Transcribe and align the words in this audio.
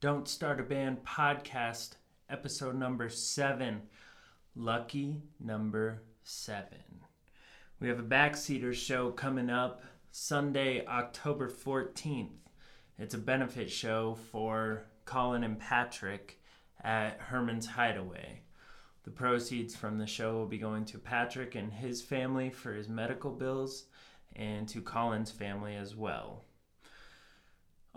Don't 0.00 0.28
Start 0.28 0.60
a 0.60 0.62
Band 0.62 1.02
podcast, 1.02 1.96
episode 2.30 2.76
number 2.76 3.08
seven. 3.08 3.82
Lucky 4.54 5.22
number 5.40 6.02
seven. 6.22 7.02
We 7.80 7.88
have 7.88 7.98
a 7.98 8.04
backseater 8.04 8.72
show 8.72 9.10
coming 9.10 9.50
up 9.50 9.82
Sunday, 10.12 10.86
October 10.86 11.50
14th. 11.50 12.30
It's 12.96 13.14
a 13.14 13.18
benefit 13.18 13.72
show 13.72 14.16
for 14.30 14.84
Colin 15.04 15.42
and 15.42 15.58
Patrick 15.58 16.40
at 16.84 17.18
Herman's 17.18 17.66
Hideaway. 17.66 18.42
The 19.02 19.10
proceeds 19.10 19.74
from 19.74 19.98
the 19.98 20.06
show 20.06 20.34
will 20.34 20.46
be 20.46 20.58
going 20.58 20.84
to 20.84 20.98
Patrick 20.98 21.56
and 21.56 21.72
his 21.72 22.02
family 22.02 22.50
for 22.50 22.72
his 22.72 22.88
medical 22.88 23.32
bills 23.32 23.86
and 24.36 24.68
to 24.68 24.80
Colin's 24.80 25.32
family 25.32 25.74
as 25.74 25.96
well. 25.96 26.44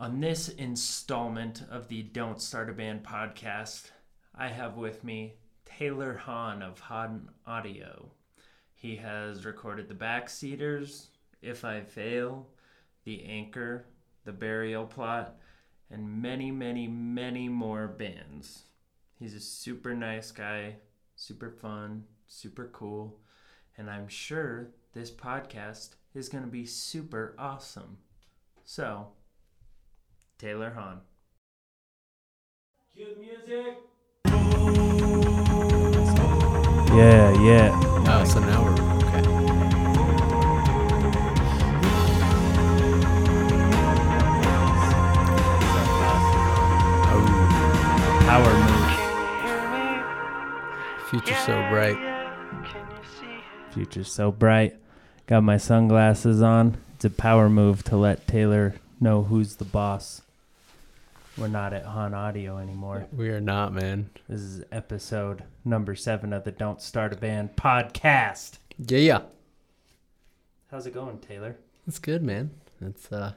On 0.01 0.19
this 0.19 0.49
installment 0.49 1.61
of 1.69 1.87
the 1.87 2.01
Don't 2.01 2.41
Start 2.41 2.71
a 2.71 2.73
Band 2.73 3.03
podcast, 3.03 3.91
I 4.33 4.47
have 4.47 4.75
with 4.75 5.03
me 5.03 5.35
Taylor 5.63 6.15
Hahn 6.15 6.63
of 6.63 6.79
Hahn 6.79 7.29
Audio. 7.45 8.09
He 8.73 8.95
has 8.95 9.45
recorded 9.45 9.87
the 9.87 9.93
Backseaters, 9.93 11.09
If 11.43 11.63
I 11.63 11.81
Fail, 11.81 12.47
The 13.03 13.23
Anchor, 13.25 13.85
The 14.25 14.31
Burial 14.31 14.87
Plot, 14.87 15.35
and 15.91 16.19
many, 16.19 16.49
many, 16.49 16.87
many 16.87 17.47
more 17.47 17.87
bands. 17.87 18.63
He's 19.19 19.35
a 19.35 19.39
super 19.39 19.93
nice 19.93 20.31
guy, 20.31 20.77
super 21.15 21.51
fun, 21.51 22.05
super 22.25 22.71
cool, 22.73 23.19
and 23.77 23.87
I'm 23.87 24.07
sure 24.07 24.71
this 24.93 25.11
podcast 25.11 25.89
is 26.15 26.27
going 26.27 26.43
to 26.43 26.49
be 26.49 26.65
super 26.65 27.35
awesome. 27.37 27.99
So, 28.65 29.09
Taylor 30.41 30.71
Hahn. 30.71 31.01
Cue 32.95 33.05
the 33.13 33.21
music. 33.21 33.77
Yeah, 36.95 37.31
yeah. 37.43 37.69
Oh, 38.07 38.23
so 38.23 38.39
now 38.39 38.63
we're 38.63 38.73
okay. 38.73 39.21
Oh, 47.05 47.21
Power 48.25 48.53
move. 51.05 51.21
future 51.21 51.39
so 51.45 51.53
bright. 51.69 51.99
Future's 53.69 54.11
so 54.11 54.31
bright. 54.31 54.75
Got 55.27 55.43
my 55.43 55.57
sunglasses 55.57 56.41
on. 56.41 56.77
It's 56.95 57.05
a 57.05 57.11
power 57.11 57.47
move 57.47 57.83
to 57.83 57.95
let 57.95 58.25
Taylor 58.25 58.73
know 58.99 59.21
who's 59.21 59.57
the 59.57 59.65
boss. 59.65 60.23
We're 61.37 61.47
not 61.47 61.73
at 61.73 61.85
Han 61.85 62.13
Audio 62.13 62.57
anymore. 62.57 63.07
We 63.13 63.29
are 63.29 63.39
not, 63.39 63.73
man. 63.73 64.09
This 64.27 64.41
is 64.41 64.63
episode 64.69 65.43
number 65.63 65.95
seven 65.95 66.33
of 66.33 66.43
the 66.43 66.51
Don't 66.51 66.81
Start 66.81 67.13
a 67.13 67.15
Band 67.15 67.55
podcast. 67.55 68.57
Yeah, 68.77 68.97
yeah. 68.97 69.21
How's 70.69 70.85
it 70.87 70.93
going, 70.93 71.19
Taylor? 71.19 71.55
It's 71.87 71.99
good, 71.99 72.21
man. 72.21 72.51
It's 72.81 73.09
uh, 73.13 73.31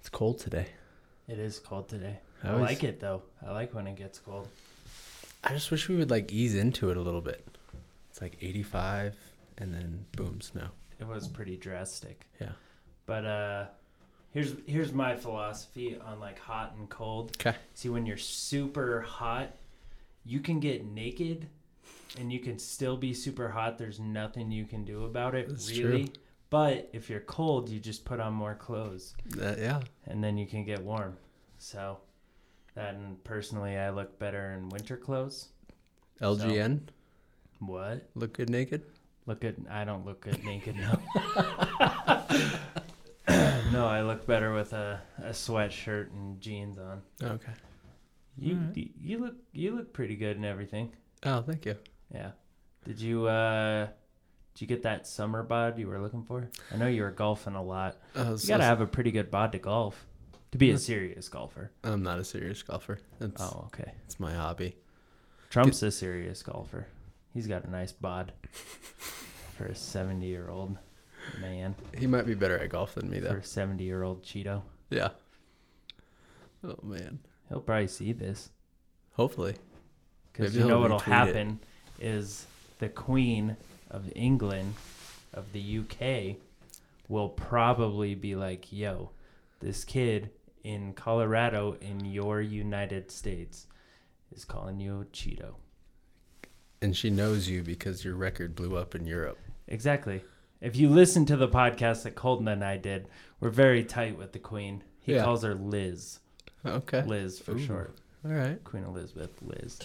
it's 0.00 0.08
cold 0.08 0.40
today. 0.40 0.66
It 1.28 1.38
is 1.38 1.60
cold 1.60 1.88
today. 1.88 2.18
I 2.42 2.50
I, 2.50 2.54
like 2.54 2.82
it 2.82 2.98
though. 2.98 3.22
I 3.46 3.52
like 3.52 3.72
when 3.72 3.86
it 3.86 3.94
gets 3.94 4.18
cold. 4.18 4.48
I 5.44 5.50
just 5.52 5.70
wish 5.70 5.88
we 5.88 5.94
would 5.96 6.10
like 6.10 6.32
ease 6.32 6.56
into 6.56 6.90
it 6.90 6.96
a 6.96 7.00
little 7.00 7.20
bit. 7.20 7.46
It's 8.10 8.20
like 8.20 8.36
85, 8.40 9.14
and 9.58 9.72
then 9.72 10.06
boom, 10.16 10.40
snow. 10.40 10.68
It 10.98 11.06
was 11.06 11.28
pretty 11.28 11.56
drastic. 11.56 12.26
Yeah. 12.40 12.52
But 13.06 13.24
uh 13.24 13.66
here's 14.32 14.54
here's 14.66 14.92
my 14.92 15.16
philosophy 15.16 15.96
on 16.04 16.20
like 16.20 16.38
hot 16.38 16.74
and 16.78 16.88
cold. 16.88 17.36
Okay. 17.40 17.56
See 17.74 17.88
when 17.88 18.06
you're 18.06 18.16
super 18.16 19.00
hot, 19.02 19.50
you 20.24 20.40
can 20.40 20.60
get 20.60 20.84
naked 20.84 21.48
and 22.18 22.32
you 22.32 22.38
can 22.40 22.58
still 22.58 22.96
be 22.96 23.12
super 23.14 23.48
hot. 23.50 23.78
There's 23.78 24.00
nothing 24.00 24.50
you 24.50 24.64
can 24.64 24.84
do 24.84 25.04
about 25.04 25.34
it 25.34 25.48
That's 25.48 25.70
really. 25.78 26.04
true. 26.04 26.12
But 26.50 26.88
if 26.94 27.10
you're 27.10 27.20
cold, 27.20 27.68
you 27.68 27.78
just 27.78 28.06
put 28.06 28.20
on 28.20 28.32
more 28.32 28.54
clothes 28.54 29.14
Uh, 29.38 29.54
yeah. 29.58 29.80
and 30.06 30.24
then 30.24 30.38
you 30.38 30.46
can 30.46 30.64
get 30.64 30.82
warm. 30.82 31.16
So 31.58 31.98
that 32.74 32.94
and 32.94 33.22
personally 33.24 33.76
I 33.76 33.90
look 33.90 34.18
better 34.18 34.52
in 34.52 34.68
winter 34.70 34.96
clothes. 34.96 35.48
LGN. 36.22 36.80
What? 37.60 38.08
Look 38.14 38.32
good 38.34 38.48
naked. 38.50 38.82
Look 39.26 39.44
at 39.44 39.56
I 39.70 39.84
don't 39.84 40.06
look 40.06 40.20
good 40.22 40.42
naked 40.44 40.76
no. 40.76 40.98
no, 43.72 43.86
I 43.86 44.02
look 44.02 44.26
better 44.26 44.52
with 44.54 44.72
a, 44.72 45.00
a 45.18 45.30
sweatshirt 45.30 46.10
and 46.12 46.40
jeans 46.40 46.78
on. 46.78 47.02
Okay. 47.22 47.52
You 48.38 48.54
Alright. 48.56 48.90
you 49.00 49.18
look 49.18 49.34
you 49.52 49.74
look 49.76 49.92
pretty 49.92 50.16
good 50.16 50.36
and 50.36 50.44
everything. 50.46 50.92
Oh, 51.24 51.42
thank 51.42 51.66
you. 51.66 51.76
Yeah. 52.14 52.30
Did 52.84 53.00
you 53.00 53.26
uh 53.26 53.86
did 54.54 54.60
you 54.62 54.66
get 54.66 54.82
that 54.84 55.06
summer 55.06 55.42
bod 55.42 55.78
you 55.78 55.88
were 55.88 56.00
looking 56.00 56.22
for? 56.24 56.48
I 56.72 56.76
know 56.76 56.86
you 56.86 57.02
were 57.02 57.10
golfing 57.10 57.54
a 57.54 57.62
lot. 57.62 57.96
Oh, 58.14 58.32
You 58.32 58.36
so- 58.38 58.48
gotta 58.48 58.64
have 58.64 58.80
a 58.80 58.86
pretty 58.86 59.10
good 59.10 59.30
bod 59.30 59.52
to 59.52 59.58
golf. 59.58 60.06
To 60.52 60.58
be 60.58 60.70
a 60.70 60.74
Hmm. 60.74 60.78
serious 60.78 61.28
golfer. 61.28 61.72
I'm 61.84 62.02
not 62.02 62.18
a 62.20 62.24
serious 62.24 62.62
golfer. 62.62 62.98
It's 63.20 63.42
Oh, 63.42 63.64
okay. 63.66 63.92
it's 64.06 64.18
my 64.18 64.32
hobby. 64.32 64.76
Trump's 65.50 65.82
a 65.82 65.90
serious 65.90 66.42
golfer. 66.42 66.86
He's 67.34 67.46
got 67.46 67.64
a 67.64 67.70
nice 67.70 67.92
bod 67.92 68.32
for 69.56 69.66
a 69.66 69.74
seventy 69.74 70.26
year 70.26 70.48
old 70.48 70.78
man. 71.40 71.74
He 71.96 72.06
might 72.06 72.26
be 72.26 72.34
better 72.34 72.58
at 72.58 72.70
golf 72.70 72.94
than 72.94 73.10
me 73.10 73.20
For 73.20 73.28
though. 73.28 73.34
a 73.34 73.42
seventy 73.44 73.84
year 73.84 74.02
old 74.02 74.22
Cheeto. 74.22 74.62
Yeah. 74.90 75.10
Oh 76.64 76.76
man. 76.82 77.20
He'll 77.48 77.60
probably 77.60 77.88
see 77.88 78.12
this. 78.12 78.50
Hopefully. 79.12 79.56
Because 80.32 80.54
you 80.54 80.64
know 80.64 80.80
what'll 80.80 80.98
happen 80.98 81.60
is 82.00 82.46
the 82.78 82.88
Queen 82.88 83.56
of 83.90 84.10
England, 84.14 84.74
of 85.34 85.52
the 85.52 85.80
UK, 85.80 86.36
will 87.08 87.28
probably 87.28 88.14
be 88.14 88.34
like, 88.36 88.72
yo, 88.72 89.10
this 89.60 89.84
kid 89.84 90.30
in 90.62 90.92
Colorado 90.92 91.76
in 91.80 92.04
your 92.04 92.40
United 92.40 93.10
States 93.10 93.66
is 94.32 94.44
calling 94.44 94.78
you 94.78 95.00
a 95.00 95.04
Cheeto. 95.06 95.54
And 96.80 96.96
she 96.96 97.10
knows 97.10 97.48
you 97.48 97.62
because 97.62 98.04
your 98.04 98.14
record 98.14 98.54
blew 98.54 98.76
up 98.76 98.94
in 98.94 99.06
Europe. 99.06 99.38
Exactly. 99.66 100.22
If 100.60 100.76
you 100.76 100.88
listen 100.88 101.24
to 101.26 101.36
the 101.36 101.48
podcast 101.48 102.02
that 102.02 102.14
Colton 102.14 102.48
and 102.48 102.64
I 102.64 102.76
did, 102.76 103.08
we're 103.40 103.50
very 103.50 103.84
tight 103.84 104.18
with 104.18 104.32
the 104.32 104.38
Queen. 104.38 104.82
He 105.00 105.14
Yeah. 105.14 105.24
calls 105.24 105.42
her 105.44 105.54
Liz. 105.54 106.18
Okay. 106.66 107.02
Liz 107.02 107.38
for 107.38 107.52
Ooh. 107.52 107.58
short. 107.64 107.96
All 108.24 108.32
right. 108.32 108.62
Queen 108.64 108.82
Elizabeth, 108.84 109.40
Liz. 109.40 109.78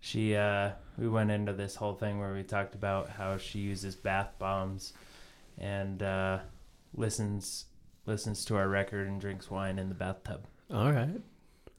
She, 0.00 0.34
uh, 0.36 0.72
we 0.96 1.08
went 1.08 1.30
into 1.30 1.52
this 1.52 1.74
whole 1.76 1.94
thing 1.94 2.18
where 2.18 2.32
we 2.32 2.42
talked 2.44 2.74
about 2.74 3.08
how 3.08 3.36
she 3.36 3.58
uses 3.58 3.94
bath 3.96 4.30
bombs, 4.38 4.92
and 5.58 6.02
uh, 6.02 6.38
listens 6.94 7.66
listens 8.04 8.44
to 8.46 8.56
our 8.56 8.68
record 8.68 9.06
and 9.06 9.20
drinks 9.20 9.48
wine 9.48 9.78
in 9.78 9.88
the 9.88 9.94
bathtub. 9.94 10.44
All 10.72 10.90
right. 10.90 11.20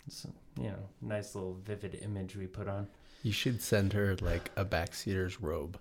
It's, 0.08 0.26
you 0.58 0.70
know, 0.70 0.90
nice 1.02 1.36
little 1.36 1.56
vivid 1.56 1.96
image 2.02 2.38
we 2.38 2.48
put 2.48 2.70
on. 2.70 2.88
You 3.24 3.34
should 3.34 3.62
send 3.62 3.92
her 3.92 4.16
like 4.22 4.50
a 4.56 4.64
backseater's 4.64 5.42
robe. 5.42 5.78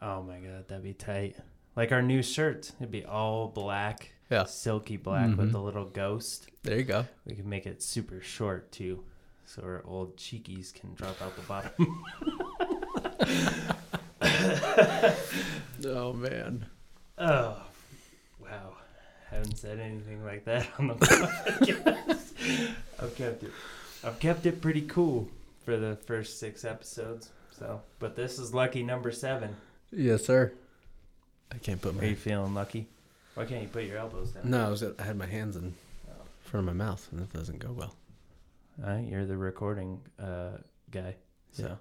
Oh 0.00 0.22
my 0.22 0.38
god, 0.38 0.68
that'd 0.68 0.84
be 0.84 0.94
tight. 0.94 1.36
Like 1.74 1.90
our 1.92 2.02
new 2.02 2.22
shirt, 2.22 2.72
it'd 2.80 2.90
be 2.90 3.04
all 3.04 3.48
black, 3.48 4.12
Yeah. 4.30 4.44
silky 4.44 4.96
black 4.96 5.30
Mhm. 5.30 5.36
with 5.38 5.52
the 5.52 5.60
little 5.60 5.86
ghost. 5.86 6.48
There 6.62 6.76
you 6.78 6.84
go. 6.84 7.06
We 7.24 7.34
can 7.34 7.48
make 7.48 7.66
it 7.66 7.82
super 7.82 8.20
short 8.20 8.70
too, 8.72 9.04
so 9.46 9.62
our 9.62 9.82
old 9.86 10.16
cheekies 10.16 10.72
can 10.74 10.94
drop 10.94 11.20
out 11.22 11.34
the 11.36 11.42
bottom. 11.42 12.04
Oh 15.84 16.12
man. 16.12 16.66
Oh, 17.18 17.60
wow. 18.40 18.76
Haven't 19.30 19.56
said 19.58 19.80
anything 19.80 20.24
like 20.24 20.44
that 20.44 20.68
on 20.78 20.86
the 20.88 20.94
podcast. 20.94 22.74
I've 23.00 23.14
kept 23.16 23.42
it. 23.42 23.50
I've 24.04 24.18
kept 24.20 24.46
it 24.46 24.60
pretty 24.60 24.82
cool 24.82 25.28
for 25.64 25.76
the 25.76 25.96
first 25.96 26.38
six 26.38 26.64
episodes. 26.64 27.30
So, 27.50 27.82
but 27.98 28.14
this 28.16 28.38
is 28.38 28.54
lucky 28.54 28.82
number 28.82 29.10
seven. 29.10 29.56
Yes, 29.90 30.24
sir. 30.24 30.52
I 31.54 31.58
can't 31.58 31.80
put 31.80 31.94
my. 31.94 32.02
Are 32.02 32.06
you 32.06 32.16
feeling 32.16 32.54
lucky? 32.54 32.88
Why 33.34 33.44
can't 33.44 33.62
you 33.62 33.68
put 33.68 33.84
your 33.84 33.98
elbows 33.98 34.30
down? 34.30 34.50
no. 34.50 34.66
I 34.66 34.70
was 34.70 34.82
I 34.82 35.02
had 35.02 35.16
my 35.16 35.26
hands 35.26 35.56
in 35.56 35.74
front 36.42 36.68
of 36.68 36.74
my 36.76 36.84
mouth, 36.84 37.06
and 37.12 37.20
that 37.20 37.32
doesn't 37.32 37.58
go 37.58 37.72
well. 37.72 37.94
All 38.84 38.90
right, 38.90 39.06
you're 39.06 39.26
the 39.26 39.36
recording 39.36 40.00
uh, 40.18 40.58
guy. 40.90 41.16
So, 41.52 41.62
Yeah. 41.62 41.74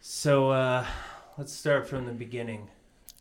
so 0.00 0.50
uh, 0.50 0.86
let's 1.38 1.52
start 1.52 1.86
from 1.88 2.06
the 2.06 2.12
beginning. 2.12 2.68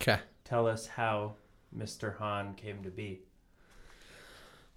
Okay. 0.01 0.19
Tell 0.45 0.67
us 0.67 0.87
how 0.87 1.33
Mr. 1.77 2.17
Han 2.17 2.53
came 2.55 2.83
to 2.83 2.89
be. 2.89 3.21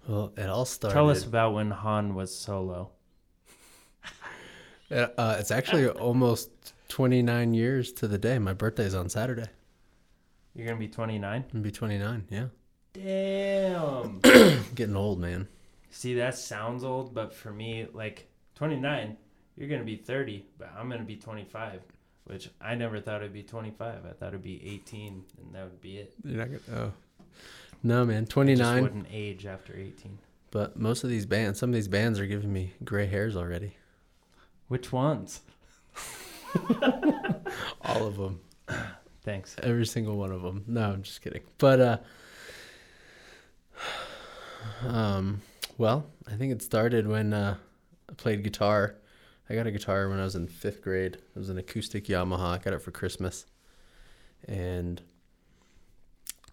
Well, 0.07 0.33
it 0.37 0.49
all 0.49 0.65
started. 0.65 0.93
Tell 0.93 1.09
us 1.09 1.23
about 1.23 1.53
when 1.53 1.71
Han 1.71 2.15
was 2.15 2.35
solo. 2.35 2.89
Uh, 4.91 5.07
uh, 5.19 5.37
it's 5.39 5.51
actually 5.51 5.87
almost 5.87 6.49
29 6.87 7.53
years 7.53 7.91
to 7.91 8.07
the 8.07 8.17
day. 8.17 8.39
My 8.39 8.53
birthday's 8.53 8.95
on 8.95 9.07
Saturday. 9.07 9.45
You're 10.55 10.67
gonna 10.67 10.79
be 10.79 10.87
29. 10.87 11.35
I'm 11.41 11.49
gonna 11.51 11.63
be 11.63 11.71
29. 11.71 12.27
Yeah. 12.29 12.45
Damn. 12.93 14.19
Getting 14.75 14.95
old, 14.95 15.19
man. 15.19 15.47
See, 15.91 16.15
that 16.15 16.35
sounds 16.35 16.83
old, 16.83 17.13
but 17.13 17.33
for 17.33 17.51
me, 17.51 17.87
like 17.93 18.27
29, 18.55 19.17
you're 19.55 19.69
gonna 19.69 19.83
be 19.83 19.95
30, 19.95 20.45
but 20.57 20.71
I'm 20.77 20.89
gonna 20.89 21.03
be 21.03 21.15
25, 21.15 21.81
which 22.25 22.49
I 22.61 22.75
never 22.75 22.99
thought 22.99 23.21
it'd 23.21 23.33
be 23.33 23.43
25. 23.43 24.05
I 24.05 24.11
thought 24.13 24.29
it'd 24.29 24.41
be 24.43 24.61
18, 24.73 25.23
and 25.41 25.55
that 25.55 25.63
would 25.63 25.81
be 25.81 25.97
it. 25.97 26.13
You're 26.23 26.37
not 26.37 26.47
gonna. 26.47 26.79
Oh. 26.79 26.91
No, 27.81 28.05
man. 28.05 28.25
Twenty 28.25 28.55
nine. 28.55 28.57
Just 28.57 28.69
29. 28.71 28.83
wouldn't 28.83 29.07
age 29.11 29.45
after 29.45 29.73
18. 29.73 30.19
But 30.51 30.77
most 30.77 31.03
of 31.03 31.09
these 31.09 31.25
bands, 31.25 31.59
some 31.59 31.69
of 31.69 31.75
these 31.75 31.87
bands 31.87 32.19
are 32.19 32.25
giving 32.25 32.51
me 32.51 32.73
gray 32.83 33.05
hairs 33.05 33.35
already. 33.35 33.75
Which 34.67 34.91
ones? 34.91 35.41
All 37.81 38.05
of 38.07 38.17
them. 38.17 38.41
Thanks. 39.29 39.55
Every 39.61 39.85
single 39.85 40.17
one 40.17 40.31
of 40.31 40.41
them. 40.41 40.63
No, 40.65 40.89
I'm 40.91 41.03
just 41.03 41.21
kidding. 41.21 41.43
But 41.59 41.79
uh 41.79 41.97
um 44.87 45.41
well, 45.77 46.07
I 46.27 46.31
think 46.31 46.51
it 46.51 46.63
started 46.63 47.07
when 47.07 47.31
uh 47.33 47.55
I 48.09 48.13
played 48.13 48.43
guitar. 48.43 48.95
I 49.47 49.53
got 49.53 49.67
a 49.67 49.71
guitar 49.71 50.09
when 50.09 50.19
I 50.19 50.23
was 50.23 50.35
in 50.35 50.47
5th 50.47 50.81
grade. 50.81 51.15
It 51.15 51.37
was 51.37 51.49
an 51.49 51.59
acoustic 51.59 52.05
Yamaha. 52.05 52.55
I 52.55 52.57
got 52.57 52.73
it 52.73 52.81
for 52.81 52.89
Christmas. 52.91 53.45
And 54.47 54.99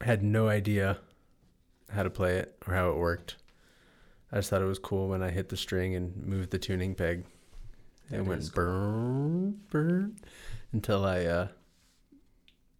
I 0.00 0.05
had 0.05 0.23
no 0.23 0.49
idea 0.49 0.99
how 1.90 2.02
to 2.02 2.11
play 2.11 2.37
it 2.37 2.56
or 2.67 2.75
how 2.75 2.90
it 2.90 2.96
worked. 2.96 3.37
I 4.31 4.37
just 4.37 4.50
thought 4.50 4.61
it 4.61 4.67
was 4.67 4.78
cool 4.78 5.08
when 5.08 5.23
I 5.23 5.31
hit 5.31 5.49
the 5.49 5.56
string 5.56 5.94
and 5.94 6.14
moved 6.26 6.50
the 6.50 6.58
tuning 6.58 6.94
peg. 6.94 7.25
That 8.11 8.19
It 8.20 8.26
went 8.26 8.43
cool. 8.43 8.64
burn, 8.64 9.61
burn, 9.70 10.17
until 10.73 11.05
I 11.06 11.25
uh, 11.25 11.49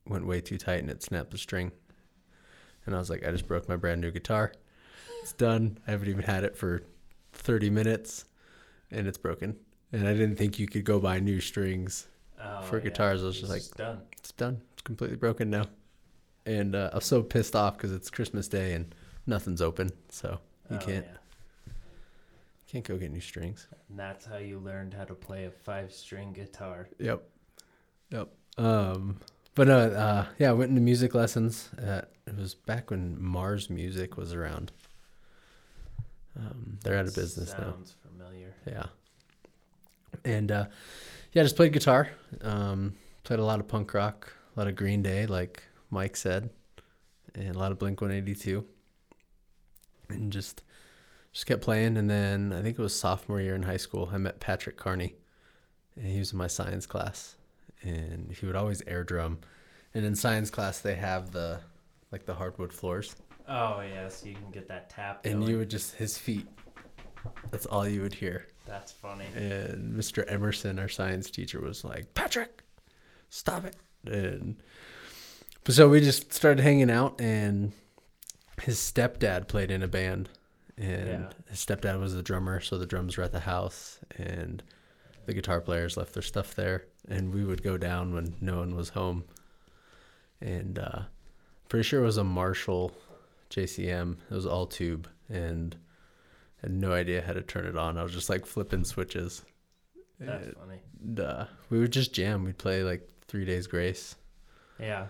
went 0.07 0.27
way 0.27 0.41
too 0.41 0.59
tight 0.59 0.81
and 0.81 0.91
it 0.91 1.03
snapped 1.03 1.31
the 1.31 1.39
string. 1.39 1.73
And 2.85 2.95
I 2.95 2.99
was 2.99 3.11
like, 3.11 3.27
I 3.27 3.31
just 3.33 3.49
broke 3.49 3.69
my 3.69 3.77
brand 3.77 4.01
new 4.01 4.11
guitar. 4.11 4.53
It's 5.23 5.33
done. 5.33 5.79
I 5.87 5.91
haven't 5.91 6.09
even 6.09 6.23
had 6.23 6.45
it 6.45 6.57
for 6.57 6.83
30 7.33 7.71
minutes 7.71 8.25
and 8.91 9.07
it's 9.09 9.19
broken. 9.19 9.57
And 9.93 10.07
I 10.07 10.13
didn't 10.13 10.37
think 10.37 10.59
you 10.59 10.67
could 10.69 10.85
go 10.85 11.01
buy 11.01 11.19
new 11.19 11.41
strings. 11.41 12.07
Oh, 12.43 12.63
For 12.63 12.79
yeah. 12.79 12.85
guitars, 12.85 13.23
I 13.23 13.27
was 13.27 13.37
It's 13.41 13.49
just 13.49 13.53
like- 13.71 13.77
done. 13.77 14.03
It's 14.19 14.33
done. 14.33 14.61
It's 14.75 14.83
completely 14.83 15.17
broken 15.17 15.51
now. 15.51 15.67
And 16.45 16.77
uh, 16.77 16.91
I 16.93 16.97
was 16.97 17.05
so 17.07 17.23
pissed 17.23 17.57
off 17.57 17.77
because 17.77 17.93
it's 17.93 18.09
Christmas 18.11 18.47
Day 18.47 18.75
and 18.75 18.95
nothing's 19.27 19.61
open. 19.63 19.91
So 20.11 20.39
you 20.71 20.77
Oh, 20.77 20.81
can't 20.81 21.07
yeah. 21.07 21.73
can't 22.69 22.85
go 22.85 22.97
get 22.97 23.11
new 23.11 23.21
strings. 23.21 23.67
And 23.89 23.99
that's 23.99 24.25
how 24.27 24.37
you 24.39 24.59
learned 24.59 24.95
how 24.95 25.05
to 25.05 25.15
play 25.15 25.45
a 25.47 25.51
five-string 25.51 26.33
guitar. 26.33 26.89
Yep. 26.99 27.23
Yep. 28.11 28.29
Um, 28.59 29.19
but 29.57 29.67
no, 29.67 29.79
uh, 29.79 30.27
yeah, 30.39 30.51
I 30.51 30.53
went 30.53 30.71
into 30.71 30.81
music 30.81 31.17
lessons. 31.17 31.71
At, 31.77 32.11
it 32.29 32.37
was 32.37 32.55
back 32.55 32.91
when 32.93 33.21
Mars 33.21 33.69
Music 33.69 34.17
was 34.17 34.33
around. 34.33 34.71
Um, 36.39 36.79
they're 36.83 36.99
out 36.99 37.07
of 37.07 37.15
business 37.15 37.53
now. 37.53 37.73
Sounds 37.73 37.95
familiar. 38.07 38.55
Yeah. 38.67 38.87
And 40.25 40.53
uh, 40.53 40.67
yeah, 41.33 41.43
just 41.43 41.57
played 41.57 41.73
guitar. 41.73 42.11
Um, 42.43 42.95
played 43.25 43.39
a 43.39 43.45
lot 43.45 43.61
of 43.61 43.69
punk 43.69 43.95
rock, 43.95 44.33
a 44.55 44.61
lot 44.61 44.69
of 44.69 44.77
Green 44.77 45.03
Day, 45.03 45.27
like 45.27 45.63
Mike 45.91 46.17
said, 46.17 46.51
and 47.35 47.55
a 47.55 47.59
lot 47.59 47.73
of 47.73 47.79
Blink 47.79 48.01
One 48.01 48.11
Eighty 48.11 48.35
Two. 48.35 48.65
And 50.09 50.33
just 50.33 50.63
just 51.33 51.47
kept 51.47 51.63
playing. 51.63 51.97
And 51.97 52.11
then 52.11 52.53
I 52.53 52.61
think 52.61 52.79
it 52.79 52.83
was 52.83 52.99
sophomore 52.99 53.41
year 53.41 53.55
in 53.55 53.63
high 53.63 53.77
school. 53.77 54.11
I 54.13 54.19
met 54.19 54.41
Patrick 54.41 54.77
Carney, 54.77 55.15
and 55.97 56.07
he 56.07 56.19
was 56.19 56.33
in 56.33 56.39
my 56.39 56.49
science 56.49 56.87
class, 56.87 57.36
and 57.87 58.33
he 58.33 58.47
would 58.47 58.57
always 58.57 58.83
air 58.87 59.05
drum. 59.05 59.39
And 59.95 60.05
in 60.05 60.15
science 60.15 60.51
class, 60.51 60.81
they 60.81 60.95
have 60.97 61.31
the 61.33 61.61
like 62.13 62.27
the 62.27 62.35
hardwood 62.35 62.73
floors, 62.73 63.17
Oh 63.49 63.81
yeah, 63.81 64.09
so 64.09 64.27
you 64.27 64.35
can 64.35 64.51
get 64.51 64.69
that 64.69 64.91
tap. 64.91 65.25
and 65.25 65.41
going. 65.41 65.51
you 65.51 65.59
would 65.59 65.71
just 65.71 65.95
his 65.97 66.19
feet. 66.19 66.47
That's 67.51 67.67
all 67.67 67.87
you 67.89 68.03
would 68.03 68.15
hear. 68.15 68.47
That's 68.67 68.93
funny. 68.93 69.25
and 69.35 69.97
Mr. 69.97 70.25
Emerson, 70.31 70.79
our 70.79 70.89
science 70.89 71.31
teacher, 71.31 71.61
was 71.61 71.85
like, 71.85 72.13
"Patrick, 72.15 72.63
stop 73.31 73.65
it!" 73.65 73.77
And 74.05 74.57
but 75.65 75.75
so 75.75 75.89
we 75.89 76.01
just 76.01 76.33
started 76.33 76.63
hanging 76.63 76.91
out, 76.91 77.21
and 77.21 77.73
his 78.63 78.79
stepdad 78.79 79.49
played 79.49 79.71
in 79.71 79.83
a 79.83 79.89
band, 79.89 80.29
and 80.77 81.09
Yeah. 81.09 81.31
his 81.51 81.65
stepdad 81.65 81.99
was 82.01 82.15
the 82.15 82.23
drummer, 82.23 82.61
so 82.61 82.79
the 82.79 82.87
drums 82.87 83.17
were 83.17 83.25
at 83.25 83.33
the 83.33 83.41
house, 83.41 83.99
and 84.17 84.63
the 85.27 85.35
guitar 85.35 85.61
players 85.61 85.97
left 85.97 86.15
their 86.15 86.23
stuff 86.23 86.55
there, 86.55 86.85
and 87.09 87.35
we 87.35 87.45
would 87.45 87.63
go 87.63 87.77
down 87.77 88.15
when 88.15 88.35
no 88.41 88.59
one 88.59 88.75
was 88.75 88.91
home, 88.91 89.25
and 90.41 90.79
uh, 90.79 91.03
pretty 91.69 91.83
sure 91.85 92.01
it 92.03 92.07
was 92.07 92.17
a 92.17 92.25
Marshall 92.25 92.93
JCM. 93.51 94.17
It 94.31 94.35
was 94.35 94.47
all 94.47 94.67
tube, 94.67 95.09
and 95.29 95.77
had 96.63 96.73
no 96.73 96.93
idea 96.93 97.23
how 97.23 97.33
to 97.33 97.43
turn 97.43 97.67
it 97.67 97.77
on. 97.77 97.99
I 97.99 98.03
was 98.03 98.13
just 98.13 98.31
like 98.31 98.47
flipping 98.47 98.85
switches. 98.85 99.43
That's 100.19 100.47
And, 100.47 100.57
funny. 100.57 101.23
uh, 101.29 101.45
we 101.71 101.79
would 101.79 101.93
just 101.93 102.13
jam. 102.15 102.45
We'd 102.45 102.57
play 102.59 102.83
like 102.83 103.07
Three 103.29 103.45
Days 103.45 103.67
Grace, 103.67 104.17
Yeah. 104.81 105.07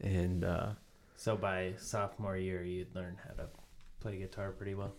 and 0.00 0.44
uh, 0.44 0.70
So 1.16 1.36
by 1.36 1.74
sophomore 1.78 2.36
year, 2.36 2.62
you'd 2.62 2.94
learn 2.94 3.18
how 3.26 3.34
to 3.34 3.48
play 4.00 4.16
guitar 4.18 4.50
pretty 4.52 4.74
well, 4.74 4.92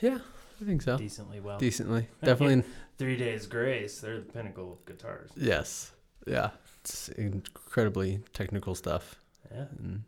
yeah, 0.00 0.18
I 0.64 0.66
think 0.66 0.80
so. 0.80 0.96
decently 0.96 1.40
well. 1.40 1.58
Decently, 1.58 2.08
definitely. 2.24 2.64
Three 2.96 3.16
Days 3.18 3.46
Grace, 3.46 4.00
they're 4.00 4.20
the 4.20 4.32
pinnacle 4.32 4.72
of 4.72 4.86
guitars. 4.86 5.30
yes, 5.36 5.92
yeah. 6.26 6.50
It's 6.80 7.08
incredibly 7.10 8.20
technical 8.32 8.74
stuff. 8.74 9.16
Yeah. 9.52 9.66
And, 9.78 10.04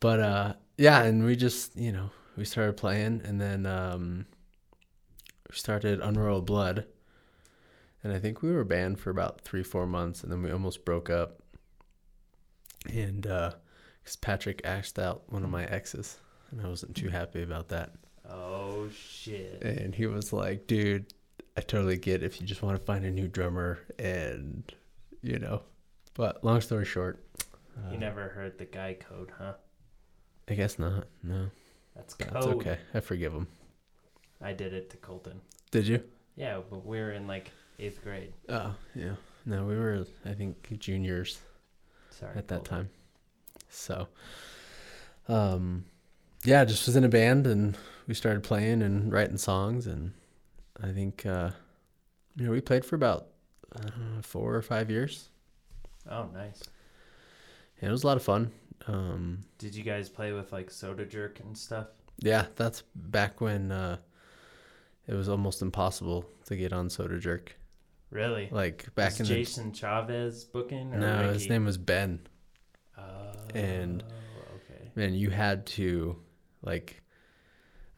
but 0.00 0.20
uh, 0.20 0.52
yeah, 0.76 1.02
and 1.02 1.24
we 1.24 1.34
just 1.36 1.76
you 1.76 1.92
know 1.92 2.10
we 2.36 2.44
started 2.44 2.76
playing, 2.76 3.22
and 3.24 3.40
then 3.40 3.64
um, 3.64 4.26
we 5.48 5.56
started 5.56 6.00
Unroyal 6.00 6.42
Blood, 6.42 6.84
and 8.04 8.12
I 8.12 8.18
think 8.18 8.42
we 8.42 8.52
were 8.52 8.64
banned 8.64 9.00
for 9.00 9.08
about 9.08 9.40
three 9.40 9.62
four 9.62 9.86
months, 9.86 10.22
and 10.22 10.30
then 10.30 10.42
we 10.42 10.50
almost 10.50 10.84
broke 10.84 11.08
up. 11.08 11.38
And 12.92 13.22
because 13.22 14.16
Patrick 14.20 14.60
asked 14.64 14.98
out 14.98 15.22
one 15.28 15.42
of 15.44 15.50
my 15.50 15.64
exes, 15.64 16.18
and 16.50 16.60
I 16.60 16.68
wasn't 16.68 16.96
too 16.96 17.08
happy 17.08 17.42
about 17.42 17.68
that. 17.68 17.92
Oh 18.28 18.88
shit. 18.90 19.62
And 19.62 19.94
he 19.94 20.06
was 20.06 20.32
like, 20.32 20.66
"Dude, 20.66 21.06
I 21.56 21.60
totally 21.60 21.96
get 21.96 22.22
if 22.22 22.40
you 22.40 22.46
just 22.46 22.62
want 22.62 22.78
to 22.78 22.84
find 22.84 23.04
a 23.04 23.10
new 23.10 23.28
drummer, 23.28 23.78
and 23.98 24.62
you 25.22 25.38
know." 25.38 25.62
But 26.14 26.44
long 26.44 26.60
story 26.60 26.84
short, 26.84 27.24
You 27.90 27.96
uh, 27.96 27.98
never 28.00 28.28
heard 28.28 28.58
the 28.58 28.66
guy 28.66 28.94
code, 28.94 29.30
huh? 29.38 29.54
I 30.48 30.54
guess 30.54 30.78
not. 30.78 31.06
No, 31.22 31.48
That's 31.96 32.14
code. 32.14 32.32
that's 32.32 32.46
okay. 32.46 32.78
I 32.92 33.00
forgive 33.00 33.32
him. 33.32 33.46
I 34.42 34.52
did 34.52 34.74
it 34.74 34.90
to 34.90 34.96
Colton. 34.98 35.40
Did 35.70 35.86
you? 35.86 36.02
Yeah, 36.36 36.60
but 36.68 36.84
we 36.84 36.98
were 36.98 37.12
in 37.12 37.26
like 37.26 37.50
eighth 37.78 38.02
grade. 38.02 38.32
Oh, 38.48 38.74
yeah. 38.94 39.14
No, 39.46 39.64
we 39.64 39.74
were, 39.76 40.04
I 40.26 40.34
think, 40.34 40.78
juniors 40.80 41.40
Sorry. 42.10 42.36
at 42.36 42.48
that 42.48 42.64
Colton. 42.64 42.76
time. 42.76 42.90
So, 43.70 44.08
um, 45.28 45.84
yeah, 46.44 46.64
just 46.64 46.86
was 46.86 46.96
in 46.96 47.04
a 47.04 47.08
band 47.08 47.46
and 47.46 47.76
we 48.06 48.14
started 48.14 48.42
playing 48.42 48.82
and 48.82 49.12
writing 49.12 49.38
songs. 49.38 49.86
And 49.86 50.12
I 50.82 50.90
think, 50.92 51.24
uh, 51.26 51.50
you 52.36 52.44
know, 52.46 52.50
we 52.52 52.60
played 52.60 52.84
for 52.84 52.96
about 52.96 53.28
uh, 53.74 54.20
four 54.22 54.54
or 54.54 54.62
five 54.62 54.90
years. 54.90 55.28
Oh, 56.10 56.26
nice. 56.34 56.62
And 57.80 57.88
it 57.88 57.92
was 57.92 58.04
a 58.04 58.06
lot 58.06 58.16
of 58.16 58.22
fun. 58.22 58.50
Um, 58.86 59.40
Did 59.58 59.74
you 59.74 59.82
guys 59.84 60.08
play 60.08 60.32
with 60.32 60.52
like 60.52 60.70
Soda 60.70 61.06
Jerk 61.06 61.40
and 61.40 61.56
stuff? 61.56 61.88
yeah, 62.18 62.46
that's 62.56 62.82
back 62.94 63.40
when 63.40 63.72
uh, 63.72 63.96
it 65.08 65.14
was 65.14 65.28
almost 65.28 65.62
impossible 65.62 66.24
to 66.46 66.56
get 66.56 66.72
on 66.72 66.88
Soda 66.90 67.18
Jerk. 67.18 67.56
Really? 68.10 68.48
Like 68.50 68.92
back 68.94 69.12
Was 69.18 69.20
in 69.20 69.26
Jason 69.26 69.72
Chavez 69.72 70.44
booking? 70.44 70.90
the 70.90 70.96
Or 70.96 71.00
no, 71.00 71.32
his 71.32 71.48
name 71.48 71.64
was 71.64 71.78
Ben. 71.78 72.20
Oh, 72.98 73.02
and- 73.54 74.02
okay. 74.02 74.90
Man, 74.94 75.14
you 75.14 75.30
had 75.30 75.64
to 75.66 76.16
like. 76.62 77.01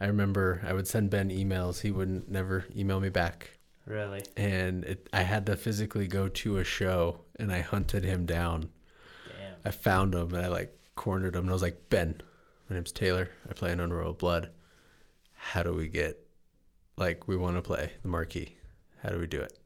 I 0.04 0.08
remember 0.08 0.60
I 0.66 0.74
would 0.74 0.86
send 0.86 1.08
Ben 1.08 1.30
emails. 1.30 1.80
He 1.80 1.90
wouldn't 1.90 2.30
never 2.30 2.66
email 2.76 3.00
me 3.00 3.08
back, 3.08 3.52
Really? 3.86 4.22
and 4.36 4.84
it, 4.84 5.08
I 5.14 5.22
had 5.22 5.46
to 5.46 5.56
physically 5.56 6.06
go 6.06 6.28
to 6.28 6.58
a 6.58 6.64
show, 6.64 7.20
and 7.38 7.50
I 7.50 7.60
hunted 7.60 8.04
him 8.04 8.26
down. 8.26 8.68
Damn. 9.26 9.54
I 9.64 9.70
found 9.70 10.14
him, 10.14 10.34
and 10.34 10.44
I 10.44 10.48
like 10.48 10.78
cornered 10.94 11.34
him, 11.34 11.44
and 11.44 11.50
I 11.50 11.54
was 11.54 11.62
like, 11.62 11.88
"Ben, 11.88 12.20
my 12.68 12.76
name's 12.76 12.92
Taylor. 12.92 13.30
I 13.48 13.54
play 13.54 13.72
in 13.72 13.80
Unroyal 13.80 14.12
Blood. 14.12 14.50
How 15.32 15.62
do 15.62 15.72
we 15.72 15.88
get, 15.88 16.18
like, 16.98 17.26
we 17.26 17.36
want 17.36 17.56
to 17.56 17.62
play 17.62 17.92
the 18.02 18.08
marquee? 18.08 18.56
How 19.02 19.08
do 19.08 19.18
we 19.18 19.26
do 19.26 19.40
it?" 19.40 19.58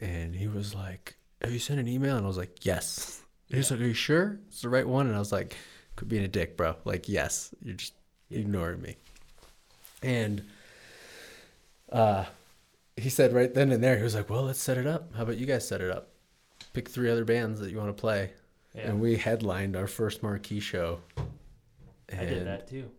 And 0.00 0.36
he 0.36 0.46
was 0.46 0.76
like, 0.76 1.16
"Have 1.42 1.52
you 1.52 1.58
sent 1.58 1.80
an 1.80 1.88
email?" 1.88 2.16
And 2.16 2.24
I 2.24 2.28
was 2.28 2.38
like, 2.38 2.64
"Yes." 2.64 3.20
And 3.50 3.56
He's 3.56 3.68
like, 3.72 3.80
"Are 3.80 3.84
you 3.84 3.94
sure 3.94 4.38
it's 4.46 4.62
the 4.62 4.68
right 4.68 4.86
one?" 4.86 5.08
And 5.08 5.16
I 5.16 5.18
was 5.18 5.32
like, 5.32 5.56
"Could 5.96 6.08
being 6.08 6.22
a 6.24 6.28
dick, 6.28 6.56
bro. 6.56 6.76
Like, 6.84 7.08
yes, 7.08 7.52
you're 7.62 7.74
just 7.74 7.94
Yeah. 8.28 8.38
ignoring 8.38 8.80
me." 8.80 8.96
And 10.04 10.42
uh, 11.90 12.24
he 12.96 13.08
said 13.08 13.32
right 13.32 13.52
then 13.52 13.72
and 13.72 13.82
there, 13.82 13.96
he 13.96 14.02
was 14.02 14.14
like, 14.14 14.28
"Well, 14.30 14.42
let's 14.42 14.60
set 14.60 14.78
it 14.78 14.86
up. 14.86 15.14
How 15.14 15.22
about 15.22 15.36
you 15.38 15.46
guys 15.46 15.66
set 15.66 15.80
it 15.80 15.90
up? 15.90 16.08
Pick 16.72 16.88
three 16.88 17.10
other 17.10 17.24
bands 17.24 17.60
that 17.60 17.70
you 17.70 17.78
want 17.78 17.94
to 17.96 18.00
play." 18.00 18.30
Yeah. 18.74 18.88
And 18.90 19.00
we 19.00 19.16
headlined 19.16 19.76
our 19.76 19.86
first 19.86 20.22
marquee 20.22 20.60
show. 20.60 21.00
I 22.12 22.24
did 22.24 22.46
that 22.46 22.68
too. 22.68 22.90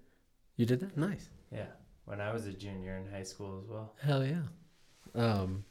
You 0.57 0.65
did 0.65 0.79
that? 0.81 0.95
Nice. 0.97 1.29
Yeah. 1.51 1.65
when 2.05 2.21
I 2.21 2.31
was 2.33 2.45
a 2.45 2.53
junior 2.53 2.95
in 2.97 3.11
high 3.11 3.23
school 3.23 3.59
as 3.63 3.69
well. 3.69 3.93
Hell 4.01 4.23
yeah. 4.25 4.41
Um, 5.15 5.65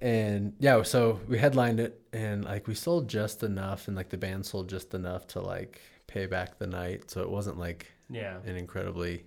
and 0.00 0.52
yeah, 0.58 0.82
so 0.82 1.20
we 1.28 1.38
headlined 1.38 1.80
it, 1.80 2.00
and 2.12 2.44
like 2.44 2.66
we 2.66 2.74
sold 2.74 3.08
just 3.08 3.42
enough, 3.42 3.88
and 3.88 3.96
like 3.96 4.08
the 4.10 4.18
band 4.18 4.44
sold 4.46 4.68
just 4.68 4.92
enough 4.94 5.26
to 5.28 5.40
like 5.40 5.80
pay 6.06 6.26
back 6.26 6.58
the 6.58 6.66
night. 6.66 7.10
So 7.10 7.22
it 7.22 7.30
wasn't 7.30 7.58
like 7.58 7.92
Yeah. 8.10 8.38
an 8.46 8.56
incredibly 8.56 9.24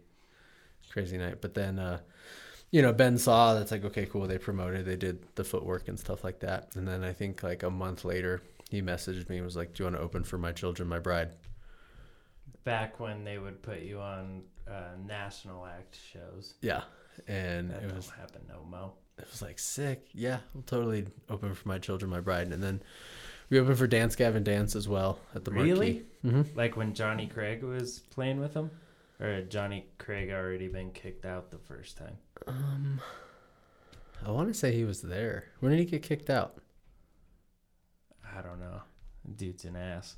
crazy 0.91 1.17
night. 1.17 1.41
But 1.41 1.53
then, 1.53 1.79
uh, 1.79 1.99
you 2.71 2.81
know, 2.81 2.93
Ben 2.93 3.17
saw 3.17 3.53
that's 3.53 3.71
like, 3.71 3.85
okay, 3.85 4.05
cool. 4.05 4.27
They 4.27 4.37
promoted, 4.37 4.85
they 4.85 4.95
did 4.95 5.23
the 5.35 5.43
footwork 5.43 5.87
and 5.87 5.99
stuff 5.99 6.23
like 6.23 6.39
that. 6.41 6.69
And 6.75 6.87
then 6.87 7.03
I 7.03 7.13
think 7.13 7.43
like 7.43 7.63
a 7.63 7.69
month 7.69 8.05
later, 8.05 8.41
he 8.69 8.81
messaged 8.81 9.29
me 9.29 9.37
and 9.37 9.45
was 9.45 9.55
like, 9.55 9.73
do 9.73 9.83
you 9.83 9.85
want 9.85 9.95
to 9.95 10.01
open 10.01 10.23
for 10.23 10.37
MyChildren 10.37 10.87
MyBride? 10.87 11.31
Back 12.63 12.99
when 12.99 13.23
they 13.23 13.37
would 13.39 13.61
put 13.63 13.81
you 13.81 13.99
on 13.99 14.43
uh, 14.69 14.91
national 15.05 15.65
act 15.65 15.97
shows. 16.13 16.53
Yeah. 16.61 16.81
And 17.27 17.71
That 17.71 17.83
it 17.83 17.95
was, 17.95 18.09
happen 18.09 18.41
no 18.47 18.63
mo. 18.69 18.93
it 19.17 19.27
was 19.29 19.41
like 19.41 19.57
sick. 19.59 20.07
Yeah, 20.13 20.39
I'll 20.55 20.61
totally 20.61 21.07
open 21.29 21.53
for 21.55 21.67
MyChildren 21.67 22.09
MyBride. 22.09 22.53
And 22.53 22.61
then 22.61 22.81
we 23.49 23.59
opened 23.59 23.77
for 23.79 23.87
Dance 23.87 24.15
Gavin 24.15 24.43
Dance 24.43 24.75
as 24.75 24.87
well 24.87 25.19
at 25.33 25.43
the 25.43 25.51
Marquee. 25.51 25.71
Really? 25.71 26.05
Mm-hmm. 26.23 26.57
Like 26.57 26.77
when 26.77 26.93
Johnny 26.93 27.25
Craig 27.27 27.63
was 27.63 27.99
playing 28.11 28.39
with 28.39 28.53
them? 28.53 28.69
Or 29.19 29.27
had 29.27 29.49
Johnny 29.49 29.85
Craig 29.97 30.29
already 30.31 30.67
been 30.67 30.91
kicked 30.91 31.25
out 31.25 31.51
the 31.51 31.57
first 31.57 31.97
time? 31.97 32.17
Um, 32.47 33.01
I 34.25 34.31
want 34.31 34.47
to 34.47 34.53
say 34.53 34.71
he 34.71 34.85
was 34.85 35.01
there. 35.01 35.45
When 35.59 35.71
did 35.71 35.79
he 35.79 35.85
get 35.85 36.03
kicked 36.03 36.29
out? 36.29 36.61
I 38.35 38.41
don't 38.41 38.59
know. 38.59 38.81
Dude's 39.35 39.65
an 39.65 39.75
ass. 39.75 40.17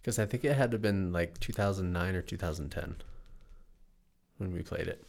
Because 0.00 0.18
I 0.18 0.26
think 0.26 0.44
it 0.44 0.56
had 0.56 0.70
to 0.72 0.76
have 0.76 0.82
been 0.82 1.12
like 1.12 1.38
2009 1.38 2.14
or 2.14 2.22
2010 2.22 2.96
when 4.38 4.52
we 4.52 4.62
played 4.62 4.88
it. 4.88 5.04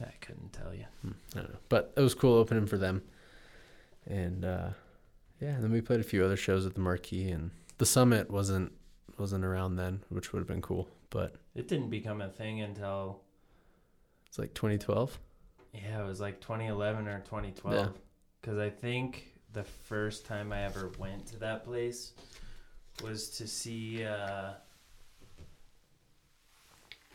I 0.00 0.12
couldn't 0.20 0.52
tell 0.52 0.74
you. 0.74 0.84
Hmm, 1.02 1.12
I 1.34 1.40
don't 1.40 1.52
know. 1.52 1.58
But 1.68 1.92
it 1.96 2.00
was 2.00 2.14
cool 2.14 2.38
opening 2.38 2.66
for 2.66 2.78
them. 2.78 3.02
And 4.06 4.44
uh, 4.44 4.70
yeah, 5.40 5.50
and 5.50 5.64
then 5.64 5.72
we 5.72 5.80
played 5.80 6.00
a 6.00 6.04
few 6.04 6.24
other 6.24 6.36
shows 6.36 6.66
at 6.66 6.74
the 6.74 6.80
Marquee, 6.80 7.30
and 7.30 7.50
the 7.78 7.86
Summit 7.86 8.30
wasn't 8.30 8.72
wasn't 9.18 9.44
around 9.44 9.76
then, 9.76 10.02
which 10.08 10.32
would 10.32 10.40
have 10.40 10.48
been 10.48 10.62
cool. 10.62 10.88
But 11.12 11.34
It 11.54 11.68
didn't 11.68 11.90
become 11.90 12.22
a 12.22 12.28
thing 12.30 12.62
until, 12.62 13.20
it's 14.26 14.38
like 14.38 14.54
2012. 14.54 15.18
yeah, 15.74 16.02
it 16.02 16.06
was 16.06 16.20
like 16.20 16.40
2011 16.40 17.06
or 17.06 17.18
2012. 17.20 17.74
Yeah. 17.86 17.88
Because 18.40 18.58
I 18.58 18.70
think 18.70 19.28
the 19.52 19.62
first 19.64 20.24
time 20.24 20.52
I 20.52 20.64
ever 20.64 20.90
went 20.98 21.26
to 21.28 21.38
that 21.40 21.64
place 21.64 22.12
was 23.04 23.28
to 23.36 23.46
see, 23.46 24.04
uh, 24.04 24.52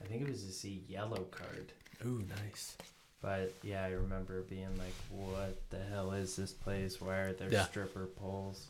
I 0.04 0.06
think 0.08 0.22
it 0.22 0.30
was 0.30 0.44
to 0.46 0.52
see 0.54 0.84
Yellowcard. 0.90 1.70
Ooh, 2.06 2.24
nice. 2.46 2.78
But 3.22 3.52
yeah, 3.64 3.84
I 3.84 3.90
remember 3.90 4.44
being 4.44 4.78
like, 4.78 4.94
"What 5.10 5.60
the 5.72 5.80
hell 5.80 6.12
is 6.12 6.36
this 6.36 6.54
place? 6.54 7.02
Why 7.02 7.16
are 7.18 7.34
there 7.34 7.52
Yeah. 7.52 7.66
stripper 7.66 8.06
poles?" 8.06 8.68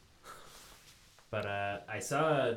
But 1.29 1.45
uh, 1.45 1.79
I 1.89 1.99
saw 1.99 2.53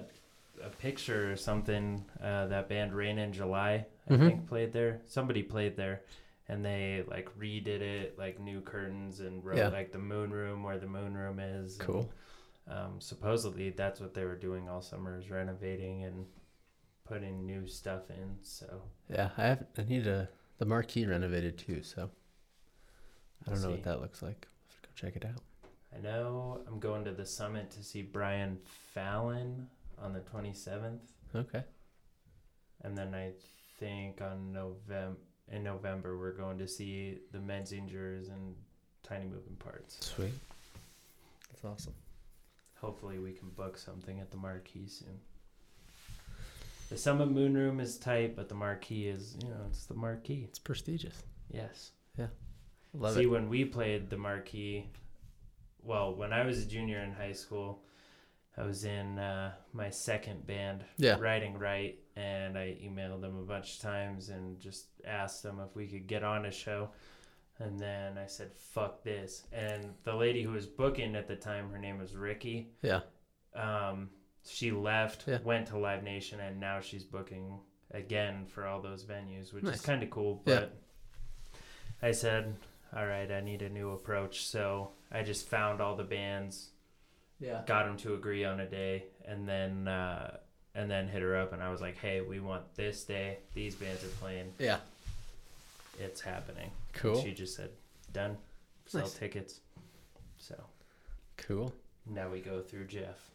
a, 0.63 0.69
picture 0.71 1.31
or 1.33 1.37
something. 1.37 2.05
Uh, 2.23 2.47
that 2.47 2.69
band 2.69 2.95
Rain 2.95 3.19
in 3.19 3.33
July, 3.33 3.87
I 4.09 4.13
Mhm. 4.13 4.27
think, 4.27 4.47
played 4.49 4.73
there. 4.73 5.01
Somebody 5.07 5.43
played 5.43 5.77
there, 5.77 6.03
and 6.49 6.65
they 6.65 7.05
like 7.07 7.29
redid 7.39 7.81
it, 7.81 8.19
like 8.19 8.39
new 8.41 8.61
curtains 8.61 9.21
and 9.21 9.45
wrote 9.45 9.59
Yeah. 9.59 9.69
like 9.69 9.93
the 9.93 9.99
moon 9.99 10.31
room 10.31 10.63
where 10.63 10.79
the 10.79 10.87
moon 10.87 11.17
room 11.17 11.39
is. 11.41 11.79
and, 11.79 11.87
Cool. 11.87 12.13
um, 12.67 13.01
supposedly, 13.01 13.71
that's 13.71 14.01
what 14.01 14.15
they 14.15 14.25
were 14.25 14.37
doing 14.37 14.69
all 14.69 14.83
summer 14.83 15.17
is 15.17 15.31
renovating 15.31 16.05
and 16.05 16.27
putting 17.05 17.45
new 17.47 17.67
stuff 17.67 18.09
in. 18.11 18.39
So 18.43 18.83
Yeah, 19.09 19.31
I 19.37 19.43
have. 19.47 19.67
I 19.79 19.83
need 19.83 20.07
a 20.07 20.29
the 20.59 20.67
Marquee 20.67 21.07
renovated 21.07 21.57
too, 21.59 21.83
so 21.83 22.11
I 23.47 23.51
don't 23.51 23.63
know 23.63 23.69
See. 23.69 23.75
what 23.75 23.83
that 23.85 24.01
looks 24.01 24.23
like. 24.23 24.43
To 24.43 24.77
go 24.83 24.89
check 24.95 25.17
it 25.17 25.25
out. 25.25 25.41
I 25.97 25.99
know 26.01 26.63
I'm 26.69 26.79
going 26.79 27.05
to 27.07 27.13
the 27.13 27.25
summit 27.27 27.71
to 27.73 27.83
see 27.83 28.03
Brian 28.03 28.59
Fallon 28.95 29.69
on 30.01 30.13
the 30.13 30.21
27th, 30.21 31.01
Okay. 31.35 31.63
and 32.83 32.97
then 32.97 33.15
I 33.15 33.33
think 33.79 34.21
on 34.21 34.53
November 34.53 35.17
in 35.53 35.65
November 35.65 36.17
we're 36.17 36.33
going 36.37 36.59
to 36.59 36.69
see 36.69 37.19
the 37.33 37.39
Menzingers 37.39 38.31
and 38.33 38.55
Tiny 39.03 39.27
Moving 39.27 39.57
Parts. 39.59 39.99
Sweet. 40.07 40.33
That's 41.51 41.65
awesome. 41.65 41.95
Hopefully 42.81 43.19
we 43.19 43.33
can 43.33 43.49
book 43.51 43.77
something 43.77 44.21
at 44.21 44.31
the 44.31 44.37
Marquee 44.37 44.87
soon. 44.87 45.19
The 46.89 46.97
Summit 46.97 47.31
Moon 47.31 47.55
Room 47.57 47.81
is 47.81 47.99
tight, 47.99 48.37
but 48.37 48.49
the 48.49 48.55
Marquee 48.55 49.09
is, 49.09 49.37
you 49.43 49.49
know, 49.49 49.65
it's 49.69 49.87
the 49.87 49.95
Marquee. 49.95 50.45
It's 50.49 50.59
prestigious. 50.61 51.23
Yes. 51.53 51.91
Yeah. 52.17 52.27
Love 52.95 53.15
See, 53.15 53.23
it. 53.23 53.27
when 53.27 53.49
we 53.49 53.65
played 53.65 54.09
the 54.09 54.17
Marquee, 54.17 54.87
well, 55.83 56.15
when 56.15 56.33
I 56.33 56.45
was 56.45 56.63
a 56.63 56.67
junior 56.67 56.99
in 57.01 57.13
high 57.13 57.33
school, 57.33 57.83
I 58.61 58.67
was 58.67 58.85
in 58.85 59.19
uh, 59.19 59.53
my 59.73 59.89
second 59.91 60.47
band, 60.47 60.85
Yeah. 60.99 61.17
Writing 61.19 61.59
Right, 61.59 61.99
and 62.17 62.59
I 62.59 62.77
emailed 62.85 63.23
them 63.23 63.39
a 63.39 63.43
bunch 63.43 63.77
of 63.77 63.81
times 63.83 64.29
and 64.29 64.61
just 64.61 64.87
asked 65.07 65.43
them 65.43 65.61
if 65.67 65.75
we 65.75 65.87
could 65.87 66.07
get 66.07 66.23
on 66.23 66.45
a 66.45 66.51
show. 66.51 66.91
And 67.59 67.79
then 67.79 68.19
I 68.19 68.27
said, 68.27 68.53
fuck 68.55 69.03
this. 69.03 69.45
And 69.53 69.95
the 70.05 70.15
lady 70.15 70.43
who 70.43 70.53
was 70.53 70.67
booking 70.67 71.15
at 71.17 71.27
the 71.29 71.37
time, 71.37 71.71
her 71.71 71.79
name 71.79 71.99
was 71.99 72.15
Ricky. 72.15 72.69
Yeah. 72.83 73.01
Um, 73.55 74.11
she 74.47 74.71
left, 74.73 75.25
Yeah. 75.27 75.39
went 75.45 75.69
to 75.69 75.79
Live 75.79 76.03
Nation, 76.03 76.41
and 76.41 76.59
now 76.61 76.81
she's 76.81 77.05
booking 77.05 77.61
again 77.93 78.47
for 78.47 78.67
all 78.67 78.81
those 78.83 79.05
venues, 79.05 79.53
which 79.53 79.65
Nice. 79.65 79.77
is 79.77 79.81
kind 79.83 80.03
of 80.03 80.11
cool. 80.11 80.43
Yeah. 80.47 80.61
But 80.61 80.79
I 82.03 82.13
said, 82.13 82.57
all 82.95 83.07
right, 83.07 83.31
I 83.31 83.41
need 83.41 83.63
a 83.63 83.69
new 83.69 83.91
approach. 83.93 84.45
So 84.45 84.93
I 85.11 85.23
just 85.23 85.49
found 85.49 85.81
all 85.81 85.97
the 85.97 86.05
bands, 86.05 86.71
Yeah. 87.41 87.63
got 87.67 87.87
them 87.87 87.97
to 87.99 88.15
agree 88.15 88.45
on 88.45 88.61
a 88.61 88.67
day, 88.67 89.05
and 89.25 89.49
then 89.49 89.89
uh, 89.89 90.37
and 90.75 90.91
then 90.91 91.09
hit 91.09 91.23
her 91.23 91.37
up, 91.37 91.53
and 91.53 91.63
I 91.63 91.71
was 91.71 91.81
like, 91.81 91.97
hey, 91.99 92.21
we 92.21 92.39
want 92.41 92.63
this 92.77 93.03
day. 93.05 93.39
These 93.55 93.75
bands 93.75 94.05
are 94.05 94.09
playing. 94.21 94.53
Yeah. 94.59 94.79
It's 95.99 96.21
happening. 96.21 96.71
And 96.95 97.03
Cool. 97.03 97.23
she 97.23 97.33
just 97.33 97.57
said, 97.57 97.71
done. 98.13 98.37
Sell 98.87 99.03
Nice. 99.03 99.15
tickets. 99.15 99.61
So 100.39 100.55
Cool. 101.37 101.73
now 102.07 102.29
we 102.29 102.41
go 102.41 102.61
through 102.61 102.85
Jeff. 102.87 103.31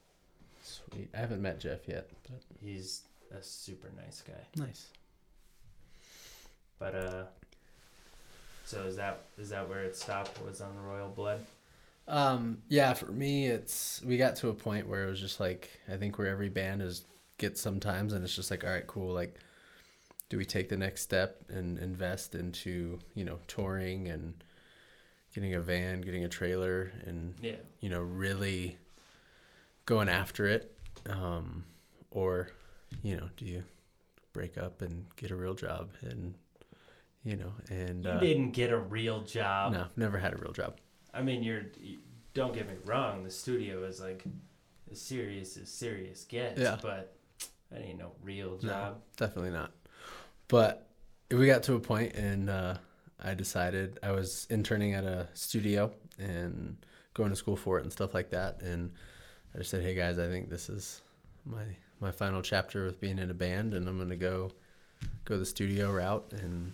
Sweet. 0.64 1.10
I 1.14 1.18
haven't 1.18 1.42
met 1.42 1.60
Jeff 1.60 1.88
yet, 1.88 2.10
but 2.30 2.42
He's 2.62 3.04
a 3.38 3.42
super 3.44 3.90
nice 4.04 4.22
guy. 4.26 4.64
nice. 4.64 4.88
But 6.80 6.96
uh 6.96 7.24
so 8.66 8.82
is 8.84 8.96
that 8.98 9.22
is 9.38 9.50
that 9.50 9.70
where 9.70 9.84
it 9.84 9.96
stopped 9.96 10.44
was 10.44 10.60
on 10.62 10.74
the 10.76 10.82
Royal 10.82 11.10
Blood? 11.10 11.40
Um, 12.08 12.60
yeah, 12.70 12.94
for 12.94 13.12
me, 13.12 13.48
it's 13.48 14.02
we 14.06 14.18
got 14.18 14.36
to 14.38 14.50
a 14.50 14.54
point 14.54 14.88
where 14.88 15.06
it 15.06 15.10
was 15.10 15.20
just 15.20 15.40
like 15.40 15.70
I 15.92 15.98
think 15.98 16.18
where 16.18 16.28
every 16.28 16.50
band 16.50 16.82
is 16.82 17.06
gets 17.38 17.60
sometimes, 17.62 18.14
and 18.14 18.24
it's 18.24 18.36
just 18.36 18.52
like, 18.52 18.64
all 18.64 18.70
right, 18.70 18.86
cool. 18.88 19.14
Like, 19.14 19.40
do 20.30 20.38
we 20.38 20.46
take 20.46 20.70
the 20.70 20.78
next 20.78 21.02
step 21.02 21.44
and 21.50 21.80
invest 21.80 22.36
into 22.36 23.00
you 23.16 23.26
know 23.26 23.40
touring 23.48 24.08
and 24.08 24.36
getting 25.34 25.56
a 25.56 25.62
van, 25.62 26.02
getting 26.02 26.24
a 26.24 26.30
trailer, 26.30 26.92
and 27.06 27.34
Yeah. 27.42 27.58
you 27.82 27.90
know 27.90 28.02
really 28.02 28.78
going 29.86 30.10
after 30.10 30.46
it, 30.48 30.72
um, 31.10 31.64
or 32.12 32.50
you 33.04 33.16
know, 33.18 33.30
do 33.38 33.46
you 33.46 33.64
break 34.34 34.58
up 34.58 34.82
and 34.82 35.06
get 35.16 35.32
a 35.32 35.36
real 35.36 35.54
job 35.54 35.92
and 36.02 36.36
you 37.24 37.36
know 37.36 37.54
and 37.70 38.06
You 38.06 38.12
uh, 38.12 38.20
didn't 38.20 38.52
get 38.52 38.72
a 38.72 38.78
real 38.78 39.22
job. 39.22 39.74
no, 39.74 39.86
never 39.96 40.18
had 40.18 40.34
a 40.34 40.38
real 40.38 40.52
job. 40.54 40.78
I 41.16 41.22
mean, 41.22 41.44
you're 41.44 41.64
you, 41.80 42.00
don't 42.34 42.54
get 42.54 42.68
me 42.68 42.76
wrong, 42.86 43.24
the 43.24 43.32
studio 43.32 43.84
is 43.86 44.02
like 44.02 44.24
as 44.92 45.00
serious 45.02 45.58
as 45.58 45.70
serious 45.70 46.24
gets, 46.26 46.60
Yeah. 46.60 46.78
but 46.82 47.16
that 47.72 47.82
ain't 47.82 47.98
no 48.00 48.12
real 48.22 48.60
No. 48.62 48.70
job. 48.70 49.02
definitely 49.18 49.52
not. 49.52 49.72
But 50.48 50.88
we 51.32 51.48
got 51.48 51.64
to 51.64 51.74
a 51.76 51.80
point 51.80 52.14
and 52.14 52.50
uh, 52.50 52.76
I 53.24 53.34
decided 53.34 53.98
I 54.04 54.12
was 54.12 54.46
interning 54.50 54.94
at 54.94 55.04
a 55.06 55.28
studio 55.34 55.92
and 56.20 56.78
going 57.14 57.30
to 57.30 57.36
school 57.36 57.56
for 57.56 57.78
it 57.80 57.84
and 57.84 57.92
stuff 57.92 58.14
like 58.14 58.30
that. 58.32 58.62
And 58.62 58.92
I 59.54 59.60
just 59.60 59.70
said, 59.72 59.82
"Hey 59.82 59.96
guys, 59.96 60.20
I 60.20 60.28
think 60.28 60.50
this 60.50 60.70
is 60.70 61.02
my 61.46 61.64
my 62.02 62.12
final 62.12 62.42
chapter 62.42 62.86
with 62.86 63.00
being 63.00 63.18
in 63.20 63.32
a 63.32 63.34
band, 63.34 63.74
and 63.74 63.88
I'm 63.88 63.98
gonna 63.98 64.16
go 64.18 64.52
go 65.24 65.38
the 65.38 65.46
studio 65.46 65.92
route." 65.92 66.32
And 66.34 66.74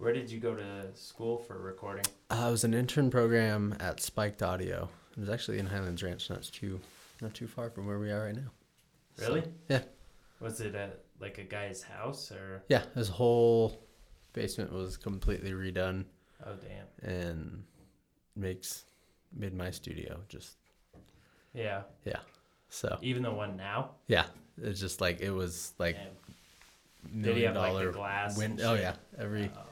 Where 0.00 0.14
did 0.14 0.30
you 0.30 0.40
go 0.40 0.54
to 0.54 0.86
school 0.94 1.36
for 1.38 1.58
recording? 1.58 2.04
uh, 2.30 2.46
it 2.48 2.50
was 2.50 2.64
an 2.64 2.72
intern 2.72 3.10
program 3.10 3.74
at 3.80 4.00
Spiked 4.00 4.42
Audio. 4.42 4.88
It 5.12 5.20
was 5.20 5.28
actually 5.28 5.58
in 5.58 5.66
Highlands 5.66 6.02
Ranch, 6.02 6.30
not 6.30 6.42
too 6.44 6.80
not 7.20 7.34
too 7.34 7.46
far 7.46 7.68
from 7.68 7.86
where 7.86 7.98
we 7.98 8.10
are 8.10 8.24
right 8.24 8.34
now. 8.34 8.50
So, 9.18 9.26
Really? 9.26 9.42
yeah. 9.68 9.82
Was 10.40 10.62
it 10.62 10.74
at 10.74 11.00
like 11.20 11.36
a 11.36 11.42
guy's 11.44 11.82
house 11.82 12.32
or 12.32 12.62
yeah, 12.70 12.82
his 12.94 13.10
whole 13.10 13.84
basement 14.32 14.72
was 14.72 14.96
completely 14.96 15.50
redone. 15.52 16.06
oh 16.46 16.54
damn. 16.54 17.10
and 17.10 17.62
makes 18.36 18.84
made 19.36 19.52
my 19.52 19.70
studio 19.70 20.18
just 20.30 20.56
Yeah. 21.52 21.82
Yeah. 22.06 22.20
So 22.70 22.96
Even 23.02 23.22
the 23.22 23.32
one 23.32 23.56
now? 23.58 23.90
yeah 24.08 24.24
it's 24.62 24.80
just 24.80 25.00
like 25.02 25.20
it 25.20 25.30
was 25.30 25.74
like 25.78 25.96
Damn. 25.96 27.22
Did 27.22 27.36
he 27.36 27.42
million 27.42 27.46
have 27.48 27.56
like 27.56 27.72
dollar 27.72 27.86
the 27.86 27.92
glass? 27.92 28.38
win- 28.38 28.60
oh 28.64 28.74
yeah 28.74 28.94
every 29.18 29.42
Oh, 29.54 29.60
okay. 29.60 29.69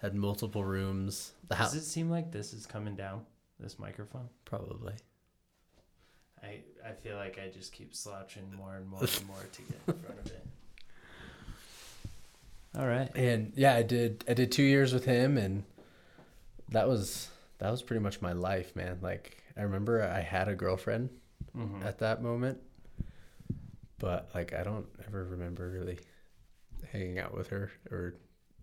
Had 0.00 0.14
multiple 0.14 0.64
rooms. 0.64 1.32
The 1.48 1.54
house. 1.56 1.72
Does 1.72 1.82
it 1.82 1.86
seem 1.86 2.10
like 2.10 2.30
this 2.32 2.52
is 2.54 2.66
coming 2.66 2.96
down? 2.96 3.24
This 3.58 3.78
microphone? 3.78 4.28
probably. 4.46 4.94
I 6.42 6.60
I 6.86 6.92
feel 7.02 7.16
like 7.16 7.38
I 7.38 7.48
just 7.50 7.72
keep 7.72 7.94
slouching 7.94 8.50
more 8.56 8.76
and 8.76 8.88
more 8.88 9.00
and 9.02 9.26
more 9.26 9.36
to 9.52 9.62
get 9.62 9.78
in 9.88 9.94
front 10.00 10.20
of 10.20 10.26
it. 10.26 10.46
All 12.78 12.86
right. 12.86 13.10
And 13.14 13.52
yeah, 13.56 13.74
I 13.74 13.82
did. 13.82 14.24
I 14.28 14.34
did 14.34 14.52
two 14.52 14.62
years 14.62 14.92
with 14.94 15.04
him, 15.04 15.36
and 15.36 15.64
that 16.70 16.88
was 16.88 17.28
that 17.58 17.70
was 17.70 17.82
pretty 17.82 18.00
much 18.02 18.22
my 18.22 18.32
life, 18.32 18.74
man. 18.74 18.98
Like 19.02 19.42
I 19.56 19.62
remember 19.62 20.02
I 20.02 20.20
had 20.20 20.48
a 20.48 20.54
girlfriend 20.54 21.10
Mhm. 21.56 21.84
at 21.84 21.98
that 21.98 22.22
moment, 22.22 22.58
but 23.98 24.30
like 24.34 24.54
I 24.54 24.62
don't 24.62 24.86
ever 25.06 25.24
remember 25.24 25.68
really 25.68 25.98
hanging 26.92 27.18
out 27.18 27.34
with 27.36 27.48
her 27.48 27.70
or 27.90 28.14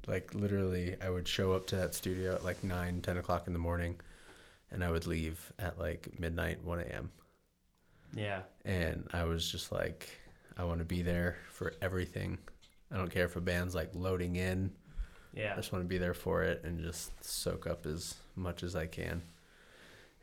like 0.08 0.34
literally 0.34 0.96
I 1.02 1.10
would 1.10 1.28
show 1.28 1.54
up 1.54 1.68
to 1.68 1.76
that 1.78 1.94
studio 1.96 2.36
at 2.36 2.44
like 2.46 2.64
9, 2.64 3.02
10 3.02 3.18
o'clock 3.18 3.48
in 3.48 3.54
the 3.54 3.60
morning, 3.60 4.00
and 4.72 4.84
I 4.84 4.92
would 4.92 5.08
leave 5.08 5.52
at 5.60 5.80
like 5.80 6.20
midnight, 6.20 6.64
one 6.64 6.80
a.m. 6.80 7.12
Yeah. 8.14 8.42
and 8.66 9.08
I 9.14 9.26
was 9.26 9.50
just 9.52 9.72
like, 9.72 10.10
I 10.58 10.64
want 10.64 10.80
to 10.80 10.86
be 10.86 11.02
there 11.02 11.38
for 11.52 11.74
everything. 11.82 12.38
I 12.92 12.98
don't 12.98 13.12
care 13.12 13.26
if 13.26 13.36
a 13.36 13.42
band's 13.42 13.76
like 13.76 13.92
loading 13.94 14.38
in. 14.38 14.72
I 15.36 15.40
Yeah. 15.40 15.56
just 15.56 15.72
want 15.72 15.84
to 15.84 15.88
be 15.90 15.98
there 15.98 16.14
for 16.14 16.44
it 16.44 16.64
and 16.64 16.82
just 16.84 17.12
soak 17.24 17.68
up 17.68 17.86
as 17.86 18.16
much 18.36 18.64
as 18.64 18.76
I 18.76 18.88
can. 18.88 19.22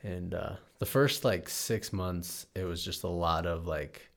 And 0.03 0.35
uh, 0.35 0.57
the 0.79 0.87
first 0.87 1.25
like 1.25 1.49
six 1.49 1.93
months, 1.93 2.47
it 2.55 2.64
was 2.64 2.85
just 2.85 3.05
a 3.05 3.09
lot 3.09 3.47
of 3.47 3.67
like 3.67 4.11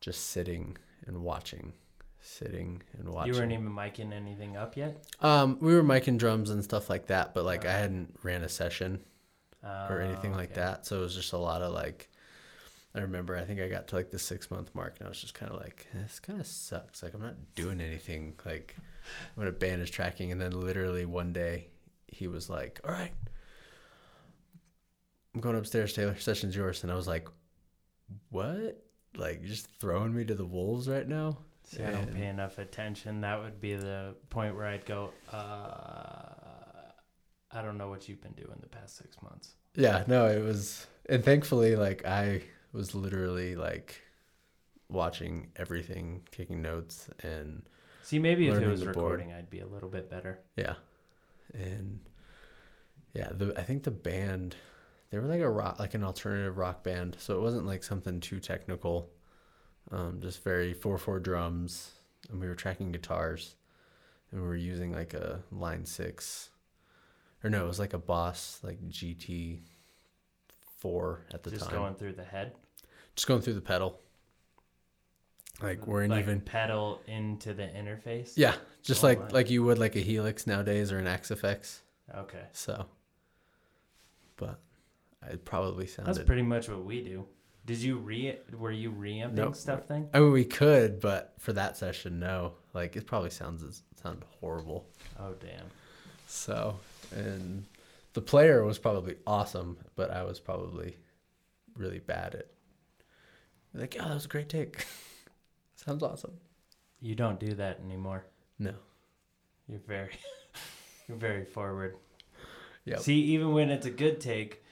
just 0.00 0.28
sitting 0.28 0.76
and 1.06 1.22
watching, 1.22 1.72
sitting 2.22 2.82
and 2.98 3.08
watching. 3.08 3.34
You 3.34 3.40
weren't 3.40 3.52
even 3.52 3.70
miking 3.70 4.12
anything 4.12 4.56
up 4.56 4.76
yet? 4.76 5.04
Um, 5.20 5.58
we 5.60 5.74
were 5.74 5.82
miking 5.82 6.16
drums 6.16 6.50
and 6.50 6.62
stuff 6.62 6.88
like 6.88 7.06
that, 7.06 7.34
but 7.34 7.44
like 7.44 7.66
I 7.66 7.72
hadn't 7.72 8.16
ran 8.22 8.42
a 8.42 8.48
session 8.48 9.00
or 9.62 10.00
anything 10.00 10.32
like 10.32 10.52
okay. 10.52 10.60
that. 10.60 10.86
So 10.86 10.98
it 10.98 11.00
was 11.02 11.14
just 11.14 11.32
a 11.32 11.38
lot 11.38 11.62
of 11.62 11.72
like, 11.72 12.08
I 12.94 13.00
remember 13.00 13.36
I 13.36 13.42
think 13.42 13.60
I 13.60 13.68
got 13.68 13.88
to 13.88 13.96
like 13.96 14.10
the 14.10 14.18
six 14.18 14.50
month 14.50 14.74
mark 14.74 14.96
and 14.98 15.06
I 15.06 15.08
was 15.08 15.20
just 15.20 15.34
kind 15.34 15.50
of 15.52 15.60
like, 15.60 15.86
this 15.94 16.20
kind 16.20 16.40
of 16.40 16.46
sucks. 16.46 17.02
Like 17.02 17.14
I'm 17.14 17.22
not 17.22 17.36
doing 17.54 17.80
anything. 17.80 18.34
Like 18.44 18.76
when 19.34 19.48
a 19.48 19.52
band 19.52 19.82
is 19.82 19.90
tracking, 19.90 20.32
and 20.32 20.40
then 20.40 20.52
literally 20.52 21.04
one 21.04 21.32
day 21.32 21.68
he 22.06 22.28
was 22.28 22.48
like, 22.48 22.80
"All 22.84 22.92
right, 22.92 23.12
I'm 25.34 25.40
going 25.40 25.56
upstairs. 25.56 25.92
Taylor, 25.92 26.16
session's 26.18 26.54
yours." 26.54 26.82
And 26.82 26.92
I 26.92 26.94
was 26.94 27.08
like, 27.08 27.28
"What? 28.30 28.84
Like 29.16 29.40
you're 29.40 29.48
just 29.48 29.68
throwing 29.80 30.14
me 30.14 30.24
to 30.24 30.34
the 30.34 30.44
wolves 30.44 30.88
right 30.88 31.08
now?" 31.08 31.38
See, 31.64 31.82
I 31.82 31.90
don't 31.90 32.12
pay 32.12 32.26
enough 32.26 32.58
attention. 32.58 33.20
That 33.22 33.40
would 33.40 33.60
be 33.60 33.74
the 33.74 34.14
point 34.30 34.54
where 34.56 34.66
I'd 34.66 34.84
go, 34.84 35.10
uh, 35.32 35.36
I 37.50 37.62
don't 37.62 37.78
know 37.78 37.88
what 37.88 38.08
you've 38.08 38.20
been 38.22 38.32
doing 38.32 38.58
the 38.60 38.68
past 38.68 38.96
six 38.96 39.16
months. 39.22 39.54
Yeah, 39.74 40.04
no, 40.06 40.26
it 40.26 40.42
was, 40.42 40.86
and 41.08 41.24
thankfully, 41.24 41.76
like 41.76 42.04
I 42.06 42.42
was 42.72 42.94
literally 42.94 43.56
like 43.56 44.00
watching 44.88 45.48
everything, 45.56 46.22
taking 46.30 46.60
notes, 46.60 47.08
and 47.22 47.62
See, 48.02 48.18
maybe 48.18 48.48
if 48.48 48.60
it 48.60 48.66
was 48.66 48.80
the 48.80 48.86
board. 48.86 48.96
recording, 48.96 49.32
I'd 49.32 49.48
be 49.50 49.60
a 49.60 49.66
little 49.66 49.88
bit 49.88 50.10
better. 50.10 50.40
yeah, 50.56 50.74
and 51.54 52.00
yeah, 53.14 53.30
the 53.32 53.58
I 53.58 53.62
think 53.62 53.82
the 53.84 53.90
band, 53.90 54.56
they 55.10 55.18
were 55.18 55.26
like 55.26 55.40
a 55.40 55.48
rock, 55.50 55.78
like 55.78 55.94
an 55.94 56.04
alternative 56.04 56.58
rock 56.58 56.82
band, 56.82 57.16
so 57.18 57.34
it 57.36 57.40
wasn't 57.40 57.66
like 57.66 57.82
something 57.82 58.20
too 58.20 58.40
technical, 58.40 59.10
um, 59.90 60.20
just 60.20 60.42
very 60.44 60.72
four 60.74 60.98
four 60.98 61.18
drums, 61.20 61.92
and 62.30 62.40
we 62.40 62.46
were 62.48 62.54
tracking 62.54 62.92
guitars, 62.92 63.56
and 64.30 64.40
we 64.40 64.46
were 64.46 64.56
using 64.56 64.92
like 64.92 65.14
a 65.14 65.42
line 65.50 65.84
six, 65.84 66.50
or 67.42 67.50
no, 67.50 67.64
it 67.64 67.68
was 67.68 67.78
like 67.78 67.92
a 67.94 67.98
Boss 67.98 68.60
like 68.62 68.80
GT 68.88 69.60
four 70.78 71.22
at 71.32 71.42
the 71.42 71.50
Just 71.50 71.62
time. 71.64 71.70
Just 71.70 71.78
going 71.80 71.94
through 71.94 72.12
the 72.14 72.24
head. 72.24 72.52
just 73.16 73.26
going 73.28 73.40
through 73.42 73.54
the 73.54 73.60
pedal. 73.60 74.00
Like 75.62 75.86
we're 75.86 76.02
in 76.02 76.10
like 76.10 76.24
even 76.24 76.40
pedal 76.40 77.00
into 77.06 77.54
the 77.54 77.64
interface. 77.64 78.32
yeah, 78.36 78.54
just 78.82 79.04
Oh 79.04 79.08
like 79.08 79.20
my. 79.20 79.28
like 79.28 79.50
you 79.50 79.62
would 79.62 79.78
like 79.78 79.94
a 79.96 80.00
Helix 80.00 80.46
nowadays 80.46 80.90
or 80.90 80.98
an 80.98 81.06
Axe-Fx. 81.06 81.80
Okay. 82.16 82.42
So, 82.52 82.86
but 84.36 84.58
it 85.30 85.44
probably 85.44 85.86
sounds. 85.86 86.06
That's 86.16 86.26
pretty 86.26 86.42
much 86.42 86.68
what 86.68 86.84
we 86.84 87.02
do. 87.02 87.26
Did 87.64 87.78
you 87.78 87.98
re? 87.98 88.36
Were 88.58 88.72
you 88.72 88.90
reamping 88.90 89.36
Nope. 89.36 89.56
stuff 89.56 89.86
thing? 89.86 90.08
I 90.12 90.20
mean, 90.20 90.32
we 90.32 90.44
could, 90.44 91.00
but 91.00 91.34
for 91.38 91.52
that 91.52 91.76
session, 91.76 92.18
no. 92.18 92.54
Like 92.74 92.96
it 92.96 93.06
probably 93.06 93.30
sounds 93.30 93.62
it 93.62 93.80
sounded 94.02 94.24
horrible. 94.40 94.86
Oh 95.18 95.34
damn. 95.40 95.66
So, 96.26 96.78
and 97.14 97.64
the 98.14 98.20
player 98.20 98.64
was 98.64 98.78
probably 98.78 99.16
awesome, 99.26 99.76
but 99.94 100.10
I 100.10 100.24
was 100.24 100.40
probably 100.40 100.96
really 101.76 101.98
bad 102.00 102.34
at. 102.34 102.46
Like, 103.74 103.96
oh, 103.98 104.04
that 104.08 104.14
was 104.14 104.24
a 104.26 104.28
great 104.28 104.48
take. 104.48 104.84
Sounds 105.76 106.02
awesome. 106.02 106.32
You 107.00 107.14
don't 107.14 107.40
do 107.40 107.54
that 107.54 107.80
anymore. 107.84 108.24
No. 108.58 108.74
You're 109.66 109.80
very, 109.80 110.12
you're 111.08 111.16
very 111.16 111.44
forward. 111.44 111.96
Yeah. 112.84 112.98
See, 112.98 113.14
even 113.20 113.52
when 113.52 113.70
it's 113.70 113.86
a 113.86 113.90
good 113.90 114.20
take, 114.20 114.62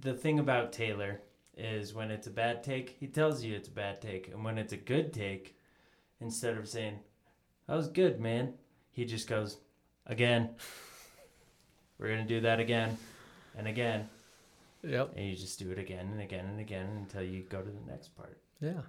the 0.00 0.14
thing 0.14 0.38
about 0.38 0.72
Taylor 0.72 1.20
is 1.56 1.94
when 1.94 2.10
it's 2.10 2.26
a 2.26 2.30
bad 2.30 2.62
take, 2.62 2.96
he 3.00 3.06
tells 3.06 3.42
you 3.42 3.54
it's 3.54 3.68
a 3.68 3.72
bad 3.72 4.00
take, 4.02 4.28
and 4.28 4.44
when 4.44 4.58
it's 4.58 4.72
a 4.72 4.76
good 4.76 5.12
take, 5.12 5.56
instead 6.20 6.56
of 6.56 6.68
saying, 6.68 7.00
"That 7.66 7.76
was 7.76 7.88
good, 7.88 8.20
man," 8.20 8.54
he 8.92 9.04
just 9.04 9.28
goes, 9.28 9.58
"Again, 10.06 10.50
we're 11.98 12.08
gonna 12.10 12.26
do 12.26 12.40
that 12.40 12.60
again, 12.60 12.98
and 13.56 13.66
again," 13.66 14.08
Yep. 14.82 15.12
and 15.16 15.26
you 15.26 15.34
just 15.34 15.58
do 15.58 15.70
it 15.70 15.78
again 15.78 16.08
and 16.12 16.20
again 16.20 16.46
and 16.46 16.60
again 16.60 16.88
until 16.98 17.22
you 17.22 17.42
go 17.42 17.62
to 17.62 17.70
the 17.70 17.90
next 17.90 18.08
part. 18.16 18.38
Yeah. 18.60 18.82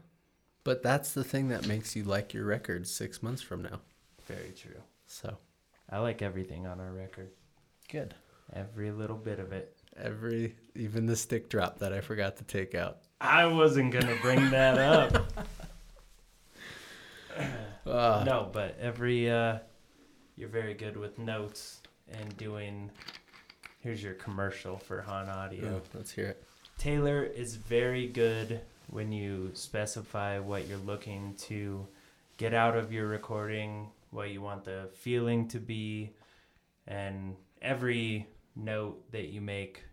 But 0.64 0.84
that's 0.84 1.14
the 1.14 1.24
thing 1.24 1.48
that 1.48 1.66
makes 1.68 1.96
you 1.96 2.04
like 2.04 2.34
your 2.34 2.44
record 2.46 2.88
six 2.88 3.24
months 3.24 3.42
from 3.42 3.62
now. 3.64 3.80
Very 4.28 4.52
true. 4.52 4.82
So 5.06 5.38
I 5.90 6.00
like 6.00 6.22
everything 6.22 6.68
on 6.68 6.82
our 6.82 6.92
record, 6.92 7.30
good. 7.90 8.14
every 8.54 8.92
little 8.92 9.16
bit 9.16 9.40
of 9.40 9.54
it. 9.54 9.77
Every 10.02 10.56
even 10.76 11.06
the 11.06 11.16
stick 11.16 11.50
drop 11.50 11.80
that 11.80 11.92
I 11.94 12.02
forgot 12.02 12.38
to 12.38 12.44
take 12.44 12.76
out. 12.76 13.00
I 13.20 13.46
wasn't 13.48 13.92
gonna 13.92 14.16
bring 14.22 14.50
that 14.52 14.78
up. 14.78 15.28
Uh, 17.86 18.22
no, 18.26 18.50
but 18.52 18.78
every 18.82 19.30
uh, 19.30 19.60
you're 20.36 20.50
very 20.50 20.74
good 20.74 20.98
with 20.98 21.18
notes 21.18 21.82
and 22.10 22.36
doing. 22.36 22.92
Here's 23.80 24.04
your 24.04 24.16
commercial 24.16 24.78
for 24.78 25.02
Han 25.02 25.30
Audio. 25.30 25.78
ooh, 25.78 25.82
let's 25.94 26.12
hear 26.12 26.26
it. 26.28 26.44
Taylor 26.78 27.24
is 27.24 27.56
very 27.56 28.08
good 28.08 28.60
when 28.90 29.12
you 29.12 29.52
specify 29.54 30.38
what 30.40 30.68
you're 30.68 30.78
looking 30.80 31.34
to 31.36 31.88
get 32.38 32.54
out 32.54 32.76
of 32.76 32.92
your 32.92 33.08
recording, 33.08 33.90
what 34.12 34.32
you 34.32 34.42
want 34.42 34.64
the 34.66 34.90
feeling 34.94 35.48
to 35.50 35.60
be, 35.60 36.12
and 36.88 37.36
every 37.62 38.28
note 38.56 39.12
that 39.12 39.30
you 39.30 39.40
make 39.42 39.84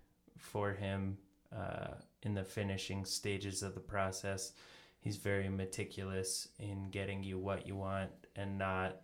for 0.44 0.72
him 0.72 1.16
uh, 1.54 1.94
in 2.22 2.34
the 2.34 2.44
finishing 2.44 3.04
stages 3.04 3.62
of 3.62 3.74
the 3.74 3.80
process. 3.80 4.52
He's 5.00 5.16
very 5.16 5.48
meticulous 5.48 6.48
in 6.58 6.90
getting 6.90 7.22
you 7.22 7.38
what 7.38 7.66
you 7.66 7.76
want 7.76 8.10
and 8.36 8.58
not 8.58 9.02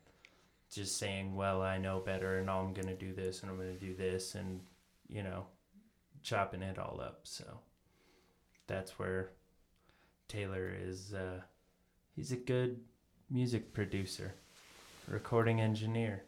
just 0.72 0.98
saying, 0.98 1.34
well, 1.34 1.62
I 1.62 1.78
know 1.78 2.00
better 2.00 2.38
and 2.38 2.48
I'm 2.48 2.72
going 2.72 2.86
to 2.88 2.94
do 2.94 3.12
this 3.12 3.42
and 3.42 3.50
I'm 3.50 3.56
going 3.56 3.76
to 3.76 3.86
do 3.86 3.94
this 3.94 4.34
and, 4.34 4.60
you 5.08 5.22
know, 5.22 5.46
chopping 6.22 6.62
it 6.62 6.78
all 6.78 7.00
up. 7.02 7.20
So 7.24 7.44
that's 8.66 8.98
where 8.98 9.30
Taylor 10.28 10.72
is. 10.72 11.12
Uh, 11.12 11.40
he's 12.14 12.32
a 12.32 12.36
good 12.36 12.80
music 13.28 13.74
producer, 13.74 14.34
recording 15.08 15.60
engineer, 15.60 16.22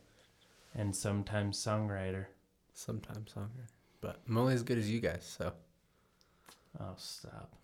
and 0.75 0.95
sometimes 0.95 1.63
songwriter. 1.65 2.27
Sometimes 2.75 3.37
longer. 3.37 3.67
But 4.03 4.21
I'm 4.29 4.37
only 4.37 4.53
as 4.53 4.63
good 4.63 4.77
as 4.77 4.91
you 4.91 5.01
guys, 5.01 5.25
so 5.25 5.53
Oh, 6.79 6.93
stop. 6.99 7.55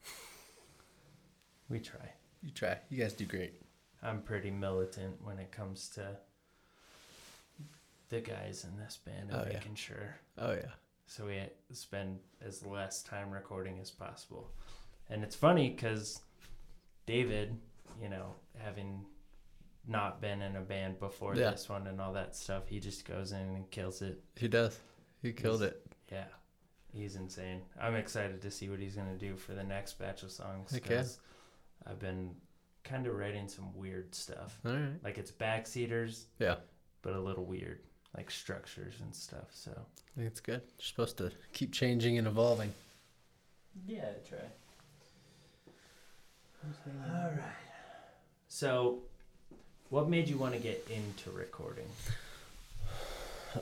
We 1.68 1.80
try. 1.80 2.12
you 2.42 2.50
try. 2.52 2.78
You 2.88 2.96
guys 3.02 3.12
do 3.12 3.26
great. 3.26 3.60
I'm 4.02 4.22
pretty 4.22 4.50
militant 4.50 5.16
when 5.24 5.38
it 5.38 5.50
comes 5.50 5.88
to 5.90 6.16
the 8.08 8.20
guys 8.20 8.64
in 8.64 8.78
this 8.78 8.98
band 9.04 9.30
and 9.30 9.32
Oh, 9.40 9.44
yeah. 9.46 9.54
making 9.58 9.74
sure 9.74 10.16
Oh 10.38 10.52
yeah. 10.52 10.70
so 11.06 11.26
we 11.26 11.40
spend 11.72 12.20
as 12.40 12.64
less 12.64 13.02
time 13.02 13.30
recording 13.30 13.78
as 13.80 13.90
possible. 13.90 14.50
And 15.10 15.22
it's 15.24 15.36
funny 15.36 15.68
because 15.70 16.20
David, 17.06 17.58
you 18.00 18.08
know, 18.08 18.34
having 18.58 19.04
not 19.86 20.20
been 20.20 20.40
in 20.42 20.54
a 20.56 20.60
band 20.60 21.00
before 21.00 21.34
Yeah. 21.34 21.50
this 21.50 21.68
one 21.68 21.86
and 21.86 22.00
all 22.00 22.12
that 22.12 22.36
stuff, 22.36 22.68
he 22.68 22.78
just 22.78 23.04
goes 23.04 23.32
in 23.32 23.40
and 23.40 23.70
kills 23.70 24.00
it. 24.02 24.22
He 24.36 24.46
does. 24.48 24.78
He 25.22 25.32
killed 25.32 25.60
He's- 25.60 25.72
it. 25.72 25.87
Yeah, 26.10 26.24
he's 26.92 27.16
insane. 27.16 27.60
I'm 27.80 27.94
excited 27.94 28.40
to 28.42 28.50
see 28.50 28.68
what 28.68 28.78
he's 28.78 28.94
gonna 28.94 29.16
do 29.16 29.36
for 29.36 29.52
the 29.52 29.64
next 29.64 29.98
batch 29.98 30.22
of 30.22 30.30
songs 30.30 30.70
Heck 30.72 30.82
yeah. 30.84 30.88
because 30.88 31.18
I've 31.86 31.98
been 31.98 32.34
kind 32.84 33.06
of 33.06 33.14
writing 33.14 33.48
some 33.48 33.74
weird 33.76 34.14
stuff. 34.14 34.58
All 34.64 34.72
right. 34.72 35.02
Like 35.04 35.18
it's 35.18 35.30
backseaters, 35.30 36.24
Yeah. 36.38 36.56
but 37.02 37.14
a 37.14 37.20
little 37.20 37.44
weird. 37.44 37.80
like 38.16 38.30
structures 38.30 38.94
and 39.02 39.14
stuff. 39.14 39.48
So 39.52 39.70
I 39.70 40.16
think 40.16 40.28
it's 40.28 40.40
good. 40.40 40.62
You're 40.78 40.84
supposed 40.84 41.18
to 41.18 41.30
keep 41.52 41.72
changing 41.72 42.16
and 42.16 42.26
evolving. 42.26 42.72
yeah, 43.86 44.08
try. 44.26 44.38
All 47.14 47.30
right. 47.30 47.40
So, 48.48 49.00
what 49.90 50.08
made 50.08 50.28
you 50.28 50.36
want 50.38 50.54
to 50.54 50.58
get 50.60 50.86
into 50.90 51.30
recording? 51.30 51.86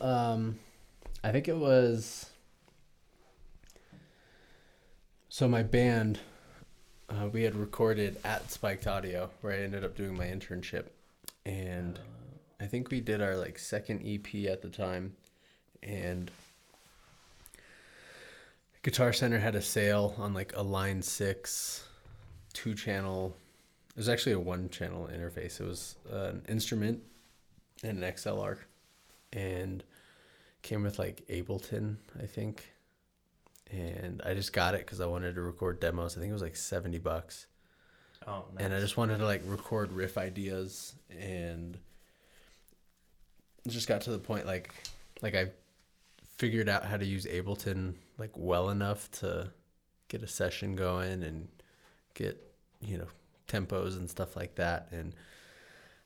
Um, 0.01 0.59
I 1.23 1.33
think 1.33 1.49
it 1.49 1.57
was. 1.57 2.31
So 5.37 5.47
my 5.47 5.63
band, 5.63 6.19
uh, 7.11 7.29
we 7.31 7.43
had 7.43 7.55
recorded 7.55 8.17
at 8.25 8.51
Spiked 8.51 8.87
Audio, 8.87 9.29
where 9.43 9.53
I 9.53 9.59
ended 9.59 9.85
up 9.85 9.95
doing 9.95 10.17
my 10.17 10.25
internship, 10.25 10.87
and 11.45 11.99
I 12.59 12.65
think 12.65 12.91
we 12.91 13.03
did 13.03 13.21
our 13.21 13.37
like 13.37 13.59
second 13.59 14.01
EP 14.03 14.51
at 14.51 14.63
the 14.63 14.71
time, 14.71 15.15
and 15.83 16.31
Guitar 18.83 19.13
Center 19.13 19.39
had 19.39 19.55
a 19.55 19.61
sale 19.61 20.15
on 20.17 20.33
like 20.33 20.57
a 20.57 20.63
Line 20.63 21.03
Six, 21.03 21.87
two 22.55 22.73
channel. 22.75 23.37
It 23.91 23.99
was 23.99 24.09
actually 24.09 24.33
a 24.33 24.41
one 24.41 24.71
channel 24.71 25.07
interface. 25.13 25.61
It 25.61 25.67
was 25.67 25.97
uh, 26.11 26.31
an 26.31 26.47
instrument 26.49 27.03
and 27.85 28.03
an 28.03 28.11
XLR, 28.11 28.57
and 29.35 29.85
came 30.63 30.83
with 30.83 30.99
like 30.99 31.27
Ableton, 31.29 31.97
I 32.19 32.25
think. 32.25 32.73
And 33.71 34.23
I 34.25 34.35
just 34.35 34.53
got 34.53 34.75
it 34.75 34.81
because 34.81 35.01
I 35.01 35.07
wanted 35.07 35.35
to 35.35 35.43
record 35.43 35.81
demos. 35.81 36.17
I 36.17 36.21
think 36.21 36.31
it 36.31 36.35
was 36.35 36.43
like 36.43 36.57
seventy 36.57 36.99
bucks 36.99 37.47
oh, 38.27 38.45
nice. 38.55 38.65
and 38.65 38.75
I 38.75 38.81
just 38.81 38.97
wanted 38.97 39.19
to 39.19 39.25
like 39.25 39.43
record 39.47 39.93
riff 39.93 40.19
ideas 40.19 40.95
and 41.11 41.79
just 43.69 43.89
got 43.89 44.03
to 44.03 44.11
the 44.11 44.19
point 44.19 44.47
like 44.47 44.73
like 45.23 45.35
I 45.35 45.51
figured 46.37 46.69
out 46.69 46.85
how 46.85 46.97
to 46.97 47.05
use 47.05 47.27
Ableton 47.27 47.95
like 48.19 48.31
well 48.35 48.71
enough 48.71 49.11
to 49.21 49.51
get 50.09 50.23
a 50.23 50.29
session 50.29 50.77
going 50.77 51.23
and 51.23 51.49
get 52.15 52.41
you 52.81 52.99
know 52.99 53.07
tempos 53.49 53.97
and 53.97 54.09
stuff 54.09 54.37
like 54.37 54.57
that 54.57 54.89
and 54.93 55.15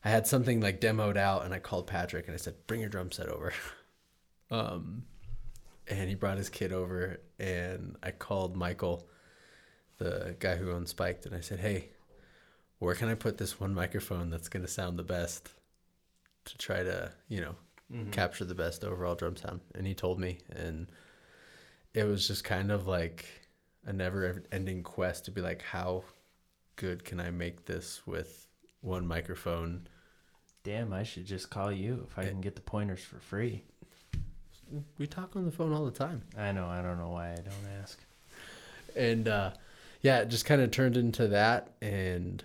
I 0.03 0.09
had 0.09 0.25
something 0.25 0.61
like 0.61 0.81
demoed 0.81 1.17
out 1.17 1.45
and 1.45 1.53
I 1.53 1.59
called 1.59 1.87
Patrick 1.87 2.25
and 2.27 2.33
I 2.33 2.37
said 2.37 2.55
bring 2.67 2.81
your 2.81 2.89
drum 2.89 3.11
set 3.11 3.27
over 3.27 3.53
um 4.51 5.03
and 5.87 6.07
he 6.07 6.15
brought 6.15 6.37
his 6.37 6.49
kid 6.49 6.71
over 6.71 7.19
and 7.41 7.95
I 8.03 8.11
called 8.11 8.55
Michael 8.55 9.07
the 9.97 10.35
guy 10.39 10.55
who 10.55 10.71
owns 10.71 10.91
Spiked 10.91 11.25
and 11.25 11.35
I 11.35 11.41
said 11.41 11.59
hey 11.59 11.89
where 12.79 12.95
can 12.95 13.09
I 13.09 13.15
put 13.15 13.37
this 13.37 13.59
one 13.59 13.73
microphone 13.75 14.29
that's 14.29 14.49
going 14.49 14.65
to 14.65 14.71
sound 14.71 14.97
the 14.97 15.03
best 15.03 15.51
to 16.45 16.57
try 16.57 16.81
to, 16.81 17.11
you 17.27 17.39
know, 17.41 17.55
Mhm. 17.93 18.11
capture 18.11 18.43
the 18.43 18.55
best 18.55 18.83
overall 18.83 19.13
drum 19.13 19.35
sound? 19.35 19.61
And 19.75 19.85
he 19.85 19.93
told 19.93 20.19
me, 20.19 20.39
and 20.49 20.87
it 21.93 22.05
was 22.05 22.27
just 22.27 22.43
kind 22.43 22.71
of 22.71 22.87
like 22.87 23.25
a 23.85 23.93
never 23.93 24.43
ending 24.51 24.81
quest 24.81 25.25
to 25.25 25.31
be 25.31 25.41
like, 25.41 25.61
how 25.61 26.05
good 26.75 27.03
can 27.03 27.19
I 27.19 27.29
make 27.29 27.65
this 27.65 28.07
with 28.07 28.47
one 28.79 29.05
microphone? 29.05 29.87
Damn, 30.63 30.91
I 30.91 31.03
should 31.03 31.25
just 31.25 31.51
call 31.51 31.71
you 31.71 32.07
if 32.09 32.17
I 32.17 32.25
can 32.25 32.41
get 32.41 32.55
the 32.55 32.61
pointers 32.61 33.03
for 33.03 33.19
free. 33.19 33.63
We 34.97 35.07
talk 35.07 35.35
on 35.35 35.45
the 35.45 35.51
phone 35.51 35.73
all 35.73 35.85
the 35.85 35.91
time. 35.91 36.21
I 36.37 36.51
know. 36.51 36.65
I 36.67 36.81
don't 36.81 36.97
know 36.97 37.09
why 37.09 37.31
I 37.33 37.35
don't 37.35 37.81
ask. 37.81 37.99
and 38.95 39.27
uh, 39.27 39.51
yeah, 40.01 40.19
it 40.19 40.29
just 40.29 40.45
kind 40.45 40.61
of 40.61 40.71
turned 40.71 40.97
into 40.97 41.27
that, 41.29 41.73
and 41.81 42.43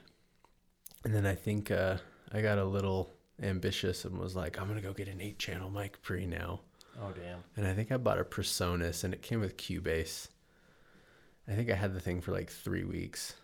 and 1.05 1.15
then 1.15 1.27
I 1.27 1.35
think 1.35 1.71
uh, 1.71 1.99
I 2.33 2.41
got 2.43 2.59
a 2.59 2.65
little 2.65 3.13
ambitious 3.43 4.05
and 4.05 4.19
was 4.19 4.35
like, 4.35 4.61
I'm 4.61 4.67
gonna 4.69 4.81
go 4.81 4.93
get 4.93 5.09
an 5.09 5.21
eight 5.21 5.39
channel 5.39 5.71
mic 5.71 6.01
pre 6.03 6.27
now, 6.27 6.61
Oh 7.01 7.13
damn. 7.13 7.41
and 7.57 7.67
I 7.67 7.75
think 7.75 7.93
I 7.93 7.97
bought 7.97 8.19
a 8.21 8.25
PreSonus, 8.25 9.05
and 9.05 9.13
it 9.15 9.23
came 9.23 9.41
with 9.41 9.57
Cubase. 9.57 10.29
I 11.49 11.53
think 11.53 11.71
I 11.71 11.75
had 11.75 11.95
the 11.95 12.01
thing 12.01 12.21
for 12.21 12.33
like 12.33 12.51
three 12.51 12.85
weeks, 12.85 13.35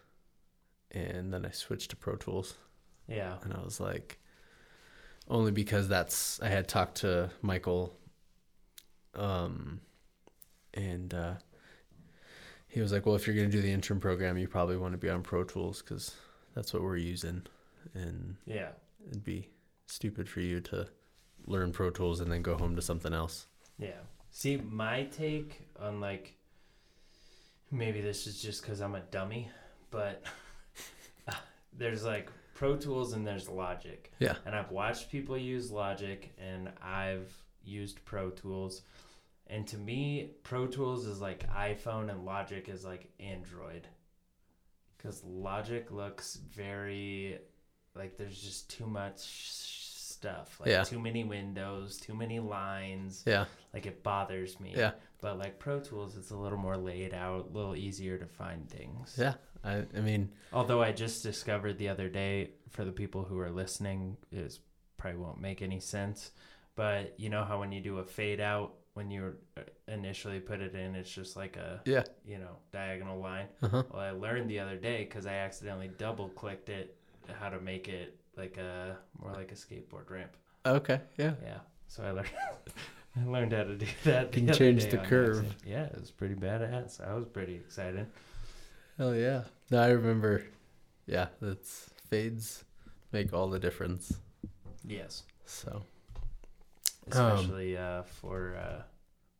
and 0.90 1.32
then 1.32 1.46
I 1.46 1.50
switched 1.50 1.90
to 1.90 1.96
Pro 1.96 2.16
Tools, 2.16 2.54
Yeah. 3.06 3.36
and 3.44 3.52
I 3.54 3.60
was 3.62 3.78
like, 3.80 4.18
only 5.28 5.52
because 5.52 5.88
that's 5.88 6.40
I 6.42 6.48
had 6.48 6.66
talked 6.68 6.96
to 6.96 7.30
Michael, 7.42 7.94
um, 9.14 9.80
and 10.74 11.12
uh, 11.14 11.34
he 12.68 12.80
was 12.80 12.92
like, 12.92 13.04
"Well, 13.06 13.14
if 13.14 13.26
you're 13.26 13.36
gonna 13.36 13.48
do 13.48 13.62
the 13.62 13.70
intern 13.72 14.00
program, 14.00 14.38
you 14.38 14.48
probably 14.48 14.76
want 14.76 14.92
to 14.92 14.98
be 14.98 15.08
on 15.10 15.22
Pro 15.22 15.44
Tools 15.44 15.82
because 15.82 16.14
that's 16.54 16.72
what 16.72 16.82
we're 16.82 16.96
using, 16.96 17.42
and 17.94 18.36
Yeah. 18.46 18.70
it'd 19.08 19.24
be 19.24 19.48
stupid 19.86 20.28
for 20.28 20.40
you 20.40 20.60
to 20.60 20.88
learn 21.46 21.72
Pro 21.72 21.90
Tools 21.90 22.20
and 22.20 22.30
then 22.32 22.42
go 22.42 22.56
home 22.56 22.74
to 22.76 22.82
something 22.82 23.12
else." 23.12 23.46
Yeah. 23.78 24.00
See, 24.30 24.56
my 24.56 25.04
take 25.04 25.60
on 25.78 26.00
like 26.00 26.36
maybe 27.70 28.00
this 28.00 28.26
is 28.26 28.40
just 28.40 28.62
because 28.62 28.80
I'm 28.80 28.94
a 28.94 29.00
dummy, 29.00 29.50
but 29.90 30.22
there's 31.76 32.04
like 32.04 32.30
Pro 32.54 32.76
Tools 32.76 33.12
and 33.12 33.26
there's 33.26 33.48
Logic. 33.48 34.10
Yeah. 34.18 34.36
And 34.46 34.54
I've 34.54 34.70
watched 34.70 35.10
people 35.10 35.36
use 35.36 35.70
Logic 35.70 36.30
and 36.38 36.70
I've 36.82 37.30
used 37.64 38.04
Pro 38.04 38.30
Tools. 38.30 38.82
And 39.46 39.66
to 39.68 39.76
me, 39.78 40.30
Pro 40.44 40.66
Tools 40.66 41.06
is 41.06 41.20
like 41.20 41.48
iPhone 41.52 42.10
and 42.10 42.24
Logic 42.24 42.68
is 42.68 42.84
like 42.84 43.10
Android. 43.20 43.86
Because 44.96 45.22
Logic 45.24 45.90
looks 45.90 46.36
very 46.54 47.38
like 47.94 48.16
there's 48.16 48.40
just 48.40 48.70
too 48.70 48.86
much 48.86 49.18
stuff. 49.82 50.58
Like 50.60 50.70
Yeah. 50.70 50.84
too 50.84 51.00
many 51.00 51.24
windows, 51.24 51.98
too 51.98 52.14
many 52.14 52.38
lines. 52.40 53.22
Yeah, 53.26 53.46
Like 53.74 53.86
it 53.86 54.02
bothers 54.02 54.58
me. 54.60 54.72
yeah, 54.76 54.92
But 55.20 55.38
like 55.38 55.58
Pro 55.58 55.80
Tools, 55.80 56.16
it's 56.16 56.30
a 56.30 56.36
little 56.36 56.58
more 56.58 56.76
laid 56.76 57.12
out, 57.12 57.48
a 57.50 57.52
little 57.56 57.76
easier 57.76 58.16
to 58.18 58.26
find 58.26 58.68
things. 58.70 59.16
yeah. 59.18 59.34
I, 59.64 59.84
I 59.96 60.00
mean, 60.00 60.30
Although 60.52 60.82
I 60.82 60.90
just 60.92 61.22
discovered 61.22 61.78
the 61.78 61.88
other 61.88 62.08
day, 62.08 62.50
for 62.70 62.84
the 62.84 62.90
people 62.92 63.22
who 63.24 63.38
are 63.38 63.50
listening, 63.50 64.16
it 64.32 64.58
probably 64.96 65.20
won't 65.20 65.40
make 65.40 65.62
any 65.62 65.78
sense. 65.78 66.30
But 66.74 67.14
you 67.18 67.28
know 67.28 67.44
how 67.44 67.60
when 67.60 67.72
you 67.72 67.80
do 67.80 67.98
a 67.98 68.04
fade 68.04 68.40
out, 68.40 68.72
when 68.94 69.10
you 69.10 69.34
initially 69.88 70.40
put 70.40 70.60
it 70.60 70.74
in, 70.74 70.94
it's 70.94 71.10
just 71.10 71.36
like 71.36 71.56
a 71.56 71.80
yeah, 71.84 72.04
you 72.24 72.38
know 72.38 72.56
diagonal 72.72 73.20
line. 73.20 73.46
uh 73.62 73.68
huh, 73.68 73.82
Well, 73.90 74.00
I 74.02 74.10
learned 74.10 74.48
the 74.50 74.58
other 74.60 74.76
day 74.76 75.04
because 75.04 75.26
I 75.26 75.34
accidentally 75.34 75.90
double 75.98 76.28
clicked 76.30 76.68
it 76.68 76.96
how 77.40 77.48
to 77.50 77.60
make 77.60 77.88
it 77.88 78.16
like 78.36 78.56
a 78.56 78.96
more 79.20 79.32
like 79.32 79.52
a 79.52 79.54
skateboard 79.54 80.10
ramp. 80.10 80.32
okay, 80.66 81.00
yeah. 81.18 81.34
Yeah. 81.42 81.58
So 81.88 82.02
I 82.04 82.10
learned 82.10 82.30
I 83.16 83.24
learned 83.28 83.52
how 83.52 83.64
to 83.64 83.76
do 83.76 83.86
that. 84.04 84.32
Can 84.32 84.50
change 84.52 84.88
the 84.88 84.96
curve. 84.98 85.36
accident. 85.38 85.54
Yeah, 85.66 85.84
it 85.84 86.00
was 86.00 86.10
pretty 86.10 86.34
badass. 86.34 87.06
I 87.06 87.12
was 87.14 87.26
pretty 87.26 87.54
excited. 87.54 88.06
Hell 88.96 89.14
yeah. 89.14 89.42
No, 89.70 89.82
I 89.82 89.88
remember. 89.88 90.44
Yeah, 91.06 91.26
that's 91.40 91.90
fades 92.08 92.64
make 93.12 93.34
all 93.34 93.48
the 93.48 93.58
difference. 93.58 94.14
Yes. 94.86 95.24
So 95.44 95.82
um, 97.16 97.32
especially 97.32 97.76
um, 97.76 98.00
uh, 98.00 98.02
for 98.02 98.56
uh, 98.56 98.82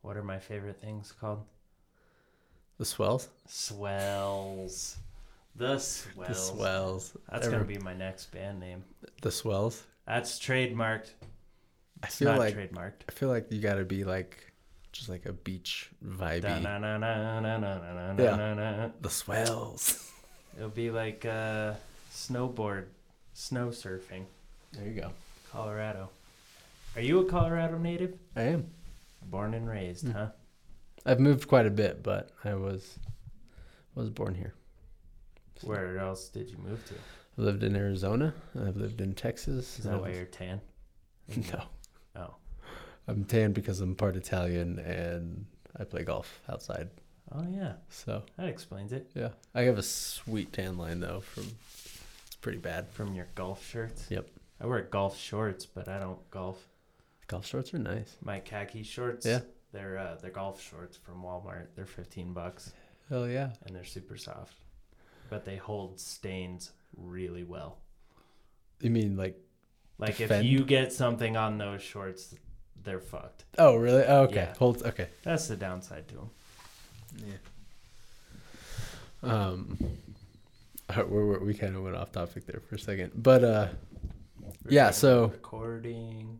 what 0.01 0.17
are 0.17 0.23
my 0.23 0.39
favorite 0.39 0.79
things 0.81 1.11
called? 1.11 1.43
The 2.77 2.85
swells. 2.85 3.29
Swells. 3.47 4.97
The 5.55 5.79
swells. 5.79 6.27
The 6.27 6.33
swells. 6.33 7.17
That's 7.31 7.47
gonna 7.47 7.63
be 7.63 7.77
my 7.77 7.93
next 7.93 8.31
band 8.31 8.59
name. 8.59 8.83
The 9.21 9.31
swells. 9.31 9.83
That's 10.07 10.39
trademarked. 10.39 11.11
I 12.01 12.07
feel 12.07 12.31
Not 12.31 12.39
like 12.39 12.55
trademarked. 12.55 13.03
I 13.07 13.11
feel 13.11 13.29
like 13.29 13.51
you 13.51 13.61
gotta 13.61 13.85
be 13.85 14.03
like 14.03 14.51
just 14.91 15.09
like 15.09 15.25
a 15.25 15.33
beach 15.33 15.89
vibe. 16.05 16.41
The 19.01 19.09
swells. 19.09 20.11
It'll 20.57 20.69
be 20.69 20.91
like 20.91 21.25
uh, 21.25 21.73
snowboard, 22.11 22.85
snow 23.33 23.69
surfing. 23.69 24.25
There 24.73 24.85
you 24.87 25.01
go. 25.01 25.11
Colorado. 25.51 26.09
Are 26.95 27.01
you 27.01 27.19
a 27.19 27.25
Colorado 27.25 27.77
native? 27.77 28.17
I 28.35 28.43
am. 28.43 28.67
Born 29.23 29.53
and 29.53 29.67
raised, 29.67 30.05
Mm. 30.05 30.13
huh? 30.13 30.29
I've 31.05 31.19
moved 31.19 31.47
quite 31.47 31.65
a 31.65 31.71
bit, 31.71 32.03
but 32.03 32.31
I 32.43 32.53
was 32.55 32.99
was 33.95 34.09
born 34.09 34.33
here. 34.35 34.53
So, 35.57 35.67
Where 35.67 35.99
else 35.99 36.29
did 36.29 36.49
you 36.49 36.57
move 36.57 36.83
to? 36.87 36.95
I 36.95 37.41
lived 37.41 37.63
in 37.63 37.75
Arizona. 37.75 38.33
I've 38.59 38.75
lived 38.75 39.01
in 39.01 39.13
Texas. 39.13 39.77
Is 39.79 39.85
that 39.85 39.99
why 40.01 40.07
I've- 40.09 40.17
you're 40.17 40.25
tan? 40.25 40.61
No. 41.53 41.63
Oh. 42.15 42.35
I'm 43.07 43.23
tan 43.25 43.53
because 43.53 43.79
I'm 43.81 43.95
part 43.95 44.15
Italian 44.15 44.79
and 44.79 45.45
I 45.77 45.83
play 45.83 46.03
golf 46.03 46.41
outside. 46.49 46.89
Oh 47.31 47.45
yeah, 47.49 47.73
So 47.89 48.23
that 48.37 48.47
explains 48.47 48.91
it. 48.93 49.09
yeah, 49.15 49.29
I 49.55 49.61
have 49.63 49.77
a 49.77 49.83
sweet 49.83 50.51
tan 50.53 50.77
line 50.77 50.99
though. 50.99 51.21
From 51.21 51.43
it's 52.25 52.35
pretty 52.41 52.59
bad. 52.59 52.89
From 52.89 53.13
your 53.15 53.27
golf 53.35 53.65
shirts. 53.65 54.07
Yep. 54.09 54.29
I 54.59 54.67
wear 54.67 54.81
golf 54.81 55.17
shorts, 55.17 55.65
but 55.65 55.87
I 55.87 55.99
don't 55.99 56.29
golf. 56.29 56.67
Golf 57.27 57.45
shorts 57.47 57.73
are 57.73 57.79
nice. 57.79 58.15
My 58.21 58.39
khaki 58.39 58.83
shorts. 58.83 59.25
Yeah. 59.25 59.39
They're 59.71 59.97
uh, 59.97 60.15
they're 60.21 60.29
golf 60.31 60.61
shorts 60.61 60.97
from 60.97 61.23
Walmart. 61.23 61.67
They're 61.75 61.85
fifteen 61.85 62.33
bucks, 62.33 62.73
Hell 63.09 63.27
yeah. 63.27 63.51
and 63.65 63.75
they're 63.75 63.83
super 63.85 64.17
soft, 64.17 64.57
but 65.29 65.45
they 65.45 65.55
hold 65.55 65.99
stains 65.99 66.71
really 66.95 67.43
well. 67.43 67.79
You 68.81 68.91
mean 68.91 69.17
like 69.17 69.39
Like 69.97 70.17
Defend? 70.17 70.45
if 70.45 70.51
you 70.51 70.63
get 70.63 70.93
something 70.93 71.35
on 71.37 71.57
those 71.57 71.81
shorts, 71.81 72.35
they're 72.83 72.99
fucked. 72.99 73.45
Oh, 73.57 73.75
really? 73.77 74.03
Oh, 74.03 74.23
okay. 74.23 74.35
Yeah. 74.49 74.53
Hold. 74.59 74.83
Okay. 74.83 75.07
That's 75.23 75.47
the 75.47 75.55
downside 75.55 76.07
to 76.09 76.15
them. 76.15 76.29
Yeah. 77.25 77.33
Um, 79.23 79.77
we 81.09 81.23
we 81.23 81.37
we 81.39 81.53
kind 81.53 81.75
of 81.75 81.83
went 81.83 81.95
off 81.95 82.11
topic 82.11 82.45
there 82.45 82.59
for 82.67 82.75
a 82.75 82.79
second, 82.79 83.11
but 83.15 83.43
uh, 83.43 83.67
Yeah, 84.69 84.91
so- 84.91 85.27
recording. 85.27 86.39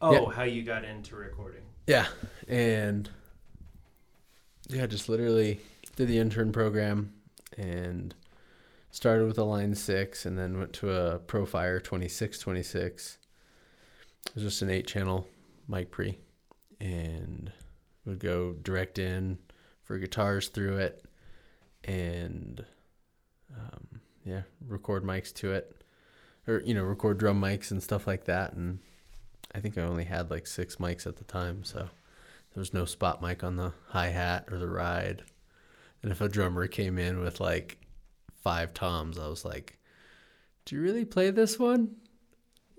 Oh, 0.00 0.12
Yeah. 0.28 0.32
how 0.34 0.42
you 0.42 0.62
got 0.62 0.84
into 0.84 1.16
recording? 1.16 1.62
yeah, 1.86 2.06
and 2.48 3.08
yeah, 4.68 4.86
just 4.86 5.08
literally 5.08 5.60
did 5.96 6.08
the 6.08 6.18
intern 6.18 6.52
program 6.52 7.12
and 7.56 8.14
started 8.90 9.26
with 9.26 9.38
a 9.38 9.44
line 9.44 9.74
six, 9.74 10.26
and 10.26 10.36
then 10.38 10.58
went 10.58 10.72
to 10.74 10.90
a 10.92 11.18
Profire 11.20 11.82
twenty 11.82 12.08
six 12.08 12.38
twenty 12.38 12.62
six. 12.62 13.18
It 14.26 14.34
was 14.34 14.44
just 14.44 14.62
an 14.62 14.70
eight 14.70 14.86
channel 14.86 15.26
mic 15.68 15.90
pre, 15.90 16.18
and 16.80 17.52
would 18.04 18.18
go 18.18 18.52
direct 18.54 18.98
in 18.98 19.38
for 19.82 19.98
guitars 19.98 20.48
through 20.48 20.76
it, 20.78 21.04
and 21.84 22.64
um, 23.56 24.00
yeah, 24.24 24.42
record 24.66 25.04
mics 25.04 25.32
to 25.34 25.52
it, 25.52 25.82
or 26.48 26.60
you 26.60 26.74
know, 26.74 26.82
record 26.84 27.18
drum 27.18 27.40
mics 27.40 27.70
and 27.70 27.82
stuff 27.82 28.06
like 28.06 28.24
that. 28.24 28.52
And 28.54 28.80
I 29.56 29.60
think 29.60 29.78
I 29.78 29.82
only 29.82 30.04
had 30.04 30.30
like 30.30 30.46
six 30.46 30.76
mics 30.76 31.06
at 31.06 31.16
the 31.16 31.24
time, 31.24 31.64
so 31.64 31.78
there 31.78 32.60
was 32.60 32.74
no 32.74 32.84
spot 32.84 33.22
mic 33.22 33.42
on 33.42 33.56
the 33.56 33.72
hi 33.88 34.08
hat 34.08 34.48
or 34.50 34.58
the 34.58 34.68
ride. 34.68 35.22
And 36.02 36.12
if 36.12 36.20
a 36.20 36.28
drummer 36.28 36.66
came 36.66 36.98
in 36.98 37.20
with 37.20 37.40
like 37.40 37.78
five 38.44 38.74
toms, 38.74 39.18
I 39.18 39.28
was 39.28 39.46
like, 39.46 39.78
"Do 40.66 40.76
you 40.76 40.82
really 40.82 41.06
play 41.06 41.30
this 41.30 41.58
one? 41.58 41.96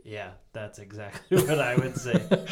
Yeah, 0.04 0.30
that's 0.54 0.78
exactly 0.78 1.42
what 1.46 1.60
I 1.60 1.76
would 1.76 1.98
say. 1.98 2.24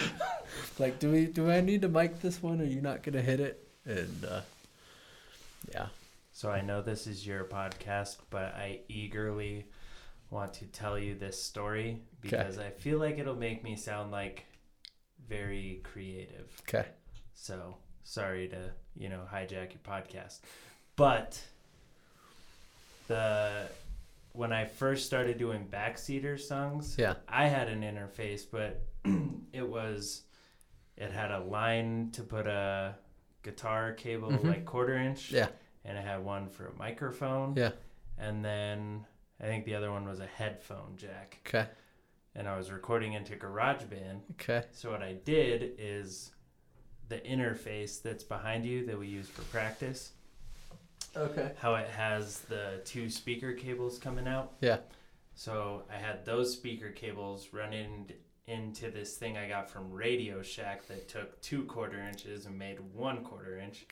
Like, 0.80 1.00
do 1.00 1.12
we 1.12 1.26
do 1.26 1.50
I 1.50 1.62
need 1.62 1.82
to 1.84 1.90
mic 1.90 2.22
this 2.22 2.42
one? 2.42 2.60
Are 2.62 2.66
you 2.66 2.82
not 2.82 3.04
gonna 3.04 3.22
hit 3.22 3.40
it?" 3.40 3.68
And 3.86 4.26
uh, 4.26 4.42
yeah, 5.72 5.88
So 6.34 6.50
I 6.50 6.62
know 6.62 6.82
this 6.82 7.08
is 7.08 7.26
your 7.26 7.44
podcast, 7.44 8.18
but 8.30 8.56
I 8.56 8.80
eagerly 8.90 9.66
want 10.30 10.54
to 10.56 10.66
tell 10.66 10.98
you 11.00 11.16
this 11.16 11.42
story 11.42 12.02
because 12.22 12.58
I 12.58 12.70
feel 12.72 12.98
like 13.00 13.18
it'll 13.20 13.36
make 13.36 13.64
me 13.64 13.76
sound 13.76 14.12
like 14.12 14.46
very 15.28 15.82
creative. 15.84 16.52
okay, 16.68 16.88
So 17.34 17.78
sorry 18.04 18.48
to, 18.50 18.72
you 18.96 19.10
know, 19.10 19.22
hijack 19.32 19.72
your 19.74 19.82
podcast. 19.84 20.40
But 20.96 21.40
the 23.08 23.68
when 24.34 24.52
I 24.52 24.66
first 24.66 25.06
started 25.06 25.38
doing 25.38 25.68
backseater 25.72 26.40
songs, 26.40 26.96
yeah, 26.98 27.16
I 27.28 27.48
had 27.48 27.70
an 27.70 27.82
interface, 27.82 28.42
but 28.50 28.82
it 29.54 29.68
was 29.68 30.24
it 30.98 31.12
had 31.12 31.32
a 31.32 31.40
line 31.40 32.10
to 32.14 32.24
put 32.24 32.48
a 32.48 32.96
guitar 33.44 33.94
cable 33.94 34.32
Mhm. 34.32 34.46
like 34.46 34.66
quarter 34.66 34.98
inch 34.98 35.32
yeah, 35.32 35.48
and 35.86 35.98
it 35.98 36.04
had 36.04 36.24
one 36.24 36.50
for 36.50 36.68
a 36.68 36.74
microphone. 36.78 37.54
Yeah. 37.56 37.72
And 38.18 38.44
then 38.44 39.06
I 39.42 39.46
think 39.46 39.66
the 39.66 39.76
other 39.76 39.92
one 39.92 40.08
was 40.08 40.20
a 40.20 40.26
headphone 40.26 40.96
jack. 40.98 41.40
okay, 41.48 41.68
And 42.36 42.48
I 42.48 42.58
was 42.58 42.72
recording 42.72 43.14
into 43.14 43.36
GarageBand. 43.36 44.22
okay, 44.32 44.64
So 44.72 44.92
what 44.92 45.02
I 45.02 45.14
did 45.14 45.74
is 45.78 46.32
the 47.10 47.18
interface 47.20 48.02
that's 48.02 48.24
behind 48.24 48.66
you 48.66 48.86
that 48.88 48.98
we 48.98 49.08
use 49.08 49.28
for 49.28 49.42
practice, 49.44 50.12
okay, 51.16 51.52
how 51.58 51.76
it 51.76 51.88
has 51.90 52.40
the 52.42 52.82
two 52.86 53.10
speaker 53.10 53.54
cables 53.54 53.98
coming 54.00 54.28
out. 54.28 54.54
yeah, 54.62 54.78
So 55.36 55.84
I 55.94 55.98
had 55.98 56.26
those 56.26 56.52
speaker 56.54 56.90
cables 56.92 57.50
running 57.52 58.10
into 58.48 58.90
this 58.92 59.18
thing 59.18 59.38
I 59.38 59.48
got 59.48 59.70
from 59.70 59.92
Radio 59.92 60.42
Shack 60.42 60.88
that 60.88 61.10
took 61.10 61.42
two 61.42 61.64
quarter 61.66 62.00
inches 62.00 62.46
and 62.46 62.58
made 62.58 62.78
one 62.94 63.24
quarter 63.24 63.58
inch. 63.60 63.86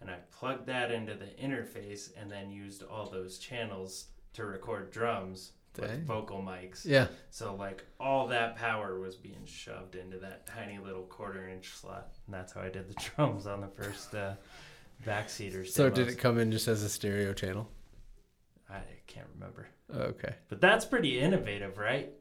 And 0.00 0.10
I 0.10 0.16
plugged 0.36 0.66
that 0.66 0.90
into 0.90 1.14
the 1.14 1.26
interface 1.42 2.10
and 2.20 2.30
then 2.30 2.50
used 2.50 2.82
all 2.82 3.08
those 3.10 3.38
channels 3.38 4.06
to 4.34 4.44
record 4.44 4.90
drums 4.90 5.52
Dang. 5.74 5.88
with 5.88 6.04
vocal 6.06 6.42
mics. 6.42 6.84
yeah, 6.84 7.06
So 7.30 7.54
like 7.54 7.84
all 7.98 8.26
that 8.28 8.56
power 8.56 8.98
was 8.98 9.16
being 9.16 9.44
shoved 9.44 9.94
into 9.94 10.18
that 10.18 10.46
tiny 10.46 10.78
little 10.78 11.02
quarter 11.04 11.48
inch 11.48 11.68
slot. 11.70 12.12
And 12.26 12.34
that's 12.34 12.52
how 12.52 12.60
I 12.62 12.68
did 12.68 12.88
the 12.88 12.94
drums 13.16 13.46
on 13.46 13.60
the 13.60 13.68
first 13.68 14.14
uh, 14.14 14.34
backseaters. 15.06 15.68
So 15.68 15.84
did 15.88 15.94
demos. 15.96 16.12
it 16.14 16.16
come 16.18 16.38
in 16.38 16.50
just 16.52 16.68
as 16.68 16.82
a 16.82 16.88
stereo 16.88 17.32
channel? 17.32 17.68
I 18.68 18.80
can't 19.06 19.26
remember. 19.34 19.68
Okay. 19.94 20.34
But 20.48 20.60
that's 20.60 20.84
pretty 20.84 21.18
innovative, 21.20 21.78
right? 21.78 22.12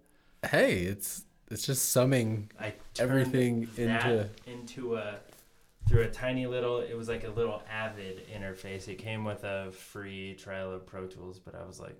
Hey, 0.49 0.79
it's 0.83 1.23
it's 1.51 1.65
just 1.65 1.91
summing 1.91 2.49
I 2.59 2.73
everything 2.99 3.67
into 3.77 4.29
into 4.47 4.95
a 4.97 5.15
through 5.89 6.03
a 6.03 6.07
tiny 6.09 6.45
little 6.45 6.79
it 6.79 6.95
was 6.95 7.09
like 7.09 7.23
a 7.23 7.29
little 7.29 7.61
avid 7.69 8.21
interface 8.29 8.87
it 8.87 8.95
came 8.99 9.23
with 9.25 9.43
a 9.43 9.71
free 9.71 10.35
trial 10.35 10.71
of 10.71 10.85
pro 10.85 11.07
tools 11.07 11.39
but 11.39 11.55
i 11.55 11.65
was 11.65 11.79
like 11.79 11.99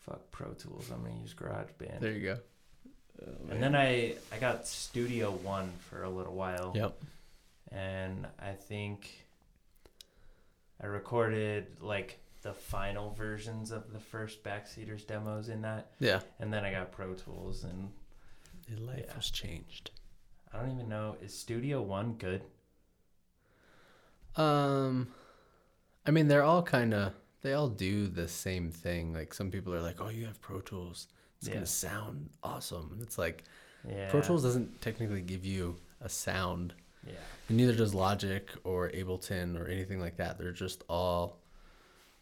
fuck 0.00 0.30
pro 0.30 0.52
tools 0.52 0.90
i'm 0.92 1.02
gonna 1.02 1.20
use 1.20 1.34
garageband 1.34 1.98
there 2.00 2.12
you 2.12 2.22
go. 2.22 2.38
Oh, 3.26 3.32
and 3.50 3.62
then 3.62 3.74
i 3.74 4.14
i 4.32 4.38
got 4.38 4.66
studio 4.66 5.32
one 5.32 5.72
for 5.90 6.04
a 6.04 6.08
little 6.10 6.34
while 6.34 6.72
Yep. 6.76 6.96
and 7.72 8.26
i 8.40 8.52
think 8.52 9.10
i 10.80 10.86
recorded 10.86 11.66
like 11.80 12.18
the 12.42 12.52
final 12.52 13.10
versions 13.14 13.72
of 13.72 13.92
the 13.92 13.98
first 13.98 14.44
backseaters 14.44 15.04
demos 15.06 15.48
in 15.48 15.62
that 15.62 15.90
Yeah. 15.98 16.20
and 16.38 16.52
then 16.52 16.64
i 16.64 16.70
got 16.70 16.92
pro 16.92 17.14
tools 17.14 17.64
and 17.64 17.90
Your 18.68 18.78
life 18.86 19.04
Yeah. 19.08 19.14
has 19.14 19.30
changed. 19.30 19.90
I 20.56 20.62
don't 20.62 20.72
even 20.74 20.88
know 20.88 21.16
is 21.22 21.32
studio 21.36 21.80
one 21.82 22.14
good 22.14 22.42
Um, 24.36 25.08
I 26.06 26.10
mean, 26.10 26.28
they're 26.28 26.42
all 26.42 26.62
kind 26.62 26.92
of 26.92 27.14
they 27.40 27.54
all 27.54 27.68
do 27.68 28.06
the 28.06 28.28
same 28.28 28.70
thing. 28.70 29.14
Like 29.14 29.32
some 29.32 29.50
people 29.50 29.72
are 29.74 29.80
like, 29.80 29.98
"Oh, 30.00 30.10
you 30.10 30.26
have 30.26 30.40
Pro 30.42 30.60
Tools. 30.60 31.08
It's 31.38 31.48
Yeah. 31.48 31.54
gonna 31.54 31.66
sound 31.66 32.28
awesome." 32.42 32.90
And 32.92 33.00
it's 33.02 33.16
like 33.16 33.44
yeah 33.88 34.10
Pro 34.10 34.20
Tools 34.20 34.42
doesn't 34.42 34.82
technically 34.82 35.22
give 35.22 35.44
you 35.46 35.76
a 36.02 36.08
sound, 36.10 36.74
yeah 37.06 37.14
and 37.48 37.56
neither 37.56 37.74
does 37.74 37.94
Logic 37.94 38.50
or 38.64 38.90
Ableton 38.90 39.58
or 39.58 39.66
anything 39.68 40.00
like 40.00 40.16
that. 40.18 40.36
They're 40.38 40.52
just 40.52 40.84
all 40.88 41.38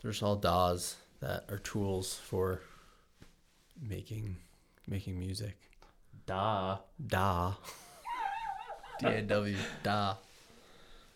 they're 0.01 0.13
just 0.13 0.23
all 0.23 0.37
DAWs 0.37 0.97
that 1.21 1.47
are 1.51 1.59
tools 1.59 2.15
for 2.15 2.61
making 3.81 4.37
making 4.87 5.19
music. 5.19 5.57
Duh. 6.27 6.79
DAW. 9.01 9.11
D 9.11 9.17
A 9.17 9.23
W. 9.23 9.57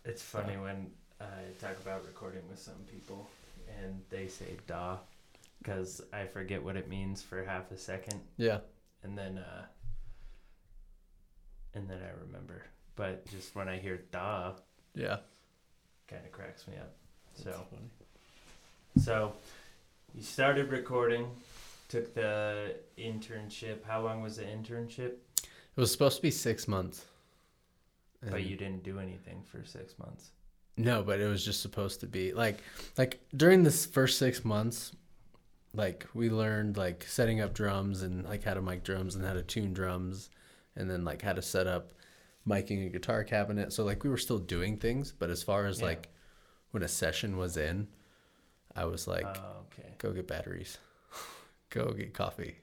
It's 0.04 0.22
funny 0.22 0.56
when 0.56 0.90
I 1.20 1.24
talk 1.60 1.76
about 1.82 2.04
recording 2.06 2.42
with 2.48 2.58
some 2.58 2.74
people 2.90 3.28
and 3.82 4.00
they 4.10 4.26
say 4.28 4.56
"da" 4.66 4.96
because 5.62 6.00
I 6.12 6.24
forget 6.24 6.62
what 6.62 6.76
it 6.76 6.88
means 6.88 7.20
for 7.22 7.42
half 7.44 7.70
a 7.72 7.76
second, 7.76 8.20
Yeah. 8.36 8.60
and 9.02 9.16
then 9.18 9.38
uh, 9.38 9.64
and 11.74 11.88
then 11.88 11.98
I 12.02 12.10
remember. 12.26 12.62
But 12.96 13.26
just 13.26 13.54
when 13.54 13.68
I 13.68 13.78
hear 13.78 14.00
"da," 14.10 14.54
Yeah. 14.94 15.18
kind 16.08 16.24
of 16.24 16.32
cracks 16.32 16.66
me 16.66 16.74
up. 16.76 16.94
So 17.34 17.44
That's 17.44 17.56
funny. 17.70 19.04
so 19.04 19.32
you 20.14 20.22
started 20.22 20.70
recording, 20.72 21.30
took 21.88 22.14
the 22.14 22.74
internship. 22.96 23.84
How 23.84 24.00
long 24.02 24.22
was 24.22 24.36
the 24.36 24.44
internship? 24.44 25.12
It 25.42 25.80
was 25.80 25.92
supposed 25.92 26.16
to 26.16 26.22
be 26.22 26.30
six 26.32 26.66
months. 26.66 27.04
But 28.22 28.42
you 28.44 28.56
didn't 28.56 28.82
do 28.82 28.98
anything 28.98 29.42
for 29.44 29.64
six 29.64 29.98
months. 29.98 30.32
No, 30.76 31.02
but 31.02 31.20
it 31.20 31.26
was 31.26 31.44
just 31.44 31.60
supposed 31.60 32.00
to 32.00 32.06
be 32.06 32.32
like 32.32 32.58
like 32.96 33.20
during 33.36 33.62
this 33.62 33.86
first 33.86 34.18
six 34.18 34.44
months, 34.44 34.92
like 35.74 36.06
we 36.14 36.30
learned 36.30 36.76
like 36.76 37.04
setting 37.04 37.40
up 37.40 37.54
drums 37.54 38.02
and 38.02 38.24
like 38.24 38.44
how 38.44 38.54
to 38.54 38.62
mic 38.62 38.84
drums 38.84 39.14
and 39.14 39.24
how 39.24 39.32
to 39.34 39.42
tune 39.42 39.72
drums 39.72 40.30
and 40.76 40.88
then 40.90 41.04
like 41.04 41.22
how 41.22 41.32
to 41.32 41.42
set 41.42 41.66
up 41.66 41.92
miking 42.46 42.86
a 42.86 42.90
guitar 42.90 43.24
cabinet. 43.24 43.72
So 43.72 43.84
like 43.84 44.02
we 44.04 44.10
were 44.10 44.16
still 44.18 44.38
doing 44.38 44.76
things, 44.78 45.12
but 45.12 45.30
as 45.30 45.42
far 45.42 45.66
as 45.66 45.80
Yeah. 45.80 45.86
like 45.86 46.08
when 46.70 46.82
a 46.82 46.88
session 46.88 47.36
was 47.36 47.56
in, 47.56 47.88
I 48.76 48.84
was 48.84 49.06
like, 49.08 49.26
oh, 49.26 49.64
okay. 49.72 49.94
go 49.98 50.12
get 50.12 50.26
batteries. 50.28 50.78
go 51.70 51.92
get 51.92 52.14
coffee. 52.14 52.56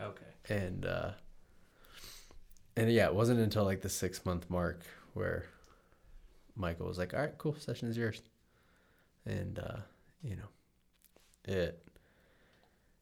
Okay. 0.00 0.24
and 0.62 0.84
uh 0.86 1.10
and 2.76 2.90
yeah 2.90 3.06
it 3.06 3.14
wasn't 3.14 3.38
until 3.40 3.64
like 3.64 3.80
the 3.82 3.88
six 3.88 4.24
month 4.26 4.48
mark 4.50 4.80
where 5.14 5.44
michael 6.56 6.86
was 6.86 6.98
like 6.98 7.14
all 7.14 7.20
right 7.20 7.36
cool 7.38 7.54
session 7.58 7.88
is 7.88 7.96
yours. 7.96 8.22
And 9.26 9.58
uh 9.58 9.76
you 10.22 10.36
know 10.36 10.48
it 11.46 11.82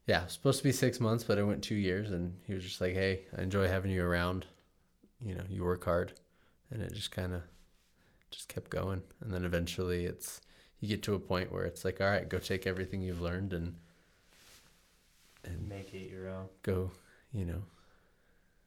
yeah 0.06 0.20
it 0.20 0.24
was 0.24 0.32
supposed 0.32 0.58
to 0.58 0.64
be 0.64 0.72
six 0.72 1.00
months 1.00 1.24
but 1.24 1.38
it 1.38 1.44
went 1.44 1.62
two 1.62 1.74
years 1.74 2.11
and 2.11 2.35
he 2.46 2.54
was 2.54 2.62
just 2.62 2.80
like 2.80 2.94
hey 2.94 3.22
i 3.37 3.42
enjoy 3.42 3.66
having 3.68 3.90
you 3.90 4.04
around. 4.04 4.46
You 5.20 5.35
know 5.37 5.44
you 5.48 5.64
work 5.64 5.85
hard. 5.85 6.12
And 6.70 6.82
it 6.82 6.94
just 6.94 7.11
kind 7.11 7.35
of 7.35 7.42
just 8.30 8.48
kept 8.48 8.70
going. 8.70 9.02
And 9.20 9.30
then 9.32 9.44
eventually 9.44 10.06
it's 10.06 10.40
you 10.80 10.88
get 10.88 11.02
to 11.04 11.14
a 11.14 11.18
point 11.18 11.52
where 11.52 11.64
it's 11.64 11.85
like 11.85 12.00
all 12.00 12.08
right 12.08 12.28
go 12.28 12.38
take 12.38 12.66
everything 12.66 13.02
you've 13.02 13.20
learned 13.20 13.52
and 13.52 13.74
and 15.44 15.68
Make 15.68 15.92
it 15.92 16.11
your 16.11 16.28
own. 16.28 16.46
go 16.62 16.90
you 17.32 17.44
know 17.44 17.62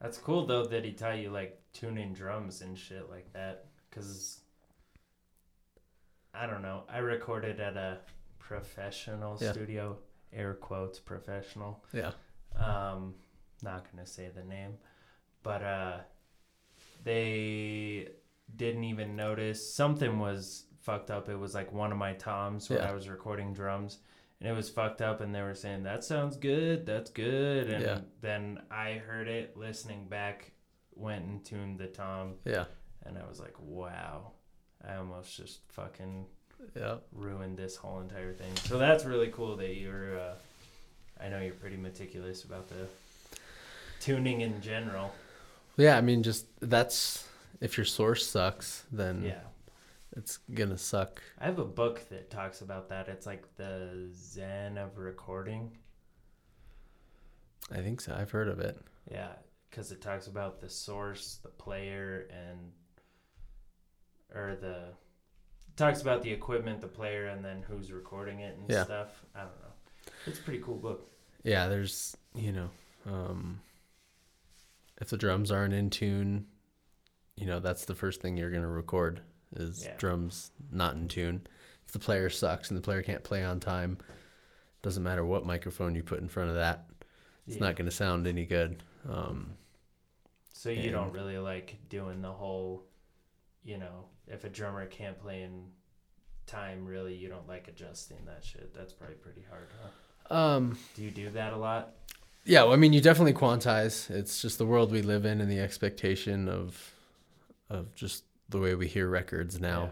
That's 0.05 0.19
cool 0.19 0.45
though 0.45 0.65
that 0.67 0.85
he 0.85 0.91
taught 0.91 1.17
you 1.17 1.31
like 1.31 1.59
tuning 1.73 2.13
drums 2.13 2.61
and 2.61 2.77
shit 2.77 3.09
like 3.09 3.33
that. 3.33 3.65
Cause 3.89 4.41
I 6.31 6.45
don't 6.45 6.61
know. 6.61 6.83
I 6.87 6.99
recorded 6.99 7.59
at 7.59 7.75
a 7.75 7.97
professional 8.37 9.35
Yeah. 9.41 9.51
studio, 9.51 9.97
air 10.31 10.53
quotes 10.53 10.99
professional. 10.99 11.83
Yeah. 11.91 12.11
Um, 12.55 13.15
not 13.63 13.91
gonna 13.91 14.05
say 14.05 14.29
the 14.29 14.43
name, 14.43 14.77
but 15.41 15.63
uh, 15.63 15.97
they 17.03 18.09
didn't 18.55 18.83
even 18.83 19.15
notice 19.15 19.73
something 19.73 20.19
was 20.19 20.65
fucked 20.81 21.09
up. 21.09 21.29
It 21.29 21.35
was 21.39 21.55
like 21.55 21.73
one 21.73 21.91
of 21.91 21.97
my 21.97 22.13
toms 22.13 22.69
when 22.69 22.77
Yeah. 22.77 22.91
I 22.91 22.93
was 22.93 23.09
recording 23.09 23.53
drums, 23.53 23.97
and 24.39 24.49
it 24.49 24.53
was 24.53 24.69
fucked 24.69 25.01
up. 25.01 25.21
And 25.21 25.33
they 25.33 25.41
were 25.41 25.55
saying 25.55 25.83
that 25.83 26.03
sounds 26.03 26.37
good, 26.37 26.85
that's 26.85 27.09
good, 27.11 27.69
and 27.69 27.83
Yeah. 27.83 27.99
then 28.21 28.61
I 28.71 28.93
heard 28.93 29.27
it 29.27 29.55
listening 29.57 30.07
back, 30.07 30.51
went 30.95 31.25
and 31.25 31.43
tuned 31.45 31.79
the 31.79 31.87
tom, 31.87 32.35
Yeah. 32.45 32.65
and 33.05 33.17
I 33.17 33.27
was 33.27 33.39
like, 33.39 33.59
wow, 33.59 34.31
I 34.87 34.95
almost 34.95 35.35
just 35.35 35.59
fucking 35.71 36.27
Yeah. 36.75 36.97
ruined 37.11 37.57
this 37.57 37.75
whole 37.75 37.99
entire 38.01 38.33
thing. 38.33 38.55
So 38.57 38.77
that's 38.77 39.05
really 39.05 39.29
cool 39.29 39.55
that 39.57 39.75
you're. 39.75 40.17
Uh, 40.19 40.35
I 41.19 41.29
know 41.29 41.39
you're 41.39 41.53
pretty 41.53 41.77
meticulous 41.77 42.43
about 42.43 42.67
the 42.69 42.87
tuning 43.99 44.41
in 44.41 44.61
general. 44.61 45.13
Yeah. 45.77 45.97
I 45.97 46.01
mean, 46.01 46.23
just 46.23 46.47
that's 46.59 47.27
if 47.61 47.77
your 47.77 47.85
source 47.85 48.27
sucks, 48.27 48.83
then 48.91 49.23
Yeah, 49.23 49.39
it's 50.15 50.37
gonna 50.53 50.77
suck. 50.77 51.21
I 51.39 51.45
have 51.45 51.59
a 51.59 51.65
book 51.65 52.07
that 52.09 52.29
talks 52.29 52.61
about 52.61 52.89
that. 52.89 53.07
It's 53.09 53.25
like 53.25 53.43
the 53.57 54.09
Zen 54.13 54.77
of 54.77 54.97
recording. 54.97 55.77
I 57.71 57.77
think 57.77 58.01
so. 58.01 58.15
I've 58.17 58.31
heard 58.31 58.47
of 58.47 58.59
it. 58.59 58.77
Yeah, 59.11 59.33
because 59.69 59.91
it 59.91 60.01
talks 60.01 60.27
about 60.27 60.59
the 60.61 60.69
source, 60.69 61.39
the 61.43 61.49
player, 61.49 62.27
and 62.31 62.71
or 64.33 64.55
the 64.55 64.89
it 65.67 65.77
talks 65.77 66.01
about 66.01 66.21
the 66.21 66.31
equipment, 66.31 66.79
the 66.81 66.87
player, 66.87 67.27
and 67.27 67.43
then 67.43 67.63
who's 67.67 67.91
recording 67.91 68.39
it 68.39 68.57
and 68.57 68.69
Yeah. 68.69 68.83
stuff. 68.83 69.25
I 69.35 69.39
don't 69.41 69.59
know. 69.61 69.73
It's 70.27 70.39
a 70.39 70.41
pretty 70.43 70.61
cool 70.61 70.77
book. 70.77 71.11
Yeah. 71.43 71.67
There's 71.67 72.15
you 72.33 72.51
know, 72.51 72.69
um, 73.05 73.61
if 75.01 75.09
the 75.09 75.17
drums 75.17 75.51
aren't 75.51 75.73
in 75.73 75.89
tune, 75.89 76.47
you 77.35 77.45
know 77.45 77.59
that's 77.59 77.85
the 77.85 77.95
first 77.95 78.21
thing 78.21 78.37
you're 78.37 78.51
gonna 78.51 78.67
record 78.69 79.21
is 79.55 79.83
Yeah. 79.85 79.95
drums 79.97 80.51
not 80.71 80.95
in 80.95 81.07
tune. 81.07 81.45
If 81.85 81.91
the 81.93 81.99
player 81.99 82.29
sucks 82.29 82.69
and 82.69 82.77
the 82.77 82.81
player 82.81 83.01
can't 83.01 83.23
play 83.23 83.43
on 83.43 83.59
time, 83.59 83.97
doesn't 84.81 85.03
matter 85.03 85.25
what 85.25 85.45
microphone 85.45 85.95
you 85.95 86.03
put 86.03 86.19
in 86.19 86.27
front 86.27 86.49
of 86.49 86.55
that, 86.55 86.89
it's 87.47 87.55
Yeah. 87.57 87.63
not 87.63 87.75
gonna 87.75 87.91
sound 87.91 88.27
any 88.27 88.45
good. 88.45 88.81
Um, 89.07 89.57
So 90.53 90.69
you 90.71 90.89
don't 90.89 91.11
really 91.11 91.37
like 91.37 91.77
doing 91.89 92.21
the 92.21 92.31
whole, 92.31 92.85
you 93.63 93.77
know, 93.77 94.05
if 94.27 94.43
a 94.45 94.49
drummer 94.49 94.85
can't 94.87 95.19
play 95.19 95.43
in 95.43 95.71
time, 96.47 96.85
really, 96.85 97.13
you 97.15 97.27
don't 97.29 97.47
like 97.47 97.67
adjusting 97.67 98.23
that 98.25 98.43
shit. 98.43 98.73
That's 98.73 98.93
probably 98.93 99.15
pretty 99.17 99.43
hard, 99.49 99.67
huh? 100.29 100.33
um, 100.35 100.79
Do 100.95 101.03
you 101.03 101.11
do 101.11 101.29
that 101.31 101.53
a 101.53 101.57
lot? 101.57 101.93
Yeah, 102.45 102.63
well, 102.63 102.73
I 102.73 102.75
mean, 102.77 102.93
you 102.93 103.01
definitely 103.01 103.33
quantize. 103.33 104.09
It's 104.09 104.41
just 104.41 104.57
the 104.59 104.65
world 104.65 104.91
we 104.91 105.01
live 105.01 105.25
in 105.25 105.41
and 105.41 105.51
the 105.51 105.59
expectation 105.59 106.47
of 106.47 106.93
of 107.69 107.93
just 107.95 108.23
the 108.49 108.59
way 108.59 108.75
we 108.75 108.87
hear 108.87 109.07
records 109.09 109.59
now. 109.59 109.91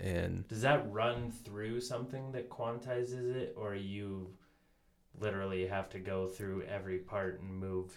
And 0.00 0.46
Does 0.48 0.62
that 0.62 0.90
run 0.92 1.30
through 1.30 1.80
something 1.80 2.32
that 2.32 2.50
quantizes 2.50 3.34
it, 3.34 3.54
or 3.56 3.74
you 3.74 4.30
literally 5.18 5.66
have 5.66 5.88
to 5.90 5.98
go 5.98 6.26
through 6.26 6.62
every 6.62 6.98
part 6.98 7.40
and 7.40 7.48
move, 7.54 7.96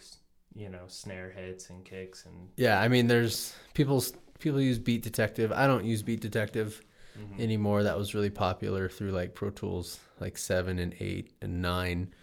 you 0.56 0.70
know, 0.70 0.84
snare 0.88 1.30
hits 1.32 1.70
and 1.70 1.84
kicks 1.84 2.26
and? 2.26 2.50
yeah, 2.56 2.80
I 2.80 2.88
mean, 2.88 3.08
there's 3.08 3.54
people 3.74 4.04
people 4.39 4.62
use 4.62 4.78
Beat 4.80 5.02
Detective. 5.02 5.52
I 5.52 5.65
don't 5.67 5.84
use 5.86 6.04
Beat 6.04 6.22
Detective 6.22 6.82
Mhm. 7.20 7.39
anymore. 7.41 7.84
That 7.84 7.98
was 7.98 8.13
really 8.13 8.30
popular 8.30 8.88
through 8.88 9.12
like 9.12 9.34
Pro 9.34 9.50
Tools, 9.50 10.00
like 10.20 10.38
seven 10.38 10.78
and 10.80 10.93
eight 11.00 11.34
and 11.41 11.62
nine. 11.62 12.13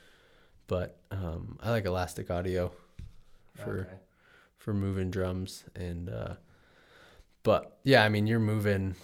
But 0.69 0.97
um, 1.11 1.59
I 1.61 1.71
like 1.71 1.85
Elastic 1.85 2.31
Audio 2.31 2.73
for 3.55 3.81
Okay. 3.81 3.99
for 4.57 4.73
moving 4.73 5.11
drums 5.11 5.65
and 5.75 6.09
uh 6.09 6.35
but 7.45 7.79
yeah 7.85 8.03
i 8.05 8.09
mean 8.09 8.27
you're 8.27 8.41
moving 8.41 8.97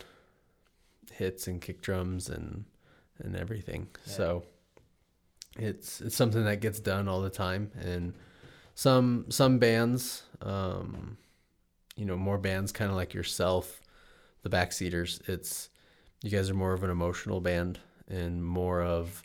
hits 1.12 1.46
and 1.46 1.60
kick 1.60 1.80
drums 1.80 2.28
and 2.28 2.64
and 3.20 3.36
everything 3.36 3.86
Yeah. 4.06 4.12
so 4.12 4.42
it's 5.58 6.00
it's 6.00 6.16
something 6.16 6.44
that 6.44 6.60
gets 6.60 6.80
done 6.80 7.06
all 7.08 7.20
the 7.20 7.30
time 7.30 7.70
and 7.80 8.14
some 8.74 9.26
some 9.28 9.58
bands 9.58 10.22
um 10.42 11.16
you 11.96 12.04
know 12.06 12.16
more 12.16 12.38
bands 12.38 12.72
kind 12.72 12.90
of 12.90 12.96
like 12.96 13.12
yourself 13.14 13.80
the 14.42 14.48
backseaters 14.50 15.20
it's 15.28 15.68
you 16.22 16.30
guys 16.30 16.48
are 16.50 16.54
more 16.54 16.72
of 16.72 16.82
an 16.82 16.90
emotional 16.90 17.40
band 17.40 17.78
and 18.08 18.44
more 18.44 18.82
of 18.82 19.22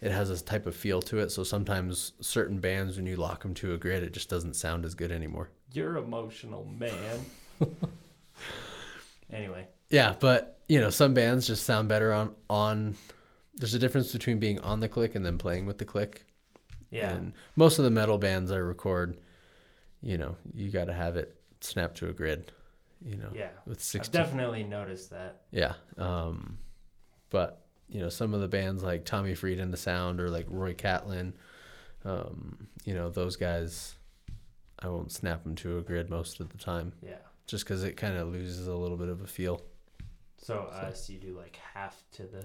it 0.00 0.12
has 0.12 0.28
this 0.28 0.42
type 0.42 0.66
of 0.66 0.76
feel 0.76 1.00
to 1.02 1.18
it 1.18 1.30
so 1.30 1.42
sometimes 1.42 2.12
certain 2.20 2.58
bands 2.60 2.96
when 2.96 3.06
you 3.06 3.16
lock 3.16 3.42
them 3.42 3.54
to 3.54 3.72
a 3.72 3.76
grid 3.78 4.02
it 4.02 4.12
just 4.12 4.28
doesn't 4.28 4.54
sound 4.54 4.84
as 4.84 4.94
good 4.94 5.10
anymore 5.10 5.50
You're 5.72 5.96
emotional, 5.96 6.64
man. 6.78 7.24
anyway, 9.32 9.66
Yeah, 9.90 10.14
but 10.20 10.58
you 10.68 10.80
know, 10.80 10.90
some 10.90 11.14
bands 11.14 11.46
just 11.46 11.64
sound 11.64 11.88
better 11.88 12.12
on 12.12 12.34
on. 12.48 12.96
There's 13.56 13.74
a 13.74 13.78
difference 13.78 14.12
between 14.12 14.38
being 14.38 14.58
on 14.60 14.80
the 14.80 14.88
click 14.88 15.14
and 15.14 15.24
then 15.24 15.38
playing 15.38 15.66
with 15.66 15.78
the 15.78 15.84
click. 15.84 16.24
yeah. 16.90 17.12
And 17.14 17.32
most 17.56 17.78
of 17.78 17.84
the 17.84 17.90
metal 17.90 18.18
bands 18.18 18.50
I 18.50 18.56
record, 18.56 19.18
you 20.02 20.18
know, 20.18 20.36
you 20.52 20.70
got 20.70 20.86
to 20.86 20.92
have 20.92 21.16
it 21.16 21.36
snap 21.60 21.94
to 21.96 22.08
a 22.08 22.12
grid. 22.12 22.50
You 23.04 23.16
know, 23.16 23.28
Yeah, 23.34 23.50
with 23.66 23.78
I've 23.78 23.82
sixty. 23.82 24.12
definitely 24.16 24.64
noticed 24.64 25.10
that. 25.10 25.42
Yeah. 25.50 25.74
Um, 25.98 26.58
but 27.30 27.60
you 27.88 28.00
know, 28.00 28.08
some 28.08 28.32
of 28.34 28.40
the 28.40 28.48
bands 28.48 28.82
like 28.82 29.04
Tommy 29.04 29.34
Fried 29.34 29.58
and 29.60 29.72
the 29.72 29.76
Sound 29.76 30.18
or 30.20 30.30
like 30.30 30.46
Roy 30.48 30.72
Catlin, 30.74 31.34
um, 32.04 32.66
you 32.84 32.94
know, 32.94 33.10
those 33.10 33.36
guys, 33.36 33.94
I 34.80 34.88
won't 34.88 35.12
snap 35.12 35.42
them 35.44 35.54
to 35.56 35.78
a 35.78 35.82
grid 35.82 36.08
most 36.10 36.40
of 36.40 36.48
the 36.48 36.56
time 36.58 36.92
Yeah. 37.02 37.16
Just 37.46 37.64
because 37.64 37.84
it 37.84 37.96
kind 37.96 38.16
of 38.16 38.28
loses 38.28 38.66
a 38.66 38.74
little 38.74 38.96
bit 38.96 39.08
of 39.08 39.20
a 39.22 39.26
feel. 39.26 39.60
So 40.38 40.68
So- 40.70 40.76
us, 40.76 41.08
you 41.08 41.18
do 41.18 41.36
like 41.36 41.56
half 41.74 42.02
to 42.12 42.22
the. 42.24 42.44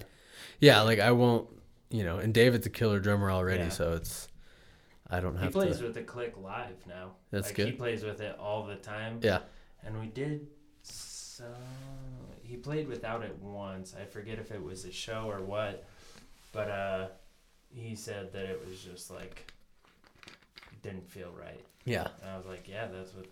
Yeah, 0.60 0.82
like 0.82 1.00
I 1.00 1.12
won't, 1.12 1.50
you 1.90 2.04
know, 2.04 2.18
and 2.18 2.34
David's 2.34 2.66
a 2.66 2.70
killer 2.70 3.00
drummer 3.00 3.30
already, 3.32 3.64
Yeah. 3.64 3.70
so 3.70 3.94
it's 3.94 4.28
I 5.10 5.20
don't 5.20 5.36
have. 5.36 5.52
To 5.54 5.60
He 5.60 5.66
plays 5.66 5.78
to. 5.80 5.84
with 5.86 5.94
the 5.96 6.04
click 6.04 6.38
live 6.38 6.86
now. 6.88 7.16
That's 7.32 7.48
like, 7.48 7.56
good. 7.56 7.66
He 7.68 7.72
plays 7.74 8.04
with 8.04 8.22
it 8.22 8.38
all 8.40 8.66
the 8.66 8.76
time. 8.76 9.20
Yeah, 9.24 9.40
And 9.84 10.00
we 10.00 10.08
did 10.08 10.48
so. 10.84 11.46
He 12.44 12.56
played 12.58 12.88
without 12.88 13.24
it 13.24 13.38
once. 13.40 13.96
I 14.00 14.06
forget 14.06 14.40
if 14.40 14.52
it 14.52 14.62
was 14.64 14.86
a 14.86 14.92
show 14.92 15.30
or 15.30 15.42
what, 15.42 15.86
but 16.52 16.70
uh, 16.70 17.08
he 17.74 17.96
said 17.96 18.32
that 18.34 18.46
it 18.46 18.64
was 18.68 18.80
just 18.82 19.10
like 19.12 19.52
didn't 20.82 21.08
feel 21.10 21.32
right. 21.38 21.64
yeah, 21.86 22.08
And 22.22 22.30
I 22.32 22.38
was 22.38 22.46
like, 22.46 22.68
yeah, 22.68 22.88
that's 22.88 23.14
what 23.14 23.26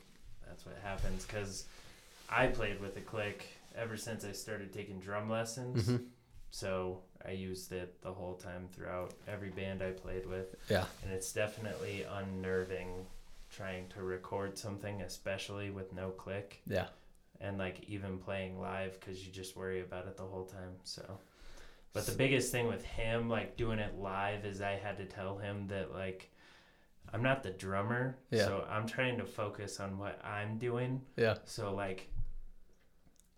that's 0.47 0.65
what 0.65 0.75
happens 0.83 1.25
because 1.25 1.65
I 2.29 2.47
played 2.47 2.79
with 2.81 2.97
a 2.97 3.01
click 3.01 3.47
ever 3.75 3.97
since 3.97 4.25
I 4.25 4.31
started 4.31 4.73
taking 4.73 4.99
drum 4.99 5.29
lessons. 5.29 5.87
Mhm. 5.87 6.05
So 6.51 7.01
I 7.25 7.31
used 7.31 7.71
it 7.71 8.01
the 8.01 8.13
whole 8.13 8.35
time 8.35 8.69
throughout 8.73 9.13
every 9.27 9.49
band 9.49 9.81
I 9.81 9.91
played 9.91 10.25
with, 10.25 10.55
yeah, 10.69 10.85
and 11.03 11.11
it's 11.11 11.31
definitely 11.33 12.03
unnerving 12.03 13.05
trying 13.49 13.87
to 13.89 14.03
record 14.03 14.57
something, 14.57 15.01
especially 15.01 15.69
with 15.71 15.93
no 15.93 16.09
click, 16.11 16.61
yeah, 16.65 16.87
and 17.41 17.57
like 17.57 17.83
even 17.87 18.17
playing 18.17 18.59
live 18.59 18.99
because 18.99 19.25
you 19.25 19.31
just 19.31 19.55
worry 19.57 19.81
about 19.81 20.07
it 20.07 20.15
the 20.17 20.23
whole 20.23 20.45
time. 20.45 20.75
So. 20.83 21.19
But 21.93 22.05
the 22.05 22.11
biggest 22.11 22.51
thing 22.51 22.67
with 22.67 22.83
him, 22.83 23.27
like 23.27 23.57
doing 23.57 23.79
it 23.79 23.97
live, 23.97 24.45
is 24.45 24.61
I 24.61 24.73
had 24.73 24.97
to 24.97 25.05
tell 25.05 25.37
him 25.37 25.67
that 25.69 25.93
like 25.93 26.29
I'm 27.13 27.23
not 27.23 27.41
the 27.43 27.51
drummer, 27.51 28.17
Yeah. 28.31 28.45
so 28.45 28.65
I'm 28.69 28.85
trying 28.87 29.17
to 29.17 29.25
focus 29.25 29.79
on 29.79 29.97
what 29.97 30.23
I'm 30.25 30.57
doing. 30.57 31.01
yeah. 31.15 31.37
So 31.45 31.73
like 31.73 32.09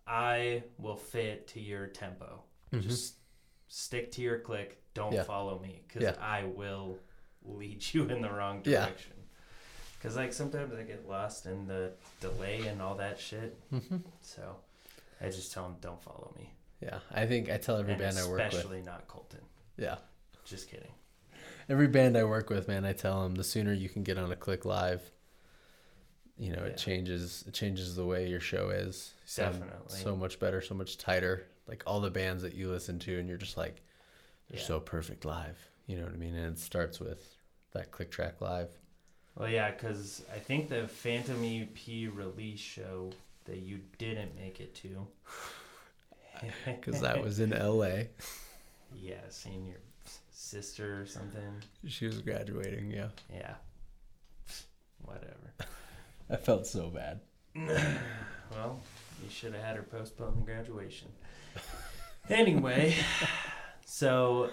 I 0.06 0.64
will 0.78 0.96
fit 0.96 1.46
to 1.48 1.60
your 1.60 1.86
tempo. 1.86 2.42
Mhm. 2.72 2.82
Just 2.82 3.14
stick 3.68 4.10
to 4.12 4.22
your 4.22 4.40
click. 4.40 4.82
Don't 4.94 5.12
Yeah. 5.12 5.22
follow 5.22 5.58
me 5.60 5.82
because 5.86 6.02
Yeah. 6.02 6.16
I 6.20 6.44
will 6.44 6.98
lead 7.42 7.94
you 7.94 8.08
in 8.08 8.20
the 8.22 8.30
wrong 8.30 8.62
direction. 8.62 9.12
Because 9.94 10.16
like 10.16 10.32
sometimes 10.32 10.74
I 10.74 10.82
get 10.82 11.06
lost 11.08 11.46
in 11.46 11.66
the 11.66 11.92
delay 12.20 12.66
and 12.66 12.80
all 12.82 12.96
that 12.96 13.20
shit. 13.20 13.56
Mm-hmm. 13.70 13.98
So 14.20 14.56
I 15.20 15.26
just 15.26 15.52
tell 15.52 15.64
them 15.64 15.76
don't 15.80 16.02
follow 16.02 16.32
me. 16.36 16.52
yeah. 16.80 17.00
I 17.10 17.26
think 17.26 17.50
I 17.50 17.58
tell 17.58 17.76
every 17.76 17.92
and 17.92 18.00
band 18.00 18.18
I 18.18 18.24
work 18.26 18.38
with. 18.38 18.46
especially 18.54 18.82
not 18.82 19.06
Colton. 19.06 19.44
Yeah, 19.76 19.98
Just 20.44 20.68
kidding. 20.68 20.92
Every 21.70 21.86
band 21.88 22.16
I 22.16 22.24
work 22.24 22.50
with, 22.50 22.68
man, 22.68 22.84
I 22.84 22.92
tell 22.92 23.22
them 23.22 23.34
the 23.36 23.44
sooner 23.44 23.72
you 23.72 23.88
can 23.88 24.02
get 24.02 24.18
on 24.18 24.30
a 24.32 24.36
click 24.36 24.64
live, 24.64 25.10
you 26.38 26.50
know, 26.52 26.62
Yeah. 26.62 26.70
it 26.70 26.76
changes 26.78 27.44
it 27.46 27.54
changes 27.54 27.96
the 27.96 28.04
way 28.04 28.28
your 28.28 28.40
show 28.40 28.70
is. 28.70 29.12
You 29.36 29.44
Definitely. 29.44 29.98
so 30.00 30.16
much 30.16 30.38
better, 30.38 30.60
so 30.60 30.74
much 30.74 30.98
tighter. 30.98 31.46
Like 31.66 31.82
all 31.86 32.00
the 32.00 32.10
bands 32.10 32.42
that 32.42 32.54
you 32.54 32.68
listen 32.70 32.98
to, 33.00 33.18
and 33.18 33.28
you're 33.28 33.38
just 33.38 33.56
like, 33.56 33.82
they're 34.48 34.60
Yeah. 34.60 34.66
so 34.66 34.80
perfect 34.80 35.24
live. 35.24 35.58
You 35.86 35.96
know 35.98 36.04
what 36.04 36.14
I 36.14 36.16
mean? 36.16 36.34
And 36.34 36.56
it 36.56 36.58
starts 36.60 36.98
with 37.00 37.36
that 37.72 37.90
click 37.92 38.10
track 38.10 38.40
live. 38.40 38.70
Well, 39.36 39.48
yeah, 39.48 39.70
because 39.70 40.22
I 40.34 40.38
think 40.38 40.68
the 40.68 40.88
Phantom 40.88 41.42
EP 41.44 42.08
release 42.08 42.58
show 42.60 43.12
that 43.44 43.58
you 43.58 43.80
didn't 43.98 44.34
make 44.36 44.60
it 44.60 44.74
to. 44.76 45.06
Because 46.64 47.00
that 47.02 47.22
was 47.22 47.38
in 47.38 47.52
L.A. 47.52 48.08
Yeah, 48.96 49.20
seeing 49.28 49.66
your 49.66 49.78
sister 50.50 51.00
or 51.00 51.06
something. 51.06 51.62
She 51.86 52.06
was 52.06 52.20
graduating. 52.20 52.90
Yeah. 52.90 53.08
Yeah. 53.32 53.54
Whatever. 55.04 55.54
I 56.28 56.36
felt 56.36 56.66
so 56.66 56.90
bad. 56.90 57.20
Well, 58.52 58.80
you 59.22 59.30
should 59.30 59.54
have 59.54 59.62
had 59.62 59.76
her 59.76 59.84
postpone 59.84 60.34
the 60.34 60.42
graduation. 60.42 61.06
anyway, 62.28 62.96
so 63.86 64.50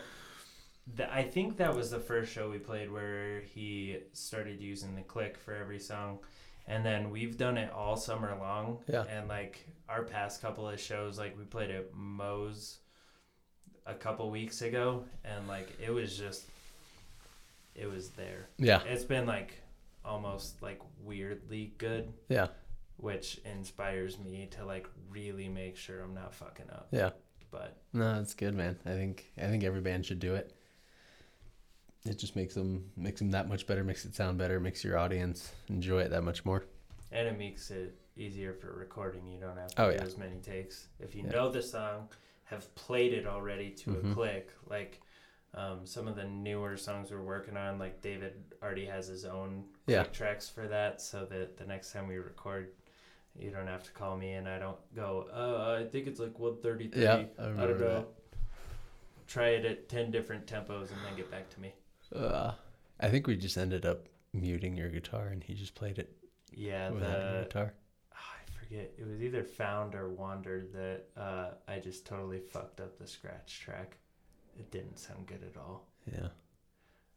the, 0.96 1.12
I 1.12 1.24
think 1.24 1.58
that 1.58 1.76
was 1.76 1.90
the 1.90 2.00
first 2.00 2.32
show 2.32 2.50
we 2.50 2.60
played 2.60 2.92
where 2.92 3.42
he 3.42 3.98
started 4.14 4.62
using 4.62 4.96
the 4.96 5.02
click 5.02 5.36
for 5.38 5.56
every 5.56 5.80
song. 5.80 6.20
And 6.68 6.86
then 6.86 7.10
we've 7.10 7.38
done 7.38 7.58
it 7.58 7.72
all 7.72 7.98
summer 7.98 8.38
long. 8.40 8.84
Yeah. 8.88 9.06
And 9.10 9.28
like 9.28 9.68
our 9.90 10.04
past 10.04 10.42
couple 10.42 10.70
of 10.70 10.80
shows, 10.80 11.18
like 11.18 11.36
we 11.36 11.44
played 11.44 11.72
at 11.72 11.94
Moe's 11.96 12.78
a 13.88 13.94
couple 13.96 14.30
weeks 14.30 14.62
ago, 14.62 15.04
and 15.26 15.48
like 15.48 15.70
it 15.84 15.90
was 15.92 16.16
just, 16.18 16.44
it 17.76 17.90
was 17.90 18.10
there. 18.10 18.48
Yeah. 18.58 18.82
It's 18.84 19.04
been 19.06 19.26
like 19.26 19.54
almost 20.06 20.62
like 20.62 20.80
weirdly 21.04 21.74
good 21.80 22.14
Yeah. 22.30 22.48
which 22.98 23.40
inspires 23.46 24.18
me 24.20 24.48
to 24.52 24.64
like 24.66 24.88
really 25.10 25.48
make 25.50 25.76
sure 25.78 26.02
I'm 26.02 26.14
not 26.14 26.34
fucking 26.36 26.70
up. 26.70 26.88
Yeah. 26.92 27.10
But 27.52 27.78
No, 27.94 28.20
it's 28.22 28.34
good, 28.34 28.54
man. 28.56 28.78
I 28.86 28.90
think 28.92 29.26
I 29.38 29.48
think 29.48 29.64
every 29.64 29.82
band 29.82 30.06
should 30.06 30.20
do 30.20 30.36
it. 30.36 30.54
It 32.06 32.18
just 32.20 32.36
makes 32.36 32.54
them 32.54 32.90
makes 32.96 33.20
them 33.20 33.32
that 33.32 33.48
much 33.50 33.68
better, 33.68 33.84
makes 33.84 34.06
it 34.06 34.16
sound 34.16 34.38
better, 34.38 34.60
makes 34.60 34.84
your 34.84 34.98
audience 34.98 35.52
enjoy 35.70 36.02
it 36.02 36.10
that 36.12 36.24
much 36.24 36.46
more. 36.46 36.66
and 37.12 37.26
it 37.26 37.38
makes 37.38 37.72
it 37.72 37.96
easier 38.18 38.52
for 38.54 38.74
recording. 38.74 39.26
You 39.28 39.40
don't 39.40 39.56
have 39.58 39.74
to 39.76 39.82
Oh, 39.82 39.90
do 39.92 39.96
yeah. 39.96 40.04
as 40.04 40.18
many 40.18 40.38
takes. 40.40 40.88
If 41.00 41.16
you 41.16 41.24
Yeah. 41.24 41.30
know 41.32 41.50
the 41.50 41.62
song, 41.62 42.10
have 42.50 42.74
played 42.76 43.14
it 43.14 43.26
already 43.28 43.72
to 43.72 43.92
Mhm. 43.92 44.12
a 44.12 44.14
click, 44.14 44.52
like 44.68 45.02
um, 45.54 45.86
some 45.86 46.08
of 46.08 46.16
the 46.16 46.26
newer 46.26 46.78
songs 46.78 47.10
we're 47.10 47.22
working 47.22 47.58
on, 47.58 47.80
like 47.80 48.02
David 48.02 48.34
already 48.62 48.86
has 48.86 49.08
his 49.08 49.26
own 49.26 49.66
Yeah. 49.88 50.04
tracks 50.04 50.48
for 50.50 50.68
that, 50.68 51.02
so 51.02 51.26
that 51.26 51.58
the 51.58 51.66
next 51.66 51.92
time 51.94 52.08
we 52.08 52.18
record, 52.18 52.74
you 53.36 53.50
don't 53.50 53.66
have 53.66 53.84
to 53.84 53.92
call 53.92 54.18
me 54.18 54.34
and 54.34 54.48
I 54.48 54.60
don't 54.60 54.78
go, 54.94 55.28
oh, 55.34 55.76
I 55.76 55.86
think 55.86 56.06
it's 56.08 56.20
like 56.20 56.38
133. 56.38 57.02
Yeah, 57.02 57.14
I 57.16 57.18
I 57.20 57.26
don't 57.46 57.52
remember 57.58 57.86
know. 57.86 58.08
Try 59.28 59.50
it 59.50 59.66
at 59.66 59.90
10 59.90 60.12
different 60.12 60.46
tempos 60.46 60.92
and 60.92 61.02
then 61.04 61.16
get 61.16 61.30
back 61.32 61.50
to 61.50 61.60
me. 61.60 61.74
Uh, 62.14 62.54
I 63.00 63.10
think 63.10 63.26
we 63.28 63.36
just 63.36 63.58
ended 63.58 63.86
up 63.86 64.08
muting 64.34 64.76
your 64.78 64.90
guitar, 64.90 65.28
and 65.28 65.44
he 65.44 65.54
just 65.54 65.76
played 65.76 65.98
it 65.98 66.16
Yeah, 66.52 66.92
without 66.92 67.20
the 67.22 67.44
guitar. 67.44 67.74
Forget 68.68 68.92
it 68.98 69.08
was 69.08 69.22
either 69.22 69.44
found 69.44 69.96
or 69.96 70.10
wandered 70.10 70.74
that 70.74 71.06
uh, 71.22 71.50
I 71.68 71.80
just 71.80 72.06
totally 72.06 72.40
fucked 72.40 72.80
up 72.80 72.98
the 72.98 73.08
scratch 73.08 73.60
track. 73.62 73.98
It 74.58 74.72
didn't 74.72 74.98
sound 75.00 75.28
good 75.28 75.44
at 75.44 75.58
all. 75.60 75.88
Yeah. 76.12 76.28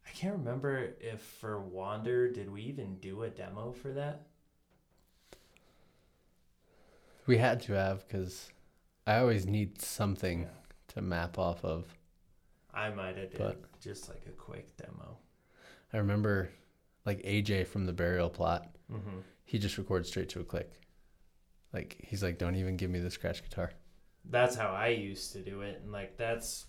I 0.07 0.11
can't 0.13 0.37
remember 0.37 0.91
if 1.01 1.21
for 1.21 1.61
Wander 1.61 2.31
did 2.31 2.51
we 2.51 2.63
even 2.63 2.97
do 2.97 3.23
a 3.23 3.31
demo 3.31 3.73
for 3.73 3.93
that? 3.93 4.27
We 7.27 7.39
had 7.39 7.61
to 7.63 7.73
have 7.75 8.07
because 8.07 8.51
I 9.07 9.19
always 9.19 9.47
need 9.47 9.81
something 9.81 10.43
Yeah. 10.43 10.49
to 10.89 11.03
map 11.03 11.39
off 11.39 11.65
of. 11.65 11.87
I 12.73 12.91
might 12.91 13.17
have 13.17 13.31
did 13.31 13.57
just 13.81 14.09
like 14.09 14.23
a 14.27 14.31
quick 14.33 14.77
demo. 14.77 15.19
I 15.93 15.99
remember, 15.99 16.51
like 17.05 17.23
AJ 17.25 17.67
from 17.67 17.87
the 17.87 17.93
Burial 17.93 18.31
Plot, 18.31 18.69
Mm-hmm. 18.93 19.19
he 19.45 19.59
just 19.59 19.79
records 19.79 20.09
straight 20.09 20.29
to 20.31 20.41
a 20.41 20.45
click. 20.45 20.80
Like 21.73 21.97
he's 22.01 22.23
like, 22.23 22.39
don't 22.39 22.57
even 22.57 22.77
give 22.77 22.91
me 22.91 22.99
the 22.99 23.11
scratch 23.11 23.43
guitar. 23.43 23.71
That's 24.25 24.57
how 24.57 24.69
I 24.73 24.89
used 24.89 25.33
to 25.33 25.39
do 25.41 25.63
it, 25.63 25.81
and 25.83 25.93
like 25.93 26.17
that's 26.17 26.67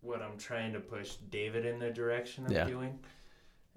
what 0.00 0.22
I'm 0.22 0.38
trying 0.38 0.72
to 0.74 0.80
push 0.80 1.14
David 1.30 1.66
in 1.66 1.78
the 1.78 1.90
direction 1.90 2.46
of 2.46 2.52
Yeah. 2.52 2.64
doing 2.64 2.98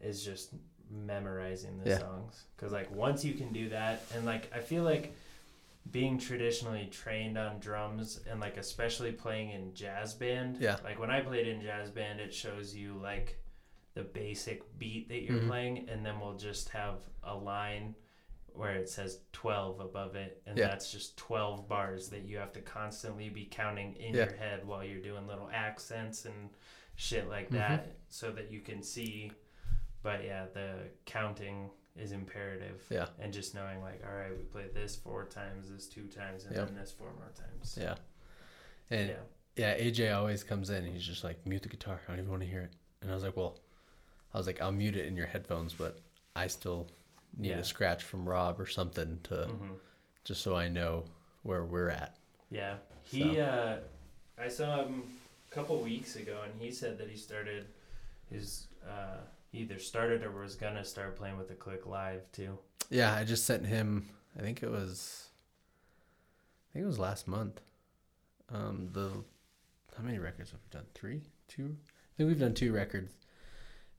is 0.01 0.23
just 0.23 0.53
memorizing 0.89 1.79
the 1.79 1.89
Yeah. 1.89 1.97
songs. 1.99 2.45
Because 2.55 2.71
like 2.71 2.91
once 2.91 3.25
you 3.25 3.33
can 3.33 3.51
do 3.51 3.69
that, 3.69 4.03
and 4.13 4.25
like 4.25 4.51
I 4.53 4.59
feel 4.59 4.83
like 4.83 5.13
being 5.89 6.19
traditionally 6.19 6.85
trained 6.91 7.37
on 7.39 7.59
drums 7.59 8.21
and 8.29 8.39
like 8.39 8.57
especially 8.57 9.11
playing 9.11 9.49
in 9.49 9.73
jazz 9.73 10.13
band. 10.13 10.57
Yeah. 10.59 10.77
Like 10.83 10.99
when 10.99 11.09
I 11.09 11.21
played 11.21 11.47
in 11.47 11.59
jazz 11.61 11.89
band, 11.89 12.19
it 12.19 12.33
shows 12.33 12.75
you 12.75 12.93
like 13.01 13.37
the 13.95 14.03
basic 14.03 14.77
beat 14.77 15.09
that 15.09 15.21
you're 15.23 15.39
Mhm. 15.41 15.47
playing, 15.47 15.89
and 15.89 16.05
then 16.05 16.19
we'll 16.19 16.37
just 16.37 16.69
have 16.69 16.99
a 17.23 17.35
line 17.35 17.95
where 18.55 18.75
it 18.75 18.89
says 18.89 19.19
12 19.33 19.79
above 19.79 20.15
it 20.15 20.41
and 20.45 20.57
Yeah. 20.57 20.67
that's 20.67 20.91
just 20.91 21.17
12 21.17 21.67
bars 21.67 22.09
that 22.09 22.23
you 22.23 22.37
have 22.37 22.51
to 22.53 22.61
constantly 22.61 23.29
be 23.29 23.45
counting 23.45 23.95
in 23.95 24.13
Yeah. 24.13 24.25
your 24.25 24.35
head 24.35 24.65
while 24.67 24.83
you're 24.83 25.01
doing 25.01 25.27
little 25.27 25.49
accents 25.53 26.25
and 26.25 26.49
shit 26.95 27.27
like 27.29 27.47
Mhm. 27.49 27.53
that 27.53 27.95
so 28.09 28.31
that 28.31 28.51
you 28.51 28.59
can 28.61 28.83
see 28.83 29.31
but 30.03 30.23
yeah 30.23 30.45
the 30.53 30.89
counting 31.05 31.69
is 31.95 32.11
imperative 32.11 32.85
Yeah. 32.89 33.07
and 33.19 33.31
just 33.33 33.53
knowing 33.55 33.81
like 33.81 34.03
all 34.05 34.13
right 34.15 34.35
we 34.37 34.43
played 34.43 34.73
this 34.73 34.95
four 34.95 35.25
times 35.25 35.69
this 35.69 35.87
two 35.87 36.07
times 36.07 36.45
and 36.45 36.55
Yep. 36.55 36.67
then 36.67 36.75
this 36.75 36.91
four 36.91 37.11
more 37.13 37.31
times 37.35 37.77
Yeah. 37.79 37.95
And 38.89 39.09
yeah 39.09 39.15
yeah, 39.57 39.75
AJ 39.77 40.11
always 40.15 40.45
comes 40.45 40.69
in. 40.69 40.85
And 40.85 40.93
he's 40.93 41.05
just 41.05 41.25
like, 41.25 41.45
mute 41.45 41.61
the 41.61 41.67
guitar. 41.67 41.99
I 42.07 42.11
don't 42.11 42.19
even 42.19 42.31
want 42.31 42.41
to 42.41 42.47
hear 42.47 42.61
it. 42.61 42.73
And 43.01 43.11
I 43.11 43.13
was 43.13 43.21
like, 43.21 43.35
well, 43.35 43.59
I 44.33 44.37
was 44.37 44.47
like, 44.47 44.61
I'll 44.61 44.71
mute 44.71 44.95
it 44.95 45.07
in 45.07 45.17
your 45.17 45.25
headphones, 45.27 45.73
but 45.73 45.99
I 46.37 46.47
still 46.47 46.87
need 47.37 47.49
Yeah. 47.49 47.57
a 47.57 47.63
scratch 47.63 48.03
from 48.03 48.27
Rob 48.27 48.59
or 48.59 48.65
something 48.67 49.19
to 49.23 49.45
hmm 49.45 49.73
just 50.23 50.41
so 50.43 50.55
I 50.55 50.67
know 50.69 51.05
where 51.43 51.65
we're 51.65 51.89
at. 51.89 52.15
Yeah, 52.51 52.75
he. 53.03 53.39
Uh, 53.39 53.77
I 54.37 54.47
saw 54.49 54.83
him 54.83 55.03
a 55.51 55.55
couple 55.55 55.77
weeks 55.79 56.15
ago, 56.15 56.41
and 56.43 56.53
he 56.61 56.71
said 56.71 56.97
that 56.99 57.09
he 57.09 57.17
started 57.17 57.65
his. 58.29 58.67
Uh, 58.87 59.17
he 59.51 59.59
either 59.59 59.79
started 59.79 60.23
or 60.23 60.31
was 60.31 60.55
gonna 60.55 60.83
start 60.85 61.15
playing 61.15 61.37
with 61.37 61.47
the 61.47 61.55
Click 61.55 61.85
Live 61.87 62.31
too. 62.31 62.57
Yeah, 62.89 63.13
I 63.15 63.23
just 63.23 63.45
sent 63.45 63.65
him. 63.65 64.09
I 64.37 64.41
think 64.41 64.61
it 64.63 64.69
was. 64.69 65.27
I 66.69 66.73
think 66.73 66.83
it 66.83 66.87
was 66.87 66.99
last 66.99 67.27
month. 67.27 67.59
Um, 68.53 68.89
the 68.91 69.09
how 69.97 70.03
many 70.03 70.19
records 70.19 70.51
have 70.51 70.59
we 70.63 70.69
done? 70.77 70.85
Three, 70.93 71.21
two. 71.47 71.75
I 71.87 72.11
think 72.17 72.27
we've 72.29 72.39
done 72.39 72.53
two 72.53 72.73
records, 72.73 73.11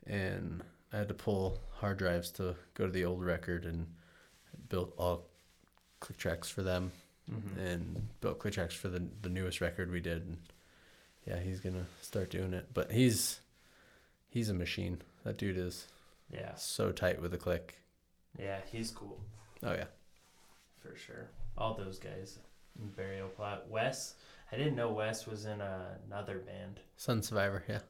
and 0.06 0.62
I 0.92 0.98
had 0.98 1.08
to 1.08 1.14
pull 1.14 1.58
hard 1.80 1.98
drives 1.98 2.30
to 2.32 2.54
go 2.74 2.86
to 2.86 2.92
the 2.92 3.04
old 3.04 3.24
record 3.24 3.64
and 3.64 3.86
built 4.68 4.92
all 4.98 5.26
click 6.00 6.18
tracks 6.18 6.48
for 6.48 6.62
them, 6.62 6.92
Mm-hmm. 7.30 7.60
and 7.60 8.08
built 8.20 8.40
click 8.40 8.54
tracks 8.54 8.74
for 8.74 8.88
the 8.88 9.00
the 9.22 9.28
newest 9.28 9.60
record 9.60 9.90
we 9.92 10.00
did. 10.00 10.22
And 10.26 10.38
yeah, 11.26 11.38
he's 11.38 11.60
gonna 11.60 11.86
start 12.02 12.30
doing 12.30 12.52
it, 12.52 12.66
but 12.74 12.90
he's 12.90 13.40
he's 14.28 14.48
a 14.50 14.54
machine. 14.54 15.00
That 15.24 15.38
dude 15.38 15.56
is 15.56 15.86
Yeah, 16.32 16.54
so 16.56 16.90
tight 16.90 17.22
with 17.22 17.32
a 17.32 17.38
click. 17.38 17.78
yeah, 18.38 18.58
he's 18.70 18.90
cool 18.90 19.20
Oh 19.62 19.72
yeah. 19.72 19.84
for 20.80 20.96
sure. 20.96 21.28
All 21.56 21.74
those 21.74 21.98
guys 22.00 22.38
in 22.80 22.88
Burial 22.88 23.28
Plot. 23.28 23.68
Wes, 23.70 24.14
I 24.50 24.56
didn't 24.56 24.74
know 24.74 24.90
Wes 24.92 25.24
was 25.26 25.44
in 25.46 25.60
another 26.08 26.38
band. 26.38 26.80
Sun 26.96 27.22
Survivor, 27.22 27.62
yeah. 27.68 27.80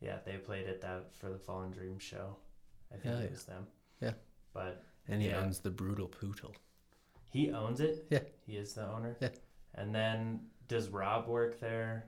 Yeah, 0.00 0.16
they 0.24 0.36
played 0.36 0.66
at 0.68 0.80
that 0.82 1.14
for 1.14 1.28
the 1.30 1.38
Fallen 1.38 1.70
Dream 1.70 1.98
show. 1.98 2.36
I 2.90 2.94
think 2.94 3.04
Hell 3.04 3.18
it 3.18 3.24
yeah. 3.24 3.30
was 3.30 3.44
them. 3.44 3.66
Yeah. 4.00 4.12
but 4.52 4.82
And 5.08 5.20
he 5.22 5.28
Yeah. 5.28 5.40
owns 5.40 5.60
the 5.60 5.70
Brutal 5.70 6.08
Poodle. 6.08 6.54
he 7.30 7.50
owns 7.52 7.80
it. 7.80 8.06
Yeah. 8.10 8.20
he 8.46 8.56
is 8.56 8.74
the 8.74 8.86
owner. 8.88 9.16
Yeah. 9.20 9.28
and 9.74 9.94
then 9.94 10.40
does 10.68 10.88
Rob 10.88 11.26
work 11.28 11.60
there? 11.60 12.06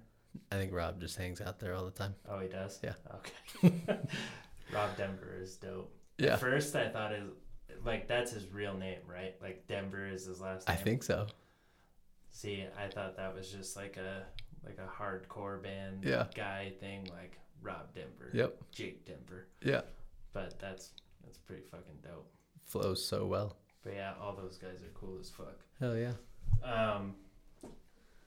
I 0.50 0.56
think 0.56 0.72
Rob 0.72 1.00
just 1.00 1.16
hangs 1.18 1.40
out 1.40 1.58
there 1.60 1.74
all 1.74 1.84
the 1.84 1.90
time. 1.90 2.14
Oh, 2.28 2.38
he 2.40 2.48
does. 2.48 2.80
Yeah. 2.82 2.94
Okay. 3.16 3.72
Rob 4.72 4.96
Denver 4.96 5.36
is 5.38 5.56
dope. 5.56 5.94
Yeah. 6.18 6.34
At 6.34 6.40
first, 6.40 6.74
I 6.74 6.88
thought 6.88 7.12
is 7.12 7.28
like 7.84 8.08
that's 8.08 8.32
his 8.32 8.48
real 8.48 8.74
name, 8.76 8.98
right? 9.06 9.34
Like 9.42 9.66
Denver 9.68 10.06
is 10.06 10.24
his 10.26 10.40
last 10.40 10.66
name. 10.68 10.76
I 10.78 10.80
think 10.80 11.02
so. 11.02 11.26
See, 12.30 12.64
I 12.82 12.88
thought 12.88 13.16
that 13.18 13.34
was 13.34 13.50
just 13.52 13.76
like 13.76 13.96
a 13.98 14.24
like 14.64 14.78
a 14.78 14.88
hardcore 15.02 15.62
band 15.62 16.04
Yeah. 16.04 16.26
guy 16.34 16.72
thing, 16.80 17.08
like 17.12 17.38
Rob 17.62 17.94
Denver, 17.94 18.30
Yep. 18.34 18.58
Jake 18.72 19.04
Denver. 19.06 19.46
Yeah. 19.64 19.82
But 20.32 20.58
that's 20.58 20.90
that's 21.24 21.38
pretty 21.38 21.62
fucking 21.70 21.98
dope. 22.02 22.28
Flows 22.66 23.04
so 23.04 23.26
well. 23.26 23.56
But 23.84 23.94
yeah, 23.94 24.14
all 24.20 24.34
those 24.34 24.56
guys 24.58 24.82
are 24.82 24.90
cool 24.94 25.16
as 25.20 25.30
fuck. 25.30 25.58
Hell 25.80 25.96
yeah. 25.96 26.12
Um, 26.64 27.14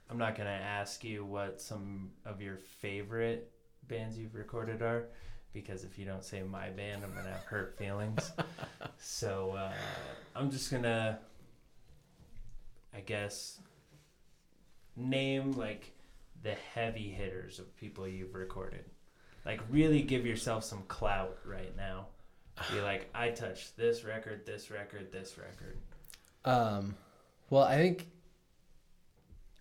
I'm 0.09 0.17
not 0.17 0.35
gonna 0.37 0.49
ask 0.49 1.03
you 1.03 1.25
what 1.25 1.59
some 1.61 2.11
of 2.25 2.41
your 2.41 2.57
favorite 2.57 3.51
bands 3.87 4.17
you've 4.17 4.35
recorded 4.35 4.81
are, 4.81 5.05
because 5.53 5.83
if 5.83 5.97
you 5.97 6.05
don't 6.05 6.23
say 6.23 6.41
my 6.43 6.69
band, 6.69 7.03
I'm 7.03 7.13
gonna 7.13 7.29
have 7.31 7.43
hurt 7.43 7.77
feelings. 7.77 8.31
so 8.97 9.51
uh, 9.51 9.71
I'm 10.35 10.51
just 10.51 10.71
gonna, 10.71 11.19
I 12.93 12.99
guess, 13.01 13.59
name 14.95 15.53
like 15.53 15.91
the 16.43 16.53
heavy 16.73 17.09
hitters 17.09 17.59
of 17.59 17.75
people 17.77 18.07
you've 18.07 18.35
recorded. 18.35 18.85
Like 19.45 19.61
really 19.69 20.01
give 20.01 20.25
yourself 20.25 20.63
some 20.63 20.83
clout 20.87 21.37
right 21.45 21.75
now, 21.77 22.07
Be 22.71 22.81
like, 22.81 23.09
I 23.13 23.29
touched 23.29 23.75
this 23.77 24.03
record, 24.03 24.45
this 24.45 24.71
record, 24.71 25.11
this 25.11 25.35
record. 25.37 25.77
Um, 26.45 26.95
well, 27.49 27.63
I 27.63 27.75
think 27.75 28.07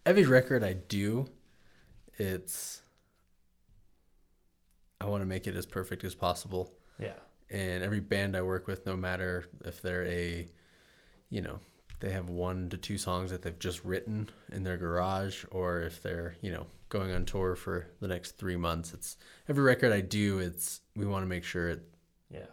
every 0.07 0.24
record 0.24 0.62
I 0.62 0.74
do, 0.74 1.26
it's 2.18 2.82
I 5.01 5.07
want 5.07 5.22
to 5.22 5.26
make 5.26 5.47
it 5.47 5.57
as 5.57 5.66
perfect 5.66 6.05
as 6.05 6.14
possible. 6.14 6.72
Yeah. 6.99 7.14
And 7.51 7.82
every 7.82 8.01
band 8.01 8.37
I 8.37 8.43
work 8.43 8.66
with, 8.66 8.87
no 8.87 8.97
matter 8.97 9.45
if 9.64 9.82
they're 9.82 10.07
a, 10.07 10.47
you 11.30 11.43
know, 11.43 11.59
they 12.01 12.11
have 12.11 12.28
one 12.28 12.68
to 12.70 12.76
two 12.76 12.99
songs 12.99 13.30
that 13.30 13.42
they've 13.42 13.59
just 13.59 13.84
written 13.84 14.28
in 14.53 14.62
their 14.64 14.76
garage, 14.76 15.45
or 15.51 15.80
if 15.82 16.03
they're, 16.03 16.36
you 16.42 16.51
know, 16.53 16.66
going 16.88 17.12
on 17.12 17.24
tour 17.24 17.57
for 17.57 17.86
the 18.01 18.09
next 18.09 18.32
three 18.32 18.57
months, 18.57 18.92
it's 18.95 19.16
every 19.49 19.64
record 19.64 19.92
I 19.92 20.01
do, 20.01 20.38
it's 20.38 20.80
we 20.95 21.07
want 21.07 21.22
to 21.22 21.28
make 21.28 21.45
sure 21.45 21.70
it 21.70 21.82
Yeah. 22.30 22.47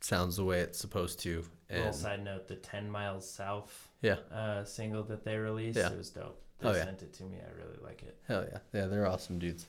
sounds 0.00 0.36
the 0.36 0.44
way 0.44 0.60
it's 0.60 0.78
supposed 0.78 1.20
to. 1.20 1.44
Little 1.70 1.92
side 1.92 2.22
note: 2.22 2.48
the 2.48 2.56
Ten 2.56 2.90
Miles 2.90 3.28
South 3.30 3.88
yeah, 4.02 4.16
uh, 4.30 4.64
single 4.64 5.02
that 5.04 5.24
they 5.24 5.38
released, 5.38 5.78
Yeah. 5.78 5.90
it 5.92 5.96
was 5.96 6.10
dope. 6.10 6.38
They 6.58 6.68
Oh, 6.68 6.72
yeah. 6.74 6.84
sent 6.84 7.02
it 7.02 7.12
to 7.14 7.24
me. 7.24 7.38
I 7.38 7.50
really 7.64 7.78
like 7.82 8.02
it. 8.02 8.18
Hell 8.28 8.44
yeah. 8.50 8.58
Yeah, 8.74 8.86
they're 8.88 9.06
awesome 9.06 9.38
dudes. 9.38 9.66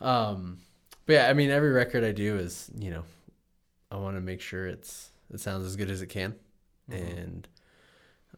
Um 0.00 0.58
but 1.06 1.12
yeah, 1.14 1.28
I 1.28 1.32
mean 1.32 1.50
every 1.50 1.70
record 1.70 2.04
I 2.04 2.12
do 2.12 2.36
is, 2.36 2.70
you 2.78 2.90
know, 2.90 3.04
I 3.90 3.96
want 3.96 4.16
to 4.16 4.20
make 4.20 4.40
sure 4.40 4.66
it's 4.66 5.10
it 5.32 5.40
sounds 5.40 5.66
as 5.66 5.76
good 5.76 5.90
as 5.90 6.00
it 6.02 6.06
can. 6.08 6.34
Mhm. 6.90 7.18
And 7.18 7.48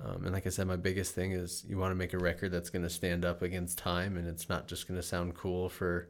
um, 0.01 0.25
and 0.25 0.33
like 0.33 0.47
I 0.47 0.51
said, 0.51 0.67
my 0.67 0.77
biggest 0.77 1.15
thing 1.15 1.33
is 1.33 1.65
you 1.69 1.79
want 1.79 1.91
to 1.93 1.95
make 1.97 2.13
a 2.13 2.19
record 2.19 2.51
that's 2.53 2.71
going 2.71 2.83
to 2.83 2.91
stand 2.91 3.25
up 3.25 3.43
against 3.43 3.79
time 3.79 4.17
and 4.17 4.27
it's 4.29 4.49
not 4.49 4.67
just 4.67 4.89
going 4.89 4.99
to 4.99 5.07
sound 5.07 5.35
cool 5.35 5.69
for, 5.69 6.09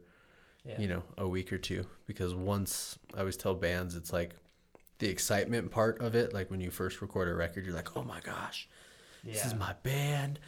Yeah. 0.65 0.81
you 0.81 0.89
know, 0.89 1.03
a 1.19 1.29
week 1.29 1.53
or 1.53 1.59
two. 1.59 1.85
Because 2.07 2.35
once 2.35 2.99
I 3.15 3.21
always 3.21 3.37
tell 3.37 3.55
bands, 3.55 3.95
it's 3.95 4.13
like 4.13 4.35
the 5.01 5.09
excitement 5.09 5.71
part 5.71 6.01
of 6.01 6.15
it. 6.15 6.33
Like 6.33 6.51
when 6.51 6.61
you 6.61 6.71
first 6.71 7.03
record 7.03 7.29
a 7.29 7.35
record, 7.35 7.67
you're 7.67 7.75
like, 7.75 7.97
oh 7.97 8.03
my 8.03 8.21
gosh, 8.21 8.69
yeah. 9.23 9.33
this 9.35 9.45
is 9.45 9.55
my 9.55 9.75
band. 9.83 10.39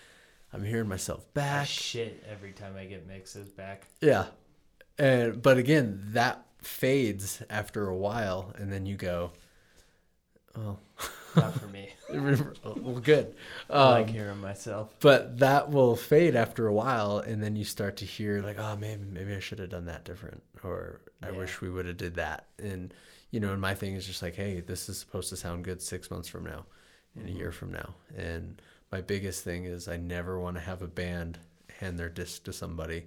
I'm 0.52 0.64
hearing 0.64 0.88
myself 0.88 1.24
I 1.26 1.34
back. 1.34 1.66
shit 1.66 2.24
every 2.30 2.52
time 2.52 2.74
I 2.78 2.86
get 2.86 3.06
mixes 3.06 3.48
back. 3.50 3.86
Yeah. 4.00 4.26
And 4.98 5.42
but 5.42 5.58
again, 5.58 6.00
that 6.12 6.46
fades 6.62 7.42
after 7.50 7.86
a 7.88 7.94
while 7.96 8.54
and 8.56 8.72
then 8.72 8.86
you 8.86 8.96
go, 8.96 9.32
Oh 10.56 10.78
Not 11.36 11.54
for 11.54 11.66
me. 11.66 11.90
well 12.64 13.00
good. 13.00 13.34
I 13.70 13.90
like 13.90 14.08
Um, 14.08 14.12
hearing 14.14 14.40
myself. 14.40 14.94
but 15.00 15.38
that 15.38 15.70
will 15.70 15.96
fade 15.96 16.34
after 16.36 16.66
a 16.66 16.72
while 16.72 17.18
and 17.18 17.42
then 17.42 17.56
you 17.56 17.64
start 17.64 17.96
to 17.98 18.04
hear 18.04 18.40
like, 18.42 18.58
oh 18.58 18.76
maybe 18.76 19.02
maybe 19.04 19.34
I 19.34 19.40
should 19.40 19.58
have 19.58 19.70
done 19.70 19.86
that 19.86 20.04
different 20.04 20.42
or 20.64 21.00
I 21.22 21.30
Yeah. 21.30 21.38
wish 21.38 21.60
we 21.60 21.70
would 21.70 21.86
have 21.86 21.96
did 21.96 22.14
that. 22.16 22.46
And 22.58 22.92
you 23.30 23.40
know, 23.40 23.52
and 23.52 23.60
my 23.60 23.74
thing 23.74 23.94
is 23.94 24.06
just 24.06 24.22
like, 24.22 24.34
hey, 24.36 24.60
this 24.60 24.88
is 24.88 24.98
supposed 24.98 25.28
to 25.30 25.36
sound 25.36 25.64
good 25.64 25.82
six 25.82 26.10
months 26.10 26.28
from 26.28 26.44
now, 26.44 26.64
and 27.16 27.28
a 27.28 27.32
Mhm. 27.32 27.36
year 27.36 27.52
from 27.52 27.72
now. 27.72 27.94
And 28.16 28.62
my 28.92 29.00
biggest 29.00 29.42
thing 29.44 29.64
is 29.64 29.88
I 29.88 29.96
never 29.96 30.38
want 30.40 30.56
to 30.56 30.62
have 30.62 30.80
a 30.80 30.86
band 30.86 31.38
hand 31.80 31.98
their 31.98 32.08
disc 32.08 32.44
to 32.44 32.52
somebody 32.52 33.06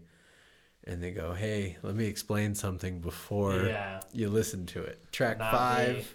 and 0.84 1.02
they 1.02 1.12
go, 1.12 1.34
Hey, 1.34 1.78
let 1.84 1.96
me 1.96 2.06
explain 2.06 2.54
something 2.56 3.00
before 3.00 3.68
yeah. 3.68 4.00
you 4.14 4.30
listen 4.30 4.66
to 4.68 4.84
it. 4.84 5.00
Track 5.12 5.40
Not 5.40 5.52
five. 5.52 5.96
me. 5.98 6.06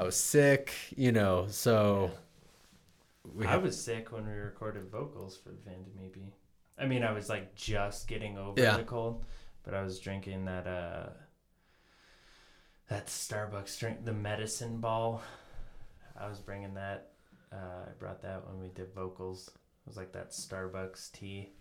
I 0.00 0.02
was 0.04 0.16
sick, 0.16 0.72
you 0.96 1.12
know, 1.12 1.46
so 1.50 2.10
I 3.46 3.58
was 3.58 3.78
sick 3.78 4.12
when 4.12 4.26
we 4.26 4.32
recorded 4.32 4.90
vocals 4.90 5.36
for 5.36 5.50
Wander 5.66 5.90
Maybe. 5.94 6.32
I 6.78 6.86
mean, 6.86 7.04
I 7.04 7.12
was 7.12 7.28
like 7.28 7.54
just 7.54 8.08
getting 8.08 8.38
over 8.38 8.58
Yeah. 8.58 8.78
the 8.78 8.84
cold, 8.84 9.26
but 9.62 9.74
I 9.74 9.82
was 9.82 10.00
drinking 10.00 10.46
that 10.46 10.66
uh 10.66 11.10
that 12.88 13.08
Starbucks 13.08 13.78
drink, 13.78 14.06
the 14.06 14.14
medicine 14.14 14.78
ball. 14.78 15.22
I 16.18 16.28
was 16.28 16.38
bringing 16.38 16.72
that. 16.74 17.10
Uh, 17.52 17.84
I 17.86 17.90
brought 17.98 18.22
that 18.22 18.48
when 18.48 18.58
we 18.58 18.68
did 18.68 18.94
vocals. 18.94 19.48
It 19.48 19.86
was 19.86 19.98
like 19.98 20.12
that 20.12 20.30
Starbucks 20.30 21.12
tea. 21.12 21.52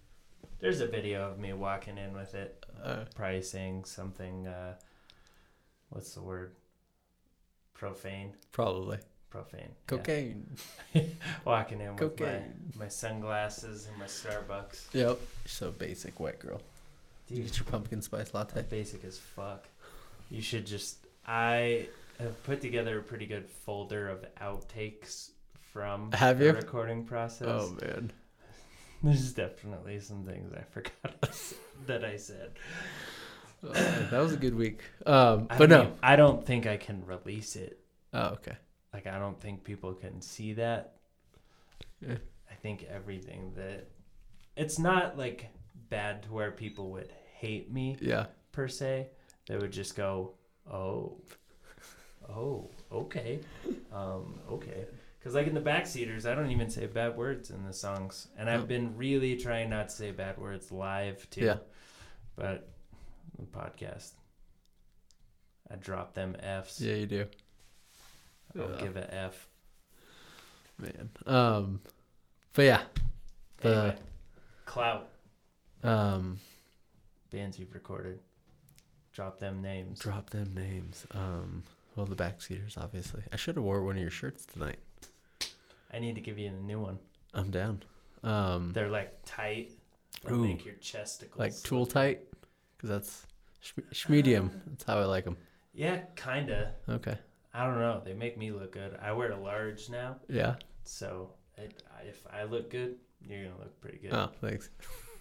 There's 0.59 0.79
a 0.79 0.87
video 0.87 1.29
of 1.29 1.39
me 1.39 1.51
walking 1.51 1.97
in 1.97 2.13
with 2.13 2.35
it, 2.35 2.65
uh, 2.81 3.03
probably 3.15 3.41
saying 3.41 3.83
something. 3.83 4.47
Uh, 4.47 4.75
what's 5.89 6.13
the 6.13 6.21
word? 6.21 6.55
Profane. 7.80 8.34
probably 8.51 8.97
Profane. 9.30 9.61
yeah. 9.69 9.71
cocaine. 9.86 10.47
Walking 11.45 11.80
in 11.80 11.95
with 11.95 12.19
my, 12.19 12.41
my 12.77 12.88
sunglasses 12.89 13.88
and 13.88 13.97
my 13.97 14.05
Starbucks. 14.05 14.93
Yep. 14.93 15.17
So 15.45 15.71
basic 15.71 16.19
white 16.19 16.39
girl. 16.39 16.61
Dude, 17.27 17.45
get 17.45 17.57
your 17.57 17.65
pumpkin 17.65 18.01
spice 18.01 18.34
latte? 18.34 18.63
basic 18.63 19.05
as 19.05 19.17
fuck. 19.17 19.67
You 20.30 20.41
should 20.41 20.65
just. 20.65 20.97
I 21.25 21.88
have 22.19 22.43
put 22.43 22.59
together 22.59 22.99
a 22.99 23.03
pretty 23.03 23.27
good 23.27 23.47
folder 23.47 24.09
of 24.09 24.25
outtakes 24.41 25.30
from 25.71 26.11
Have 26.11 26.39
the 26.39 26.45
you? 26.45 26.51
recording 26.51 27.05
process. 27.05 27.47
Oh 27.47 27.77
man. 27.82 28.11
There's 29.03 29.32
definitely 29.32 29.99
some 30.01 30.25
things 30.25 30.51
I 30.53 30.63
forgot 30.63 31.30
that 31.88 32.03
I 32.03 32.17
said. 32.17 32.51
Oh, 33.64 33.72
that 34.12 34.20
was 34.20 34.34
a 34.34 34.38
good 34.38 34.55
week. 34.55 34.82
Um, 35.05 35.47
I 35.49 35.57
but 35.57 35.70
mean, 35.70 35.80
no. 35.80 35.93
I 36.01 36.16
don't 36.16 36.45
think 36.45 36.66
I 36.66 36.78
can 36.78 37.05
release 37.05 37.55
it. 37.55 37.80
Oh, 38.14 38.28
okay. 38.30 38.55
Like, 38.93 39.05
I 39.07 39.20
don't 39.20 39.39
think 39.39 39.64
people 39.64 39.93
can 39.93 40.22
see 40.22 40.53
that. 40.53 40.93
Yeah. 42.01 42.16
I 42.49 42.55
think 42.55 42.86
everything 42.89 43.53
that. 43.55 43.88
It's 44.55 44.80
not 44.80 45.18
like 45.18 45.49
bad 45.89 46.24
to 46.24 46.34
where 46.34 46.51
people 46.51 46.91
would 46.91 47.12
hate 47.34 47.72
me 47.72 47.97
Yeah. 48.01 48.26
per 48.51 48.68
se. 48.68 49.07
They 49.47 49.57
would 49.57 49.72
just 49.72 49.95
go, 49.95 50.34
oh, 50.72 51.18
oh, 52.30 52.70
okay, 52.91 53.39
um, 53.93 54.39
okay. 54.51 54.86
Because 55.18 55.34
like 55.36 55.47
in 55.47 55.53
the 55.53 55.62
backseaters, 55.62 56.26
I 56.26 56.36
don't 56.36 56.51
even 56.51 56.70
say 56.70 56.86
bad 56.86 57.18
words 57.18 57.49
in 57.49 57.66
the 57.66 57.74
songs, 57.74 58.28
and 58.38 58.49
I've 58.49 58.68
been 58.68 58.95
really 58.95 59.36
trying 59.36 59.70
not 59.70 59.89
to 59.89 59.95
say 59.95 60.12
bad 60.12 60.38
words 60.38 60.72
live 60.72 61.30
too. 61.30 61.45
Yeah. 61.45 61.57
But 62.36 62.70
podcast, 63.47 64.11
I 65.71 65.75
drop 65.75 66.13
them 66.13 66.35
f's. 66.39 66.81
Yeah, 66.81 66.95
you 66.95 67.05
do. 67.05 67.25
I 68.55 68.57
don't 68.57 68.73
Ugh. 68.73 68.79
give 68.79 68.97
a 68.97 69.13
f. 69.13 69.47
Man. 70.77 71.09
Um, 71.25 71.81
but 72.53 72.63
yeah. 72.63 72.81
The 73.57 73.69
Anyway, 73.69 73.95
clout 74.65 75.09
um, 75.83 76.39
bands 77.31 77.59
you've 77.59 77.73
recorded. 77.73 78.19
Drop 79.13 79.39
them 79.39 79.61
names. 79.61 79.99
drop 79.99 80.29
them 80.29 80.53
names. 80.55 81.05
Um, 81.11 81.63
well, 81.95 82.05
the 82.05 82.15
backseaters, 82.15 82.77
obviously. 82.77 83.21
I 83.33 83.35
should 83.35 83.55
have 83.55 83.63
wore 83.65 83.83
one 83.83 83.97
of 83.97 84.01
your 84.01 84.11
shirts 84.11 84.45
tonight. 84.45 84.77
I 85.93 85.99
need 85.99 86.15
to 86.15 86.21
give 86.21 86.37
you 86.39 86.47
a 86.47 86.51
new 86.51 86.79
one. 86.79 86.99
I'm 87.33 87.51
down. 87.51 87.83
Um, 88.23 88.71
They're 88.73 88.89
like 88.89 89.13
tight. 89.25 89.71
Ooh. 90.29 90.37
make 90.47 90.65
your 90.65 90.75
chesticles 90.75 91.37
like 91.39 91.53
tool 91.63 91.85
tight, 91.85 92.21
because 92.75 92.89
that's 92.89 93.25
sh- 93.60 94.10
medium. 94.10 94.45
Um, 94.45 94.62
That's 94.68 94.84
how 94.86 94.97
I 94.99 95.05
like 95.05 95.26
them. 95.26 95.38
Yeah, 95.74 95.99
kinda. 96.16 96.74
Okay. 96.88 97.18
I 97.53 97.66
don't 97.66 97.80
know. 97.80 98.01
They 98.03 98.14
make 98.14 98.38
me 98.38 98.51
look 98.51 98.74
good. 98.74 98.97
I 99.01 99.12
wear 99.12 99.32
a 99.32 99.39
large 99.39 99.89
now, 99.89 100.18
Yeah. 100.28 100.55
so 100.84 101.32
it, 101.57 101.82
if 102.07 102.26
I 102.32 102.43
look 102.43 102.70
good, 102.70 102.95
you're 103.22 103.43
gonna 103.45 103.60
look 103.60 103.80
pretty 103.82 103.97
good. 103.97 104.14
Oh, 104.14 104.30
thanks. 104.41 104.70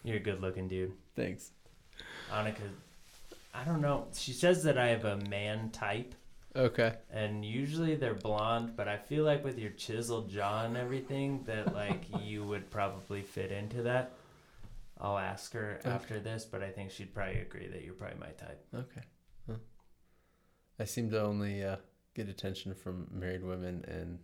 You're 0.04 0.16
a 0.16 0.20
good 0.20 0.40
looking 0.40 0.68
dude. 0.68 0.92
Thanks. 1.16 1.52
Annika, 2.32 2.68
I 3.54 3.64
don't 3.64 3.80
know. 3.80 4.06
She 4.14 4.32
says 4.32 4.62
that 4.64 4.78
I 4.78 4.88
have 4.88 5.04
a 5.04 5.16
man 5.28 5.70
type, 5.70 6.14
Okay. 6.54 6.94
and 7.10 7.44
usually 7.44 7.96
they're 7.96 8.14
blonde, 8.14 8.74
but 8.76 8.86
I 8.88 8.96
feel 8.98 9.24
like 9.24 9.42
with 9.44 9.58
your 9.58 9.70
chiseled 9.72 10.28
jaw 10.30 10.64
and 10.64 10.76
everything, 10.76 11.42
that 11.44 11.74
like 11.74 12.02
you 12.22 12.44
would 12.44 12.70
probably 12.70 13.22
fit 13.22 13.50
into 13.50 13.82
that. 13.82 14.12
I'll 15.00 15.18
ask 15.18 15.52
her 15.52 15.78
Okay. 15.80 15.90
after 15.90 16.20
this, 16.20 16.44
but 16.44 16.62
I 16.62 16.70
think 16.70 16.90
she'd 16.90 17.14
probably 17.14 17.40
agree 17.40 17.68
that 17.68 17.84
you're 17.84 17.94
probably 17.94 18.18
my 18.18 18.30
type. 18.32 18.64
Okay. 18.74 19.02
Well, 19.46 19.58
I 20.78 20.84
seem 20.84 21.10
to 21.10 21.20
only 21.22 21.62
uh, 21.62 21.76
get 22.14 22.28
attention 22.28 22.74
from 22.74 23.06
married 23.12 23.44
women 23.44 23.84
and 23.86 24.18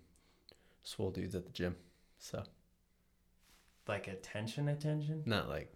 swole 0.83 1.11
dudes 1.11 1.35
at 1.35 1.45
the 1.45 1.53
gym. 1.53 1.77
So 2.19 2.43
Like 3.87 4.09
attention, 4.09 4.69
attention, 4.69 5.23
not 5.27 5.49
like 5.49 5.73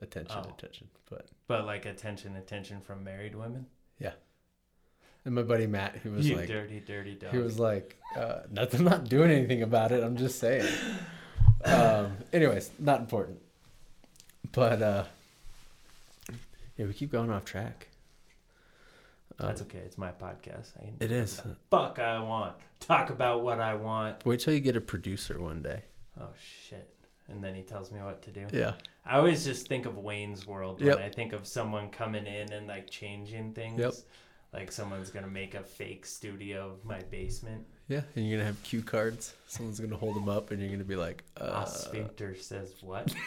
attention, 0.00 0.42
Oh. 0.44 0.50
attention, 0.56 0.88
but 1.10 1.28
but 1.46 1.64
like 1.66 1.86
attention, 1.86 2.36
attention 2.36 2.80
from 2.80 3.04
married 3.04 3.34
women. 3.34 3.66
Yeah. 3.98 4.14
And 5.24 5.34
my 5.34 5.42
buddy 5.42 5.66
Matt, 5.66 5.96
he 6.02 6.08
was 6.08 6.26
you 6.28 6.36
like, 6.36 6.48
dirty, 6.48 6.80
dirty 6.80 7.14
dog. 7.14 7.32
he 7.32 7.38
was 7.38 7.58
like, 7.58 7.98
uh, 8.16 8.40
not, 8.50 8.72
I'm 8.72 8.84
not 8.84 9.04
doing 9.08 9.30
anything 9.30 9.62
about 9.62 9.92
it. 9.92 10.02
I'm 10.02 10.16
just 10.16 10.38
saying. 10.38 10.66
um, 11.64 12.16
anyways, 12.32 12.70
not 12.78 13.00
important. 13.00 13.38
But 14.52 14.82
uh, 14.82 15.04
yeah, 16.76 16.86
we 16.86 16.92
keep 16.92 17.12
going 17.12 17.30
off 17.30 17.44
track. 17.44 17.88
Uh, 19.38 19.46
That's 19.46 19.62
okay. 19.62 19.78
It's 19.78 19.96
my 19.96 20.10
podcast. 20.10 20.72
I 20.78 20.84
can 20.86 20.96
it 21.00 21.12
is. 21.12 21.40
fuck 21.70 21.98
I 21.98 22.20
want. 22.20 22.56
Talk 22.80 23.10
about 23.10 23.42
what 23.42 23.60
I 23.60 23.74
want. 23.74 24.24
Wait 24.26 24.40
till 24.40 24.52
you 24.54 24.60
get 24.60 24.76
a 24.76 24.80
producer 24.80 25.40
one 25.40 25.62
day. 25.62 25.82
Oh 26.20 26.28
shit. 26.68 26.88
And 27.28 27.42
then 27.42 27.54
he 27.54 27.62
tells 27.62 27.92
me 27.92 28.00
what 28.00 28.22
to 28.22 28.30
do. 28.30 28.46
Yeah. 28.52 28.72
I 29.06 29.16
always 29.16 29.44
just 29.44 29.68
think 29.68 29.86
of 29.86 29.96
Wayne's 29.98 30.46
World 30.46 30.80
Yep. 30.80 30.96
when 30.96 31.04
I 31.04 31.08
think 31.08 31.32
of 31.32 31.46
someone 31.46 31.88
coming 31.90 32.26
in 32.26 32.52
and 32.52 32.66
like 32.66 32.90
changing 32.90 33.52
things. 33.54 33.78
Yep. 33.80 33.94
Like 34.52 34.72
someone's 34.72 35.10
gonna 35.10 35.28
make 35.28 35.54
a 35.54 35.62
fake 35.62 36.04
studio 36.04 36.70
of 36.72 36.84
my 36.84 36.98
basement. 37.10 37.64
Yeah, 37.88 38.02
and 38.16 38.28
you're 38.28 38.38
gonna 38.38 38.46
have 38.48 38.60
cue 38.64 38.82
cards. 38.82 39.34
Someone's 39.46 39.78
gonna 39.78 39.96
hold 39.96 40.16
them 40.16 40.28
up, 40.28 40.50
and 40.50 40.60
you're 40.60 40.70
gonna 40.70 40.82
be 40.84 40.96
like, 40.96 41.22
uh, 41.40 41.44
Uh, 41.44 41.64
sphincter 41.66 42.34
says 42.34 42.74
what? 42.80 43.14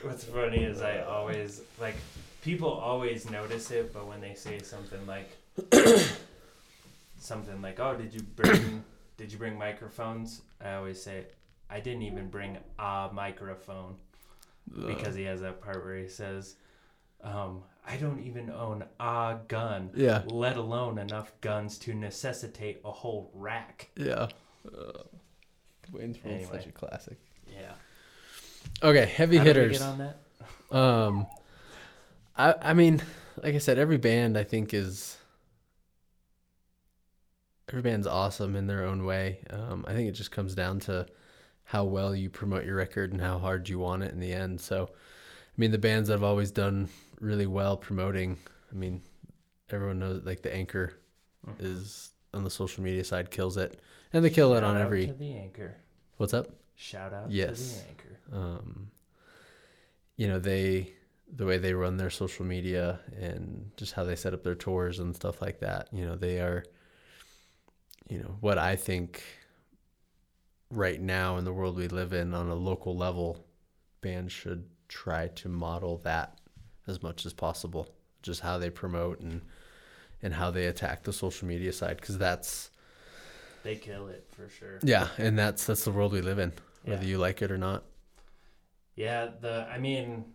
What's 0.01 0.25
funny 0.25 0.63
is 0.63 0.81
I 0.81 0.99
always 0.99 1.61
like 1.79 1.95
people 2.41 2.69
always 2.69 3.29
notice 3.29 3.71
it, 3.71 3.93
but 3.93 4.07
when 4.07 4.19
they 4.21 4.33
say 4.33 4.59
something 4.59 4.99
like 5.07 5.29
something 7.19 7.61
like, 7.61 7.79
"Oh, 7.79 7.95
did 7.95 8.13
you 8.13 8.21
bring 8.21 8.83
did 9.17 9.31
you 9.31 9.37
bring 9.37 9.57
microphones?" 9.57 10.41
I 10.63 10.73
always 10.73 11.01
say, 11.01 11.25
"I 11.69 11.79
didn't 11.79 12.03
even 12.03 12.29
bring 12.29 12.57
a 12.77 13.09
microphone," 13.13 13.95
uh, 14.77 14.87
because 14.87 15.15
he 15.15 15.23
has 15.23 15.41
that 15.41 15.61
part 15.61 15.83
where 15.85 15.97
he 15.97 16.09
says, 16.09 16.55
um, 17.23 17.63
"I 17.87 17.95
don't 17.95 18.21
even 18.23 18.49
own 18.49 18.83
a 18.99 19.37
gun." 19.47 19.91
yeah, 19.95 20.23
let 20.25 20.57
alone 20.57 20.97
enough 20.97 21.31
guns 21.41 21.77
to 21.79 21.93
necessitate 21.93 22.81
a 22.83 22.91
whole 22.91 23.31
rack. 23.33 23.89
yeah. 23.95 24.27
Uh, 24.67 25.03
Wayne's 25.91 26.17
World's 26.23 26.43
Anyway. 26.45 26.57
such 26.59 26.67
a 26.67 26.71
classic. 26.71 27.17
Yeah. 27.47 27.73
Okay, 28.81 29.05
heavy 29.05 29.37
How 29.37 29.43
did 29.43 29.55
we 29.55 29.61
hitters. 29.61 29.79
get 29.79 29.87
on 29.87 29.97
that? 29.99 30.75
Um, 30.75 31.27
I 32.35 32.55
I 32.61 32.73
mean, 32.73 33.01
like 33.41 33.55
I 33.55 33.59
said, 33.59 33.77
every 33.77 33.97
band 33.97 34.37
I 34.37 34.43
think 34.43 34.73
is 34.73 35.17
every 37.69 37.81
band's 37.81 38.07
awesome 38.07 38.55
in 38.55 38.67
their 38.67 38.83
own 38.83 39.05
way. 39.05 39.39
Um, 39.49 39.85
I 39.87 39.93
think 39.93 40.09
it 40.09 40.13
just 40.13 40.31
comes 40.31 40.53
down 40.55 40.79
to 40.81 41.05
how 41.65 41.85
well 41.85 42.13
you 42.15 42.29
promote 42.29 42.65
your 42.65 42.75
record 42.75 43.11
and 43.11 43.21
how 43.21 43.39
hard 43.39 43.69
you 43.69 43.79
want 43.79 44.03
it 44.03 44.11
in 44.11 44.19
the 44.19 44.33
end. 44.33 44.59
So, 44.61 44.89
I 44.91 45.55
mean, 45.57 45.71
the 45.71 45.77
bands 45.77 46.07
that 46.09 46.15
have 46.15 46.23
always 46.23 46.51
done 46.51 46.89
really 47.19 47.47
well 47.47 47.77
promoting. 47.77 48.37
I 48.71 48.75
mean, 48.75 49.01
everyone 49.69 49.99
knows 49.99 50.23
like 50.25 50.41
the 50.41 50.53
Anchor 50.53 50.93
Mhm. 51.47 51.55
is 51.59 52.11
on 52.33 52.43
the 52.43 52.49
social 52.49 52.83
media 52.83 53.03
side 53.03 53.31
kills 53.31 53.57
it, 53.57 53.79
and 54.13 54.23
they 54.23 54.29
kill 54.29 54.53
it 54.53 54.63
on 54.63 54.75
out 54.77 54.81
every. 54.81 55.07
to 55.07 55.13
the 55.13 55.33
anchor. 55.33 55.75
What's 56.17 56.33
up? 56.33 56.47
Shout 56.75 57.13
out 57.13 57.31
Yes. 57.31 57.57
to 57.59 57.75
the 57.83 57.89
anchor. 57.89 58.19
um, 58.31 58.91
you 60.15 60.27
know 60.27 60.39
they 60.39 60.93
the 61.35 61.45
way 61.45 61.57
they 61.57 61.73
run 61.73 61.97
their 61.97 62.09
social 62.11 62.45
media 62.45 62.99
and 63.19 63.71
just 63.77 63.93
how 63.93 64.03
they 64.03 64.15
set 64.15 64.33
up 64.33 64.43
their 64.43 64.53
tours 64.55 64.99
and 64.99 65.15
stuff 65.15 65.41
like 65.41 65.59
that 65.59 65.87
you 65.91 66.05
know 66.05 66.15
they 66.15 66.39
are 66.39 66.63
you 68.07 68.19
know 68.19 68.35
what 68.39 68.59
i 68.59 68.75
think 68.75 69.23
right 70.69 71.01
now 71.01 71.37
in 71.37 71.45
the 71.45 71.51
world 71.53 71.75
we 71.75 71.87
live 71.87 72.13
in 72.13 72.33
on 72.35 72.49
a 72.49 72.53
local 72.55 72.95
level 72.95 73.43
bands 74.01 74.31
should 74.31 74.65
try 74.87 75.27
to 75.29 75.49
model 75.49 75.97
that 76.03 76.37
as 76.85 77.01
much 77.01 77.25
as 77.25 77.33
possible 77.33 77.89
just 78.21 78.41
how 78.41 78.59
they 78.59 78.69
promote 78.69 79.19
and 79.19 79.41
and 80.21 80.35
how 80.35 80.51
they 80.51 80.67
attack 80.67 81.01
the 81.03 81.13
social 81.13 81.47
media 81.47 81.73
side 81.73 81.97
because 81.97 82.17
that's 82.19 82.69
They 83.63 83.75
kill 83.75 84.07
it 84.07 84.25
for 84.35 84.49
sure. 84.49 84.79
yeah 84.83 85.07
and 85.17 85.37
that's 85.39 85.65
that's 85.65 85.83
the 85.85 85.91
world 85.91 86.11
we 86.11 86.21
live 86.21 86.39
in 86.39 86.51
whether 86.83 87.03
Yeah. 87.03 87.09
you 87.09 87.17
like 87.17 87.41
it 87.41 87.51
or 87.51 87.57
not 87.57 87.83
Yeah, 88.95 89.29
the 89.41 89.67
I 89.71 89.77
mean, 89.79 90.25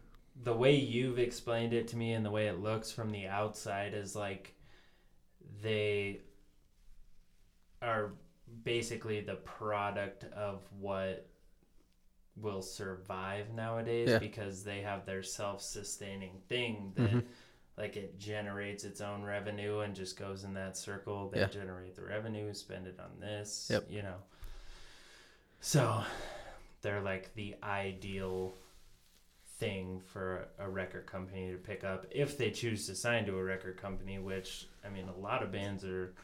the 0.42 0.54
way 0.54 0.74
you've 0.76 1.18
explained 1.18 1.72
it 1.72 1.88
to 1.88 1.96
me 1.96 2.12
and 2.14 2.24
the 2.24 2.30
way 2.30 2.46
it 2.48 2.58
looks 2.58 2.90
from 2.90 3.10
the 3.10 3.26
outside 3.28 3.92
is 3.94 4.16
like 4.16 4.54
they 5.62 6.20
are 7.82 8.12
basically 8.64 9.20
the 9.20 9.34
product 9.36 10.24
of 10.32 10.62
what 10.78 11.26
will 12.36 12.62
survive 12.62 13.52
nowadays 13.54 14.08
Yeah. 14.10 14.18
because 14.18 14.64
they 14.64 14.80
have 14.82 15.06
their 15.06 15.22
self-sustaining 15.22 16.40
thing 16.48 16.92
that 16.96 17.10
Mhm. 17.10 17.24
Like 17.78 17.96
it 17.96 18.18
generates 18.18 18.84
its 18.84 19.00
own 19.00 19.22
revenue 19.22 19.80
and 19.80 19.94
just 19.94 20.18
goes 20.18 20.44
in 20.44 20.52
that 20.54 20.76
circle 20.76 21.30
they 21.30 21.40
Yeah. 21.40 21.46
generate 21.46 21.94
the 21.94 22.02
revenue 22.02 22.52
spend 22.52 22.86
it 22.86 22.98
on 23.00 23.20
this 23.20 23.68
Yep. 23.70 23.86
you 23.88 24.02
know 24.02 24.16
so 25.60 26.02
they're 26.82 27.00
like 27.00 27.34
the 27.34 27.54
ideal 27.62 28.52
thing 29.58 30.00
for 30.06 30.46
a 30.58 30.68
record 30.68 31.06
company 31.06 31.50
to 31.50 31.56
pick 31.58 31.82
up 31.82 32.06
if 32.10 32.38
they 32.38 32.50
choose 32.50 32.86
to 32.86 32.94
sign 32.94 33.24
to 33.26 33.36
a 33.36 33.42
record 33.42 33.76
company 33.76 34.18
which 34.18 34.68
i 34.84 34.88
mean 34.88 35.08
a 35.08 35.20
lot 35.20 35.42
of 35.42 35.50
bands 35.50 35.84
are 35.84 36.14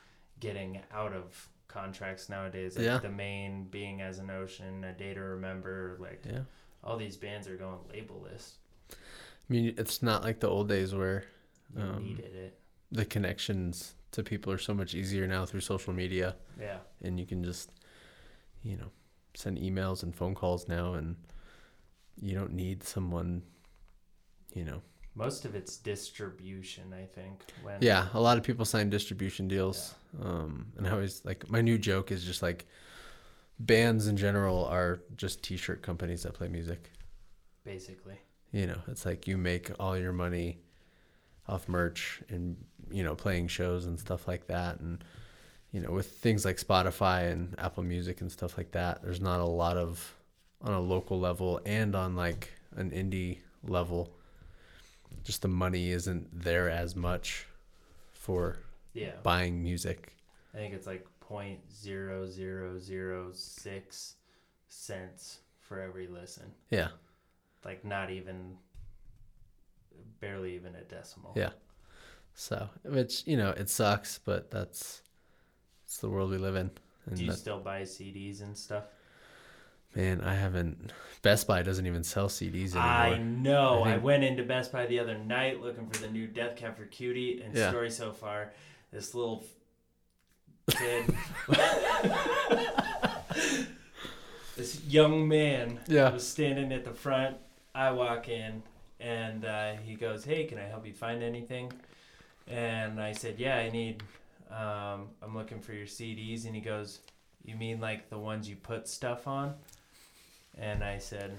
getting 0.41 0.81
out 0.93 1.13
of 1.13 1.49
contracts 1.67 2.29
nowadays 2.29 2.77
like 2.77 2.85
Yeah. 2.87 2.99
the 2.99 3.09
main 3.09 3.65
being 3.65 4.03
as 4.03 4.19
an 4.21 4.31
ocean 4.31 4.85
a 4.85 4.93
day 4.93 5.15
to 5.15 5.21
remember 5.21 5.97
like 6.01 6.23
yeah 6.25 6.43
all 6.85 6.97
these 6.97 7.17
bands 7.17 7.49
are 7.49 7.57
going 7.57 7.79
labelless 7.93 8.53
I 8.93 9.53
mean, 9.53 9.75
it's 9.77 10.03
not 10.03 10.23
like 10.23 10.41
the 10.41 10.49
old 10.49 10.69
days 10.71 10.95
where 10.95 11.25
you 11.77 11.83
Um, 11.83 12.05
needed 12.05 12.35
it. 12.35 12.59
the 12.91 13.05
connections 13.05 13.95
to 14.13 14.23
people 14.23 14.53
are 14.53 14.59
so 14.59 14.75
much 14.75 14.95
easier 14.95 15.27
now 15.27 15.45
through 15.47 15.61
social 15.61 15.93
media, 15.93 16.37
yeah. 16.59 16.79
And 17.03 17.19
you 17.19 17.27
can 17.27 17.43
just, 17.45 17.71
you 18.63 18.77
know, 18.77 18.91
send 19.35 19.59
emails 19.59 20.03
and 20.03 20.15
phone 20.15 20.35
calls 20.35 20.69
now, 20.69 20.95
and 20.95 21.17
you 22.21 22.35
don't 22.35 22.53
need 22.53 22.83
someone, 22.85 23.43
you 24.55 24.65
know. 24.65 24.83
most 25.17 25.45
of 25.45 25.55
it's 25.55 25.77
distribution 25.77 26.93
i 26.93 27.05
think 27.05 27.45
when 27.63 27.77
Yeah, 27.81 28.09
a 28.15 28.21
lot 28.21 28.37
of 28.39 28.43
people 28.45 28.65
sign 28.65 28.91
distribution 28.91 29.49
deals, 29.49 29.95
um, 30.23 30.73
and 30.77 30.87
I 30.87 30.91
always 30.91 31.25
like 31.25 31.49
my 31.51 31.61
new 31.61 31.79
joke 31.79 32.11
is 32.13 32.25
just 32.25 32.43
like, 32.43 32.67
bands 33.59 34.07
in 34.09 34.17
general 34.17 34.65
are 34.67 35.01
just 35.17 35.43
T-shirt 35.43 35.83
companies 35.83 36.23
that 36.23 36.35
play 36.35 36.49
music. 36.49 36.91
basically. 37.65 38.19
You 38.53 38.67
know, 38.69 38.81
it's 38.89 39.05
like 39.07 39.27
you 39.29 39.37
make 39.37 39.71
all 39.81 39.97
your 39.99 40.13
money 40.13 40.59
off 41.49 41.69
merch 41.69 42.23
and 42.29 42.57
you 42.91 43.03
know 43.03 43.15
playing 43.15 43.49
shows 43.49 43.87
and 43.87 43.99
stuff 43.99 44.27
like 44.29 44.47
that. 44.47 44.81
And 44.81 45.03
you 45.73 45.81
know 45.81 45.91
with 45.91 46.11
things 46.11 46.45
like 46.45 46.57
Spotify 46.57 47.31
and 47.33 47.55
Apple 47.59 47.83
Music 47.83 48.21
and 48.21 48.31
stuff 48.31 48.57
like 48.57 48.71
that 48.73 49.03
there's 49.03 49.21
not 49.21 49.41
a 49.41 49.45
lot 49.47 49.77
of 49.77 50.15
on 50.63 50.73
a 50.73 50.81
local 50.81 51.19
level 51.19 51.61
and 51.67 51.95
on 51.95 52.17
like 52.17 52.53
an 52.77 52.91
indie 52.91 53.39
level 53.67 54.11
just 55.25 55.43
the 55.43 55.49
money 55.49 55.91
isn't 55.91 56.29
there 56.33 56.69
as 56.69 56.95
much 56.95 57.47
for 58.13 58.59
yeah. 58.93 59.13
buying 59.23 59.63
music. 59.63 60.13
I 60.55 60.59
think 60.59 60.75
it's 60.75 60.87
like 60.87 61.07
point 61.21 61.61
zero 61.73 62.27
zero 62.27 62.79
zero 62.79 63.31
six 63.33 64.17
cents 64.69 65.39
for 65.61 65.81
every 65.81 66.07
listen. 66.07 66.53
Yeah. 66.71 66.89
Like 67.65 67.85
not 67.85 68.11
even 68.11 68.57
barely 70.21 70.55
even 70.55 70.75
a 70.75 70.83
decimal 70.83 71.33
Yeah. 71.37 71.51
so 72.35 72.69
which 72.85 73.27
you 73.27 73.37
know 73.37 73.51
it 73.51 73.69
sucks 73.69 74.19
but 74.19 74.51
that's 74.51 75.03
it's 75.85 75.99
the 75.99 76.09
world 76.09 76.31
we 76.31 76.39
live 76.39 76.57
in 76.57 76.71
and 77.07 77.17
do 77.17 77.25
you 77.25 77.31
that- 77.31 77.37
still 77.39 77.61
buy 77.61 77.83
cds 77.83 78.43
and 78.43 78.57
stuff 78.57 78.85
Man, 79.97 80.23
I 80.23 80.35
haven't. 80.35 80.91
Best 81.23 81.47
Buy 81.47 81.63
doesn't 81.63 81.87
even 81.87 82.03
sell 82.03 82.27
CDs 82.29 82.73
anymore. 82.73 82.83
I 82.83 83.17
know. 83.17 83.85
I 83.85 83.93
I, 83.93 83.97
went 83.99 84.25
into 84.25 84.43
Best 84.43 84.73
Buy 84.73 84.87
the 84.87 84.99
other 84.99 85.17
night 85.17 85.61
looking 85.63 85.89
for 85.89 86.03
the 86.03 86.09
new 86.11 86.27
Death 86.27 86.57
Cab 86.57 86.77
for 86.77 86.85
Cutie, 86.87 87.41
and 87.43 87.55
Yeah. 87.55 87.71
story 87.71 87.93
so 87.93 88.11
far, 88.11 88.53
this 88.91 89.15
little 89.15 89.45
kid, 90.71 91.15
this 94.57 94.85
young 94.87 95.29
man, 95.29 95.79
Yeah. 95.87 96.11
was 96.11 96.27
standing 96.27 96.73
at 96.73 96.85
the 96.85 96.93
front. 96.93 97.37
I 97.75 97.91
walk 97.93 98.29
in, 98.29 98.63
and 99.01 99.45
uh, 99.45 99.73
he 99.85 99.95
goes, 99.95 100.25
"Hey, 100.25 100.45
can 100.45 100.59
I 100.59 100.65
help 100.65 100.87
you 100.87 100.93
find 100.93 101.23
anything?" 101.23 101.73
And 102.47 103.01
I 103.01 103.13
said, 103.13 103.39
"Yeah, 103.39 103.57
I 103.57 103.71
need. 103.71 104.03
Um, 104.51 105.09
I'm 105.23 105.35
looking 105.35 105.61
for 105.61 105.73
your 105.73 105.87
CDs." 105.87 106.47
And 106.47 106.55
he 106.55 106.61
goes, 106.61 107.01
"You 107.45 107.57
mean 107.57 107.81
like 107.81 108.09
the 108.11 108.19
ones 108.19 108.49
you 108.49 108.57
put 108.57 108.89
stuff 108.89 109.27
on?" 109.27 109.55
And 110.57 110.85
I 110.85 110.99
said, 110.99 111.37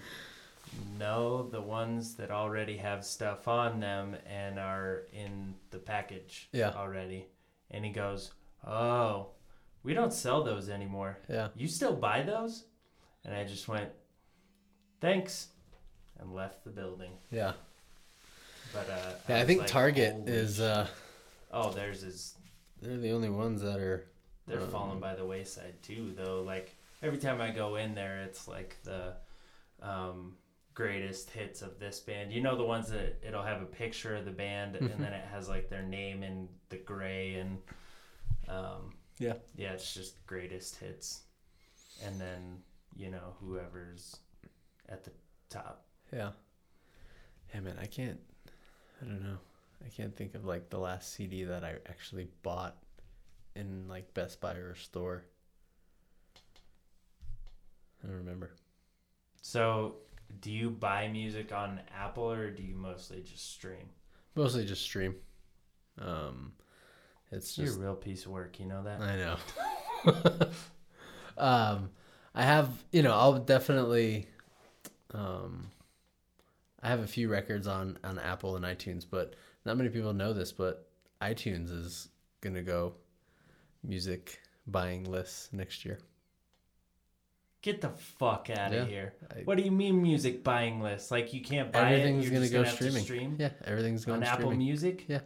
no, 1.00 1.44
the 1.44 1.62
ones 1.62 2.16
that 2.16 2.32
already 2.32 2.78
have 2.78 3.06
stuff 3.06 3.48
on 3.48 3.80
them 3.80 4.16
and 4.28 4.60
are 4.60 5.04
in 5.14 5.56
the 5.72 5.78
package 5.78 6.50
Yeah. 6.52 6.72
already. 6.76 7.28
And 7.72 7.86
he 7.86 7.92
goes, 7.92 8.32
Oh, 8.66 9.28
we 9.84 9.94
don't 9.94 10.12
sell 10.14 10.44
those 10.44 10.70
anymore. 10.70 11.20
Yeah. 11.30 11.50
You 11.56 11.68
still 11.68 11.96
buy 11.96 12.24
those? 12.24 12.66
And 13.24 13.34
I 13.34 13.44
just 13.44 13.68
went, 13.68 13.90
Thanks, 15.02 15.48
and 16.20 16.34
left 16.34 16.64
the 16.64 16.70
building. 16.70 17.12
Yeah. 17.32 17.54
But 18.74 18.90
uh, 18.90 19.12
Yeah, 19.30 19.36
I 19.36 19.40
was 19.40 19.48
think 19.48 19.60
like, 19.62 19.70
Target 19.70 20.28
is 20.28 20.60
uh 20.60 20.88
Oh, 21.52 21.72
theirs 21.72 22.04
is 22.04 22.36
they're 22.82 22.98
the 22.98 23.12
only 23.12 23.30
ones 23.30 23.62
that 23.62 23.80
are 23.80 24.06
they're 24.48 24.60
Um, 24.62 24.70
falling 24.70 25.00
by 25.00 25.16
the 25.16 25.26
wayside 25.26 25.82
too 25.82 26.14
though 26.18 26.42
like 26.44 26.76
every 27.02 27.18
time 27.18 27.40
i 27.42 27.50
go 27.50 27.78
in 27.78 27.96
there 27.96 28.22
it's 28.22 28.48
like 28.48 28.76
the 28.84 29.14
um, 29.82 30.36
greatest 30.74 31.30
hits 31.30 31.62
of 31.62 31.80
this 31.80 32.00
band 32.00 32.32
you 32.32 32.42
know 32.42 32.56
the 32.56 32.64
ones 32.64 32.90
that 32.90 33.18
it'll 33.26 33.42
have 33.44 33.62
a 33.62 33.66
picture 33.66 34.16
of 34.16 34.26
the 34.26 34.32
band 34.32 34.76
and 34.76 34.90
then 34.90 35.14
it 35.14 35.26
has 35.32 35.48
like 35.50 35.70
their 35.70 35.84
name 35.84 36.22
in 36.24 36.48
the 36.70 36.78
gray 36.78 37.36
and 37.36 37.58
um, 38.50 38.94
Yeah. 39.20 39.34
yeah 39.56 39.72
it's 39.72 39.94
just 39.94 40.26
greatest 40.28 40.76
hits 40.76 41.22
and 42.06 42.20
then 42.20 42.58
you 42.96 43.10
know 43.10 43.36
whoever's 43.40 44.18
at 44.90 45.04
the 45.06 45.12
top 45.50 45.86
yeah. 46.14 46.32
Yeah 47.54 47.60
man, 47.62 47.78
I 47.82 47.86
can't 47.86 48.20
I 49.02 49.06
don't 49.06 49.24
know. 49.24 49.38
I 49.86 49.90
can't 49.90 50.16
think 50.16 50.36
of 50.36 50.46
like 50.46 50.70
the 50.70 50.80
last 50.80 51.14
CD 51.14 51.44
that 51.44 51.64
I 51.64 51.76
actually 51.88 52.28
bought 52.44 52.78
in 53.56 53.88
like 53.88 54.14
Best 54.14 54.42
Buy 54.42 54.54
or 54.54 54.76
store. 54.76 55.24
I 58.04 58.08
don't 58.08 58.18
remember. 58.18 58.52
So, 59.42 59.96
do 60.42 60.52
you 60.52 60.70
buy 60.70 61.08
music 61.08 61.52
on 61.52 61.80
Apple 61.96 62.32
or 62.32 62.50
do 62.50 62.64
you 62.64 62.76
mostly 62.76 63.22
just 63.22 63.52
stream? 63.54 63.90
Mostly 64.36 64.66
just 64.66 64.82
stream. 64.82 65.16
Um, 66.00 66.54
it's 67.32 67.58
You're 67.58 67.68
just 67.68 67.80
a 67.80 67.82
real 67.82 67.96
piece 67.96 68.26
of 68.26 68.32
work, 68.32 68.60
you 68.60 68.66
know 68.66 68.84
that? 68.84 69.02
I 69.02 69.16
know. 69.16 70.50
um, 71.38 71.90
I 72.34 72.44
have, 72.44 72.70
you 72.92 73.02
know, 73.02 73.14
I'll 73.14 73.40
definitely, 73.40 74.28
um, 75.14 75.68
I 76.86 76.90
have 76.90 77.00
a 77.00 77.08
few 77.08 77.28
records 77.30 77.66
on 77.68 77.98
on 78.04 78.20
Apple 78.20 78.56
and 78.56 78.64
iTunes, 78.64 79.06
but 79.10 79.34
not 79.66 79.76
many 79.76 79.90
people 79.90 80.14
know 80.14 80.34
this, 80.34 80.52
but 80.52 80.88
iTunes 81.20 81.72
is 81.72 82.10
gonna 82.42 82.62
go 82.62 82.94
music 83.84 84.40
buying 84.68 85.04
lists 85.06 85.50
next 85.52 85.84
year. 85.84 85.98
Get 87.64 87.82
the 87.82 87.90
fuck 87.90 88.52
out 88.52 88.72
Yeah, 88.72 88.84
of 88.84 88.88
here. 88.88 89.14
I- 89.32 89.42
What 89.42 89.58
do 89.58 89.64
you 89.64 89.72
mean 89.72 90.00
music 90.00 90.44
buying 90.44 90.80
list? 90.82 91.10
Like 91.10 91.34
you 91.34 91.42
can't 91.42 91.72
buy 91.72 91.92
Everything's 91.92 92.26
it, 92.28 92.32
you're 92.32 92.40
gonna 92.40 92.52
go 92.52 92.64
gonna 92.64 92.76
streaming. 92.76 93.04
stream 93.04 93.36
Yeah, 93.40 93.50
everything's 93.64 94.06
going 94.06 94.18
on 94.22 94.24
Apple. 94.24 94.52
Music? 94.52 95.06
Yeah. 95.08 95.22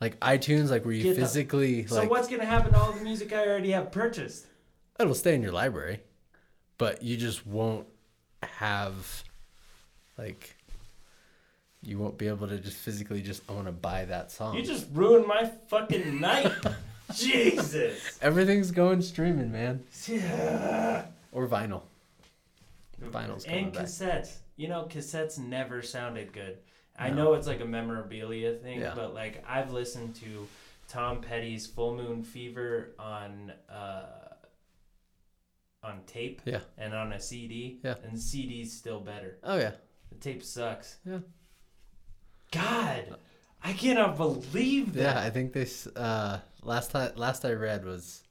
Like 0.00 0.20
iTunes, 0.20 0.70
like 0.70 0.84
where 0.84 0.94
you 0.94 1.02
Get 1.02 1.16
the- 1.16 1.22
physically 1.22 1.86
So 1.88 1.96
like 1.96 2.10
what's 2.10 2.28
gonna 2.28 2.44
happen 2.44 2.72
to 2.72 2.78
all 2.78 2.92
the 2.92 3.02
music 3.02 3.32
I 3.32 3.44
already 3.46 3.72
have 3.72 3.90
purchased? 3.90 4.46
it'll 5.00 5.14
stay 5.14 5.34
in 5.34 5.42
your 5.42 5.52
library, 5.52 6.02
but 6.78 7.02
you 7.02 7.16
just 7.16 7.44
won't 7.46 7.86
have 8.42 9.24
like 10.18 10.56
you 11.82 11.98
won't 11.98 12.18
be 12.18 12.26
able 12.28 12.48
to 12.48 12.58
just 12.58 12.76
physically 12.78 13.22
just 13.22 13.42
I 13.48 13.52
want 13.52 13.66
to 13.66 13.72
buy 13.72 14.04
that 14.06 14.30
song. 14.32 14.56
You 14.56 14.62
just 14.62 14.86
ruined 14.92 15.26
my 15.26 15.50
fucking 15.68 16.20
night. 16.20 16.52
Jesus. 17.14 18.18
Everything's 18.20 18.70
going 18.72 19.00
streaming, 19.02 19.52
man, 19.52 19.84
Yeah. 20.08 21.04
or 21.32 21.46
vinyl. 21.46 21.82
Vinyl's 23.00 23.44
and 23.44 23.72
back. 23.72 23.84
cassettes. 23.84 24.38
You 24.56 24.68
know, 24.68 24.88
cassettes 24.90 25.38
never 25.38 25.82
sounded 25.82 26.32
good. 26.32 26.58
I 26.98 27.10
know 27.10 27.34
it's 27.34 27.46
like 27.46 27.60
a 27.60 27.64
memorabilia 27.66 28.54
thing, 28.54 28.80
Yeah. 28.80 28.94
but 28.94 29.12
like 29.14 29.44
I've 29.46 29.70
listened 29.70 30.14
to 30.16 30.48
Tom 30.88 31.20
Petty's 31.20 31.66
Full 31.66 31.94
Moon 31.94 32.22
Fever 32.22 32.94
on 32.98 33.52
uh 33.70 34.02
on 35.82 36.00
tape 36.06 36.40
Yeah. 36.44 36.60
and 36.78 36.94
on 36.94 37.12
a 37.12 37.20
CD. 37.20 37.80
Yeah. 37.84 37.94
And 38.02 38.18
CD's 38.18 38.72
still 38.72 38.98
better. 39.00 39.36
Oh 39.44 39.56
yeah, 39.58 39.72
The 40.18 40.32
tape 40.32 40.42
sucks. 40.42 40.96
Yeah. 41.04 41.18
God, 42.52 43.16
I 43.62 43.72
cannot 43.72 44.16
believe 44.16 44.94
that. 44.94 45.16
yeah. 45.16 45.20
I 45.20 45.30
think 45.30 45.52
this 45.52 45.86
uh, 45.88 46.40
last 46.62 46.90
time 46.92 47.12
last 47.16 47.44
I 47.44 47.52
read 47.52 47.84
was, 47.84 48.22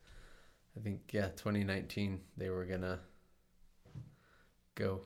I 0.78 0.82
think 0.82 1.02
yeah, 1.12 1.28
2019. 1.36 2.22
They 2.38 2.50
were 2.50 2.66
gonna 2.66 3.00
go. 4.74 5.02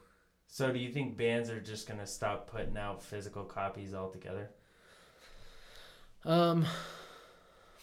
So 0.47 0.71
do 0.71 0.79
you 0.79 0.91
think 0.91 1.17
bands 1.17 1.49
are 1.49 1.59
just 1.59 1.87
gonna 1.87 2.07
stop 2.07 2.49
putting 2.49 2.77
out 2.77 3.03
physical 3.03 3.43
copies 3.43 3.93
altogether? 3.93 4.49
Um, 6.25 6.65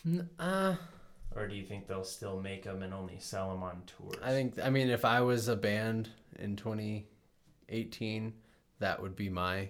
n- 0.07 0.29
uh, 0.39 0.77
Or 1.35 1.49
do 1.49 1.55
you 1.55 1.65
think 1.65 1.87
they'll 1.87 2.05
still 2.05 2.41
make 2.41 2.65
them 2.65 2.83
and 2.83 2.95
only 2.95 3.19
sell 3.19 3.51
them 3.51 3.63
on 3.63 3.83
tours? 3.87 4.17
I 4.23 4.31
think 4.31 4.59
I 4.63 4.71
mean 4.71 4.89
if 4.89 5.05
I 5.05 5.21
was 5.21 5.49
a 5.49 5.57
band 5.57 6.09
in 6.39 6.57
2018, 6.57 8.33
that 8.79 9.01
would 9.03 9.17
be 9.17 9.29
my 9.29 9.69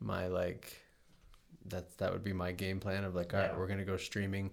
my 0.00 0.26
like 0.28 0.80
that's 1.66 1.94
that 1.96 2.12
would 2.12 2.24
be 2.24 2.32
my 2.32 2.52
game 2.52 2.80
plan 2.80 3.04
of 3.04 3.14
like 3.14 3.34
all 3.34 3.40
right 3.40 3.50
Yeah. 3.52 3.58
we're 3.58 3.66
gonna 3.66 3.84
go 3.84 3.96
streaming 3.96 4.50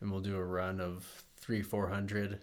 and 0.00 0.10
we'll 0.10 0.20
do 0.20 0.36
a 0.36 0.44
run 0.44 0.80
of 0.80 1.06
three 1.36 1.62
four 1.62 1.88
hundred 1.88 2.40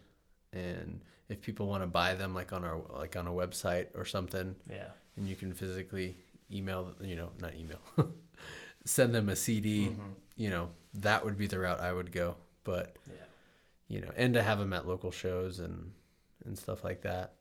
and 0.53 1.01
if 1.29 1.41
people 1.41 1.67
want 1.67 1.83
to 1.83 1.87
buy 1.87 2.15
them 2.15 2.33
like 2.33 2.51
on 2.51 2.63
our 2.65 2.81
like 2.97 3.15
on 3.15 3.27
a 3.27 3.31
website 3.31 3.87
or 3.95 4.05
something 4.05 4.55
Yeah. 4.69 4.89
and 5.17 5.27
you 5.27 5.35
can 5.35 5.53
physically 5.53 6.17
email 6.51 6.93
you 7.01 7.15
know 7.15 7.29
not 7.39 7.53
email 7.55 7.79
send 8.85 9.13
them 9.15 9.29
a 9.29 9.35
CD 9.35 9.89
Mhm. 9.89 10.13
you 10.35 10.49
know 10.49 10.69
that 10.95 11.23
would 11.23 11.37
be 11.37 11.47
the 11.47 11.59
route 11.59 11.79
I 11.79 11.93
would 11.93 12.11
go 12.11 12.35
but 12.63 12.95
Yeah. 13.07 13.15
you 13.87 14.01
know, 14.01 14.11
and 14.15 14.33
to 14.35 14.43
have 14.43 14.59
them 14.59 14.73
at 14.73 14.87
local 14.87 15.11
shows 15.11 15.59
and 15.59 15.91
and 16.45 16.57
stuff 16.57 16.83
like 16.83 17.01
that. 17.01 17.33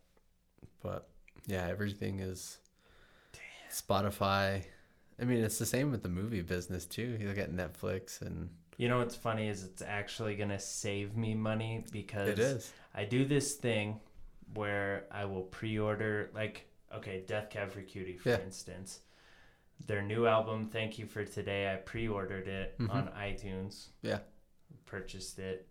But 0.82 1.08
yeah, 1.46 1.66
everything 1.68 2.20
is 2.20 2.58
Spotify. 3.70 4.62
I 5.20 5.24
mean, 5.24 5.44
it's 5.44 5.58
the 5.58 5.66
same 5.66 5.90
with 5.90 6.02
the 6.02 6.08
movie 6.08 6.42
business 6.42 6.86
too. 6.86 7.16
You 7.20 7.28
look 7.28 7.38
at 7.38 7.52
Netflix 7.52 8.20
and 8.22 8.48
You 8.78 8.88
know 8.88 8.98
what's 8.98 9.14
funny 9.16 9.48
is 9.48 9.62
it's 9.64 9.82
actually 9.82 10.36
gonna 10.36 10.58
save 10.58 11.16
me 11.16 11.34
money 11.34 11.84
because 11.92 12.28
it 12.28 12.38
is. 12.38 12.72
I 12.94 13.04
do 13.04 13.24
this 13.24 13.54
thing 13.54 14.00
where 14.54 15.04
I 15.10 15.24
will 15.26 15.42
pre-order 15.42 16.30
like 16.34 16.66
okay, 16.92 17.22
Death 17.26 17.50
Cab 17.50 17.70
for 17.70 17.82
Cutie 17.82 18.16
for 18.16 18.30
Yeah. 18.30 18.40
instance. 18.40 19.00
Their 19.86 20.02
new 20.02 20.26
album, 20.26 20.66
Thank 20.68 20.98
You 20.98 21.06
for 21.06 21.24
Today, 21.24 21.72
I 21.72 21.76
pre-ordered 21.76 22.48
it 22.48 22.76
Mhm. 22.78 22.90
on 22.90 23.08
iTunes. 23.12 23.88
Yeah. 24.02 24.18
Purchased 24.86 25.38
it 25.38 25.68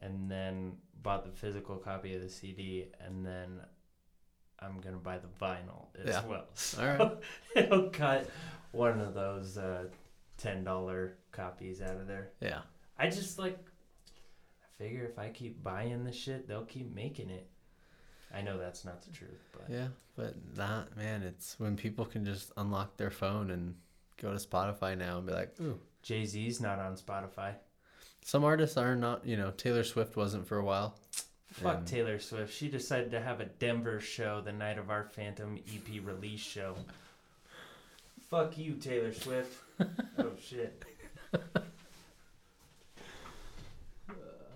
and 0.00 0.30
then 0.30 0.78
bought 1.02 1.24
the 1.24 1.32
physical 1.32 1.76
copy 1.78 2.14
of 2.14 2.22
the 2.22 2.28
CD 2.28 2.86
and 3.00 3.26
then 3.26 3.60
I'm 4.64 4.80
gonna 4.80 4.96
buy 4.98 5.18
the 5.18 5.28
vinyl 5.44 5.86
as 6.00 6.08
Yeah. 6.08 6.24
well. 6.26 6.46
All 6.78 6.86
right. 6.86 7.18
It'll 7.56 7.90
cut 7.90 8.28
one 8.72 9.00
of 9.00 9.14
those 9.14 9.58
uh, 9.58 9.84
ten 10.38 10.64
dollar 10.64 11.14
copies 11.32 11.80
out 11.82 11.96
of 11.96 12.06
there. 12.06 12.30
Yeah. 12.40 12.60
I 12.98 13.08
just 13.08 13.38
like 13.38 13.58
I 13.58 14.82
figure 14.82 15.04
if 15.04 15.18
I 15.18 15.28
keep 15.30 15.62
buying 15.62 16.04
the 16.04 16.12
shit, 16.12 16.46
they'll 16.48 16.64
keep 16.64 16.94
making 16.94 17.30
it. 17.30 17.48
I 18.34 18.40
know 18.40 18.56
that's 18.58 18.84
not 18.84 19.02
the 19.02 19.10
truth, 19.10 19.42
but 19.52 19.66
Yeah, 19.68 19.88
but 20.16 20.34
not 20.56 20.96
man, 20.96 21.22
it's 21.22 21.58
when 21.60 21.76
people 21.76 22.04
can 22.06 22.24
just 22.24 22.50
unlock 22.56 22.96
their 22.96 23.10
phone 23.10 23.50
and 23.50 23.74
go 24.20 24.30
to 24.32 24.38
Spotify 24.38 24.96
now 24.96 25.18
and 25.18 25.26
be 25.26 25.32
like, 25.34 25.54
"Ooh, 25.60 25.78
Jay 26.02 26.24
Z's 26.24 26.60
not 26.60 26.78
on 26.78 26.96
Spotify. 26.96 27.54
some 28.24 28.44
artists 28.44 28.76
are 28.76 28.94
not, 28.94 29.26
you 29.26 29.36
know, 29.36 29.50
Taylor 29.50 29.84
Swift 29.84 30.16
wasn't 30.16 30.46
for 30.46 30.56
a 30.58 30.64
while." 30.64 30.94
Fuck 31.52 31.78
And- 31.78 31.86
Taylor 31.86 32.18
Swift. 32.18 32.54
She 32.54 32.68
decided 32.68 33.10
to 33.10 33.20
have 33.20 33.40
a 33.40 33.44
Denver 33.44 34.00
show 34.00 34.40
the 34.40 34.52
night 34.52 34.78
of 34.78 34.90
our 34.90 35.04
Phantom 35.04 35.58
EP 35.72 36.00
release 36.04 36.40
show. 36.40 36.76
Fuck 38.30 38.56
you, 38.56 38.74
Taylor 38.74 39.12
Swift. 39.12 39.62
oh 40.18 40.32
shit. 40.42 40.82
Uh, 41.34 41.38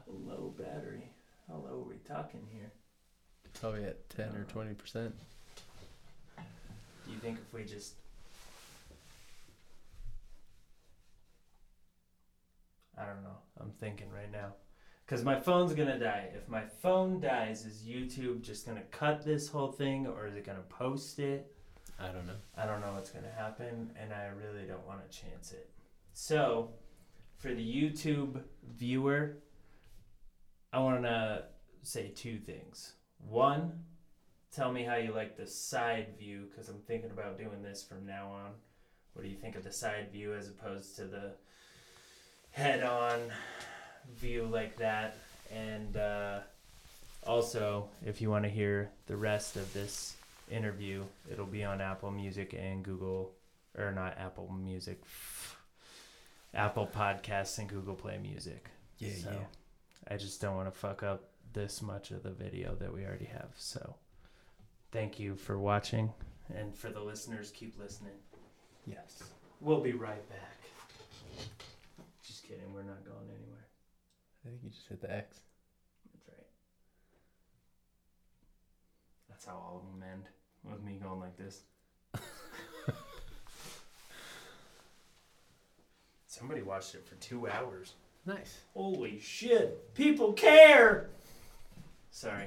low 0.08 0.54
battery. 0.58 1.10
How 1.48 1.56
low 1.56 1.82
are 1.82 1.88
we 1.88 1.96
talking 2.08 2.46
here? 2.50 2.72
Oh, 2.72 3.50
Probably 3.60 3.84
at 3.84 4.08
10 4.10 4.28
or 4.34 4.46
uh, 4.48 4.64
20%. 4.64 5.12
Do 7.04 7.12
you 7.12 7.18
think 7.18 7.38
if 7.38 7.52
we 7.52 7.64
just 7.64 7.94
I 12.98 13.04
don't 13.04 13.22
know. 13.22 13.36
I'm 13.60 13.72
thinking 13.78 14.10
right 14.10 14.32
now. 14.32 14.54
Cuz 15.06 15.22
my 15.24 15.38
phone's 15.38 15.72
going 15.74 15.88
to 15.88 15.98
die. 15.98 16.30
If 16.34 16.48
my 16.48 16.64
phone 16.64 17.20
dies, 17.20 17.64
is 17.64 17.82
YouTube 17.82 18.42
just 18.42 18.66
going 18.66 18.78
to 18.78 18.84
cut 18.84 19.24
this 19.24 19.48
whole 19.48 19.70
thing 19.70 20.06
or 20.06 20.26
is 20.26 20.34
it 20.34 20.44
going 20.44 20.58
to 20.58 20.64
post 20.64 21.18
it? 21.18 21.52
I 21.98 22.08
don't 22.08 22.26
know. 22.26 22.34
I 22.56 22.66
don't 22.66 22.80
know 22.80 22.92
what's 22.92 23.10
going 23.10 23.24
to 23.24 23.30
happen 23.30 23.92
and 24.00 24.12
I 24.12 24.26
really 24.26 24.66
don't 24.66 24.86
want 24.86 25.08
to 25.08 25.18
chance 25.18 25.52
it. 25.52 25.70
So, 26.12 26.70
for 27.38 27.54
the 27.54 27.62
YouTube 27.62 28.42
viewer, 28.76 29.36
I 30.72 30.80
want 30.80 31.02
to 31.04 31.44
say 31.82 32.08
two 32.08 32.38
things. 32.38 32.94
One, 33.18 33.84
tell 34.54 34.72
me 34.72 34.82
how 34.82 34.96
you 34.96 35.12
like 35.12 35.36
the 35.36 35.46
side 35.46 36.18
view 36.18 36.46
because 36.50 36.68
I'm 36.68 36.80
thinking 36.86 37.10
about 37.10 37.38
doing 37.38 37.62
this 37.62 37.82
from 37.82 38.06
now 38.06 38.28
on. 38.28 38.50
What 39.12 39.22
do 39.22 39.28
you 39.28 39.36
think 39.36 39.56
of 39.56 39.64
the 39.64 39.72
side 39.72 40.10
view 40.12 40.34
as 40.34 40.48
opposed 40.48 40.96
to 40.96 41.04
the 41.04 41.32
head 42.50 42.82
on 42.82 43.20
view 44.14 44.44
like 44.50 44.76
that? 44.78 45.16
And 45.52 45.96
uh, 45.96 46.40
also, 47.26 47.88
if 48.04 48.20
you 48.20 48.30
want 48.30 48.44
to 48.44 48.50
hear 48.50 48.90
the 49.06 49.16
rest 49.16 49.56
of 49.56 49.72
this 49.72 50.16
interview, 50.50 51.04
it'll 51.30 51.46
be 51.46 51.64
on 51.64 51.80
Apple 51.80 52.10
Music 52.10 52.54
and 52.58 52.82
Google, 52.84 53.32
or 53.76 53.92
not 53.92 54.16
Apple 54.18 54.52
Music, 54.52 55.00
Apple 56.54 56.88
Podcasts 56.94 57.58
and 57.58 57.68
Google 57.68 57.94
Play 57.94 58.18
Music. 58.18 58.68
Yeah, 58.98 59.10
So, 59.22 59.30
yeah. 59.30 59.46
I 60.08 60.16
just 60.16 60.40
don't 60.40 60.56
want 60.56 60.72
to 60.72 60.78
fuck 60.78 61.02
up 61.02 61.24
this 61.52 61.82
much 61.82 62.10
of 62.10 62.22
the 62.22 62.30
video 62.30 62.74
that 62.76 62.92
we 62.92 63.04
already 63.04 63.24
have. 63.26 63.48
So 63.56 63.96
thank 64.92 65.18
you 65.18 65.34
for 65.34 65.58
watching. 65.58 66.12
And 66.54 66.74
for 66.74 66.90
the 66.90 67.00
listeners, 67.00 67.50
keep 67.50 67.78
listening. 67.78 68.12
Yes. 68.86 69.22
We'll 69.60 69.80
be 69.80 69.92
right 69.92 70.28
back. 70.28 70.56
Just 72.24 72.44
kidding. 72.44 72.72
We're 72.72 72.82
not 72.82 73.04
going 73.04 73.16
anywhere. 73.24 73.35
I 74.46 74.48
think 74.48 74.60
you 74.62 74.70
just 74.70 74.86
hit 74.88 75.00
the 75.00 75.12
X. 75.12 75.40
That's 76.14 76.28
right. 76.28 76.46
That's 79.28 79.44
how 79.44 79.54
all 79.54 79.82
of 79.84 80.00
them 80.00 80.08
end. 80.08 80.28
With 80.62 80.82
me 80.84 80.98
going 81.02 81.18
like 81.20 81.36
this. 81.36 81.62
Somebody 86.26 86.62
watched 86.62 86.94
it 86.94 87.04
for 87.06 87.14
two 87.16 87.48
hours. 87.48 87.94
Nice. 88.24 88.58
Holy 88.74 89.18
shit! 89.18 89.92
People 89.94 90.32
care. 90.32 91.08
Sorry. 92.10 92.46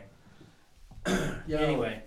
Yo. 1.47 1.57
Anyway, 1.57 2.01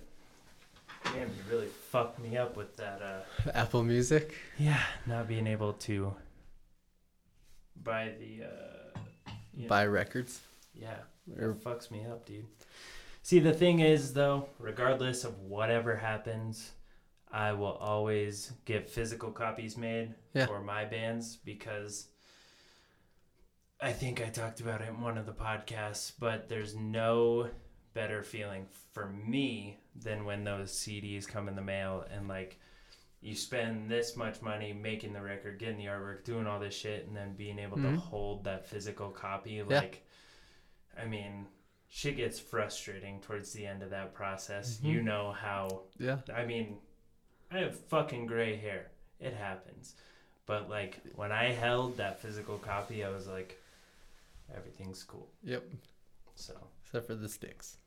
damn, 1.05 1.29
you 1.29 1.43
really 1.51 1.67
fucked 1.91 2.19
me 2.19 2.37
up 2.37 2.57
with 2.57 2.77
that. 2.77 3.01
uh 3.03 3.51
Apple 3.55 3.83
Music. 3.83 4.35
Yeah, 4.59 4.81
not 5.07 5.27
being 5.29 5.47
able 5.47 5.73
to 5.75 6.15
buy 7.83 8.13
the. 8.19 8.45
uh 8.45 8.82
know- 9.55 9.69
Buy 9.69 9.87
records. 9.87 10.41
Yeah, 10.75 10.99
Or- 11.39 11.51
it 11.51 11.61
fucks 11.65 11.91
me 11.91 12.05
up, 12.07 12.25
dude. 12.27 12.47
See, 13.23 13.39
the 13.39 13.53
thing 13.53 13.81
is, 13.81 14.15
though, 14.15 14.49
regardless 14.59 15.25
of 15.25 15.39
whatever 15.41 15.97
happens, 15.97 16.73
I 17.31 17.53
will 17.53 17.73
always 17.75 18.53
get 18.65 18.91
physical 18.91 19.31
copies 19.31 19.77
made 19.77 20.15
Yeah. 20.35 20.47
for 20.47 20.61
my 20.61 20.85
bands 20.85 21.37
because 21.37 22.09
I 23.81 23.93
think 23.93 24.21
I 24.21 24.29
talked 24.29 24.61
about 24.61 24.81
it 24.81 24.89
in 24.89 25.01
one 25.01 25.19
of 25.19 25.27
the 25.27 25.33
podcasts, 25.33 26.13
but 26.19 26.49
there's 26.49 26.75
no 26.77 27.51
better 27.95 28.23
feeling 28.23 28.67
for 28.93 29.07
me 29.09 29.79
than 29.95 30.25
when 30.25 30.45
those 30.45 30.73
CDs 30.73 31.27
come 31.27 31.49
in 31.49 31.57
the 31.57 31.63
mail 31.63 32.07
and 32.11 32.29
like 32.29 32.59
you 33.23 33.35
spend 33.37 33.89
this 33.89 34.17
much 34.17 34.43
money 34.43 34.73
making 34.73 35.13
the 35.13 35.23
record, 35.23 35.59
getting 35.59 35.79
the 35.79 35.85
artwork, 35.87 36.25
doing 36.25 36.47
all 36.47 36.59
this 36.59 36.75
shit, 36.75 37.07
and 37.07 37.17
then 37.17 37.35
being 37.35 37.59
able 37.59 37.77
to 37.77 37.83
Mhm. 37.85 37.97
hold 37.97 38.45
that 38.45 38.67
physical 38.67 39.11
copy. 39.11 39.63
Like, 39.63 40.05
I 40.99 41.07
mean, 41.07 41.47
shit 41.89 42.17
gets 42.17 42.41
frustrating 42.41 43.21
towards 43.21 43.53
the 43.53 43.65
end 43.65 43.83
of 43.83 43.91
that 43.91 44.13
process. 44.13 44.79
Mhm. 44.79 44.85
You 44.93 45.03
know 45.03 45.33
how 45.33 45.85
Yeah. 45.99 46.21
I 46.35 46.45
mean, 46.45 46.81
I 47.51 47.59
have 47.61 47.79
fucking 47.87 48.27
gray 48.27 48.57
hair. 48.57 48.91
It 49.21 49.35
happens. 49.35 49.95
But 50.47 50.69
like 50.69 51.01
when 51.15 51.31
I 51.31 51.53
held 51.53 51.99
that 51.99 52.19
physical 52.21 52.59
copy, 52.59 53.05
I 53.05 53.09
was 53.11 53.29
like, 53.29 53.63
everything's 54.53 55.05
cool. 55.05 55.33
Yep. 55.45 55.65
So, 56.35 56.71
Except 56.85 57.07
for 57.07 57.15
the 57.15 57.29
sticks. 57.29 57.79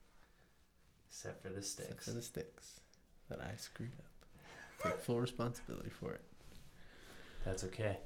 except 1.09 1.41
for 1.41 1.49
the 1.49 1.61
sticks. 1.61 1.89
Except 1.91 2.03
for 2.05 2.11
the 2.11 2.21
sticks 2.21 2.79
that 3.27 3.41
I 3.41 3.55
screwed 3.57 3.91
up. 3.99 4.05
Take 4.83 4.99
full 4.99 5.19
responsibility 5.19 5.89
for 5.89 6.11
it. 6.13 6.21
That's 7.45 7.63
okay. 7.65 7.97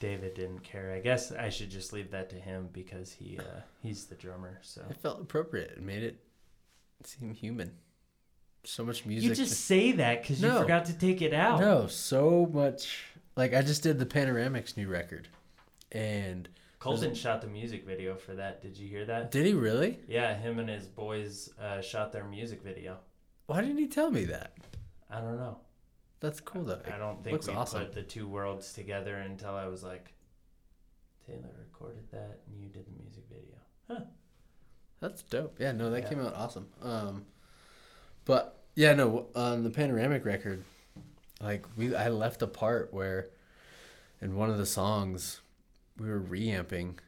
David 0.00 0.34
didn't 0.34 0.62
care. 0.62 0.92
I 0.92 1.00
guess 1.00 1.32
I 1.32 1.48
should 1.48 1.70
just 1.70 1.92
leave 1.92 2.10
that 2.10 2.28
to 2.30 2.36
him 2.36 2.68
because 2.72 3.12
he 3.12 3.38
uh, 3.38 3.60
he's 3.82 4.04
the 4.06 4.14
drummer. 4.16 4.58
So 4.62 4.82
It 4.90 4.96
felt 4.96 5.20
appropriate. 5.20 5.72
It 5.76 5.82
made 5.82 6.02
it 6.02 6.18
seem 7.04 7.32
human. 7.32 7.72
So 8.64 8.84
much 8.84 9.04
music. 9.04 9.28
you 9.28 9.34
just 9.34 9.66
say 9.66 9.92
that 9.92 10.22
because 10.22 10.42
you 10.42 10.50
forgot 10.50 10.86
to 10.86 10.94
take 10.94 11.20
it 11.22 11.34
out. 11.34 11.60
no, 11.60 11.86
so 11.86 12.48
much. 12.52 13.04
Like 13.36 13.54
I 13.54 13.62
just 13.62 13.82
did 13.82 13.98
the 13.98 14.06
Panoramics 14.06 14.76
new 14.76 14.88
record, 14.88 15.28
and 15.92 16.48
Colton 16.78 17.14
shot 17.14 17.40
the 17.40 17.46
music 17.46 17.86
video 17.86 18.14
for 18.14 18.34
that. 18.34 18.62
Did 18.62 18.76
you 18.78 18.88
hear 18.88 19.04
that? 19.06 19.30
did 19.30 19.46
he 19.46 19.54
really? 19.54 19.98
Yeah, 20.08 20.34
him 20.36 20.58
and 20.58 20.68
his 20.68 20.86
boys 20.86 21.50
uh, 21.60 21.80
shot 21.80 22.12
their 22.12 22.24
music 22.24 22.62
video. 22.62 22.98
Why 23.46 23.60
didn't 23.60 23.78
he 23.78 23.86
tell 23.86 24.10
me 24.10 24.24
that? 24.26 24.52
I 25.10 25.20
don't 25.20 25.36
know. 25.36 25.58
That's 26.20 26.40
cool 26.40 26.64
though. 26.64 26.80
I 26.92 26.96
don't 26.98 27.22
think 27.22 27.32
looks 27.32 27.48
we 27.48 27.54
awesome. 27.54 27.80
put 27.84 27.92
the 27.94 28.02
two 28.02 28.26
worlds 28.26 28.72
together 28.72 29.16
until 29.16 29.54
I 29.54 29.66
was 29.66 29.82
like, 29.82 30.12
Taylor 31.26 31.50
recorded 31.58 32.10
that 32.12 32.40
and 32.46 32.60
you 32.60 32.68
did 32.68 32.86
the 32.86 33.02
music 33.02 33.24
video. 33.28 33.56
Huh. 33.88 34.04
That's 35.00 35.22
dope. 35.22 35.56
Yeah, 35.60 35.72
no, 35.72 35.90
that 35.90 36.04
Yeah. 36.04 36.08
came 36.08 36.20
out 36.20 36.34
awesome. 36.34 36.68
Um, 36.82 37.26
but 38.24 38.62
yeah, 38.74 38.94
no, 38.94 39.26
on 39.34 39.62
the 39.64 39.70
panoramic 39.70 40.24
record, 40.24 40.64
like 41.40 41.66
we, 41.76 41.94
I 41.94 42.08
left 42.08 42.40
a 42.42 42.46
part 42.46 42.92
where, 42.94 43.28
in 44.22 44.34
one 44.36 44.48
of 44.50 44.56
the 44.56 44.64
songs, 44.66 45.40
we 45.98 46.08
were 46.08 46.18
reamping, 46.20 46.98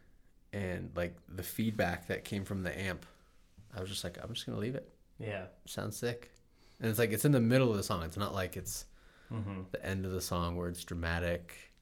and 0.53 0.91
like 0.95 1.17
the 1.29 1.43
feedback 1.43 2.09
that 2.09 2.25
came 2.25 2.45
from 2.45 2.63
the 2.63 2.79
amp, 2.79 3.07
I 3.75 3.81
was 3.81 3.89
just 3.89 4.05
like, 4.05 4.19
I'm 4.23 4.33
just 4.35 4.45
gonna 4.45 4.59
leave 4.59 4.75
it. 4.75 4.89
Yeah. 5.19 5.47
Sounds 5.65 5.97
sick, 5.97 6.31
and 6.81 6.91
it's 6.91 6.99
like 6.99 7.13
it's 7.13 7.25
in 7.25 7.33
the 7.33 7.41
middle 7.41 7.71
of 7.71 7.77
the 7.77 7.83
song. 7.83 8.03
It's 8.05 8.17
not 8.17 8.35
like 8.35 8.57
it's 8.57 8.85
Mm-hmm. 9.33 9.63
the 9.73 9.85
end 9.85 10.05
of 10.05 10.13
the 10.13 10.21
song 10.21 10.55
where 10.57 10.69
it's 10.69 10.85
dramatic. 10.85 11.73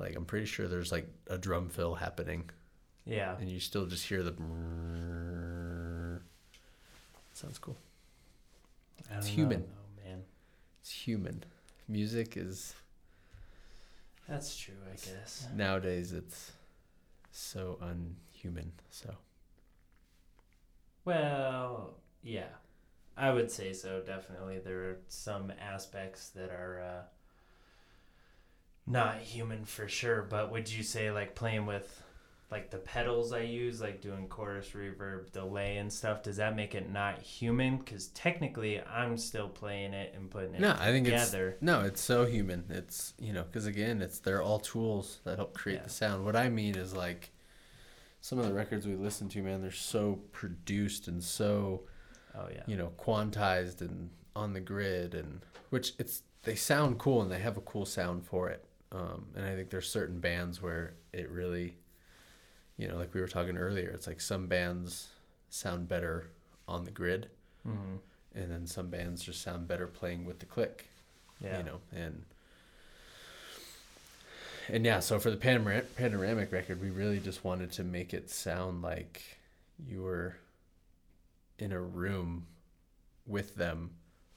Like 0.00 0.16
I'm 0.16 0.24
pretty 0.24 0.46
sure 0.46 0.66
there's 0.66 0.90
like 0.90 1.06
a 1.28 1.38
drum 1.38 1.68
fill 1.68 1.94
happening 1.94 2.50
Yeah. 3.04 3.36
and 3.38 3.48
you 3.48 3.60
still 3.60 3.86
just 3.86 4.04
hear 4.08 4.24
the. 4.24 4.32
Sounds 7.32 7.58
cool. 7.58 7.76
I 9.10 9.18
It's 9.18 9.26
don't 9.26 9.34
human. 9.36 9.60
Know, 9.60 9.66
though, 9.66 10.08
man. 10.10 10.22
It's 10.80 10.90
human. 10.90 11.44
Music 11.88 12.36
is 12.36 12.74
That's 14.28 14.56
true, 14.56 14.74
I 14.92 14.96
guess. 14.96 15.46
nowadays 15.54 16.12
it's 16.12 16.52
so 17.30 17.78
unhuman. 17.80 18.72
So 18.90 19.14
Well, 21.04 21.94
yeah. 22.22 22.48
I 23.16 23.30
would 23.32 23.50
say 23.50 23.72
so, 23.72 24.00
definitely. 24.00 24.58
There 24.58 24.80
are 24.90 24.96
some 25.08 25.52
aspects 25.60 26.30
that 26.30 26.50
are 26.50 26.80
uh, 26.80 27.02
not 28.86 29.18
human 29.18 29.64
for 29.64 29.88
sure, 29.88 30.22
but 30.22 30.50
would 30.50 30.70
you 30.72 30.82
say 30.82 31.10
like 31.10 31.34
playing 31.34 31.66
with 31.66 32.02
like 32.50 32.70
the 32.70 32.78
pedals 32.78 33.32
I 33.32 33.40
use, 33.42 33.80
like 33.80 34.00
doing 34.00 34.26
chorus 34.26 34.70
reverb, 34.74 35.30
delay 35.30 35.76
and 35.76 35.92
stuff, 35.92 36.22
does 36.24 36.38
that 36.38 36.56
make 36.56 36.74
it 36.74 36.90
not 36.90 37.20
human? 37.20 37.76
Because 37.78 38.08
technically 38.08 38.80
I'm 38.82 39.16
still 39.18 39.48
playing 39.48 39.92
it 39.94 40.14
and 40.16 40.28
putting 40.28 40.54
it 40.54 40.60
no, 40.60 40.74
I 40.78 40.86
think 40.90 41.04
together. 41.04 41.50
it's 41.50 41.62
no, 41.62 41.82
it's 41.82 42.00
so 42.00 42.24
human. 42.26 42.64
It's 42.68 43.14
you 43.20 43.32
know 43.32 43.44
because 43.44 43.66
again, 43.66 44.02
it's 44.02 44.18
they're 44.18 44.42
all 44.42 44.58
tools 44.58 45.20
that 45.24 45.36
help 45.36 45.54
create 45.54 45.76
Yeah. 45.76 45.84
the 45.84 45.90
sound. 45.90 46.24
What 46.24 46.34
I 46.36 46.48
mean 46.48 46.76
is 46.76 46.94
like 46.94 47.30
some 48.20 48.38
of 48.38 48.46
the 48.46 48.52
records 48.52 48.86
we 48.86 48.96
listen 48.96 49.28
to, 49.30 49.42
man, 49.42 49.62
they're 49.62 49.70
so 49.70 50.20
produced 50.32 51.06
and 51.06 51.22
so 51.22 51.82
oh, 52.36 52.48
yeah. 52.52 52.62
you 52.66 52.76
know 52.76 52.92
quantized 52.98 53.80
and 53.80 54.10
on 54.36 54.52
the 54.52 54.60
grid 54.60 55.14
and 55.14 55.40
which 55.70 55.92
it's 55.98 56.22
they 56.44 56.54
sound 56.54 56.98
cool 56.98 57.20
and 57.22 57.30
they 57.30 57.38
have 57.38 57.56
a 57.56 57.60
cool 57.62 57.84
sound 57.84 58.24
for 58.24 58.48
it 58.48 58.64
um, 58.92 59.26
and 59.36 59.44
i 59.44 59.54
think 59.54 59.70
there's 59.70 59.88
certain 59.88 60.20
bands 60.20 60.62
where 60.62 60.94
it 61.12 61.28
really 61.30 61.74
you 62.76 62.86
know 62.88 62.96
like 62.96 63.12
we 63.12 63.20
were 63.20 63.28
talking 63.28 63.56
earlier 63.56 63.88
it's 63.90 64.06
like 64.06 64.20
some 64.20 64.46
bands 64.46 65.08
sound 65.50 65.88
better 65.88 66.26
on 66.68 66.84
the 66.84 66.90
grid 66.90 67.28
hmm 67.64 67.96
and 68.32 68.48
then 68.48 68.64
some 68.64 68.86
bands 68.88 69.24
just 69.24 69.42
sound 69.42 69.66
better 69.66 69.88
playing 69.88 70.24
with 70.24 70.38
the 70.38 70.46
click 70.46 70.86
Yeah. 71.42 71.58
you 71.58 71.64
know 71.64 71.80
and 71.92 72.22
and 74.68 74.84
yeah 74.84 75.00
so 75.00 75.18
for 75.18 75.30
the 75.30 75.36
panoramic, 75.36 75.96
panoramic 75.96 76.52
record 76.52 76.80
we 76.80 76.90
really 76.90 77.18
just 77.18 77.44
wanted 77.44 77.72
to 77.72 77.82
make 77.84 78.14
it 78.14 78.30
sound 78.30 78.82
like 78.82 79.22
you 79.84 80.02
were 80.02 80.36
in 81.62 81.72
a 81.72 81.80
room 81.80 82.46
with 83.26 83.54
them 83.54 83.90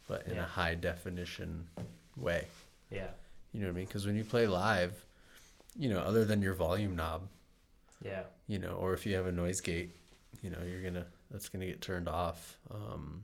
but 0.08 0.28
in 0.28 0.36
Yeah. 0.36 0.44
a 0.44 0.48
high 0.48 0.76
definition 0.76 1.68
way 2.16 2.48
Yeah. 2.92 3.08
you 3.54 3.62
know 3.62 3.68
what 3.68 3.74
i 3.74 3.76
mean 3.78 3.86
because 3.86 4.06
when 4.06 4.16
you 4.16 4.24
play 4.24 4.48
live 4.48 5.06
you 5.76 5.90
know 5.90 6.00
other 6.00 6.26
than 6.26 6.42
your 6.42 6.54
volume 6.54 6.96
knob 6.96 7.28
Yeah. 8.04 8.24
you 8.48 8.60
know 8.60 8.74
or 8.74 8.94
if 8.94 9.06
you 9.06 9.16
have 9.16 9.26
a 9.26 9.32
noise 9.32 9.62
gate 9.62 9.96
you 10.42 10.50
know 10.50 10.60
you're 10.68 10.82
gonna 10.84 11.06
that's 11.32 11.50
gonna 11.50 11.66
get 11.66 11.82
turned 11.82 12.08
off 12.08 12.58
um 12.70 13.24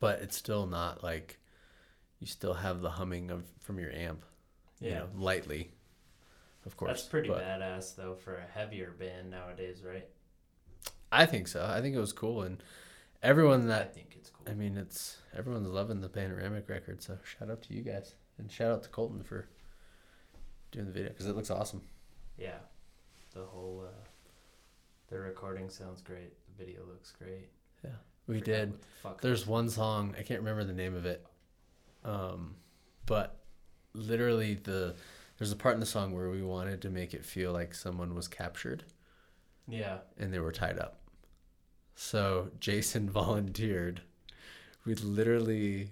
but 0.00 0.20
it's 0.20 0.36
still 0.36 0.66
not 0.66 1.02
like 1.02 1.38
you 2.20 2.26
still 2.26 2.54
have 2.54 2.80
the 2.80 2.90
humming 2.90 3.30
of 3.30 3.44
from 3.60 3.78
your 3.78 3.90
amp 3.92 4.24
Yeah. 4.80 4.88
you 4.88 4.94
know 4.96 5.08
lightly 5.16 5.70
of 6.64 6.76
course 6.76 6.88
That's 6.90 7.02
pretty 7.08 7.28
but 7.28 7.42
badass 7.42 7.94
though 7.96 8.14
for 8.14 8.36
a 8.36 8.46
heavier 8.54 8.90
band 8.98 9.30
nowadays, 9.30 9.82
right? 9.82 10.08
i 11.12 11.26
think 11.26 11.46
so 11.48 11.64
i 11.68 11.80
think 11.82 11.94
it 11.94 12.00
was 12.00 12.12
cool 12.12 12.42
and 12.42 12.62
everyone 13.24 13.66
that 13.68 13.82
I 13.82 13.84
think 13.86 14.14
it's 14.16 14.30
cool. 14.30 14.46
i 14.50 14.54
mean 14.54 14.76
it's 14.76 15.18
everyone's 15.36 15.68
loving 15.68 16.00
the 16.00 16.08
panoramic 16.08 16.68
record 16.68 17.02
so 17.02 17.18
shout 17.24 17.50
out 17.50 17.62
to 17.62 17.74
you 17.74 17.82
guys 17.82 18.14
and 18.38 18.50
shout 18.50 18.70
out 18.70 18.82
to 18.84 18.88
colton 18.90 19.22
for 19.22 19.48
doing 20.70 20.86
the 20.86 20.92
video 20.92 21.08
because 21.10 21.26
it 21.26 21.34
looks 21.36 21.50
awesome 21.50 21.82
Yeah, 22.38 22.58
the 23.32 23.44
whole 23.44 23.84
uh, 23.86 24.04
the 25.08 25.18
recording 25.18 25.68
sounds 25.70 26.02
great. 26.02 26.32
The 26.48 26.64
video 26.64 26.80
looks 26.86 27.12
great. 27.12 27.48
Yeah, 27.84 27.90
we 28.26 28.38
Forgot 28.40 28.44
did 28.44 28.72
the 28.72 28.86
fuck 29.02 29.20
There's 29.20 29.46
one 29.46 29.68
song 29.68 30.14
I 30.18 30.22
can't 30.22 30.40
remember 30.40 30.64
the 30.64 30.72
name 30.72 30.94
of 30.96 31.06
it, 31.06 31.24
um, 32.04 32.56
but 33.06 33.36
literally 33.92 34.54
the 34.54 34.94
there's 35.38 35.52
a 35.52 35.56
part 35.56 35.74
in 35.74 35.80
the 35.80 35.86
song 35.86 36.12
where 36.12 36.28
we 36.30 36.42
wanted 36.42 36.82
to 36.82 36.90
make 36.90 37.14
it 37.14 37.24
feel 37.24 37.52
like 37.52 37.72
someone 37.74 38.14
was 38.14 38.26
captured 38.28 38.84
Yeah, 39.68 39.98
and 40.18 40.32
they 40.32 40.40
were 40.40 40.52
tied 40.52 40.78
up. 40.78 40.98
So 41.94 42.50
Jason 42.60 43.08
volunteered. 43.10 44.00
We 44.84 44.94
literally 44.94 45.88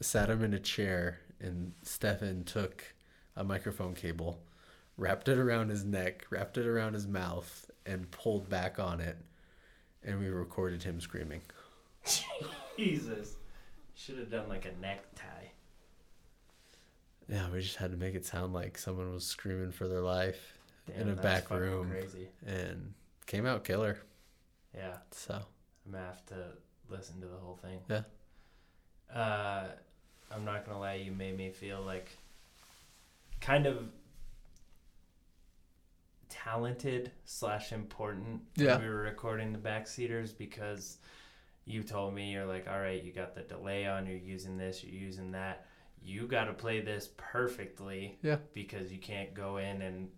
sat 0.00 0.30
him 0.30 0.42
in 0.42 0.54
a 0.54 0.58
chair 0.58 1.20
and 1.40 1.72
Stefan 1.82 2.44
took 2.44 2.94
a 3.36 3.44
microphone 3.44 3.94
cable, 3.94 4.40
wrapped 4.96 5.28
it 5.28 5.38
around 5.38 5.68
his 5.70 5.84
neck, 5.84 6.26
wrapped 6.30 6.56
it 6.56 6.66
around 6.66 6.94
his 6.94 7.06
mouth, 7.06 7.70
and 7.84 8.10
pulled 8.10 8.48
back 8.48 8.78
on 8.78 9.00
it, 9.00 9.16
and 10.04 10.20
we 10.20 10.28
recorded 10.28 10.82
him 10.82 11.00
screaming. 11.00 11.40
Jesus, 12.78 13.36
should 13.94 14.18
have 14.18 14.30
done 14.30 14.48
like 14.48 14.64
a 14.66 14.80
necktie. 14.80 15.48
Yeah, 17.28 17.50
we 17.52 17.60
just 17.60 17.76
had 17.76 17.90
to 17.90 17.96
make 17.96 18.14
it 18.14 18.24
sound 18.26 18.52
like 18.52 18.78
someone 18.78 19.12
was 19.12 19.24
screaming 19.24 19.72
for 19.72 19.88
their 19.88 20.00
life 20.00 20.58
Damn, 20.86 21.02
in 21.02 21.10
a 21.10 21.16
back 21.16 21.50
room, 21.50 21.90
Crazy. 21.90 22.28
and 22.46 22.94
came 23.26 23.46
out 23.46 23.64
killer. 23.64 23.98
Yeah, 24.74 24.96
So 25.10 25.34
I'm 25.86 25.92
gonna 25.92 26.04
have 26.06 26.24
to 26.26 26.36
listen 26.88 27.20
to 27.20 27.26
the 27.26 27.36
whole 27.36 27.56
thing. 27.56 27.80
Yeah. 27.88 28.02
Uh, 29.14 29.68
I'm 30.30 30.44
not 30.44 30.64
gonna 30.64 30.78
lie, 30.80 30.94
you 30.94 31.12
made 31.12 31.36
me 31.36 31.50
feel 31.50 31.82
like 31.82 32.08
kind 33.40 33.66
of 33.66 33.88
talented 36.28 37.12
slash 37.24 37.72
important 37.72 38.42
Yeah. 38.56 38.74
when 38.76 38.84
we 38.84 38.88
were 38.88 39.02
recording 39.02 39.52
the 39.52 39.58
backseaters 39.58 40.36
because 40.36 40.98
you 41.64 41.82
told 41.82 42.14
me 42.14 42.32
you're 42.32 42.46
like, 42.46 42.66
all 42.68 42.80
right, 42.80 43.02
you 43.02 43.12
got 43.12 43.34
the 43.34 43.42
delay 43.42 43.86
on, 43.86 44.06
you're 44.06 44.16
using 44.16 44.56
this, 44.56 44.82
you're 44.82 44.94
using 44.94 45.32
that. 45.32 45.66
You 46.04 46.26
got 46.26 46.44
to 46.46 46.52
play 46.52 46.80
this 46.80 47.10
perfectly. 47.16 48.18
Yeah. 48.22 48.38
Because 48.54 48.90
you 48.90 48.98
can't 48.98 49.34
go 49.34 49.58
in 49.58 49.82
and 49.82 50.08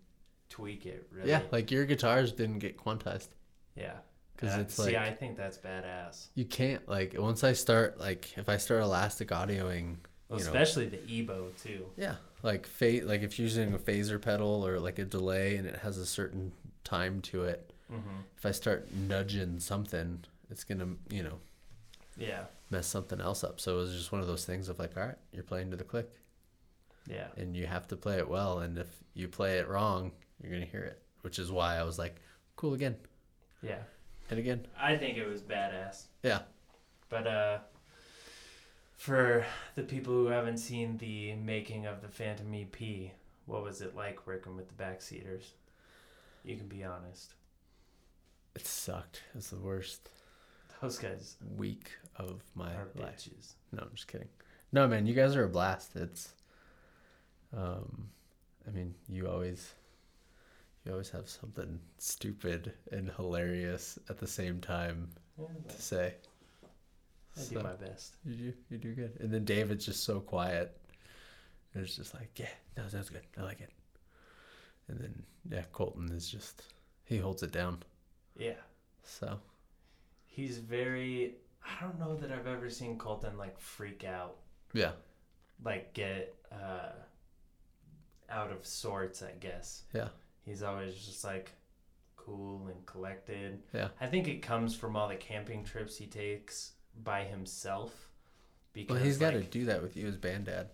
tweak 0.49 0.85
it. 0.87 1.07
Really. 1.11 1.29
yeah, 1.29 1.41
like 1.51 1.69
your 1.69 1.85
guitars 1.85 2.31
didn't 2.31 2.59
get 2.59 2.77
quantized 2.77 3.27
Yeah. 3.75 3.97
Because 4.35 4.57
it's 4.57 4.75
see, 4.75 4.83
like 4.83 4.95
I 4.95 5.11
think 5.11 5.37
that's 5.37 5.57
badass. 5.57 6.27
you 6.35 6.45
can't 6.45 6.87
like 6.89 7.15
once 7.17 7.43
I 7.43 7.53
start 7.53 7.99
like 7.99 8.37
if 8.37 8.49
I 8.49 8.57
start 8.57 8.81
elastic 8.83 9.29
audioing, 9.29 9.97
Well, 10.29 10.39
you 10.39 10.45
know, 10.45 10.51
especially 10.51 10.87
the 10.87 10.97
EBow 10.97 11.55
too. 11.63 11.85
yeah, 11.95 12.15
like 12.43 12.67
fa- 12.67 13.01
like 13.03 13.21
if 13.21 13.39
you're 13.39 13.45
using 13.47 13.73
a 13.73 13.77
phaser 13.79 14.21
pedal 14.21 14.65
or 14.67 14.79
like 14.79 14.99
a 14.99 15.05
delay 15.05 15.55
and 15.55 15.65
it 15.67 15.77
has 15.77 15.97
a 15.97 16.05
certain 16.05 16.51
time 16.83 17.21
to 17.21 17.43
it, 17.45 17.71
Mm-hmm. 17.91 18.21
if 18.35 18.45
I 18.45 18.51
start 18.51 18.91
nudging 18.93 19.59
something, 19.59 20.23
it's 20.49 20.63
gonna 20.63 20.87
you 21.09 21.21
know 21.23 21.39
Yeah. 22.17 22.45
mess 22.71 22.87
something 22.87 23.21
else 23.21 23.43
up. 23.43 23.59
So 23.61 23.75
it 23.75 23.77
was 23.81 23.93
just 23.95 24.11
one 24.11 24.21
of 24.21 24.27
those 24.27 24.43
things 24.43 24.69
of 24.69 24.79
like, 24.79 24.97
all 24.97 25.03
right, 25.05 25.17
you're 25.31 25.43
playing 25.43 25.69
to 25.71 25.77
the 25.77 25.83
click, 25.83 26.11
Yeah. 27.07 27.27
and 27.37 27.55
you 27.55 27.67
have 27.67 27.87
to 27.89 27.95
play 27.95 28.17
it 28.17 28.27
well. 28.27 28.59
And 28.59 28.77
if 28.79 28.87
you 29.13 29.27
play 29.27 29.59
it 29.59 29.67
wrong, 29.67 30.11
you're 30.41 30.51
gonna 30.51 30.65
hear 30.65 30.83
it. 30.83 31.01
Which 31.21 31.37
is 31.39 31.51
why 31.51 31.77
I 31.77 31.83
was 31.83 31.97
like, 31.99 32.15
cool 32.55 32.73
again 32.73 32.95
Yeah. 33.61 33.83
And 34.29 34.39
again. 34.39 34.65
I 34.79 34.97
think 34.97 35.17
it 35.17 35.27
was 35.27 35.41
badass. 35.41 36.05
Yeah. 36.23 36.39
But 37.09 37.27
uh 37.27 37.57
for 38.95 39.45
the 39.75 39.83
people 39.83 40.13
who 40.13 40.27
haven't 40.27 40.57
seen 40.57 40.97
the 40.97 41.33
making 41.35 41.85
of 41.85 42.01
the 42.01 42.07
Phantom 42.07 42.53
EP, 42.53 43.11
what 43.45 43.63
was 43.63 43.81
it 43.81 43.95
like 43.95 44.25
working 44.25 44.55
with 44.55 44.67
the 44.69 44.83
backseaters? 44.83 45.43
You 46.43 46.55
can 46.55 46.67
be 46.67 46.83
honest. 46.83 47.33
It 48.55 48.65
sucked. 48.65 49.23
It's 49.35 49.49
the 49.49 49.57
worst 49.59 50.09
Those 50.81 50.97
guys 50.97 51.35
week 51.57 51.91
of 52.15 52.41
my 52.55 52.71
life. 52.95 53.17
bitches. 53.17 53.53
No, 53.73 53.81
I'm 53.83 53.91
just 53.93 54.07
kidding. 54.07 54.29
No, 54.71 54.87
man, 54.87 55.05
you 55.05 55.13
guys 55.13 55.35
are 55.35 55.43
a 55.43 55.49
blast. 55.49 55.95
It's, 55.95 56.33
um, 57.55 58.09
I 58.67 58.71
mean, 58.71 58.95
you 59.09 59.27
always, 59.27 59.73
you 60.85 60.91
always 60.91 61.09
have 61.09 61.27
something 61.29 61.79
stupid 61.97 62.73
and 62.91 63.09
hilarious 63.15 63.97
at 64.09 64.17
the 64.19 64.27
same 64.27 64.61
time 64.61 65.09
Yeah, 65.37 65.47
to 65.67 65.81
say. 65.81 66.13
I 67.37 67.43
do 67.49 67.59
my 67.59 67.73
best. 67.73 68.15
you 68.23 68.35
do, 68.35 68.53
you 68.69 68.77
do 68.77 68.93
good. 68.93 69.17
And 69.19 69.31
then 69.33 69.43
David's 69.43 69.85
just 69.85 70.03
so 70.03 70.19
quiet. 70.21 70.77
And 71.73 71.83
it's 71.83 71.95
just 71.95 72.13
like, 72.13 72.29
yeah, 72.37 72.47
no, 72.77 72.83
that's 72.89 73.09
good. 73.09 73.23
I 73.37 73.41
like 73.41 73.59
it. 73.61 73.71
And 74.87 74.99
then 74.99 75.23
yeah, 75.49 75.63
Colton 75.73 76.09
is 76.11 76.29
just 76.29 76.61
he 77.03 77.17
holds 77.17 77.43
it 77.43 77.51
down. 77.51 77.79
Yeah. 78.37 78.53
So 79.03 79.39
He's 80.27 80.59
very 80.59 81.35
I 81.65 81.81
don't 81.83 81.99
know 81.99 82.15
that 82.15 82.31
I've 82.31 82.47
ever 82.47 82.69
seen 82.69 82.97
Colton 82.97 83.37
like 83.37 83.59
freak 83.59 84.03
out. 84.05 84.35
yeah, 84.73 84.91
Like 85.63 85.93
get 85.93 86.35
uh 86.51 86.91
out 88.29 88.51
of 88.51 88.65
sorts, 88.65 89.21
I 89.23 89.31
guess. 89.39 89.83
yeah, 89.93 90.09
He's 90.45 90.61
always 90.63 90.95
just 90.95 91.23
like 91.23 91.51
cool 92.15 92.67
and 92.67 92.85
collected. 92.85 93.61
Yeah. 93.73 93.89
I 93.99 94.07
think 94.07 94.27
it 94.27 94.41
comes 94.41 94.75
from 94.75 94.95
all 94.95 95.07
the 95.07 95.15
camping 95.15 95.63
trips 95.63 95.97
he 95.97 96.05
takes 96.07 96.73
by 97.03 97.23
himself. 97.23 98.07
Because 98.73 98.95
well, 98.95 99.03
he's 99.03 99.17
got 99.17 99.31
to 99.31 99.41
do 99.41 99.65
that 99.65 99.81
with 99.81 99.95
you 99.97 100.07
as 100.07 100.17
band 100.17 100.45
dad. 100.45 100.67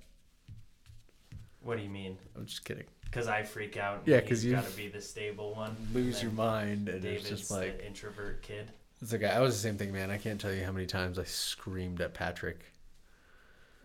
What 1.62 1.78
do 1.78 1.84
you 1.84 1.90
mean? 1.90 2.18
I'm 2.36 2.46
just 2.46 2.66
kidding. 2.66 2.86
Because 3.06 3.28
I 3.28 3.44
freak 3.44 3.78
out. 3.78 4.00
and 4.00 4.08
Yeah, 4.08 4.20
he's 4.22 4.30
'cause 4.30 4.46
you 4.46 4.54
got 4.54 4.66
to 4.66 4.76
be 4.76 4.88
the 4.88 5.02
stable 5.02 5.54
one. 5.54 5.76
Lose 5.94 6.24
your 6.24 6.32
mind, 6.32 6.90
and 6.90 7.02
David's 7.02 7.30
it's 7.30 7.40
just 7.42 7.52
like 7.52 7.80
introvert 7.86 8.42
kid. 8.42 8.72
it's 9.02 9.12
like 9.12 9.24
I 9.24 9.40
was 9.40 9.54
the 9.56 9.62
same 9.62 9.78
thing, 9.78 9.92
man. 9.92 10.10
I 10.10 10.18
can't 10.18 10.40
tell 10.42 10.54
you 10.54 10.64
how 10.64 10.72
many 10.72 10.86
times 10.88 11.20
I 11.20 11.24
screamed 11.26 12.02
at 12.02 12.14
Patrick. 12.14 12.66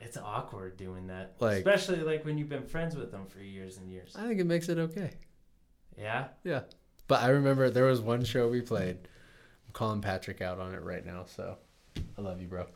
It's 0.00 0.16
awkward 0.16 0.76
doing 0.76 1.08
that, 1.08 1.34
Like- 1.40 1.58
especially 1.58 1.98
like 2.02 2.24
when 2.24 2.38
you've 2.38 2.48
been 2.48 2.66
friends 2.66 2.94
with 2.96 3.10
them 3.10 3.26
for 3.26 3.40
years 3.40 3.76
and 3.78 3.90
years. 3.90 4.14
I 4.16 4.26
think 4.28 4.40
it 4.40 4.44
makes 4.44 4.68
it 4.68 4.78
okay. 4.78 5.12
Yeah. 5.98 6.28
Yeah. 6.44 6.60
But 7.08 7.22
I 7.22 7.28
remember 7.28 7.70
there 7.70 7.84
was 7.84 8.00
one 8.00 8.24
show 8.24 8.48
we 8.48 8.60
played. 8.60 8.96
I'm 8.96 9.72
calling 9.72 10.00
Patrick 10.00 10.40
out 10.42 10.58
on 10.58 10.74
it 10.74 10.82
right 10.82 11.04
now, 11.06 11.24
so 11.26 11.56
I 12.18 12.20
love 12.20 12.40
you, 12.40 12.48
bro. 12.48 12.66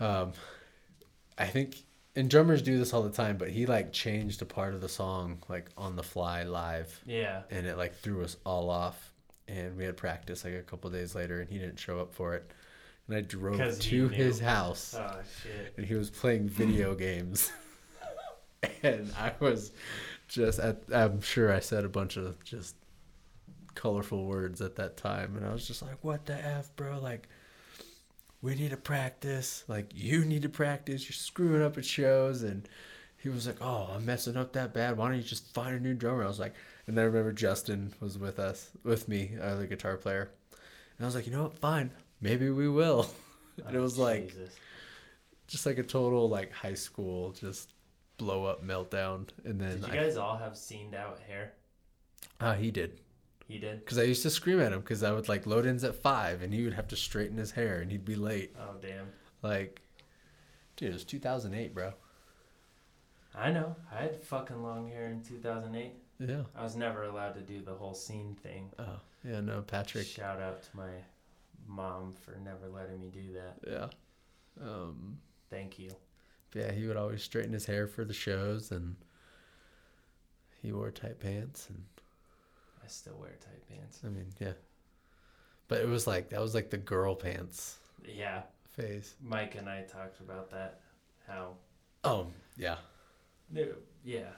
Um 0.00 0.32
I 1.36 1.46
think 1.46 1.76
and 2.16 2.30
drummers 2.30 2.62
do 2.62 2.78
this 2.78 2.92
all 2.94 3.02
the 3.02 3.10
time, 3.10 3.36
but 3.36 3.48
he 3.50 3.66
like 3.66 3.92
changed 3.92 4.40
a 4.40 4.44
part 4.44 4.72
of 4.74 4.80
the 4.80 4.88
song 4.88 5.38
like 5.48 5.68
on 5.76 5.96
the 5.96 6.02
fly 6.02 6.44
live 6.44 7.00
Yeah. 7.06 7.42
and 7.50 7.66
it 7.66 7.76
like 7.76 7.94
threw 7.96 8.22
us 8.22 8.36
all 8.46 8.70
off 8.70 9.12
and 9.48 9.76
we 9.76 9.84
had 9.84 9.96
practice 9.96 10.44
like 10.44 10.54
a 10.54 10.62
couple 10.62 10.88
days 10.90 11.14
later 11.14 11.40
and 11.40 11.50
he 11.50 11.58
didn't 11.58 11.78
show 11.78 11.98
up 12.00 12.14
for 12.14 12.34
it. 12.34 12.50
And 13.08 13.16
I 13.16 13.20
drove 13.20 13.78
to 13.80 14.08
his 14.08 14.38
house 14.40 14.94
Oh 14.98 15.18
shit. 15.42 15.74
and 15.76 15.84
he 15.84 15.94
was 15.94 16.08
playing 16.08 16.48
video 16.48 16.94
games. 17.06 17.50
and 18.82 19.12
I 19.18 19.32
was 19.40 19.72
just 20.28 20.58
at, 20.58 20.82
I'm 20.92 21.20
sure 21.20 21.52
I 21.52 21.60
said 21.60 21.84
a 21.84 21.88
bunch 21.88 22.16
of 22.16 22.42
just 22.44 22.76
colorful 23.74 24.26
words 24.26 24.60
at 24.60 24.76
that 24.76 24.96
time 24.96 25.36
and 25.36 25.46
I 25.46 25.52
was 25.52 25.66
just 25.66 25.82
like, 25.82 26.02
"What 26.02 26.26
the 26.26 26.34
f, 26.34 26.74
bro? 26.76 26.98
Like 27.00 27.28
we 28.42 28.54
need 28.54 28.70
to 28.70 28.76
practice. 28.76 29.64
Like 29.68 29.90
you 29.94 30.24
need 30.24 30.42
to 30.42 30.48
practice. 30.48 31.04
You're 31.04 31.14
screwing 31.14 31.62
up 31.62 31.78
at 31.78 31.84
shows." 31.84 32.42
And 32.42 32.68
he 33.16 33.28
was 33.28 33.46
like, 33.46 33.56
"Oh, 33.60 33.88
I'm 33.94 34.04
messing 34.06 34.36
up 34.36 34.52
that 34.52 34.74
bad. 34.74 34.96
Why 34.96 35.08
don't 35.08 35.16
you 35.16 35.22
just 35.22 35.52
find 35.54 35.74
a 35.74 35.80
new 35.80 35.94
drummer?" 35.94 36.24
I 36.24 36.28
was 36.28 36.40
like, 36.40 36.54
and 36.86 36.96
then 36.96 37.04
I 37.04 37.06
remember 37.06 37.32
Justin 37.32 37.92
was 38.00 38.18
with 38.18 38.38
us, 38.38 38.70
with 38.84 39.08
me, 39.08 39.32
uh, 39.40 39.56
the 39.56 39.66
guitar 39.66 39.96
player. 39.96 40.30
And 40.98 41.04
I 41.04 41.06
was 41.06 41.14
like, 41.14 41.26
"You 41.26 41.32
know 41.32 41.44
what? 41.44 41.58
Fine. 41.58 41.92
Maybe 42.20 42.50
we 42.50 42.68
will." 42.68 43.08
and 43.66 43.76
it 43.76 43.80
Oh, 43.80 43.80
was 43.80 43.98
like 43.98 44.32
Jesus. 44.32 44.60
just 45.46 45.66
like 45.66 45.78
a 45.78 45.82
total 45.82 46.28
like 46.28 46.52
high 46.52 46.74
school 46.74 47.32
just 47.32 47.73
blow 48.16 48.44
up 48.44 48.64
meltdown 48.64 49.28
and 49.44 49.60
then 49.60 49.80
Did 49.80 49.86
you 49.88 49.92
I, 49.92 49.96
guys 50.04 50.16
all 50.16 50.36
have 50.36 50.56
seamed 50.56 50.94
out 50.94 51.18
hair? 51.26 51.52
uh, 52.40 52.54
he 52.54 52.70
did 52.70 53.00
He 53.48 53.58
did. 53.58 53.80
because 53.80 53.98
i 53.98 54.02
used 54.02 54.22
to 54.22 54.30
scream 54.30 54.60
at 54.60 54.72
him 54.72 54.80
because 54.80 55.02
i 55.02 55.10
would 55.12 55.28
like 55.28 55.46
load 55.46 55.66
ins 55.66 55.84
at 55.84 55.94
five 55.96 56.40
and 56.42 56.52
he 56.54 56.62
would 56.64 56.74
have 56.74 56.88
to 56.88 56.96
straighten 56.96 57.36
his 57.38 57.50
hair 57.52 57.80
and 57.80 57.90
he'd 57.90 58.04
be 58.04 58.16
late 58.16 58.54
Oh 58.58 58.74
damn. 58.80 59.06
like 59.42 59.82
dude 60.76 60.90
it 60.90 60.94
was 60.94 61.04
2008 61.04 61.74
bro 61.74 61.92
I 63.36 63.50
know. 63.50 63.74
I 63.92 64.02
had 64.02 64.22
fucking 64.22 64.62
long 64.62 64.88
hair 64.88 65.06
in 65.10 65.20
2008. 65.22 65.92
yeah 66.20 66.42
I 66.56 66.62
was 66.62 66.76
never 66.76 67.02
allowed 67.04 67.34
to 67.34 67.40
do 67.40 67.60
the 67.62 67.74
whole 67.74 67.94
scene 67.94 68.36
thing. 68.42 68.70
oh 68.78 69.00
yeah 69.24 69.40
no 69.40 69.60
patrick 69.62 70.06
Shout 70.06 70.40
out 70.40 70.62
to 70.62 70.68
my 70.76 70.90
mom 71.66 72.12
for 72.12 72.36
never 72.44 72.68
letting 72.72 73.00
me 73.00 73.08
do 73.12 73.32
that. 73.32 73.56
yeah 74.62 74.64
um 74.64 75.18
Thank 75.50 75.78
you. 75.78 75.90
Yeah 76.54 76.72
he 76.72 76.86
would 76.86 76.96
always 76.96 77.22
straighten 77.22 77.52
his 77.52 77.66
hair 77.66 77.86
for 77.86 78.04
the 78.04 78.14
shows 78.14 78.70
and 78.70 78.96
he 80.62 80.72
wore 80.72 80.90
tight 80.90 81.20
pants 81.20 81.68
and 81.68 81.82
I 82.82 82.86
still 82.86 83.16
wear 83.18 83.30
tight 83.40 83.68
pants. 83.68 84.00
i 84.04 84.08
mean 84.08 84.26
yeah 84.40 84.52
but 85.68 85.80
it 85.80 85.88
was 85.88 86.06
like 86.06 86.30
that 86.30 86.40
was 86.40 86.54
like 86.54 86.70
the 86.70 86.76
girl 86.76 87.14
pants 87.14 87.78
Yeah, 88.06 88.42
phase 88.70 89.14
Mike 89.22 89.56
and 89.56 89.68
I 89.68 89.82
talked 89.82 90.20
about 90.20 90.50
that. 90.50 90.80
How, 91.26 91.54
oh 92.04 92.26
yeah 92.56 92.76
No, 93.50 93.66
yeah, 94.04 94.28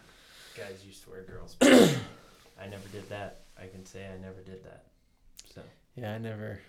guys 0.56 0.84
used 0.86 1.02
to 1.04 1.10
wear 1.10 1.22
girls' 1.22 1.56
pants. 1.56 1.96
I 2.60 2.66
never 2.68 2.88
did 2.92 3.08
that. 3.10 3.40
I 3.60 3.66
can 3.66 3.84
say 3.84 4.06
I 4.06 4.16
never 4.18 4.40
did 4.40 4.62
that. 4.64 4.84
So 5.52 5.62
Yeah, 5.96 6.14
I 6.14 6.18
never. 6.18 6.60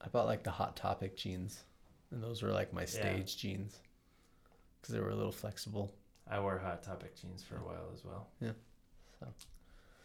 I 0.00 0.08
bought 0.08 0.26
like 0.26 0.42
the 0.42 0.50
Hot 0.50 0.76
Topic 0.76 1.16
jeans, 1.16 1.62
and 2.10 2.22
those 2.22 2.42
were 2.42 2.52
like 2.52 2.72
my 2.74 2.84
stage 2.84 3.36
jeans 3.38 3.78
because 4.84 4.94
they 4.94 5.00
were 5.00 5.08
a 5.08 5.16
little 5.16 5.32
flexible. 5.32 5.90
I 6.30 6.38
wore 6.40 6.58
Hot 6.58 6.82
Topic 6.82 7.18
jeans 7.18 7.42
for 7.42 7.56
a 7.56 7.60
while 7.60 7.88
as 7.94 8.04
well. 8.04 8.28
Yeah, 8.38 8.50
so. 9.18 9.26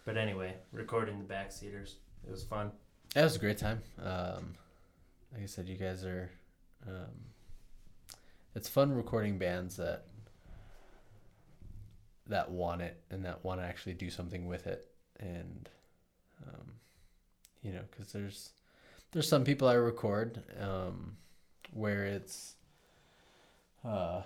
But 0.06 0.16
anyway, 0.16 0.56
recording 0.72 1.20
the 1.20 1.26
backseaters. 1.26 1.96
It 2.26 2.32
was 2.32 2.46
fun. 2.46 2.72
That 3.14 3.26
was 3.26 3.36
a 3.36 3.40
great 3.40 3.58
time. 3.58 3.82
Um, 4.02 4.54
like 5.34 5.44
I 5.44 5.48
said, 5.48 5.68
you 5.68 5.76
guys 5.76 6.06
are. 6.06 6.30
Um, 6.88 7.12
it's 8.56 8.70
fun 8.70 8.94
recording 8.94 9.38
bands 9.38 9.76
that 9.76 10.06
that 12.28 12.50
want 12.50 12.82
it 12.82 13.02
and 13.12 13.26
that 13.26 13.44
want 13.44 13.60
to 13.60 13.66
actually 13.66 13.96
do 13.96 14.10
something 14.10 14.48
with 14.48 14.66
it, 14.66 14.88
and 15.20 15.70
um, 16.48 16.72
you 17.64 17.74
know, 17.74 17.82
because 17.92 18.14
there's 18.14 18.52
there's 19.12 19.28
some 19.28 19.44
people 19.44 19.68
I 19.68 19.74
record 19.74 20.42
um, 20.58 21.18
where 21.74 22.06
it's 22.06 22.56
uh, 23.84 24.22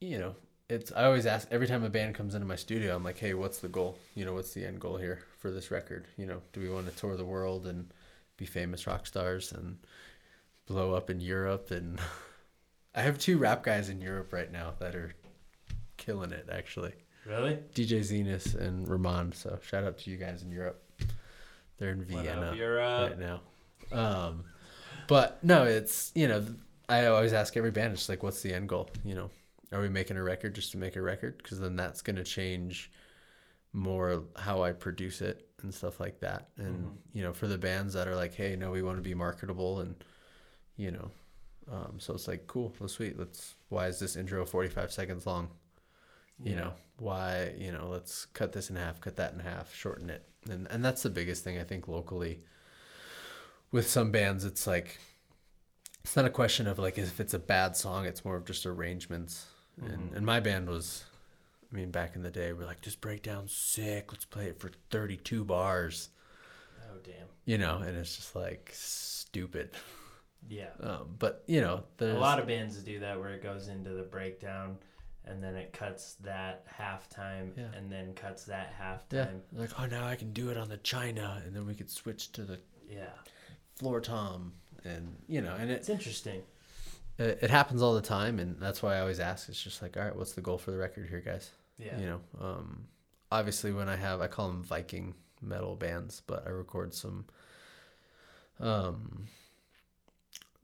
you 0.00 0.18
know, 0.18 0.34
it's 0.68 0.92
I 0.92 1.04
always 1.04 1.26
ask 1.26 1.48
every 1.50 1.66
time 1.66 1.84
a 1.84 1.90
band 1.90 2.14
comes 2.14 2.34
into 2.34 2.46
my 2.46 2.56
studio, 2.56 2.94
I'm 2.94 3.04
like, 3.04 3.18
hey, 3.18 3.34
what's 3.34 3.58
the 3.58 3.68
goal? 3.68 3.96
You 4.14 4.24
know, 4.24 4.34
what's 4.34 4.52
the 4.52 4.64
end 4.64 4.80
goal 4.80 4.96
here 4.96 5.20
for 5.38 5.50
this 5.50 5.70
record? 5.70 6.06
You 6.16 6.26
know, 6.26 6.42
do 6.52 6.60
we 6.60 6.68
want 6.68 6.88
to 6.88 6.96
tour 6.96 7.16
the 7.16 7.24
world 7.24 7.66
and 7.66 7.92
be 8.36 8.46
famous 8.46 8.86
rock 8.86 9.06
stars 9.06 9.52
and 9.52 9.78
blow 10.66 10.94
up 10.94 11.08
in 11.10 11.20
Europe? 11.20 11.70
And 11.70 11.98
I 12.94 13.02
have 13.02 13.18
two 13.18 13.38
rap 13.38 13.62
guys 13.62 13.88
in 13.88 14.00
Europe 14.00 14.32
right 14.32 14.50
now 14.50 14.74
that 14.80 14.94
are 14.94 15.14
killing 15.96 16.32
it, 16.32 16.48
actually. 16.50 16.92
Really? 17.24 17.58
DJ 17.74 18.00
Zenus 18.00 18.54
and 18.54 18.88
Ramon. 18.88 19.32
So 19.32 19.58
shout 19.62 19.84
out 19.84 19.98
to 19.98 20.10
you 20.10 20.16
guys 20.16 20.42
in 20.42 20.50
Europe. 20.50 20.82
They're 21.78 21.90
in 21.90 22.04
Vienna 22.04 22.54
right 23.10 23.18
now. 23.18 23.40
Um, 23.92 24.44
but 25.08 25.42
no, 25.44 25.64
it's 25.64 26.12
you 26.14 26.28
know 26.28 26.44
I 26.88 27.06
always 27.06 27.32
ask 27.32 27.56
every 27.56 27.70
band, 27.70 27.94
it's 27.94 28.08
like, 28.08 28.22
what's 28.22 28.42
the 28.42 28.54
end 28.54 28.68
goal? 28.68 28.88
You 29.04 29.14
know, 29.14 29.30
are 29.72 29.80
we 29.80 29.88
making 29.88 30.16
a 30.16 30.22
record 30.22 30.54
just 30.54 30.72
to 30.72 30.78
make 30.78 30.96
a 30.96 31.02
record? 31.02 31.38
Because 31.38 31.58
then 31.60 31.76
that's 31.76 32.02
gonna 32.02 32.24
change 32.24 32.90
more 33.72 34.24
how 34.36 34.62
I 34.62 34.72
produce 34.72 35.20
it 35.20 35.48
and 35.62 35.72
stuff 35.74 36.00
like 36.00 36.20
that. 36.20 36.48
And 36.56 36.86
Mhm. 36.86 36.96
you 37.12 37.22
know, 37.22 37.32
for 37.32 37.46
the 37.46 37.58
bands 37.58 37.94
that 37.94 38.08
are 38.08 38.16
like, 38.16 38.34
hey, 38.34 38.56
no, 38.56 38.70
we 38.70 38.82
want 38.82 38.98
to 38.98 39.02
be 39.02 39.14
marketable 39.14 39.80
and 39.80 40.02
you 40.76 40.90
know, 40.90 41.10
um, 41.70 41.98
so 41.98 42.14
it's 42.14 42.28
like, 42.28 42.46
cool, 42.46 42.74
well, 42.78 42.88
sweet. 42.88 43.18
Let's. 43.18 43.54
Why 43.70 43.86
is 43.88 43.98
this 43.98 44.14
intro 44.16 44.44
forty 44.46 44.68
five 44.68 44.92
seconds 44.92 45.26
long? 45.26 45.50
you 46.44 46.52
Yeah. 46.52 46.60
know 46.60 46.74
why 46.98 47.54
you 47.56 47.72
know 47.72 47.88
let's 47.88 48.26
cut 48.26 48.52
this 48.52 48.68
in 48.68 48.76
half 48.76 49.00
cut 49.00 49.16
that 49.16 49.32
in 49.32 49.38
half 49.38 49.74
shorten 49.74 50.10
it 50.10 50.28
and 50.50 50.66
and 50.70 50.84
that's 50.84 51.02
the 51.02 51.08
biggest 51.08 51.42
thing 51.42 51.58
i 51.58 51.64
think 51.64 51.88
locally 51.88 52.44
with 53.70 53.88
some 53.88 54.10
bands 54.10 54.44
it's 54.44 54.66
like 54.66 54.98
it's 56.04 56.14
not 56.14 56.24
a 56.26 56.30
question 56.30 56.66
of 56.66 56.78
like 56.78 56.98
if 56.98 57.20
it's 57.20 57.32
a 57.34 57.38
bad 57.38 57.74
song 57.74 58.04
it's 58.04 58.22
more 58.24 58.36
of 58.36 58.44
just 58.44 58.66
arrangements 58.66 59.46
and 59.80 60.10
Mhm. 60.12 60.16
and 60.16 60.26
my 60.26 60.40
band 60.40 60.68
was 60.68 61.04
i 61.72 61.74
mean 61.76 61.90
back 61.90 62.16
in 62.16 62.22
the 62.22 62.30
day 62.30 62.52
we're 62.52 62.64
like 62.66 62.80
just 62.80 63.00
break 63.00 63.22
down 63.22 63.48
sick 63.48 64.12
let's 64.12 64.24
play 64.24 64.46
it 64.46 64.58
for 64.58 64.70
32 64.90 65.44
bars 65.44 66.10
Oh 66.90 66.98
damn. 67.02 67.26
you 67.44 67.58
know 67.58 67.78
and 67.78 67.96
it's 67.96 68.16
just 68.16 68.34
like 68.34 68.70
stupid 68.74 69.70
Yeah. 70.48 70.70
um, 70.80 71.16
but 71.18 71.42
you 71.46 71.60
know 71.60 71.84
there's 71.98 72.16
A 72.16 72.18
lot 72.18 72.38
of 72.38 72.46
bands 72.46 72.76
do 72.82 73.00
that 73.00 73.18
where 73.18 73.30
it 73.30 73.42
goes 73.42 73.68
into 73.68 73.90
the 73.90 74.02
breakdown 74.04 74.78
and 75.24 75.42
then 75.42 75.56
it 75.56 75.72
cuts 75.72 76.14
that 76.22 76.64
halftime 76.68 77.50
Yeah. 77.56 77.72
and 77.76 77.90
then 77.90 78.14
cuts 78.14 78.44
that 78.44 78.72
halftime. 78.80 79.12
yeah 79.54 79.60
like 79.60 79.78
oh 79.80 79.86
now 79.86 80.06
i 80.06 80.14
can 80.16 80.32
do 80.32 80.50
it 80.50 80.56
on 80.56 80.68
the 80.68 80.78
china 80.78 81.42
and 81.44 81.54
then 81.54 81.66
we 81.66 81.74
could 81.74 81.90
switch 81.90 82.32
to 82.32 82.44
the 82.44 82.58
Yeah. 82.88 83.10
floor 83.74 84.00
tom 84.00 84.52
and 84.84 85.16
you 85.28 85.40
know 85.42 85.54
and 85.56 85.70
it 85.70 85.74
It's 85.80 85.88
interesting. 85.88 86.42
It, 87.18 87.38
it 87.42 87.50
happens 87.50 87.82
all 87.82 87.94
the 87.94 88.00
time 88.02 88.38
and 88.38 88.58
that's 88.60 88.82
why 88.82 88.96
i 88.96 89.00
always 89.00 89.20
ask 89.20 89.48
it's 89.48 89.62
just 89.62 89.80
like 89.82 89.96
all 89.96 90.02
right 90.04 90.16
what's 90.16 90.32
the 90.32 90.40
goal 90.40 90.58
for 90.58 90.70
the 90.70 90.76
record 90.76 91.08
here 91.08 91.20
guys 91.20 91.50
Yeah. 91.78 91.98
you 91.98 92.06
know 92.06 92.20
um 92.40 92.86
obviously 93.32 93.72
when 93.72 93.88
i 93.88 93.96
have 93.96 94.20
i 94.20 94.26
call 94.26 94.48
them 94.48 94.62
viking 94.62 95.14
metal 95.42 95.76
bands 95.76 96.22
but 96.26 96.46
i 96.46 96.50
record 96.50 96.94
some 96.94 97.24
um 98.60 99.26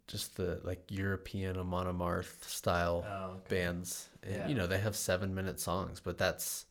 just 0.09 0.37
the 0.37 0.61
like 0.65 0.83
european 0.91 1.57
amon 1.59 1.87
amarth 1.87 2.43
style 2.45 3.05
Oh, 3.09 3.31
okay. 3.37 3.57
bands 3.57 4.09
and 4.23 4.35
Yeah. 4.35 4.49
you 4.49 4.55
know 4.55 4.67
they 4.67 4.79
have 4.79 4.97
seven 4.97 5.35
minute 5.35 5.61
songs 5.61 6.01
but 6.01 6.19
that's 6.19 6.67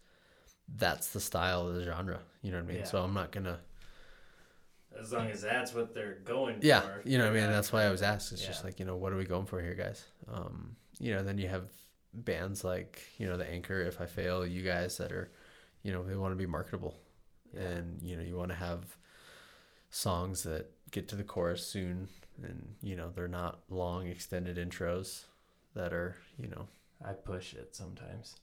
that's 0.77 1.09
the 1.11 1.19
style 1.19 1.67
of 1.67 1.75
the 1.75 1.83
genre 1.83 2.19
you 2.41 2.51
know 2.51 2.57
what 2.57 2.63
i 2.65 2.67
mean 2.67 2.77
Yeah. 2.77 2.83
so 2.85 3.03
i'm 3.03 3.13
not 3.13 3.31
gonna 3.31 3.59
As 4.99 5.11
long 5.11 5.27
as 5.29 5.41
that's 5.41 5.73
what 5.73 5.93
they're 5.93 6.19
going 6.25 6.57
yeah 6.61 6.81
for. 6.81 7.01
you 7.05 7.17
know 7.17 7.25
what 7.25 7.37
i 7.37 7.39
mean? 7.41 7.49
That's 7.49 7.71
why 7.71 7.83
i 7.85 7.89
was 7.89 8.01
asked. 8.01 8.31
It's 8.31 8.45
just 8.45 8.63
like 8.63 8.79
you 8.79 8.85
know 8.85 8.95
what 8.95 9.11
are 9.13 9.17
we 9.17 9.25
going 9.25 9.45
for 9.45 9.61
here 9.61 9.73
guys? 9.75 10.05
Um 10.31 10.75
you 10.99 11.13
know 11.13 11.23
then 11.23 11.37
you 11.37 11.47
have 11.47 11.63
bands 12.13 12.63
like 12.63 13.01
you 13.17 13.25
know 13.27 13.37
the 13.37 13.49
anchor 13.49 13.81
if 13.81 14.01
i 14.01 14.05
fail 14.05 14.45
you 14.45 14.61
guys 14.61 14.97
that 14.97 15.11
are 15.13 15.31
you 15.81 15.91
know 15.93 16.03
they 16.03 16.15
want 16.15 16.31
to 16.33 16.35
be 16.35 16.45
marketable. 16.45 16.95
Yeah. 17.53 17.61
and 17.61 18.01
you 18.01 18.15
know 18.15 18.23
you 18.23 18.35
want 18.37 18.49
to 18.49 18.55
have 18.57 18.83
songs 19.89 20.43
that 20.43 20.71
get 20.91 21.07
to 21.09 21.15
the 21.15 21.23
chorus 21.23 21.65
soon 21.65 22.07
and 22.43 22.75
you 22.81 22.95
know 22.95 23.09
they're 23.15 23.27
not 23.27 23.59
long 23.69 24.07
extended 24.07 24.57
intros 24.57 25.25
that 25.73 25.93
are 25.93 26.15
you 26.37 26.47
know. 26.47 26.67
I 27.03 27.13
push 27.13 27.53
it 27.55 27.75
sometimes. 27.75 28.35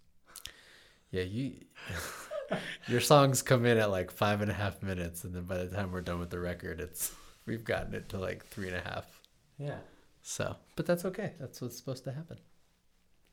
yeah 1.12 1.22
you 1.22 1.54
your 2.86 3.00
songs 3.00 3.42
come 3.42 3.66
in 3.66 3.78
at 3.78 3.90
like 3.90 4.10
five 4.10 4.40
and 4.40 4.50
a 4.50 4.54
half 4.54 4.82
minutes 4.82 5.24
and 5.24 5.34
then 5.34 5.44
by 5.44 5.56
the 5.58 5.68
time 5.74 5.92
we're 5.92 6.00
done 6.00 6.18
with 6.18 6.30
the 6.30 6.38
record 6.40 6.80
it's 6.80 7.12
we've 7.46 7.64
gotten 7.64 7.94
it 7.94 8.08
to 8.08 8.18
like 8.18 8.46
three 8.46 8.68
and 8.68 8.76
a 8.76 8.80
half 8.80 9.20
Yeah. 9.58 9.78
So, 10.22 10.56
but 10.76 10.84
that's 10.86 11.04
okay. 11.06 11.32
That's 11.40 11.60
what's 11.62 11.76
supposed 11.76 12.04
to 12.04 12.12
happen. 12.12 12.36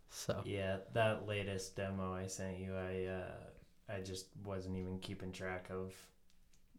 So, 0.09 0.41
Yeah, 0.45 0.77
that 0.93 1.27
latest 1.27 1.75
demo 1.75 2.13
I 2.13 2.27
sent 2.27 2.57
you, 2.57 2.73
I 2.73 3.05
uh, 3.05 3.93
I 3.97 3.99
just 4.01 4.27
wasn't 4.45 4.77
even 4.77 4.99
keeping 4.99 5.31
track 5.33 5.69
of 5.69 5.93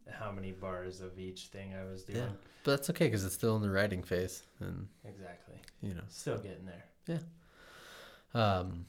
how 0.09 0.31
many 0.31 0.51
bars 0.51 1.01
of 1.01 1.19
each 1.19 1.47
thing 1.47 1.73
I 1.75 1.83
was 1.89 2.03
doing. 2.03 2.19
Yeah. 2.19 2.29
but 2.63 2.71
that's 2.71 2.89
okay 2.89 3.05
because 3.07 3.25
it's 3.25 3.35
still 3.35 3.55
in 3.57 3.61
the 3.61 3.69
writing 3.69 4.01
phase, 4.01 4.43
and 4.59 4.87
Exactly. 5.05 5.61
you 5.81 5.93
know, 5.93 6.01
Still 6.09 6.37
getting 6.39 6.65
there. 6.65 6.85
Yeah. 7.05 7.19
Um, 8.33 8.85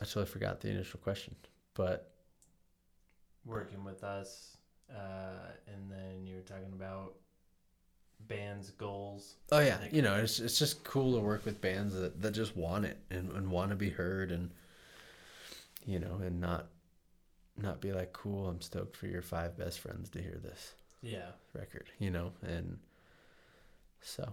I 0.00 0.04
totally 0.04 0.26
forgot 0.26 0.60
the 0.60 0.70
initial 0.70 1.00
question, 1.00 1.36
but 1.74 2.13
Working 3.44 3.84
with 3.84 4.02
us, 4.02 4.56
uh, 4.90 5.50
and 5.66 5.90
then 5.90 6.26
you 6.26 6.36
were 6.36 6.42
talking 6.42 6.72
about 6.72 7.14
bands' 8.20 8.70
goals. 8.70 9.34
oh 9.52 9.60
yeah, 9.60 9.78
you 9.92 10.02
know, 10.02 10.14
it's 10.16 10.40
it's 10.40 10.58
just 10.58 10.82
cool 10.84 11.14
to 11.14 11.20
work 11.20 11.44
with 11.44 11.60
bands 11.60 11.94
that 11.94 12.22
that 12.22 12.30
just 12.32 12.56
want 12.56 12.84
it 12.86 12.98
and 13.10 13.30
and 13.32 13.50
want 13.50 13.70
to 13.70 13.76
be 13.76 13.90
heard, 13.90 14.32
and 14.32 14.50
you 15.84 15.98
know, 15.98 16.20
and 16.24 16.40
not 16.40 16.68
not 17.56 17.80
be 17.80 17.92
like, 17.92 18.12
cool, 18.12 18.48
I'm 18.48 18.60
stoked 18.60 18.96
for 18.96 19.06
your 19.06 19.22
five 19.22 19.56
best 19.56 19.78
friends 19.80 20.10
to 20.10 20.22
hear 20.22 20.40
this. 20.42 20.74
Yeah. 21.02 21.32
record, 21.52 21.90
you 21.98 22.10
know, 22.10 22.32
and 22.42 22.78
so, 24.00 24.32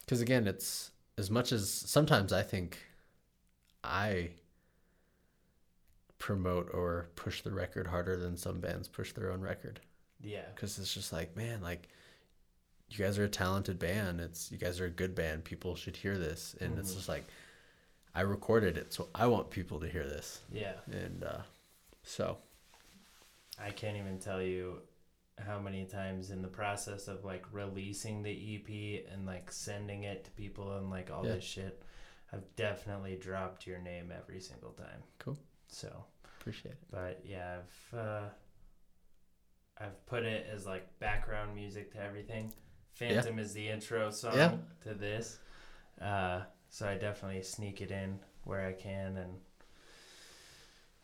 because 0.00 0.20
again, 0.20 0.48
it's 0.48 0.90
as 1.16 1.30
much 1.30 1.52
as 1.52 1.70
sometimes 1.70 2.32
I 2.32 2.42
think 2.42 2.78
I 3.84 4.30
promote 6.18 6.68
or 6.74 7.08
push 7.16 7.42
the 7.42 7.52
record 7.52 7.86
harder 7.86 8.16
than 8.16 8.36
some 8.36 8.60
bands 8.60 8.88
push 8.88 9.12
their 9.12 9.30
own 9.30 9.40
record 9.40 9.80
Yeah. 10.20 10.44
because 10.54 10.78
it's 10.78 10.92
just 10.92 11.12
like, 11.12 11.36
man, 11.36 11.62
like 11.62 11.88
you 12.90 12.98
guys 12.98 13.18
are 13.18 13.24
a 13.24 13.28
talented 13.28 13.78
band. 13.78 14.20
It's 14.20 14.50
you 14.50 14.58
guys 14.58 14.80
are 14.80 14.86
a 14.86 14.90
good 14.90 15.14
band. 15.14 15.44
People 15.44 15.76
should 15.76 15.96
hear 15.96 16.16
this, 16.18 16.56
and 16.60 16.78
it's 16.78 16.92
Mhm. 16.92 16.96
just 16.96 17.08
like 17.08 17.24
I 18.14 18.22
recorded 18.22 18.76
it, 18.78 18.92
so 18.92 19.10
I 19.14 19.26
want 19.26 19.50
people 19.50 19.78
to 19.80 19.88
hear 19.88 20.04
this, 20.04 20.40
Yeah. 20.50 20.80
and 20.90 21.22
uh, 21.22 21.42
so 22.02 22.38
I 23.58 23.70
can't 23.70 23.96
even 23.96 24.18
tell 24.18 24.42
you 24.42 24.82
how 25.38 25.60
many 25.60 25.84
times 25.84 26.30
in 26.30 26.42
the 26.42 26.48
process 26.48 27.06
of 27.06 27.24
like 27.24 27.44
releasing 27.52 28.22
the 28.22 28.30
EP 28.56 29.04
and 29.12 29.24
like 29.26 29.52
sending 29.52 30.02
it 30.04 30.24
to 30.24 30.30
people 30.32 30.76
and 30.78 30.90
like 30.90 31.10
all 31.10 31.24
Yeah. 31.24 31.34
this 31.34 31.44
shit, 31.44 31.82
I've 32.32 32.56
definitely 32.56 33.16
dropped 33.16 33.66
your 33.66 33.78
name 33.78 34.10
every 34.10 34.40
single 34.40 34.72
time. 34.72 35.02
Cool. 35.18 35.38
So, 35.68 36.04
appreciate 36.40 36.72
it. 36.72 36.78
but 36.90 37.20
yeah, 37.24 37.58
I've 37.92 37.98
uh, 37.98 38.22
I've 39.80 40.06
put 40.06 40.24
it 40.24 40.46
as 40.52 40.66
like 40.66 40.86
background 40.98 41.54
music 41.54 41.92
to 41.92 42.02
everything. 42.02 42.52
Phantom 42.94 43.38
is 43.38 43.52
the 43.52 43.68
intro 43.68 44.10
song 44.10 44.34
Yeah. 44.36 44.56
to 44.82 44.94
this. 44.94 45.38
Uh, 46.00 46.40
so 46.70 46.88
I 46.88 46.94
definitely 46.96 47.42
sneak 47.42 47.80
it 47.80 47.90
in 47.90 48.18
where 48.44 48.66
I 48.66 48.72
can 48.72 49.16
and 49.18 49.34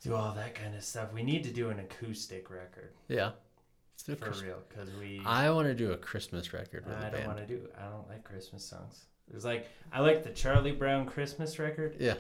do 0.03 0.15
all 0.15 0.33
that 0.33 0.55
kind 0.55 0.75
of 0.75 0.83
stuff. 0.83 1.13
We 1.13 1.23
need 1.23 1.45
to 1.45 1.51
do 1.51 1.71
an 1.71 1.79
acoustic 1.79 2.51
record 2.51 2.93
Yeah, 3.09 3.31
let's 3.93 4.03
do 4.03 4.13
a 4.13 4.17
for 4.17 4.45
real 4.45 4.59
because 4.69 4.91
we. 5.01 5.21
I 5.25 5.51
want 5.51 5.67
to 5.69 5.75
do 5.75 5.93
a 5.93 5.97
Christmas 5.97 6.53
record 6.53 6.85
with 6.87 6.97
I 6.97 7.11
don't 7.11 7.27
want 7.27 7.39
to 7.39 7.47
do. 7.47 7.69
I 7.79 7.85
don't 7.89 8.09
like 8.09 8.25
Christmas 8.25 8.65
songs. 8.65 9.05
There's 9.31 9.45
like 9.45 9.69
I 9.93 10.01
like 10.01 10.23
the 10.25 10.31
Charlie 10.31 10.73
Brown 10.73 11.07
Christmas 11.07 11.59
record. 11.59 11.97
Yeah. 12.01 12.15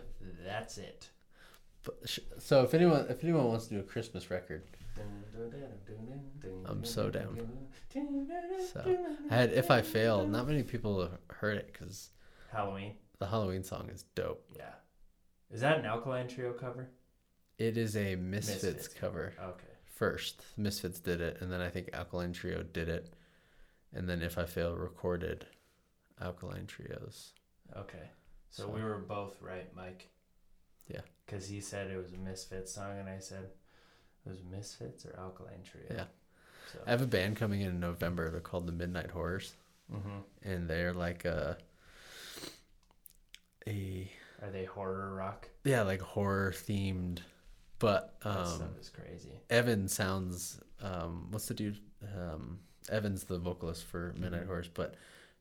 That's 0.44 0.78
it. 0.78 1.10
So 2.38 2.62
if 2.64 2.74
anyone 2.74 3.06
if 3.08 3.22
anyone 3.22 3.46
wants 3.48 3.66
to 3.68 3.74
do 3.74 3.80
a 3.80 3.82
Christmas 3.82 4.30
record, 4.30 4.62
I'm 6.66 6.84
so 6.84 7.10
down. 7.10 7.38
So, 8.72 8.96
I 9.30 9.34
had 9.34 9.52
if 9.52 9.70
I 9.70 9.82
fail, 9.82 10.26
not 10.26 10.46
many 10.46 10.62
people 10.62 11.00
have 11.02 11.18
heard 11.28 11.58
it 11.58 11.72
because 11.72 12.10
Halloween. 12.50 12.94
the 13.18 13.26
Halloween 13.26 13.62
song 13.62 13.88
is 13.92 14.04
dope. 14.14 14.44
Yeah. 14.56 14.72
Is 15.50 15.60
that 15.60 15.78
an 15.78 15.84
Alkaline 15.84 16.26
Trio 16.28 16.52
cover? 16.52 16.88
It 17.58 17.76
is 17.76 17.96
a 17.96 18.16
Misfits, 18.16 18.62
Misfits 18.64 18.88
cover 18.88 19.32
Okay. 19.40 19.64
first. 19.84 20.42
Misfits 20.56 20.98
did 20.98 21.20
it, 21.20 21.38
and 21.40 21.52
then 21.52 21.60
I 21.60 21.68
think 21.68 21.90
Alkaline 21.92 22.32
Trio 22.32 22.62
did 22.64 22.88
it, 22.88 23.14
and 23.92 24.08
then 24.08 24.22
if 24.22 24.38
I 24.38 24.44
fail 24.44 24.74
recorded 24.74 25.46
Alkaline 26.20 26.66
Trios. 26.66 27.32
Okay. 27.76 28.10
So, 28.50 28.64
So- 28.64 28.68
we 28.70 28.82
were 28.82 28.98
both 28.98 29.40
right, 29.40 29.72
Mike. 29.76 30.08
Yeah. 30.88 31.00
Because 31.26 31.46
he 31.48 31.60
said 31.60 31.90
it 31.90 31.96
was 31.96 32.12
a 32.12 32.18
Misfits 32.18 32.72
song, 32.74 32.98
and 32.98 33.08
I 33.08 33.18
said 33.18 33.44
it 33.44 34.28
was 34.28 34.38
Misfits 34.50 35.06
or 35.06 35.14
Alkaline 35.18 35.62
Trio. 35.64 35.86
Yeah. 35.90 36.04
So. 36.72 36.78
I 36.86 36.90
have 36.90 37.02
a 37.02 37.06
band 37.06 37.36
coming 37.36 37.60
in 37.62 37.68
in 37.68 37.80
November. 37.80 38.30
They're 38.30 38.40
called 38.40 38.66
the 38.66 38.72
Midnight 38.72 39.10
Horrors, 39.10 39.52
hmm 39.90 40.18
and 40.42 40.68
they're 40.68 40.92
like 40.92 41.24
a 41.24 41.56
a 43.66 44.10
Are 44.42 44.50
they 44.50 44.64
horror 44.64 45.14
rock? 45.14 45.48
yeah, 45.64 45.82
like 45.82 46.00
horror 46.00 46.52
themed. 46.54 47.20
But 47.78 48.14
That 48.22 48.38
um, 48.38 48.46
stuff 48.46 48.78
is 48.80 48.88
crazy. 48.90 49.32
Evan 49.50 49.88
sounds 49.88 50.60
um 50.82 51.28
what's 51.30 51.46
the 51.48 51.54
dude 51.54 51.78
um 52.16 52.58
Evan's 52.90 53.24
the 53.24 53.38
vocalist 53.38 53.84
for 53.84 54.14
Midnight 54.18 54.42
Mhm. 54.44 54.46
Horrors, 54.46 54.68
but 54.72 54.94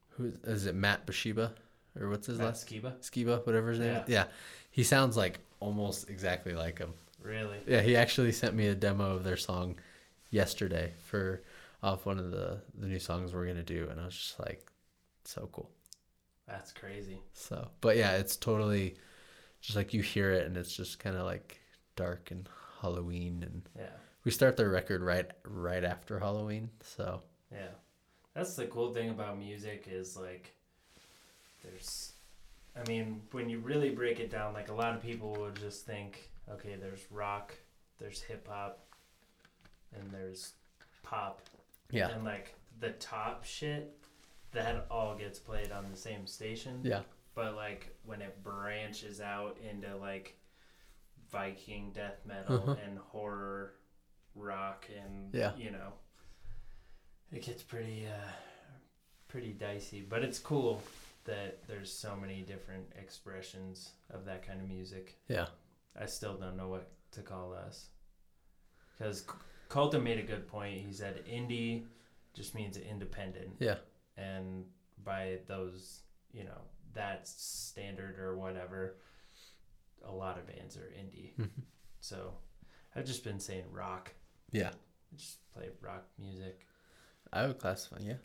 who 0.10 0.32
is 0.44 0.66
it 0.66 0.76
Matt 0.76 1.06
Bashiba 1.06 1.52
or 2.00 2.10
what's 2.10 2.28
his 2.28 2.38
Matt 2.38 2.48
last 2.48 2.68
Skiba? 2.68 2.98
Skiba, 3.00 3.46
whatever 3.46 3.70
his 3.72 3.80
name 3.80 3.96
is. 3.96 4.10
Yeah. 4.10 4.26
He 4.74 4.84
sounds 4.84 5.16
like 5.16 5.40
almost 5.60 6.10
exactly 6.10 6.54
like 6.54 6.80
him. 6.80 6.94
Really? 7.22 7.60
Yeah, 7.68 7.82
he 7.82 7.96
actually 7.96 8.32
sent 8.32 8.56
me 8.56 8.68
a 8.68 8.76
demo 8.76 9.16
of 9.16 9.24
their 9.24 9.38
song 9.38 9.76
yesterday 10.32 10.94
for 11.06 11.44
off 11.84 12.08
one 12.08 12.18
of 12.18 12.32
the 12.32 12.60
the 12.80 12.88
new 12.88 12.98
songs 12.98 13.34
we're 13.34 13.46
gonna 13.46 13.62
do 13.62 13.88
and 13.92 14.02
I 14.02 14.06
was 14.06 14.16
just 14.16 14.40
like 14.40 14.66
so 15.26 15.48
cool. 15.52 15.70
That's 16.48 16.72
crazy. 16.72 17.20
So 17.34 17.70
but 17.82 17.98
yeah, 17.98 18.14
it's 18.14 18.36
totally 18.36 18.96
just 19.62 19.76
like 19.76 19.94
you 19.94 20.02
hear 20.02 20.32
it 20.32 20.48
and 20.48 20.58
it's 20.58 20.76
just 20.76 20.98
kinda 20.98 21.24
like 21.24 21.60
dark 21.96 22.32
and 22.32 22.50
Halloween 22.82 23.44
and 23.44 23.70
Yeah. 23.78 23.96
we 24.24 24.32
start 24.32 24.58
the 24.58 24.68
record 24.68 25.04
right 25.04 25.30
right 25.46 25.84
after 25.84 26.20
Halloween, 26.20 26.72
so 26.82 27.22
Yeah. 27.52 27.70
That's 28.34 28.56
the 28.56 28.66
cool 28.66 28.92
thing 28.92 29.12
about 29.12 29.38
music 29.38 29.88
is 29.88 30.18
like 30.18 30.56
there's 31.62 32.13
I 32.76 32.88
mean, 32.88 33.22
when 33.32 33.50
you 33.50 33.60
really 33.60 33.92
break 33.92 34.20
it 34.20 34.32
down, 34.32 34.54
like 34.54 34.70
a 34.70 34.74
lot 34.74 34.96
of 34.96 35.02
people 35.02 35.34
would 35.40 35.56
just 35.56 35.86
think, 35.86 36.30
okay, 36.52 36.76
there's 36.80 37.06
rock, 37.12 37.54
there's 38.00 38.22
hip 38.22 38.48
hop, 38.50 38.86
and 39.96 40.10
there's 40.12 40.54
pop. 41.04 41.42
yeah. 41.92 42.10
And 42.10 42.24
like 42.24 42.56
the 42.80 42.90
top 42.94 43.44
shit, 43.46 43.96
that 44.54 44.88
all 44.90 45.16
gets 45.16 45.38
played 45.40 45.72
on 45.72 45.86
the 45.92 45.98
same 45.98 46.26
station. 46.26 46.80
Yeah. 46.84 47.02
But 47.36 47.56
like 47.56 47.96
when 48.06 48.22
it 48.22 48.44
branches 48.44 49.22
out 49.22 49.58
into 49.70 49.96
like 49.98 50.38
Viking 51.32 51.92
death 51.94 52.20
metal 52.28 52.58
Uh-huh. 52.58 52.76
and 52.86 52.98
horror 53.00 53.74
rock 54.36 54.88
and 54.96 55.34
Yeah. 55.34 55.52
you 55.56 55.70
know 55.72 55.94
it 57.32 57.42
gets 57.44 57.64
pretty 57.64 58.06
uh 58.08 58.32
pretty 59.28 59.52
dicey. 59.54 60.02
But 60.08 60.24
it's 60.24 60.38
cool 60.40 60.84
that 61.26 61.66
there's 61.68 61.92
so 61.92 62.16
many 62.16 62.42
different 62.42 62.86
expressions 63.00 63.92
of 64.10 64.26
that 64.26 64.46
kind 64.46 64.62
of 64.62 64.68
music. 64.68 65.18
Yeah. 65.28 65.48
I 66.00 66.06
still 66.06 66.36
don't 66.36 66.58
know 66.58 66.68
what 66.68 66.92
to 67.12 67.22
call 67.22 67.54
us. 67.54 67.90
Because 68.98 69.26
Colton 69.70 70.04
made 70.04 70.20
a 70.20 70.24
good 70.24 70.48
point. 70.48 70.86
He 70.86 70.92
said 70.94 71.24
indie 71.26 71.86
just 72.34 72.56
means 72.56 72.78
independent. 72.78 73.56
Yeah. 73.60 73.78
And 74.18 74.66
by 75.04 75.40
those, 75.48 76.02
you 76.32 76.44
know, 76.44 76.62
that 76.94 77.28
standard 77.28 78.20
or 78.20 78.38
whatever, 78.38 78.98
a 80.06 80.12
lot 80.12 80.38
of 80.38 80.46
bands 80.48 80.78
are 80.78 80.92
indie. 81.00 81.36
Mhm. 81.38 81.50
So 82.02 82.34
I've 82.96 83.06
just 83.06 83.24
been 83.24 83.40
saying 83.40 83.66
rock. 83.72 84.14
Yeah. 84.52 84.70
I 84.70 85.16
just 85.16 85.38
play 85.54 85.70
rock 85.82 86.06
music, 86.18 86.66
I 87.32 87.48
would 87.48 87.60
classify, 87.60 87.98
yeah. 88.02 88.18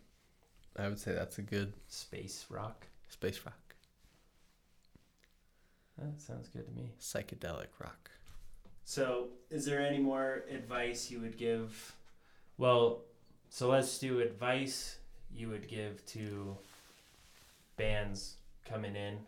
I 0.78 0.88
would 0.88 0.98
say 0.98 1.12
that's 1.12 1.38
a 1.38 1.42
good 1.42 1.72
space 1.88 2.46
rock. 2.48 2.86
space 3.08 3.40
rock. 3.44 3.74
That 5.98 6.20
sounds 6.20 6.48
good 6.48 6.66
to 6.66 6.72
me. 6.72 6.92
Psychedelic 7.00 7.66
rock. 7.80 8.10
So, 8.84 9.28
is 9.50 9.64
there 9.64 9.80
any 9.80 9.98
more 9.98 10.44
advice 10.48 11.10
you 11.10 11.20
would 11.20 11.36
give? 11.36 11.94
Well, 12.56 13.02
so 13.50 13.68
let's 13.68 13.98
do 13.98 14.20
advice 14.20 14.98
you 15.34 15.48
would 15.48 15.68
give 15.68 16.06
to 16.06 16.56
bands 17.76 18.36
coming 18.64 18.94
in, 18.94 19.18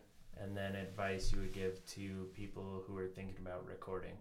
and 0.41 0.55
then 0.55 0.75
advice 0.75 1.33
you 1.33 1.39
would 1.41 1.53
give 1.53 1.85
to 1.87 2.29
people 2.33 2.83
who 2.87 2.97
are 2.97 3.07
thinking 3.07 3.35
about 3.41 3.67
recording 3.67 4.15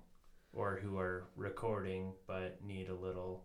or 0.53 0.81
who 0.83 0.99
are 0.99 1.29
recording 1.37 2.13
but 2.27 2.59
need 2.67 2.89
a 2.89 2.95
little 2.95 3.45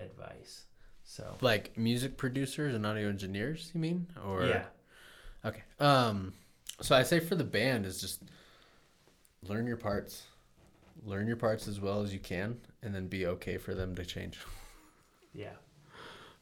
advice. 0.00 0.64
So, 1.04 1.36
Like 1.40 1.76
music 1.76 2.16
producers 2.16 2.74
and 2.74 2.84
audio 2.86 3.08
engineers, 3.08 3.70
you 3.74 3.80
mean? 3.80 4.06
Or 4.26 4.44
yeah. 4.46 4.64
Okay. 5.44 5.62
Um 5.78 6.32
so 6.80 6.96
I 6.96 7.02
say 7.04 7.20
for 7.20 7.34
the 7.36 7.44
band 7.44 7.86
is 7.86 8.00
just 8.00 8.22
learn 9.46 9.66
your 9.66 9.76
parts. 9.76 10.22
Learn 11.04 11.26
your 11.26 11.36
parts 11.36 11.68
as 11.68 11.78
well 11.80 12.00
as 12.02 12.12
you 12.12 12.18
can 12.18 12.56
and 12.82 12.94
then 12.94 13.06
be 13.08 13.26
okay 13.26 13.58
for 13.58 13.74
them 13.74 13.94
to 13.96 14.04
change. 14.04 14.38
Yeah. 15.36 15.48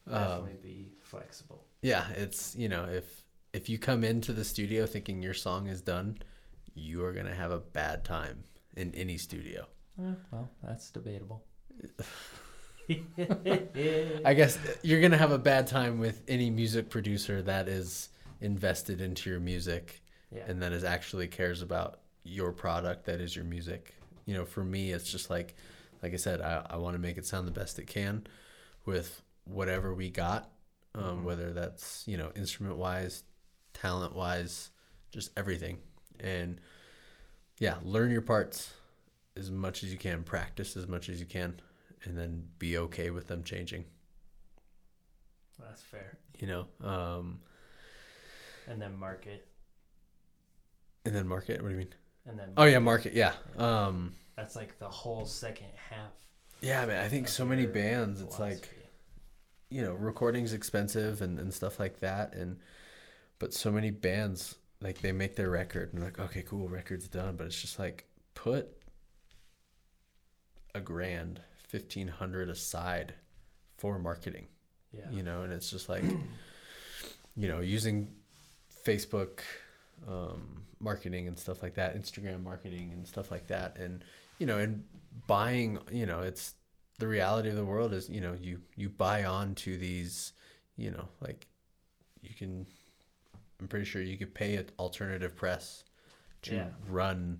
Um, 0.05 0.19
Definitely 0.45 0.59
be 0.61 0.91
flexible. 1.01 1.63
yeah, 1.81 2.05
it's, 2.15 2.55
you 2.55 2.69
know, 2.69 2.85
if 2.85 3.23
if 3.53 3.69
you 3.69 3.79
come 3.79 4.03
into 4.03 4.33
the 4.33 4.43
studio 4.43 4.85
thinking 4.85 5.23
your 5.23 5.33
song 5.33 5.65
is 5.65 5.81
done, 5.81 6.19
you 6.75 7.03
are 7.03 7.11
going 7.11 7.25
to 7.25 7.33
have 7.33 7.49
a 7.51 7.57
bad 7.57 8.03
time 8.05 8.43
in 8.77 8.93
any 8.93 9.17
studio. 9.17 9.65
Eh, 9.99 10.13
well, 10.31 10.47
that's 10.61 10.91
debatable. 10.91 11.43
I 14.25 14.33
guess 14.33 14.57
you're 14.81 15.01
gonna 15.01 15.17
have 15.17 15.31
a 15.31 15.37
bad 15.37 15.67
time 15.67 15.99
with 15.99 16.21
any 16.27 16.49
music 16.49 16.89
producer 16.89 17.41
that 17.43 17.67
is 17.67 18.09
invested 18.41 18.99
into 19.01 19.29
your 19.29 19.39
music 19.39 20.01
yeah. 20.31 20.43
and 20.47 20.61
that 20.61 20.73
is 20.73 20.83
actually 20.83 21.27
cares 21.27 21.61
about 21.61 21.99
your 22.23 22.51
product 22.51 23.05
that 23.05 23.21
is 23.21 23.35
your 23.35 23.45
music. 23.45 23.95
You 24.25 24.33
know, 24.35 24.45
for 24.45 24.63
me, 24.63 24.91
it's 24.91 25.11
just 25.11 25.29
like, 25.29 25.55
like 26.01 26.13
I 26.13 26.17
said, 26.17 26.41
I, 26.41 26.65
I 26.69 26.77
want 26.77 26.93
to 26.95 26.99
make 26.99 27.17
it 27.17 27.25
sound 27.25 27.47
the 27.47 27.51
best 27.51 27.79
it 27.79 27.87
can 27.87 28.25
with 28.85 29.21
whatever 29.45 29.93
we 29.93 30.09
got, 30.09 30.49
um, 30.95 31.03
Mhm. 31.03 31.23
whether 31.23 31.53
that's 31.53 32.03
you 32.07 32.17
know 32.17 32.31
instrument 32.35 32.77
wise, 32.77 33.23
talent 33.73 34.15
wise, 34.15 34.71
just 35.11 35.31
everything. 35.37 35.79
And 36.19 36.59
yeah, 37.59 37.75
learn 37.83 38.11
your 38.11 38.21
parts 38.21 38.73
as 39.35 39.51
much 39.51 39.83
as 39.83 39.91
you 39.91 39.97
can, 39.97 40.23
practice 40.23 40.77
as 40.77 40.87
much 40.87 41.09
as 41.09 41.19
you 41.19 41.25
can, 41.25 41.59
and 42.05 42.17
then 42.17 42.47
be 42.59 42.77
okay 42.77 43.09
with 43.09 43.27
them 43.27 43.43
changing. 43.43 43.85
That's 45.59 45.81
fair. 45.81 46.17
You 46.39 46.47
know, 46.47 46.65
um, 46.87 47.39
And 48.67 48.81
then 48.81 48.97
market. 48.97 49.47
and 51.05 51.15
then 51.15 51.27
market. 51.27 51.61
What 51.61 51.69
do 51.69 51.73
you 51.75 51.79
mean? 51.79 51.93
And 52.25 52.37
then 52.39 52.49
Oh 52.57 52.63
yeah, 52.65 52.79
market. 52.79 53.13
Yeah. 53.13 53.33
Um, 53.57 54.15
that's 54.35 54.55
like 54.55 54.79
the 54.79 54.89
whole 54.89 55.25
second 55.25 55.67
half. 55.89 56.11
yeah, 56.61 56.85
man. 56.85 57.03
I 57.03 57.07
think 57.09 57.27
so 57.27 57.45
many 57.45 57.65
bands. 57.65 58.21
It's 58.21 58.39
like 58.39 58.69
you 59.69 59.81
know 59.81 59.93
recording's 59.93 60.53
expensive 60.53 61.21
and, 61.21 61.39
and 61.39 61.51
stuff 61.51 61.79
like 61.79 61.99
that 62.01 62.35
and 62.35 62.59
but 63.39 63.55
so 63.55 63.71
many 63.71 63.89
bands 63.89 64.53
like 64.81 65.01
they 65.01 65.11
make 65.11 65.35
their 65.35 65.49
record 65.49 65.91
and 65.93 66.03
like 66.03 66.19
okay 66.19 66.43
cool 66.43 66.69
record's 66.69 67.07
done 67.07 67.35
but 67.35 67.47
it's 67.47 67.59
just 67.59 67.79
like 67.79 68.05
put 68.35 68.67
a 70.75 70.79
grand 70.79 71.41
1500 71.73 72.49
aside 72.49 73.13
for 73.77 73.97
marketing 73.99 74.47
yeah. 74.91 75.09
you 75.11 75.23
know 75.23 75.41
and 75.41 75.51
it's 75.51 75.69
just 75.69 75.89
like 75.89 76.03
you 77.35 77.47
know 77.47 77.59
using 77.59 78.07
facebook 78.85 79.39
um, 80.07 80.63
marketing 80.79 81.27
and 81.27 81.37
stuff 81.37 81.63
like 81.63 81.75
that 81.75 81.95
instagram 81.99 82.43
marketing 82.43 82.91
and 82.93 83.07
stuff 83.07 83.31
like 83.31 83.47
that 83.47 83.77
and 83.77 84.03
you 84.39 84.45
know 84.45 84.57
and 84.59 84.83
buying 85.27 85.79
you 85.91 86.05
know 86.05 86.21
it's 86.21 86.53
the 86.99 87.07
reality 87.07 87.49
of 87.49 87.55
the 87.55 87.65
world 87.65 87.93
is 87.93 88.09
you 88.09 88.21
know 88.21 88.35
you 88.39 88.59
you 88.75 88.89
buy 88.89 89.23
on 89.25 89.55
to 89.55 89.77
these 89.77 90.33
you 90.77 90.91
know 90.91 91.07
like 91.21 91.47
you 92.21 92.33
can 92.35 92.65
i'm 93.59 93.67
pretty 93.67 93.85
sure 93.85 94.01
you 94.01 94.17
could 94.17 94.33
pay 94.33 94.55
an 94.55 94.65
alternative 94.79 95.35
press 95.35 95.83
to 96.43 96.55
Yeah. 96.55 96.67
run 96.87 97.39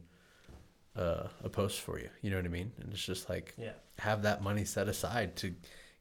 uh, 0.95 1.27
a 1.43 1.49
post 1.49 1.81
for 1.81 1.99
you 1.99 2.09
you 2.21 2.29
know 2.29 2.37
what 2.37 2.45
i 2.45 2.49
mean 2.49 2.71
and 2.79 2.91
it's 2.93 3.03
just 3.05 3.29
like 3.29 3.53
Yeah. 3.57 3.71
Have 3.99 4.23
that 4.23 4.41
money 4.43 4.65
set 4.65 4.87
aside 4.87 5.35
to 5.37 5.53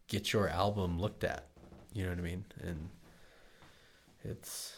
get 0.08 0.32
your 0.32 0.48
album 0.48 0.98
looked 1.00 1.24
at. 1.24 1.48
You 1.92 2.04
know 2.04 2.10
what 2.10 2.18
I 2.18 2.22
mean? 2.22 2.44
And 2.62 2.88
it's 4.24 4.76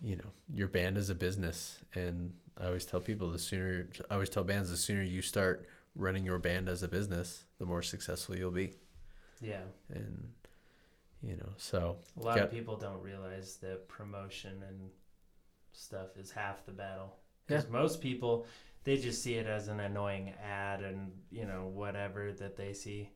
you 0.00 0.14
know, 0.16 0.30
your 0.54 0.68
band 0.68 0.96
is 0.96 1.10
a 1.10 1.14
business 1.14 1.78
and 1.94 2.32
I 2.60 2.66
always 2.66 2.84
tell 2.84 3.00
people 3.00 3.30
the 3.30 3.38
sooner 3.38 3.88
I 4.10 4.14
always 4.14 4.28
tell 4.30 4.44
bands 4.44 4.70
the 4.70 4.76
sooner 4.76 5.02
you 5.02 5.22
start 5.22 5.66
running 5.96 6.24
your 6.24 6.38
band 6.38 6.68
as 6.68 6.82
a 6.82 6.88
business, 6.88 7.44
the 7.58 7.66
more 7.66 7.82
successful 7.82 8.36
you'll 8.36 8.50
be. 8.52 8.74
Yeah. 9.40 9.62
And 9.92 10.28
you 11.22 11.36
know, 11.36 11.48
so 11.56 11.96
A 12.16 12.22
lot 12.22 12.36
Got- 12.36 12.44
of 12.44 12.50
people 12.52 12.76
don't 12.76 13.02
realize 13.02 13.56
that 13.56 13.88
promotion 13.88 14.62
and 14.68 14.90
stuff 15.72 16.16
is 16.16 16.30
half 16.30 16.64
the 16.64 16.72
battle. 16.72 17.16
Because 17.46 17.68
most 17.70 18.00
people, 18.00 18.46
they 18.88 18.96
just 18.96 19.22
see 19.22 19.34
it 19.34 19.46
as 19.46 19.68
an 19.68 19.80
annoying 19.80 20.32
ad 20.42 20.80
and, 20.82 21.12
you 21.30 21.44
know, 21.44 21.70
whatever 21.74 22.32
that 22.32 22.56
they 22.56 22.72
see. 22.72 23.10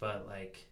But, 0.00 0.26
like, 0.26 0.66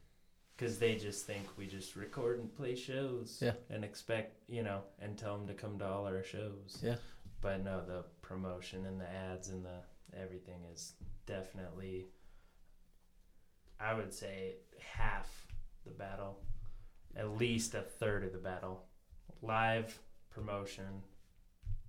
because 0.57 0.79
they 0.79 0.97
just 0.97 1.27
think 1.27 1.47
we 1.59 1.67
just 1.67 1.95
record 1.95 2.39
and 2.41 2.55
play 2.55 2.75
shows 2.75 3.39
Yeah. 3.43 3.53
and 3.69 3.85
expect, 3.85 4.39
you 4.49 4.63
know, 4.63 4.83
and 4.99 5.19
tell 5.19 5.37
them 5.37 5.47
to 5.49 5.53
come 5.55 5.79
to 5.79 5.87
all 5.87 6.07
our 6.07 6.23
shows. 6.23 6.79
Yeah. 6.83 6.97
But 7.43 7.63
no, 7.63 7.85
the 7.85 8.05
promotion 8.23 8.87
and 8.87 8.99
the 8.99 9.09
ads 9.11 9.49
and 9.51 9.63
the 9.63 9.83
everything 10.19 10.65
is 10.73 10.95
definitely, 11.27 12.07
I 13.79 13.93
would 13.93 14.13
say, 14.13 14.55
half 14.81 15.29
the 15.85 15.93
battle 15.93 16.41
at 17.17 17.37
least 17.37 17.75
a 17.75 17.83
third 17.83 18.25
of 18.25 18.33
the 18.33 18.39
battle. 18.39 18.85
Live 19.43 19.99
promotion, 20.31 21.03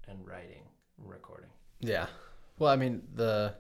and 0.08 0.26
writing, 0.28 0.64
and 0.98 1.10
recording. 1.10 1.50
Yeah. 1.80 2.08
Well, 2.62 2.72
I 2.72 2.76
mean, 2.76 3.02
the 3.16 3.56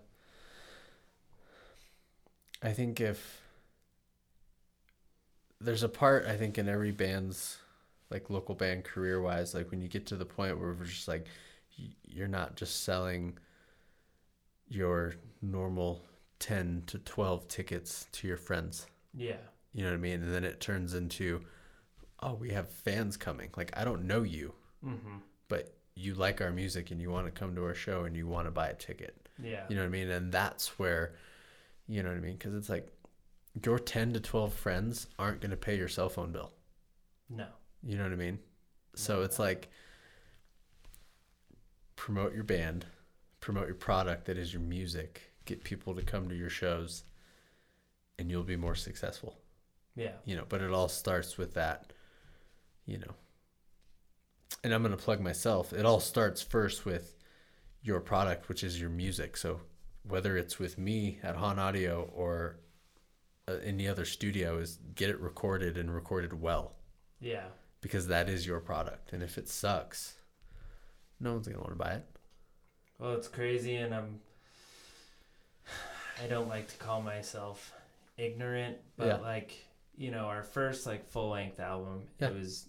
I 2.62 2.72
think 2.72 3.02
if 3.02 3.42
there's 5.60 5.82
a 5.82 5.90
part 5.90 6.28
I 6.28 6.38
think 6.38 6.60
in 6.60 6.70
every 6.70 6.92
band's 6.92 7.58
like 8.12 8.30
local 8.30 8.54
band 8.54 8.84
career 8.84 9.20
wise, 9.20 9.56
like 9.56 9.72
when 9.72 9.82
you 9.82 9.88
get 9.88 10.06
to 10.08 10.16
the 10.16 10.26
point 10.26 10.60
where 10.60 10.74
we're 10.74 10.86
just 10.86 11.08
like 11.08 11.26
you're 12.04 12.28
not 12.28 12.56
just 12.56 12.84
selling 12.84 13.40
your 14.70 15.16
normal 15.42 16.04
10 16.38 16.84
to 16.86 17.00
12 17.00 17.48
tickets 17.48 18.06
to 18.12 18.28
your 18.28 18.38
friends. 18.38 18.86
Yeah. 19.16 19.38
You 19.74 19.82
know 19.82 19.90
what 19.90 19.96
I 19.96 20.00
mean? 20.00 20.22
And 20.22 20.32
then 20.32 20.44
it 20.44 20.60
turns 20.60 20.94
into 20.94 21.42
oh, 22.20 22.36
we 22.36 22.52
have 22.52 22.70
fans 22.70 23.18
coming. 23.18 23.50
Like 23.58 23.72
I 23.76 23.84
don't 23.84 24.06
know 24.06 24.22
you, 24.22 24.54
Mm-hmm. 24.86 25.18
but 25.48 25.76
you 25.96 26.14
like 26.16 26.42
our 26.42 26.52
music 26.52 26.92
and 26.92 27.02
you 27.02 27.12
want 27.12 27.26
to 27.26 27.32
come 27.32 27.56
to 27.56 27.64
our 27.66 27.74
show 27.76 28.04
and 28.06 28.16
you 28.16 28.28
want 28.28 28.48
to 28.48 28.52
buy 28.52 28.68
a 28.70 28.74
ticket. 28.74 29.28
Yeah. 29.42 29.64
You 29.70 29.76
know 29.76 29.82
what 29.82 29.88
I 29.88 29.92
mean? 29.92 30.10
And 30.10 30.32
that's 30.32 30.80
where, 30.80 31.16
you 31.88 32.02
know 32.04 32.10
what 32.10 32.18
I 32.18 32.22
mean? 32.22 32.34
Because 32.34 32.54
it's 32.56 32.70
like 32.70 32.88
your 33.64 33.78
10 33.80 34.14
to 34.14 34.20
12 34.20 34.54
friends 34.54 35.08
aren't 35.20 35.42
going 35.42 35.52
to 35.52 35.58
pay 35.58 35.76
your 35.78 35.90
cell 35.90 36.10
phone 36.10 36.32
bill. 36.32 36.54
No. 37.30 37.48
You 37.84 37.98
know 37.98 38.04
what 38.04 38.14
I 38.14 38.16
mean? 38.16 38.40
So 38.96 39.18
No. 39.18 39.22
it's 39.24 39.40
like 39.40 39.70
promote 41.96 42.34
your 42.34 42.44
band, 42.44 42.86
promote 43.40 43.68
your 43.68 43.76
product 43.76 44.26
that 44.26 44.38
is 44.38 44.54
your 44.54 44.62
music, 44.62 45.22
get 45.46 45.64
people 45.64 45.94
to 45.96 46.02
come 46.02 46.30
to 46.30 46.36
your 46.36 46.50
shows, 46.50 47.04
and 48.18 48.30
you'll 48.30 48.44
be 48.44 48.56
more 48.56 48.76
successful. 48.76 49.38
Yeah. 49.96 50.14
You 50.26 50.36
know, 50.36 50.46
but 50.48 50.62
it 50.62 50.72
all 50.72 50.88
starts 50.90 51.38
with 51.38 51.54
that, 51.56 51.92
you 52.86 52.98
know. 53.00 53.14
And 54.64 54.74
I'm 54.74 54.82
going 54.84 54.96
to 54.96 55.04
plug 55.04 55.20
myself. 55.20 55.74
It 55.74 55.86
all 55.86 56.00
starts 56.00 56.42
first 56.42 56.86
with 56.86 57.16
your 57.82 58.00
product, 58.00 58.48
which 58.50 58.64
is 58.64 58.80
your 58.80 58.90
music. 58.90 59.38
So 59.38 59.62
whether 60.08 60.38
it's 60.38 60.60
with 60.60 60.78
me 60.78 61.20
at 61.24 61.36
Han 61.36 61.58
Audio 61.60 62.10
or 62.14 62.58
uh, 63.48 63.54
any 63.64 63.88
other 63.88 64.06
studio, 64.06 64.60
is 64.60 64.78
get 64.96 65.10
it 65.10 65.20
recorded 65.20 65.78
and 65.78 65.94
recorded 65.94 66.40
well 66.40 66.74
Yeah. 67.20 67.46
because 67.82 68.08
that 68.08 68.30
is 68.30 68.46
your 68.46 68.60
product. 68.60 69.14
And 69.14 69.24
if 69.24 69.38
it 69.38 69.50
sucks, 69.50 70.16
no 71.20 71.34
one's 71.34 71.48
gonna 71.48 71.60
want 71.60 71.72
to 71.72 71.76
buy 71.76 71.92
it. 71.94 72.06
Well, 73.00 73.14
it's 73.14 73.28
crazy, 73.28 73.76
and 73.78 73.94
I'm. 73.96 74.20
I 76.24 76.28
don't 76.28 76.48
like 76.50 76.68
to 76.68 76.78
call 76.78 77.02
myself 77.02 77.74
ignorant, 78.18 78.78
but 78.98 79.08
Yeah. 79.08 79.18
like 79.18 79.66
you 79.98 80.10
know, 80.10 80.26
our 80.26 80.42
first 80.42 80.86
like 80.88 81.06
full 81.10 81.30
length 81.30 81.60
album, 81.60 82.08
Yeah. 82.20 82.30
it 82.30 82.36
was 82.36 82.66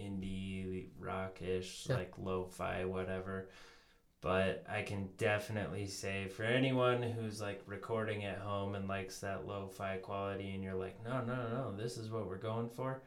indie 0.00 0.88
rockish, 0.98 1.86
Yeah. 1.88 1.96
like 1.96 2.12
lo-fi, 2.18 2.84
whatever. 2.84 3.48
But 4.22 4.64
I 4.68 4.82
can 4.82 5.10
definitely 5.18 5.86
say 5.86 6.28
for 6.28 6.42
anyone 6.42 7.02
who's 7.02 7.40
like 7.40 7.62
recording 7.66 8.24
at 8.24 8.38
home 8.38 8.74
and 8.74 8.88
likes 8.88 9.20
that 9.20 9.46
lo-fi 9.46 9.98
quality, 9.98 10.54
and 10.54 10.64
you're 10.64 10.74
like, 10.74 11.02
no, 11.04 11.20
no, 11.24 11.34
no, 11.34 11.48
no 11.70 11.76
this 11.76 11.96
is 11.98 12.10
what 12.10 12.26
we're 12.26 12.36
going 12.38 12.68
for. 12.70 13.02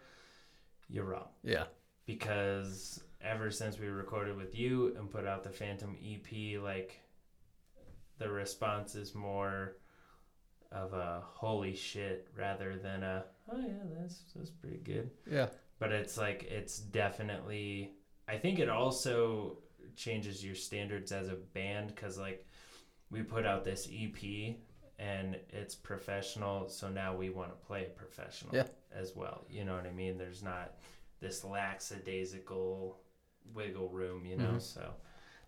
You're 0.90 1.06
wrong 1.06 1.28
Yeah, 1.44 1.66
because 2.06 3.04
ever 3.22 3.52
since 3.52 3.78
we 3.80 3.88
recorded 3.88 4.38
with 4.38 4.58
you 4.58 4.96
and 4.98 5.10
put 5.12 5.26
out 5.28 5.44
the 5.44 5.50
Phantom 5.50 5.96
EP, 6.04 6.60
like 6.62 7.00
the 8.18 8.30
response 8.30 8.96
is 8.96 9.14
more 9.14 9.76
of 10.72 10.94
a 10.94 11.22
holy 11.26 11.76
shit 11.76 12.28
rather 12.38 12.78
than 12.78 13.02
a 13.04 13.26
oh 13.52 13.58
yeah 13.60 13.74
that's 14.00 14.22
that's 14.36 14.52
pretty 14.52 14.78
good. 14.78 15.10
yeah, 15.30 15.48
But 15.80 15.92
it's 15.92 16.18
like 16.18 16.44
it's 16.44 16.78
definitely 16.80 17.94
I 18.28 18.38
think 18.38 18.60
it 18.60 18.70
also 18.70 19.58
changes 19.96 20.44
your 20.46 20.56
standards 20.56 21.12
as 21.12 21.30
a 21.30 21.36
band 21.36 21.88
because 21.96 22.18
like 22.18 22.46
we 23.10 23.24
put 23.24 23.46
out 23.46 23.64
this 23.64 23.88
EP 23.92 24.56
and 25.00 25.38
it's 25.50 25.74
professional, 25.76 26.68
so 26.70 26.90
now 26.90 27.16
we 27.16 27.30
want 27.30 27.50
to 27.50 27.66
play 27.66 27.82
it 27.82 27.96
professional 27.96 28.54
Yeah. 28.54 28.68
as 28.94 29.16
well. 29.16 29.46
You 29.50 29.64
know 29.64 29.76
what 29.76 29.86
I 29.88 29.92
mean? 29.92 30.18
There's 30.18 30.44
not 30.44 30.76
this 31.22 31.44
lackadaisical 31.44 33.00
wiggle 33.54 33.90
room, 33.90 34.26
you 34.26 34.36
know. 34.38 34.52
Mhm. 34.54 34.62
So 34.62 34.94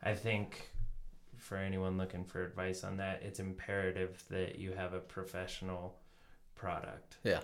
I 0.01 0.15
think 0.15 0.71
for 1.37 1.57
anyone 1.57 1.97
looking 1.97 2.23
for 2.23 2.43
advice 2.45 2.83
on 2.83 2.97
that, 2.97 3.21
it's 3.23 3.39
imperative 3.39 4.23
that 4.29 4.57
you 4.57 4.71
have 4.73 4.93
a 4.93 4.99
professional 4.99 5.99
product. 6.55 7.17
yeah, 7.23 7.41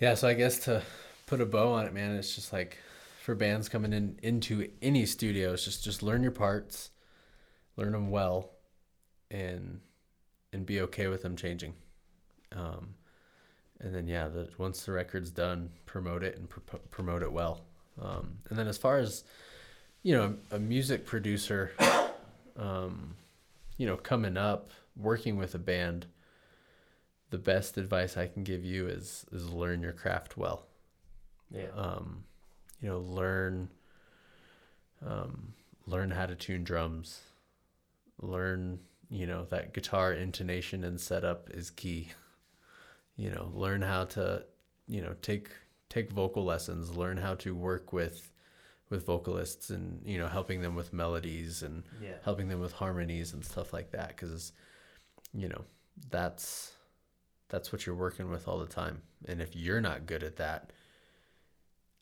yeah. 0.00 0.14
So 0.14 0.28
I 0.28 0.34
guess 0.34 0.58
to 0.60 0.82
put 1.28 1.40
a 1.40 1.46
bow 1.46 1.72
on 1.72 1.86
it, 1.86 1.92
man, 1.92 2.16
it's 2.16 2.34
just 2.34 2.52
like 2.52 2.78
for 3.22 3.34
bands 3.34 3.68
coming 3.68 3.92
in 3.92 4.18
into 4.22 4.68
any 4.80 5.04
studio, 5.04 5.52
it's 5.52 5.64
just 5.64 5.84
just 5.84 6.02
learn 6.02 6.22
your 6.22 6.32
parts, 6.32 6.90
learn 7.76 7.92
them 7.92 8.10
well, 8.10 8.50
and 9.30 9.80
and 10.52 10.64
be 10.64 10.80
okay 10.80 11.06
with 11.08 11.22
them 11.22 11.36
changing. 11.36 11.74
Um, 12.52 12.94
and 13.80 13.94
then 13.94 14.08
yeah, 14.08 14.28
the, 14.28 14.48
once 14.56 14.84
the 14.84 14.92
record's 14.92 15.30
done, 15.30 15.70
promote 15.84 16.24
it 16.24 16.38
and 16.38 16.48
pro- 16.48 16.80
promote 16.90 17.22
it 17.22 17.30
well. 17.30 17.60
Um, 18.00 18.38
and 18.48 18.58
then 18.58 18.66
as 18.66 18.78
far 18.78 18.98
as 18.98 19.24
you 20.02 20.14
know, 20.16 20.36
a 20.50 20.58
music 20.58 21.04
producer, 21.04 21.72
um, 22.56 23.14
you 23.76 23.86
know, 23.86 23.96
coming 23.96 24.38
up, 24.38 24.70
working 24.96 25.36
with 25.36 25.54
a 25.54 25.58
band, 25.58 26.06
the 27.28 27.38
best 27.38 27.76
advice 27.76 28.16
I 28.16 28.26
can 28.28 28.44
give 28.44 28.64
you 28.64 28.88
is 28.88 29.26
is 29.30 29.50
learn 29.50 29.82
your 29.82 29.92
craft 29.92 30.38
well. 30.38 30.67
Yeah. 31.50 31.68
Um, 31.74 32.24
you 32.80 32.88
know, 32.88 32.98
learn 32.98 33.68
um, 35.04 35.54
learn 35.86 36.10
how 36.10 36.26
to 36.26 36.34
tune 36.34 36.64
drums. 36.64 37.20
Learn, 38.20 38.80
you 39.10 39.26
know, 39.26 39.44
that 39.46 39.72
guitar 39.72 40.12
intonation 40.12 40.84
and 40.84 41.00
setup 41.00 41.50
is 41.50 41.70
key. 41.70 42.10
You 43.16 43.30
know, 43.30 43.50
learn 43.54 43.82
how 43.82 44.04
to, 44.04 44.44
you 44.86 45.02
know, 45.02 45.14
take 45.22 45.50
take 45.88 46.10
vocal 46.10 46.44
lessons, 46.44 46.96
learn 46.96 47.16
how 47.16 47.34
to 47.36 47.54
work 47.54 47.92
with 47.92 48.30
with 48.90 49.04
vocalists 49.04 49.70
and, 49.70 50.00
you 50.04 50.18
know, 50.18 50.28
helping 50.28 50.62
them 50.62 50.74
with 50.74 50.92
melodies 50.92 51.62
and 51.62 51.82
yeah. 52.02 52.14
helping 52.24 52.48
them 52.48 52.60
with 52.60 52.72
harmonies 52.72 53.34
and 53.34 53.44
stuff 53.44 53.72
like 53.72 53.90
that 53.90 54.16
cuz 54.16 54.52
you 55.34 55.48
know, 55.48 55.64
that's 56.10 56.72
that's 57.48 57.72
what 57.72 57.86
you're 57.86 57.94
working 57.94 58.30
with 58.30 58.46
all 58.48 58.58
the 58.58 58.66
time. 58.66 59.02
And 59.26 59.40
if 59.40 59.56
you're 59.56 59.80
not 59.80 60.06
good 60.06 60.22
at 60.22 60.36
that, 60.36 60.70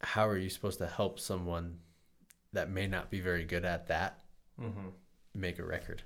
how 0.01 0.27
are 0.29 0.37
you 0.39 0.51
supposed 0.51 0.79
to 0.79 0.87
help 0.87 1.19
someone 1.19 1.79
that 2.53 2.71
may 2.71 2.87
not 2.87 3.11
be 3.11 3.21
very 3.21 3.45
good 3.45 3.65
at 3.65 3.89
that 3.89 4.21
Mm-hmm. 4.61 4.89
make 5.35 5.59
a 5.59 5.65
record? 5.65 6.03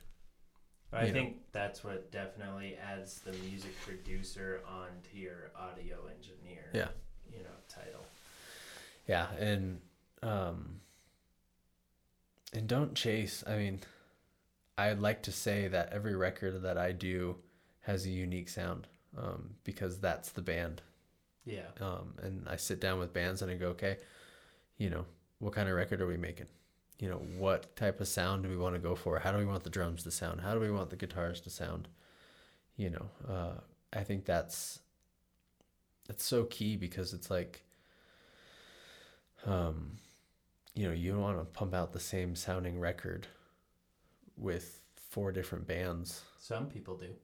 I 0.93 1.03
you 1.03 1.09
know. 1.09 1.13
think 1.13 1.37
that's 1.53 1.85
what 1.85 2.11
definitely 2.11 2.77
adds 2.77 3.21
the 3.21 3.31
music 3.49 3.73
producer 3.87 4.61
onto 4.69 5.17
your 5.17 5.53
audio 5.55 5.99
engineer. 6.17 6.69
Yeah. 6.75 6.89
You 7.31 7.45
know, 7.45 7.51
title. 7.69 8.05
Yeah, 9.07 9.29
and 9.39 9.81
um 10.23 10.81
and 12.53 12.67
don't 12.67 12.95
chase. 12.97 13.45
I 13.47 13.57
mean, 13.57 13.81
I'd 14.77 14.99
like 14.99 15.23
to 15.25 15.33
say 15.33 15.69
that 15.69 15.93
every 15.93 16.17
record 16.17 16.63
that 16.63 16.77
I 16.77 16.91
do 16.91 17.37
has 17.83 18.05
a 18.05 18.11
unique 18.11 18.49
sound 18.49 18.89
um 19.17 19.51
because 19.63 20.01
that's 20.01 20.31
the 20.31 20.43
band. 20.43 20.83
Yeah. 21.51 21.69
Um 21.81 22.15
and 22.23 22.49
I 22.49 22.57
sit 22.57 22.81
down 22.81 22.99
with 22.99 23.13
bands 23.13 23.43
and 23.43 23.51
I 23.51 23.55
go, 23.57 23.69
"Okay, 23.71 23.99
you 24.79 24.91
know, 24.91 25.07
what 25.41 25.55
kind 25.55 25.69
of 25.69 25.77
record 25.77 26.01
are 26.03 26.07
we 26.09 26.17
making? 26.19 26.49
You 27.01 27.11
know, 27.11 27.19
what 27.39 27.77
type 27.77 28.01
of 28.01 28.09
sound 28.09 28.45
do 28.45 28.51
we 28.51 28.57
want 28.59 28.75
to 28.77 28.81
go 28.81 28.95
for? 28.97 29.19
How 29.21 29.33
do 29.33 29.39
we 29.39 29.47
want 29.47 29.65
the 29.65 29.71
drums 29.71 30.05
to 30.05 30.13
sound? 30.13 30.43
How 30.43 30.55
do 30.55 30.61
we 30.61 30.71
want 30.73 30.91
the 30.91 30.97
guitars 30.97 31.41
to 31.43 31.51
sound?" 31.51 31.89
You 32.77 32.91
know, 32.93 33.11
uh 33.29 33.55
I 33.93 34.05
think 34.05 34.25
that's 34.27 34.81
that's 36.07 36.25
so 36.25 36.45
key 36.45 36.77
because 36.77 37.13
it's 37.15 37.31
like 37.31 37.63
um 39.47 39.99
you 40.75 40.87
know, 40.89 40.95
you 40.95 41.13
don't 41.13 41.21
want 41.23 41.39
to 41.39 41.45
pump 41.47 41.75
out 41.75 41.93
the 41.93 42.01
same 42.01 42.37
sounding 42.37 42.81
record 42.81 43.29
with 44.37 44.81
four 44.97 45.33
different 45.33 45.67
bands. 45.67 46.23
Some 46.39 46.67
people 46.69 46.97
do. 46.97 47.15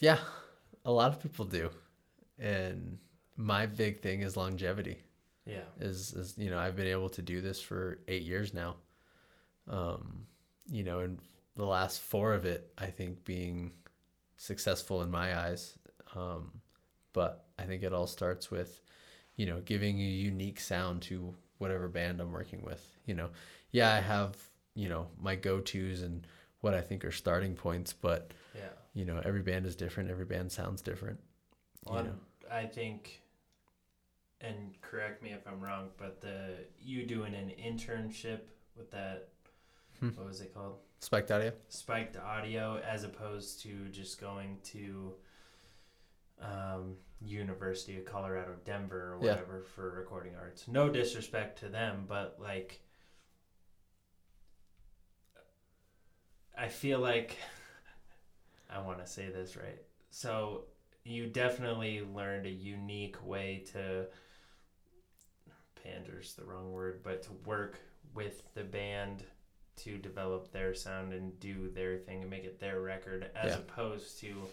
Yeah, 0.00 0.18
a 0.84 0.90
lot 0.92 1.12
of 1.12 1.20
people 1.22 1.44
do. 1.44 1.70
And 2.38 2.98
my 3.36 3.66
big 3.66 4.00
thing 4.00 4.22
is 4.22 4.36
longevity. 4.36 5.02
Yeah. 5.46 5.64
Is 5.80 6.12
is 6.14 6.34
you 6.36 6.50
know, 6.50 6.58
I've 6.58 6.76
been 6.76 6.86
able 6.86 7.08
to 7.10 7.22
do 7.22 7.40
this 7.40 7.60
for 7.60 7.98
8 8.08 8.22
years 8.22 8.52
now. 8.54 8.76
Um, 9.68 10.26
you 10.70 10.82
know, 10.84 11.00
and 11.00 11.18
the 11.56 11.64
last 11.64 12.00
4 12.00 12.34
of 12.34 12.44
it 12.44 12.72
I 12.78 12.86
think 12.86 13.24
being 13.24 13.72
successful 14.36 15.02
in 15.02 15.10
my 15.10 15.38
eyes. 15.38 15.76
Um, 16.14 16.60
but 17.12 17.46
I 17.58 17.62
think 17.64 17.82
it 17.82 17.92
all 17.92 18.06
starts 18.06 18.50
with 18.50 18.80
you 19.36 19.46
know, 19.46 19.60
giving 19.60 20.00
a 20.00 20.02
unique 20.02 20.58
sound 20.58 21.00
to 21.00 21.32
whatever 21.58 21.86
band 21.86 22.20
I'm 22.20 22.32
working 22.32 22.60
with. 22.62 22.84
You 23.06 23.14
know, 23.14 23.30
yeah, 23.70 23.94
I 23.94 24.00
have, 24.00 24.36
you 24.74 24.88
know, 24.88 25.06
my 25.16 25.36
go-tos 25.36 26.02
and 26.02 26.26
what 26.60 26.74
I 26.74 26.80
think 26.80 27.04
are 27.04 27.12
starting 27.12 27.54
points, 27.54 27.92
but 27.92 28.32
Yeah. 28.52 28.70
you 28.94 29.04
know, 29.04 29.22
every 29.24 29.42
band 29.42 29.64
is 29.64 29.76
different. 29.76 30.10
Every 30.10 30.24
band 30.24 30.50
sounds 30.50 30.82
different. 30.82 31.20
Well, 31.84 32.02
you 32.02 32.08
know, 32.10 32.16
I 32.50 32.66
think 32.66 33.22
and 34.40 34.80
correct 34.82 35.22
me 35.22 35.30
if 35.30 35.46
I'm 35.48 35.60
wrong, 35.60 35.88
but 35.96 36.20
the 36.20 36.54
you 36.80 37.04
doing 37.06 37.34
an 37.34 37.50
internship 37.60 38.40
with 38.76 38.90
that 38.92 39.28
Hmm. 40.00 40.10
what 40.10 40.26
was 40.26 40.40
it 40.40 40.54
called? 40.54 40.76
Spiked 41.00 41.30
audio. 41.32 41.52
Spiked 41.68 42.16
audio 42.16 42.78
as 42.78 43.02
opposed 43.02 43.60
to 43.62 43.88
just 43.88 44.20
going 44.20 44.58
to 44.64 45.14
um, 46.40 46.94
University 47.20 47.96
of 47.98 48.04
Colorado 48.04 48.54
Denver 48.64 49.14
or 49.14 49.18
Yeah. 49.24 49.32
whatever 49.32 49.62
for 49.74 49.90
recording 49.90 50.36
arts. 50.36 50.68
No 50.68 50.88
disrespect 50.88 51.58
to 51.60 51.68
them, 51.68 52.04
but 52.08 52.36
like 52.40 52.80
I 56.56 56.68
feel 56.68 57.00
like 57.00 57.36
I 58.70 58.80
want 58.80 58.98
to 59.04 59.06
say 59.06 59.28
this 59.30 59.56
right. 59.56 59.82
So 60.10 60.64
you 61.08 61.26
definitely 61.26 62.02
learned 62.14 62.46
a 62.46 62.50
unique 62.50 63.16
way 63.26 63.64
to 63.72 64.06
pander's 65.82 66.34
the 66.34 66.44
wrong 66.44 66.72
word, 66.72 67.00
but 67.02 67.22
to 67.24 67.30
work 67.46 67.78
with 68.14 68.42
the 68.54 68.64
band 68.64 69.24
to 69.76 69.96
develop 69.96 70.50
their 70.52 70.74
sound 70.74 71.12
and 71.12 71.38
do 71.40 71.70
their 71.70 71.98
thing 71.98 72.20
and 72.22 72.30
make 72.30 72.44
it 72.44 72.58
their 72.60 72.80
record 72.80 73.30
as 73.34 73.52
Yeah. 73.52 73.58
opposed 73.58 74.18
to 74.20 74.48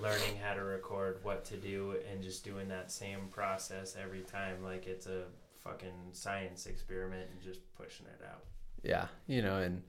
learning 0.00 0.38
how 0.38 0.54
to 0.54 0.62
record 0.64 1.22
what 1.22 1.44
to 1.44 1.56
do 1.56 2.00
and 2.10 2.22
just 2.22 2.42
doing 2.42 2.68
that 2.68 2.90
same 2.90 3.28
process 3.28 3.94
every 3.94 4.22
time 4.22 4.62
like 4.64 4.86
it's 4.86 5.06
a 5.06 5.24
fucking 5.62 6.08
science 6.12 6.64
experiment 6.66 7.30
and 7.30 7.42
just 7.42 7.60
pushing 7.74 8.06
it 8.06 8.24
out. 8.26 8.44
Yeah, 8.82 9.08
you 9.26 9.42
know, 9.42 9.58
and 9.58 9.82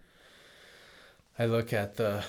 I 1.40 1.46
look 1.46 1.72
at 1.74 1.96
the, 1.96 2.24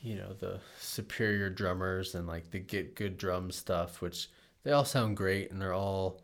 you 0.00 0.16
know, 0.16 0.32
the 0.32 0.60
superior 0.78 1.50
drummers 1.50 2.14
and 2.14 2.26
like 2.26 2.50
the 2.50 2.58
get 2.58 2.94
good 2.96 3.16
drum 3.18 3.50
stuff, 3.50 4.00
which 4.00 4.28
they 4.62 4.72
all 4.72 4.84
sound 4.84 5.16
great 5.16 5.50
and 5.50 5.60
they're 5.60 5.74
all, 5.74 6.22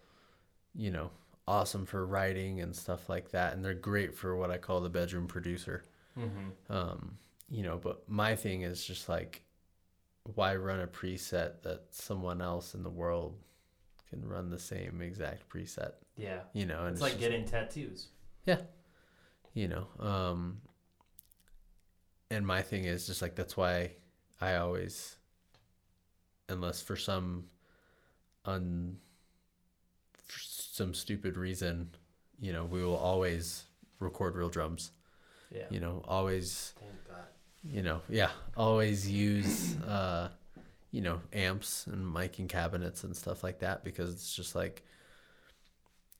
you 0.74 0.90
know, 0.90 1.10
awesome 1.48 1.86
for 1.86 2.06
writing 2.06 2.60
and 2.60 2.74
stuff 2.74 3.08
like 3.08 3.30
that, 3.30 3.54
and 3.54 3.64
they're 3.64 3.74
great 3.74 4.14
for 4.14 4.36
what 4.36 4.50
I 4.50 4.58
call 4.58 4.80
the 4.80 4.88
bedroom 4.88 5.26
producer. 5.26 5.84
Mm-hmm. 6.18 6.72
Um, 6.72 7.18
you 7.48 7.62
know, 7.62 7.78
but 7.82 8.08
my 8.08 8.34
thing 8.34 8.62
is 8.62 8.84
just 8.84 9.08
like, 9.08 9.42
why 10.34 10.56
run 10.56 10.80
a 10.80 10.86
preset 10.86 11.62
that 11.62 11.82
someone 11.90 12.40
else 12.42 12.74
in 12.74 12.82
the 12.82 12.90
world 12.90 13.38
can 14.10 14.26
run 14.26 14.50
the 14.50 14.58
same 14.58 15.00
exact 15.02 15.48
preset? 15.48 15.92
Yeah. 16.16 16.40
You 16.52 16.66
know, 16.66 16.84
and 16.86 16.92
It's 16.94 17.00
like 17.02 17.12
just- 17.12 17.20
getting 17.20 17.44
tattoos. 17.44 18.08
Yeah. 18.44 18.58
You 19.54 19.68
know 19.68 19.86
um 20.00 20.60
and 22.30 22.46
my 22.46 22.62
thing 22.62 22.84
is 22.84 23.06
just 23.06 23.22
like 23.22 23.34
that's 23.34 23.56
why 23.56 23.90
i 24.40 24.56
always 24.56 25.16
unless 26.48 26.80
for 26.82 26.96
some 26.96 27.44
un 28.44 28.96
for 30.14 30.38
some 30.40 30.94
stupid 30.94 31.36
reason 31.36 31.88
you 32.40 32.52
know 32.52 32.64
we 32.64 32.82
will 32.84 32.96
always 32.96 33.64
record 34.00 34.36
real 34.36 34.48
drums 34.48 34.90
Yeah. 35.50 35.64
you 35.70 35.80
know 35.80 36.02
always 36.06 36.74
Thank 36.78 36.92
God. 37.08 37.26
you 37.62 37.82
know 37.82 38.00
yeah 38.08 38.30
always 38.56 39.08
use 39.10 39.76
uh 39.82 40.28
you 40.90 41.00
know 41.00 41.20
amps 41.32 41.86
and 41.86 42.12
mic 42.12 42.38
and 42.38 42.48
cabinets 42.48 43.04
and 43.04 43.16
stuff 43.16 43.42
like 43.42 43.60
that 43.60 43.84
because 43.84 44.12
it's 44.12 44.34
just 44.34 44.54
like 44.54 44.82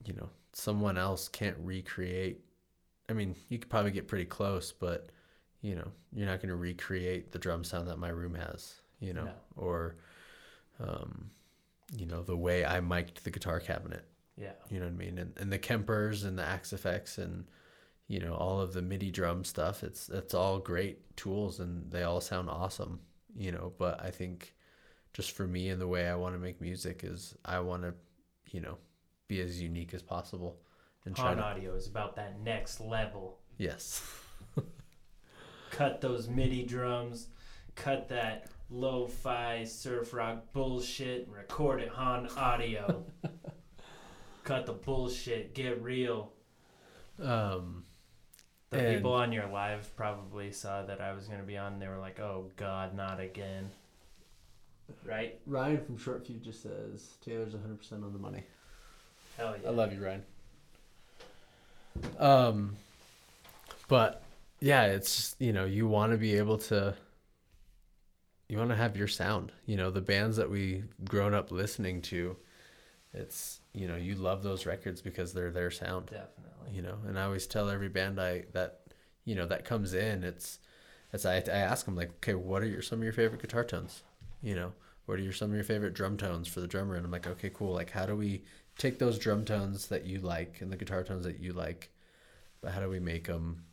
you 0.05 0.15
know 0.15 0.29
someone 0.53 0.97
else 0.97 1.29
can't 1.29 1.57
recreate 1.61 2.41
i 3.09 3.13
mean 3.13 3.35
you 3.49 3.59
could 3.59 3.69
probably 3.71 3.91
get 3.91 4.09
pretty 4.09 4.25
close 4.25 4.73
but 4.73 5.11
you 5.69 5.75
know 5.75 5.89
you're 6.15 6.27
not 6.33 6.39
going 6.41 6.49
to 6.57 6.57
recreate 6.71 7.33
the 7.33 7.39
drum 7.39 7.63
sound 7.65 7.89
that 7.89 7.99
my 7.99 8.09
room 8.21 8.35
has 8.35 8.61
you 9.01 9.13
know 9.17 9.25
No. 9.25 9.33
or 9.57 9.97
um 10.81 11.31
you 12.01 12.07
know 12.07 12.23
the 12.23 12.37
way 12.47 12.65
i 12.65 12.79
mic'd 12.81 13.25
the 13.25 13.31
guitar 13.31 13.59
cabinet 13.61 14.05
Yeah. 14.37 14.53
you 14.71 14.79
know 14.81 14.87
what 14.87 14.93
I 15.01 15.05
mean? 15.05 15.19
And 15.23 15.33
and 15.41 15.51
the 15.51 15.59
Kempers 15.59 16.25
and 16.27 16.39
the 16.39 16.43
Axe-Fx 16.45 17.19
and 17.25 17.47
you 18.13 18.21
know 18.21 18.35
all 18.35 18.61
of 18.61 18.73
the 18.77 18.83
MIDI 18.83 19.11
drum 19.11 19.45
stuff. 19.45 19.83
It's 19.83 20.09
it's 20.21 20.35
all 20.35 20.59
great 20.73 20.99
tools 21.17 21.59
and 21.61 21.91
they 21.91 22.03
all 22.09 22.21
sound 22.21 22.49
awesome. 22.51 23.01
You 23.45 23.53
know, 23.53 23.73
but 23.79 23.95
I 24.09 24.11
think 24.11 24.55
just 25.17 25.31
for 25.33 25.47
me 25.47 25.71
and 25.73 25.81
the 25.81 25.89
way 25.89 26.07
I 26.07 26.15
want 26.23 26.35
to 26.35 26.39
make 26.47 26.61
music 26.61 27.01
is 27.05 27.35
I 27.57 27.59
want 27.61 27.83
to, 27.83 27.95
you 28.55 28.61
know, 28.61 28.77
be 29.29 29.41
as 29.41 29.61
unique 29.71 29.95
as 29.95 30.03
possible 30.03 30.53
and 31.07 31.17
try 31.17 31.29
Han 31.29 31.37
to 31.39 31.43
audio 31.45 31.75
is 31.75 31.87
about 31.87 32.17
that 32.17 32.39
next 32.41 32.81
level. 32.81 33.39
yes, 33.59 34.03
Cut 35.71 36.01
those 36.01 36.29
MIDI 36.29 36.63
drums, 36.63 37.29
cut 37.75 38.09
that 38.09 38.47
lo-fi 38.71 39.65
surf 39.65 40.13
rock 40.15 40.53
bullshit, 40.53 41.29
record 41.31 41.81
it 41.81 41.93
on 41.95 42.29
audio. 42.37 43.05
cut 44.45 44.67
the 44.67 44.73
bullshit, 44.73 45.55
get 45.55 45.83
real. 45.83 46.33
um, 47.23 47.85
The 48.71 48.79
And- 48.79 48.97
people 48.97 49.13
on 49.13 49.33
your 49.33 49.47
live 49.49 49.95
probably 49.97 50.51
saw 50.53 50.83
that 50.83 51.01
I 51.01 51.13
was 51.13 51.29
gonna 51.29 51.43
be 51.45 51.57
on. 51.57 51.79
They 51.79 51.89
were 51.89 51.99
like, 51.99 52.19
"Oh 52.21 52.51
God, 52.57 52.95
not 52.95 53.21
again!" 53.21 53.71
Right? 55.05 55.39
Ryan 55.47 55.85
from 55.85 55.99
Short 55.99 56.27
Fuse 56.27 56.41
just 56.43 56.63
says 56.63 57.15
Taylor's 57.25 57.53
100 57.55 57.79
percent 57.79 58.05
on 58.05 58.13
the 58.13 58.19
money. 58.19 58.43
Hell 59.37 59.55
yeah! 59.63 59.69
I 59.69 59.73
love 59.73 59.93
you, 59.93 60.05
Ryan. 60.05 60.25
Um, 62.19 62.77
but 63.89 64.23
yeah, 64.61 64.85
it's 64.87 65.37
you 65.39 65.53
know 65.53 65.65
you 65.65 65.87
want 65.87 66.13
to 66.13 66.19
be 66.19 66.35
able 66.37 66.59
to. 66.59 66.95
You 68.49 68.59
want 68.59 68.71
to 68.71 68.77
have 68.77 68.97
your 68.97 69.09
sound. 69.09 69.53
You 69.67 69.77
know 69.77 69.91
the 69.91 70.01
bands 70.01 70.37
that 70.37 70.51
we 70.51 70.85
grown 71.05 71.35
up 71.35 71.51
listening 71.51 72.03
to. 72.03 72.37
It's 73.15 73.61
you 73.75 73.89
know 73.89 73.97
you 73.97 74.15
love 74.17 74.43
those 74.43 74.67
records 74.67 75.03
because 75.03 75.33
they're 75.33 75.51
their 75.51 75.71
sound. 75.71 76.07
Definitely. 76.07 76.73
You 76.75 76.83
know, 76.83 76.99
and 77.07 77.19
I 77.19 77.25
always 77.25 77.47
tell 77.47 77.71
every 77.71 77.89
band 77.89 78.21
I 78.21 78.45
that 78.53 78.81
you 79.25 79.35
know 79.35 79.47
that 79.47 79.65
comes 79.65 79.95
in. 79.95 80.25
It's 80.25 80.61
it's 81.13 81.27
I, 81.27 81.37
I 81.37 81.41
ask 81.51 81.87
them 81.87 81.97
like, 81.97 82.11
okay, 82.17 82.35
what 82.35 82.63
are 82.63 82.67
your 82.67 82.83
some 82.83 83.01
of 83.01 83.05
your 83.05 83.13
favorite 83.13 83.43
guitar 83.43 83.65
tones? 83.65 84.03
You 84.43 84.55
know, 84.57 84.73
what 85.07 85.19
are 85.19 85.23
your 85.23 85.33
some 85.33 85.51
of 85.51 85.55
your 85.55 85.65
favorite 85.65 85.95
drum 85.95 86.17
tones 86.17 86.49
for 86.49 86.61
the 86.61 86.69
drummer? 86.69 86.97
And 86.97 87.05
I'm 87.05 87.13
like, 87.13 87.27
okay, 87.27 87.51
cool. 87.53 87.75
Like, 87.75 87.91
how 87.91 88.07
do 88.07 88.17
we 88.17 88.45
take 88.79 88.99
those 88.99 89.19
drum 89.19 89.45
tones 89.45 89.89
that 89.89 90.07
you 90.07 90.21
like 90.21 90.61
and 90.61 90.71
the 90.73 90.77
guitar 90.77 91.03
tones 91.05 91.25
that 91.25 91.41
you 91.41 91.53
like, 91.53 91.91
but 92.61 92.73
how 92.73 92.81
do 92.81 92.89
we 92.89 93.01
make 93.01 93.27
them 93.27 93.65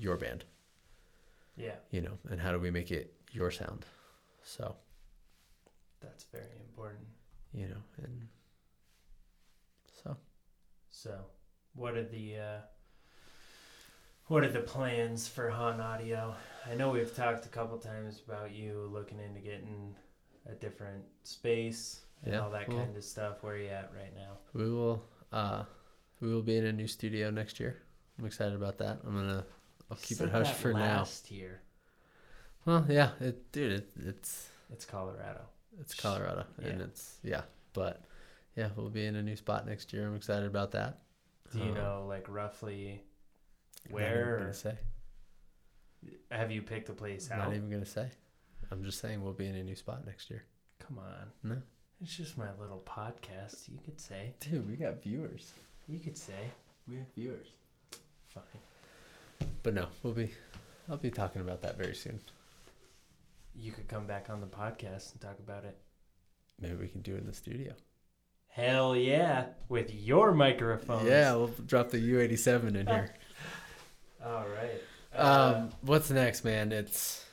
your 0.00 0.16
band? 0.16 0.44
Yeah, 1.56 1.74
You 1.90 2.00
know, 2.00 2.16
and 2.30 2.40
how 2.40 2.52
do 2.52 2.58
we 2.58 2.70
make 2.70 2.90
it 2.90 3.12
your 3.32 3.50
sound? 3.50 3.84
So 4.42 4.74
that's 6.00 6.24
very 6.32 6.56
important. 6.60 7.04
you 7.52 7.68
know, 7.68 7.82
and 8.02 8.28
so 10.02 10.16
So, 10.88 11.14
what 11.74 11.96
are 11.96 12.04
the 12.04 12.36
uh, 12.38 12.58
what 14.28 14.44
are 14.44 14.50
the 14.50 14.60
plans 14.60 15.28
for 15.28 15.50
Han 15.50 15.80
Audio? 15.80 16.34
I 16.70 16.74
know 16.74 16.90
we've 16.90 17.14
talked 17.14 17.44
a 17.44 17.48
couple 17.50 17.76
times 17.78 18.22
about 18.26 18.52
you 18.52 18.88
looking 18.92 19.18
into 19.18 19.40
getting 19.40 19.94
a 20.50 20.54
different 20.54 21.04
space 21.24 22.00
and 22.24 22.32
Yeah, 22.34 22.40
all 22.40 22.50
that 22.50 22.68
well- 22.68 22.78
kind 22.78 22.96
of 22.96 23.04
stuff. 23.04 23.42
Where 23.42 23.54
are 23.54 23.58
you 23.58 23.68
at 23.68 23.92
right 23.94 24.14
now? 24.14 24.38
we 24.54 24.70
will 24.70 25.04
uh 25.32 25.64
we 26.20 26.32
will 26.32 26.42
be 26.42 26.56
in 26.56 26.64
a 26.66 26.72
new 26.72 26.86
studio 26.86 27.30
next 27.30 27.60
year. 27.60 27.82
I'm 28.18 28.24
excited 28.26 28.54
about 28.54 28.78
that. 28.78 29.00
I'm 29.06 29.14
gonna 29.14 29.44
I'll 29.90 29.96
keep 29.96 30.18
Said 30.18 30.28
it 30.28 30.32
hush 30.32 30.52
for 30.52 30.72
now. 30.72 30.78
last 30.98 31.30
year. 31.30 31.60
Well, 32.64 32.84
yeah, 32.88 33.10
it, 33.20 33.50
dude, 33.52 33.72
it, 33.72 33.90
it's 34.06 34.48
It's 34.72 34.84
Colorado. 34.84 35.40
it's 35.80 35.94
Colorado, 35.94 36.44
and 36.58 36.78
Yeah. 36.78 36.84
it's 36.84 37.18
yeah, 37.22 37.42
but 37.72 38.02
yeah, 38.56 38.68
we'll 38.76 38.90
be 38.90 39.06
in 39.06 39.16
a 39.16 39.22
new 39.22 39.36
spot 39.36 39.66
next 39.66 39.92
year. 39.92 40.06
I'm 40.06 40.14
excited 40.16 40.46
about 40.46 40.72
that. 40.72 40.98
Do 41.52 41.58
you 41.58 41.64
Um, 41.70 41.74
know 41.74 42.04
like 42.08 42.28
roughly 42.28 43.02
I'm 43.86 43.92
not 43.92 44.00
even 44.02 44.12
where? 44.16 44.38
gonna 44.38 44.54
say? 44.54 44.78
have 46.30 46.50
you 46.50 46.62
picked 46.62 46.88
a 46.88 46.92
place 46.92 47.30
I'm 47.30 47.40
out? 47.40 47.48
not 47.48 47.56
even 47.56 47.70
gonna 47.70 47.84
say. 47.86 48.08
I'm 48.70 48.84
just 48.84 49.00
saying 49.00 49.22
we'll 49.22 49.32
be 49.32 49.46
in 49.46 49.56
a 49.56 49.64
new 49.64 49.74
spot 49.74 50.06
next 50.06 50.30
year. 50.30 50.44
Come 50.78 50.98
on. 50.98 51.32
No, 51.42 51.62
It's 52.00 52.16
just 52.16 52.38
my 52.38 52.52
little 52.60 52.82
podcast. 52.86 53.68
You 53.68 53.78
could 53.84 54.00
say. 54.00 54.34
dude, 54.40 54.68
we 54.68 54.76
got 54.76 55.02
viewers. 55.02 55.52
You 55.88 55.98
could 55.98 56.16
say. 56.16 56.50
We 56.86 56.96
have 56.96 57.12
viewers. 57.14 57.48
Fine. 58.28 58.44
But 59.62 59.74
no, 59.74 59.86
we'll 60.02 60.14
be. 60.14 60.30
I'll 60.88 60.96
be 60.96 61.10
talking 61.10 61.40
about 61.42 61.62
that 61.62 61.76
very 61.78 61.94
soon. 61.94 62.20
You 63.54 63.72
could 63.72 63.88
come 63.88 64.06
back 64.06 64.26
on 64.30 64.40
the 64.40 64.46
podcast 64.46 65.12
and 65.12 65.20
talk 65.20 65.38
about 65.38 65.64
it. 65.64 65.76
Maybe 66.60 66.74
we 66.76 66.88
can 66.88 67.00
do 67.02 67.14
it 67.14 67.18
in 67.20 67.26
the 67.26 67.32
studio. 67.34 67.72
Hell 68.48 68.96
yeah, 68.96 69.46
with 69.68 69.94
your 69.94 70.32
microphone. 70.32 71.06
Yeah, 71.06 71.34
we'll 71.36 71.48
drop 71.66 71.90
the 71.90 71.98
U87 71.98 72.74
in 72.74 72.86
here. 72.86 73.14
All 74.24 74.44
right. 74.48 74.80
Uh, 75.16 75.54
Um, 75.56 75.70
what's 75.82 76.10
next, 76.10 76.44
man? 76.44 76.72
It's 76.72 77.24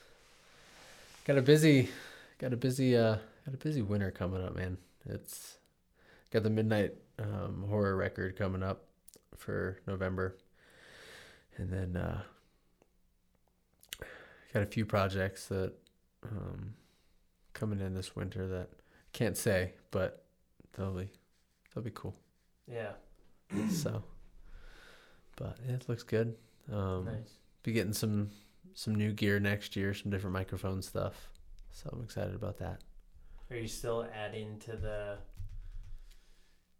got 1.25 1.37
a 1.37 1.41
busy, 1.41 1.89
got 2.37 2.53
a 2.53 2.57
busy, 2.57 2.95
uh, 2.95 3.15
got 3.45 3.53
a 3.53 3.57
busy 3.57 3.81
winter 3.81 4.11
coming 4.11 4.43
up, 4.43 4.55
man. 4.55 4.77
It's 5.05 5.57
got 6.31 6.43
the 6.43 6.49
midnight 6.49 6.93
um, 7.19 7.65
horror 7.67 7.95
record 7.95 8.35
coming 8.37 8.61
up 8.63 8.83
for 9.37 9.79
November, 9.87 10.35
and 11.57 11.69
then 11.71 11.97
uh, 11.97 12.21
got 14.53 14.63
a 14.63 14.67
few 14.67 14.85
projects 14.85 15.47
that 15.47 15.73
um, 16.23 16.73
coming 17.53 17.79
in 17.79 17.93
this 17.93 18.15
winter 18.15 18.47
that 18.47 18.69
can't 19.13 19.37
say, 19.37 19.73
but 19.91 20.23
they'll 20.75 20.91
be 20.91 21.09
That'll 21.77 21.85
be 21.85 21.91
cool. 21.93 22.15
Yeah. 22.67 22.93
so, 23.69 24.01
but 25.35 25.57
yeah, 25.67 25.75
it 25.75 25.87
looks 25.87 26.01
good. 26.01 26.35
Um, 26.73 27.05
nice. 27.05 27.35
Be 27.61 27.71
getting 27.71 27.93
some 27.93 28.31
some 28.73 28.95
new 28.95 29.11
gear 29.11 29.39
next 29.39 29.75
year, 29.75 29.93
some 29.93 30.09
different 30.09 30.33
microphone 30.33 30.81
stuff. 30.81 31.29
So 31.69 31.87
I'm 31.93 32.01
excited 32.01 32.33
about 32.33 32.57
that. 32.57 32.81
Are 33.51 33.57
you 33.57 33.67
still 33.67 34.07
adding 34.11 34.57
to 34.61 34.71
the? 34.71 35.17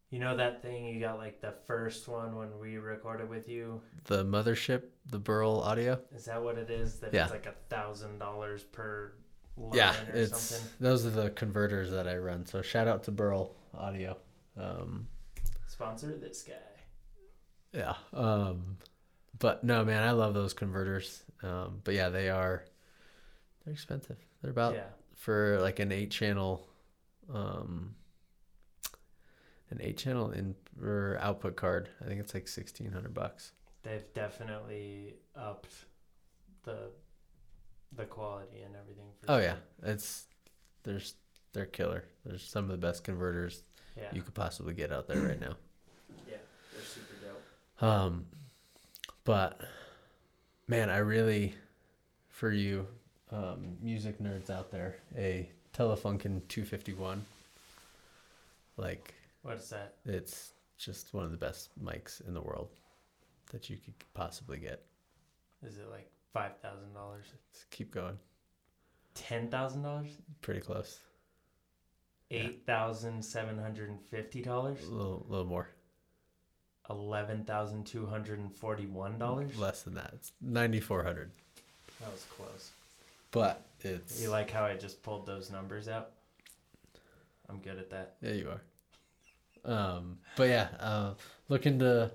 You 0.10 0.20
know 0.20 0.38
that 0.38 0.62
thing 0.62 0.86
you 0.86 1.02
got 1.02 1.18
like 1.18 1.42
the 1.42 1.54
first 1.66 2.08
one 2.08 2.36
when 2.38 2.60
we 2.60 2.78
recorded 2.78 3.30
with 3.30 3.50
you. 3.50 3.82
The 4.06 4.24
mothership, 4.24 4.84
the 5.10 5.20
Burl 5.20 5.60
Audio. 5.60 6.00
Is 6.16 6.26
that 6.26 6.42
what 6.42 6.58
it 6.58 6.70
is? 6.70 7.00
That 7.00 7.14
Yeah. 7.14 7.24
it's 7.24 7.32
like 7.32 7.46
a 7.46 7.56
thousand 7.70 8.20
dollars 8.20 8.64
per 8.64 9.12
line 9.58 9.74
yeah, 9.74 9.96
or 10.10 10.16
it's 10.16 10.40
something. 10.40 10.70
those 10.80 11.06
are 11.06 11.10
the 11.10 11.30
converters 11.32 11.92
that 11.92 12.08
I 12.08 12.18
run. 12.18 12.46
So 12.46 12.62
shout 12.62 12.88
out 12.88 13.04
to 13.04 13.12
Burl 13.12 13.54
Audio. 13.74 14.18
Um, 14.56 15.08
Sponsor 15.68 16.16
this 16.18 16.42
guy. 16.44 16.54
yeah. 17.74 17.96
Um, 18.14 18.78
but 19.40 19.64
no, 19.64 19.84
man, 19.84 20.04
I 20.04 20.12
love 20.12 20.34
those 20.34 20.54
converters. 20.54 21.22
Um, 21.44 21.82
but 21.84 21.94
yeah, 21.96 22.08
they 22.10 22.30
are 22.30 22.64
they're 23.66 23.74
expensive. 23.74 24.18
They're 24.42 24.52
about 24.52 24.74
yeah. 24.76 24.88
for 25.16 25.60
like 25.62 25.80
an 25.80 25.92
eight 25.92 26.12
channel 26.12 26.66
um 27.34 27.94
an 29.70 29.80
eight 29.82 29.98
channel 29.98 30.32
in 30.32 30.56
or 30.82 31.18
output 31.22 31.56
card 31.56 31.90
i 32.04 32.06
think 32.08 32.20
it's 32.20 32.34
like 32.34 32.44
1600 32.44 33.14
bucks 33.14 33.52
They've 33.84 34.14
definitely 34.14 35.14
upped 35.36 35.74
the 36.64 36.90
the 37.96 38.04
quality 38.04 38.62
and 38.66 38.76
everything. 38.76 39.06
For 39.22 39.32
oh 39.32 39.36
sure. 39.38 39.44
yeah 39.44 39.56
it's 39.84 40.26
there's 40.84 41.14
they're 41.54 41.66
killer 41.66 42.04
there's 42.26 42.44
some 42.44 42.66
of 42.66 42.70
the 42.72 42.78
best 42.78 43.04
converters 43.06 43.62
Yeah. 43.96 44.10
you 44.12 44.22
could 44.22 44.34
possibly 44.34 44.74
get 44.74 44.92
out 44.92 45.08
there 45.08 45.22
right 45.22 45.40
now 45.40 45.56
yeah. 46.30 46.36
They're 46.74 46.84
super 46.84 47.14
dope. 47.80 47.84
um 47.90 48.26
but 49.24 49.62
man 50.68 50.90
i 50.90 50.98
really 50.98 51.56
for 52.30 52.52
you 52.52 52.86
um 53.32 53.78
music 53.82 54.20
nerds 54.22 54.50
out 54.50 54.70
there 54.72 54.98
a 55.18 55.50
telefunken 55.74 56.42
251 56.50 57.24
like 58.76 59.14
What 59.42 59.58
is 59.58 59.70
that? 59.70 59.96
It's 60.06 60.54
just 60.78 61.14
one 61.14 61.24
of 61.26 61.32
the 61.32 61.38
best 61.38 61.70
mics 61.84 62.26
in 62.28 62.34
the 62.34 62.42
world 62.42 62.70
that 63.52 63.70
you 63.70 63.78
could 63.78 63.94
possibly 64.14 64.58
get. 64.58 64.84
Is 65.66 65.78
it 65.78 65.90
like 65.90 66.10
five 66.34 66.58
thousand 66.62 66.94
dollars? 66.94 67.26
Keep 67.72 67.94
going. 67.94 68.18
Ten 69.14 69.50
thousand 69.50 69.82
dollars? 69.84 70.08
Pretty 70.42 70.60
close. 70.62 71.00
Eight 72.30 72.64
thousand 72.66 73.24
seven 73.24 73.58
hundred 73.58 73.90
and 73.90 74.02
fifty 74.02 74.42
dollars? 74.42 74.84
A 74.84 74.92
little, 74.92 75.26
little 75.30 75.46
more. 75.46 75.70
Eleven 76.90 77.44
thousand 77.44 77.86
two 77.86 78.06
hundred 78.06 78.40
and 78.40 78.54
forty-one 78.54 79.18
dollars. 79.18 79.58
Less 79.58 79.84
than 79.84 79.96
that. 79.96 80.12
It's 80.14 80.32
9400 80.42 81.32
That 82.00 82.12
was 82.12 82.26
close. 82.30 82.72
But 83.32 83.66
it's. 83.82 84.22
You 84.22 84.30
like 84.30 84.52
how 84.52 84.64
I 84.64 84.76
just 84.76 85.02
pulled 85.04 85.26
those 85.26 85.52
numbers 85.52 85.88
out? 85.88 86.12
I'm 87.50 87.60
good 87.60 87.78
at 87.78 87.90
that. 87.92 88.16
Yeah, 88.22 88.34
you 88.34 88.50
are. 88.50 88.62
Um, 89.68 90.20
but 90.36 90.50
yeah, 90.50 90.70
uh, 90.80 91.14
look 91.50 91.66
into 91.66 92.12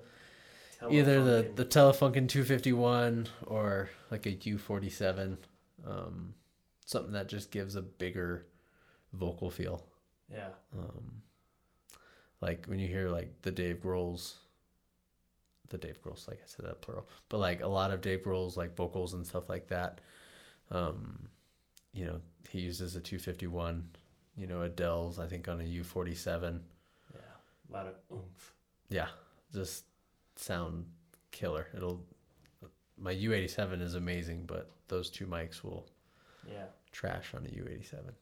either 0.90 1.22
the, 1.22 1.42
Telefunken. 1.42 1.56
the 1.56 1.64
Telefunken 1.64 2.28
251 2.28 3.28
or 3.46 3.90
like 4.10 4.26
a 4.26 4.32
U47. 4.32 5.36
Um, 5.86 6.34
something 6.86 7.12
that 7.12 7.28
just 7.28 7.50
gives 7.50 7.76
a 7.76 7.82
bigger 7.82 8.46
vocal 9.12 9.50
feel. 9.50 9.84
yeah 10.32 10.48
um, 10.78 11.22
like 12.40 12.66
when 12.66 12.78
you 12.78 12.88
hear 12.88 13.08
like 13.08 13.30
the 13.42 13.50
Dave 13.50 13.80
Grohl's, 13.80 14.36
the 15.68 15.78
Dave 15.78 16.02
Grohl's, 16.02 16.26
like 16.28 16.38
I 16.38 16.46
said 16.46 16.66
that 16.66 16.82
plural, 16.82 17.08
but 17.28 17.38
like 17.38 17.62
a 17.62 17.68
lot 17.68 17.90
of 17.92 18.00
Dave 18.00 18.22
Grohl's 18.22 18.56
like 18.56 18.76
vocals 18.76 19.14
and 19.14 19.26
stuff 19.26 19.48
like 19.48 19.68
that. 19.68 20.00
Um, 20.70 21.28
you 21.92 22.04
know, 22.04 22.20
he 22.50 22.60
uses 22.60 22.96
a 22.96 23.00
251. 23.00 23.86
You 24.36 24.46
know, 24.46 24.62
Adele's 24.62 25.18
I 25.18 25.26
think 25.26 25.48
on 25.48 25.60
a 25.60 25.64
U47. 25.64 26.60
Yeah 27.73 27.78
a 27.81 27.85
lot 27.85 27.86
of 27.86 27.94
oomph. 28.16 28.55
Yeah, 28.90 29.09
just 29.55 29.85
sound 30.36 30.86
killer. 31.31 31.66
It'll. 31.77 32.05
My 32.99 33.15
U87 33.15 33.81
is 33.82 33.94
amazing, 33.94 34.44
but 34.47 34.70
those 34.89 35.11
two 35.11 35.27
mics 35.27 35.65
will 35.65 35.86
Yeah, 36.49 36.66
trash 36.93 37.35
on 37.35 37.44
a 37.47 37.49
U87. 37.49 38.12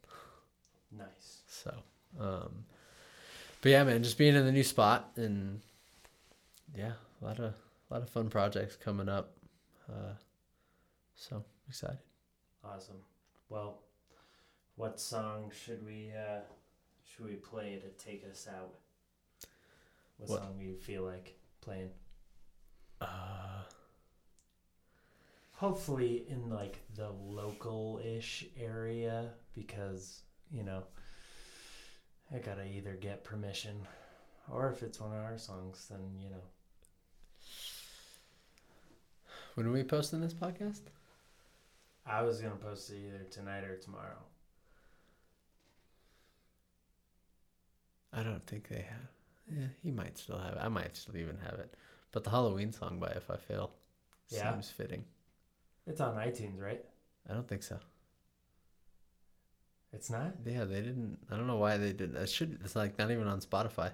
nice. 0.92 1.42
So, 1.48 1.74
um, 2.18 2.64
but 3.60 3.68
yeah, 3.70 3.84
man, 3.84 4.02
just 4.02 4.16
being 4.16 4.34
in 4.34 4.46
the 4.46 4.52
new 4.52 4.62
spot 4.62 5.10
and 5.16 5.60
yeah, 6.74 6.92
a 7.20 7.24
lot 7.24 7.38
of 7.40 7.54
a 7.90 7.94
lot 7.94 8.02
of 8.02 8.08
fun 8.08 8.30
projects 8.30 8.76
coming 8.76 9.08
up. 9.08 9.32
Uh, 9.90 10.14
so 11.16 11.44
excited. 11.68 11.98
Awesome. 12.64 12.96
Well, 13.48 13.80
what 14.76 15.00
song 15.00 15.50
should 15.52 15.84
we 15.84 16.12
uh 16.16 16.40
should 17.04 17.26
we 17.26 17.34
play 17.34 17.76
to 17.82 17.88
take 18.02 18.24
us 18.30 18.46
out? 18.48 18.70
What, 20.20 20.28
What? 20.30 20.40
song 20.42 20.58
do 20.58 20.64
you 20.64 20.74
feel 20.76 21.02
like 21.02 21.34
playing? 21.60 21.90
Uh, 23.00 23.06
Hopefully 25.52 26.24
in 26.28 26.48
like 26.48 26.78
the 26.96 27.10
local-ish 27.10 28.46
area 28.58 29.28
because, 29.54 30.22
you 30.50 30.62
know, 30.62 30.84
I 32.34 32.38
got 32.38 32.54
to 32.56 32.64
either 32.64 32.94
get 32.94 33.24
permission 33.24 33.86
or 34.50 34.70
if 34.70 34.82
it's 34.82 34.98
one 34.98 35.12
of 35.12 35.22
our 35.22 35.36
songs 35.36 35.86
then, 35.90 36.00
you 36.18 36.30
know. 36.30 36.42
when 39.54 39.66
are 39.66 39.70
we 39.72 39.82
posting 39.84 40.22
this 40.22 40.32
podcast? 40.32 40.80
I 42.06 42.22
was 42.22 42.40
going 42.40 42.52
to 42.56 42.58
post 42.64 42.90
it 42.90 42.96
either 43.06 43.24
tonight 43.30 43.64
or 43.64 43.76
tomorrow. 43.76 44.16
I 48.14 48.22
don't 48.22 48.46
think 48.46 48.68
they 48.68 48.86
have. 48.88 49.08
Yeah, 49.50 49.66
he 49.82 49.90
might 49.90 50.16
still 50.18 50.38
have 50.38 50.54
it. 50.54 50.58
I 50.60 50.68
might 50.68 50.96
still 50.96 51.16
even 51.16 51.36
have 51.38 51.58
it. 51.58 51.74
But 52.12 52.24
the 52.24 52.30
Halloween 52.30 52.72
song 52.72 52.98
by 52.98 53.08
If 53.08 53.30
I 53.30 53.36
Fail 53.36 53.72
Yeah. 54.28 54.52
seems 54.52 54.70
fitting. 54.70 55.04
It's 55.86 56.00
on 56.00 56.14
iTunes, 56.16 56.60
right? 56.60 56.84
I 57.28 57.34
don't 57.34 57.46
think 57.48 57.62
so. 57.62 57.78
It's 59.92 60.10
not? 60.10 60.34
Yeah, 60.44 60.64
they 60.64 60.80
didn't. 60.82 61.18
I 61.30 61.36
don't 61.36 61.46
know 61.46 61.56
why 61.56 61.76
they 61.76 61.92
didn't. 61.92 62.16
It 62.16 62.28
should. 62.30 62.58
It's 62.64 62.76
like 62.76 62.98
not 62.98 63.10
even 63.10 63.26
on 63.26 63.40
Spotify. 63.40 63.92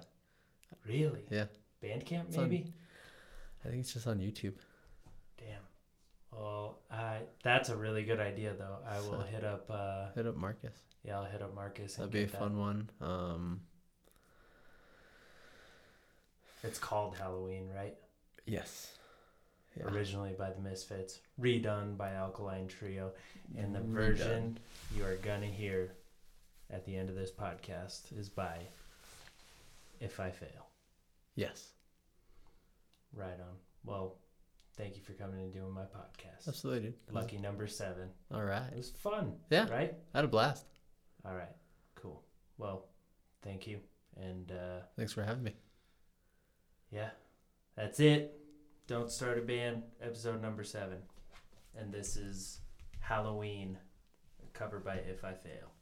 Really? 0.85 1.21
Yeah. 1.29 1.45
Bandcamp 1.83 2.27
It's 2.27 2.37
on- 2.37 2.49
maybe? 2.49 2.73
I 3.65 3.69
think 3.69 3.81
it's 3.81 3.93
just 3.93 4.05
on 4.07 4.19
YouTube. 4.19 4.53
Damn. 5.37 5.61
Well, 6.31 6.79
I 6.91 7.21
that's 7.43 7.69
a 7.69 7.75
really 7.75 8.03
good 8.03 8.19
idea 8.19 8.53
though. 8.53 8.77
I 8.87 8.99
will 9.01 9.21
hit 9.21 9.43
up. 9.43 9.65
Uh, 9.69 10.11
Hit 10.13 10.27
up 10.27 10.35
Marcus. 10.35 10.77
yeah, 11.03 11.17
I'll 11.17 11.25
hit 11.25 11.41
up 11.41 11.53
Marcus. 11.55 11.95
That'd 11.95 12.11
be 12.11 12.23
a 12.23 12.27
that. 12.27 12.39
fun 12.39 12.57
one. 12.59 12.89
Um, 13.01 13.61
It's 16.63 16.79
called 16.79 17.15
Halloween, 17.17 17.69
right? 17.75 17.95
yes. 18.45 18.93
Yeah. 19.77 19.83
Originally 19.93 20.33
by 20.37 20.49
the 20.49 20.59
Misfits, 20.59 21.19
redone 21.39 21.97
by 21.97 22.13
Alkaline 22.13 22.67
Trio, 22.67 23.11
and 23.55 23.75
the 23.75 23.79
Redone. 23.79 23.93
version 23.93 24.59
you 24.95 25.05
are 25.05 25.17
gonna 25.17 25.45
hear 25.45 25.91
at 26.71 26.83
the 26.83 26.97
end 26.97 27.09
of 27.09 27.15
this 27.15 27.29
podcast 27.29 28.17
is 28.17 28.27
by 28.27 28.57
If 29.99 30.19
I 30.19 30.31
Fail. 30.31 30.65
Yes. 31.35 31.73
Right 33.13 33.39
on. 33.39 33.55
Well, 33.85 34.15
thank 34.77 34.95
you 34.95 35.03
for 35.03 35.13
coming 35.13 35.41
and 35.41 35.53
doing 35.53 35.71
my 35.71 35.83
podcast. 35.83 36.47
Absolutely. 36.47 36.95
Lucky 37.11 37.37
number 37.37 37.67
seven. 37.67 38.09
All 38.33 38.43
right. 38.43 38.71
It 38.71 38.77
was 38.77 38.89
fun. 38.89 39.33
Yeah. 39.51 39.69
Right. 39.69 39.93
I 40.15 40.17
had 40.17 40.25
a 40.25 40.27
blast. 40.27 40.65
All 41.23 41.35
right. 41.35 41.55
Cool. 41.93 42.23
Well, 42.57 42.87
thank 43.43 43.67
you. 43.67 43.79
And 44.19 44.51
uh, 44.51 44.79
Thanks 44.95 45.13
for 45.13 45.21
having 45.23 45.43
me. 45.43 45.53
Yeah, 46.91 47.09
that's 47.75 47.99
it. 47.99 48.39
Don't 48.87 49.11
start 49.11 49.37
a 49.37 49.41
band, 49.41 49.83
episode 50.01 50.41
number 50.41 50.63
seven. 50.63 50.99
And 51.75 51.93
this 51.93 52.15
is 52.15 52.61
Halloween, 52.99 53.77
covered 54.53 54.83
by 54.83 54.95
If 54.95 55.23
I 55.23 55.33
Fail. 55.33 55.76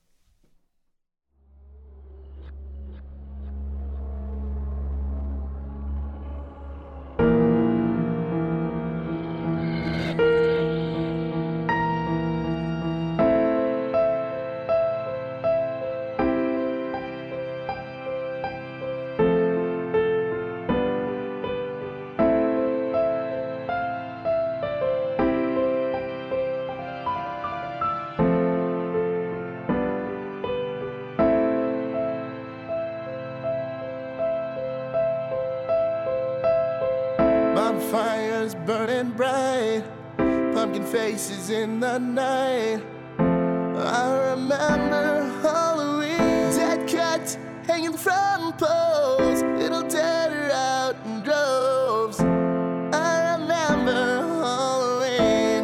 Bonfires 37.95 38.55
burning 38.65 39.11
bright, 39.11 39.81
pumpkin 40.17 40.85
faces 40.85 41.49
in 41.49 41.79
the 41.79 41.97
night. 41.97 42.81
I 43.17 44.31
remember 44.31 45.31
Halloween, 45.41 46.17
dead 46.57 46.89
cats 46.89 47.37
hanging 47.65 47.95
from 47.95 48.51
poles, 48.57 49.43
little 49.43 49.83
dead 49.83 50.51
out 50.51 50.97
in 51.05 51.21
droves. 51.21 52.19
I 52.19 53.37
remember 53.37 53.93
Halloween. 54.43 55.63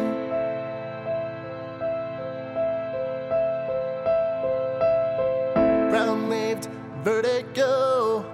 Brown 5.90 6.30
leaved 6.30 6.66
vertigo, 7.04 8.24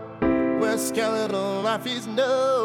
where 0.61 0.79
skeletal 0.79 1.63
life 1.63 1.85
is 1.85 2.07
known. 2.07 2.58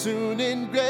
Soon 0.00 0.40
in 0.40 0.60
remember 0.72 0.89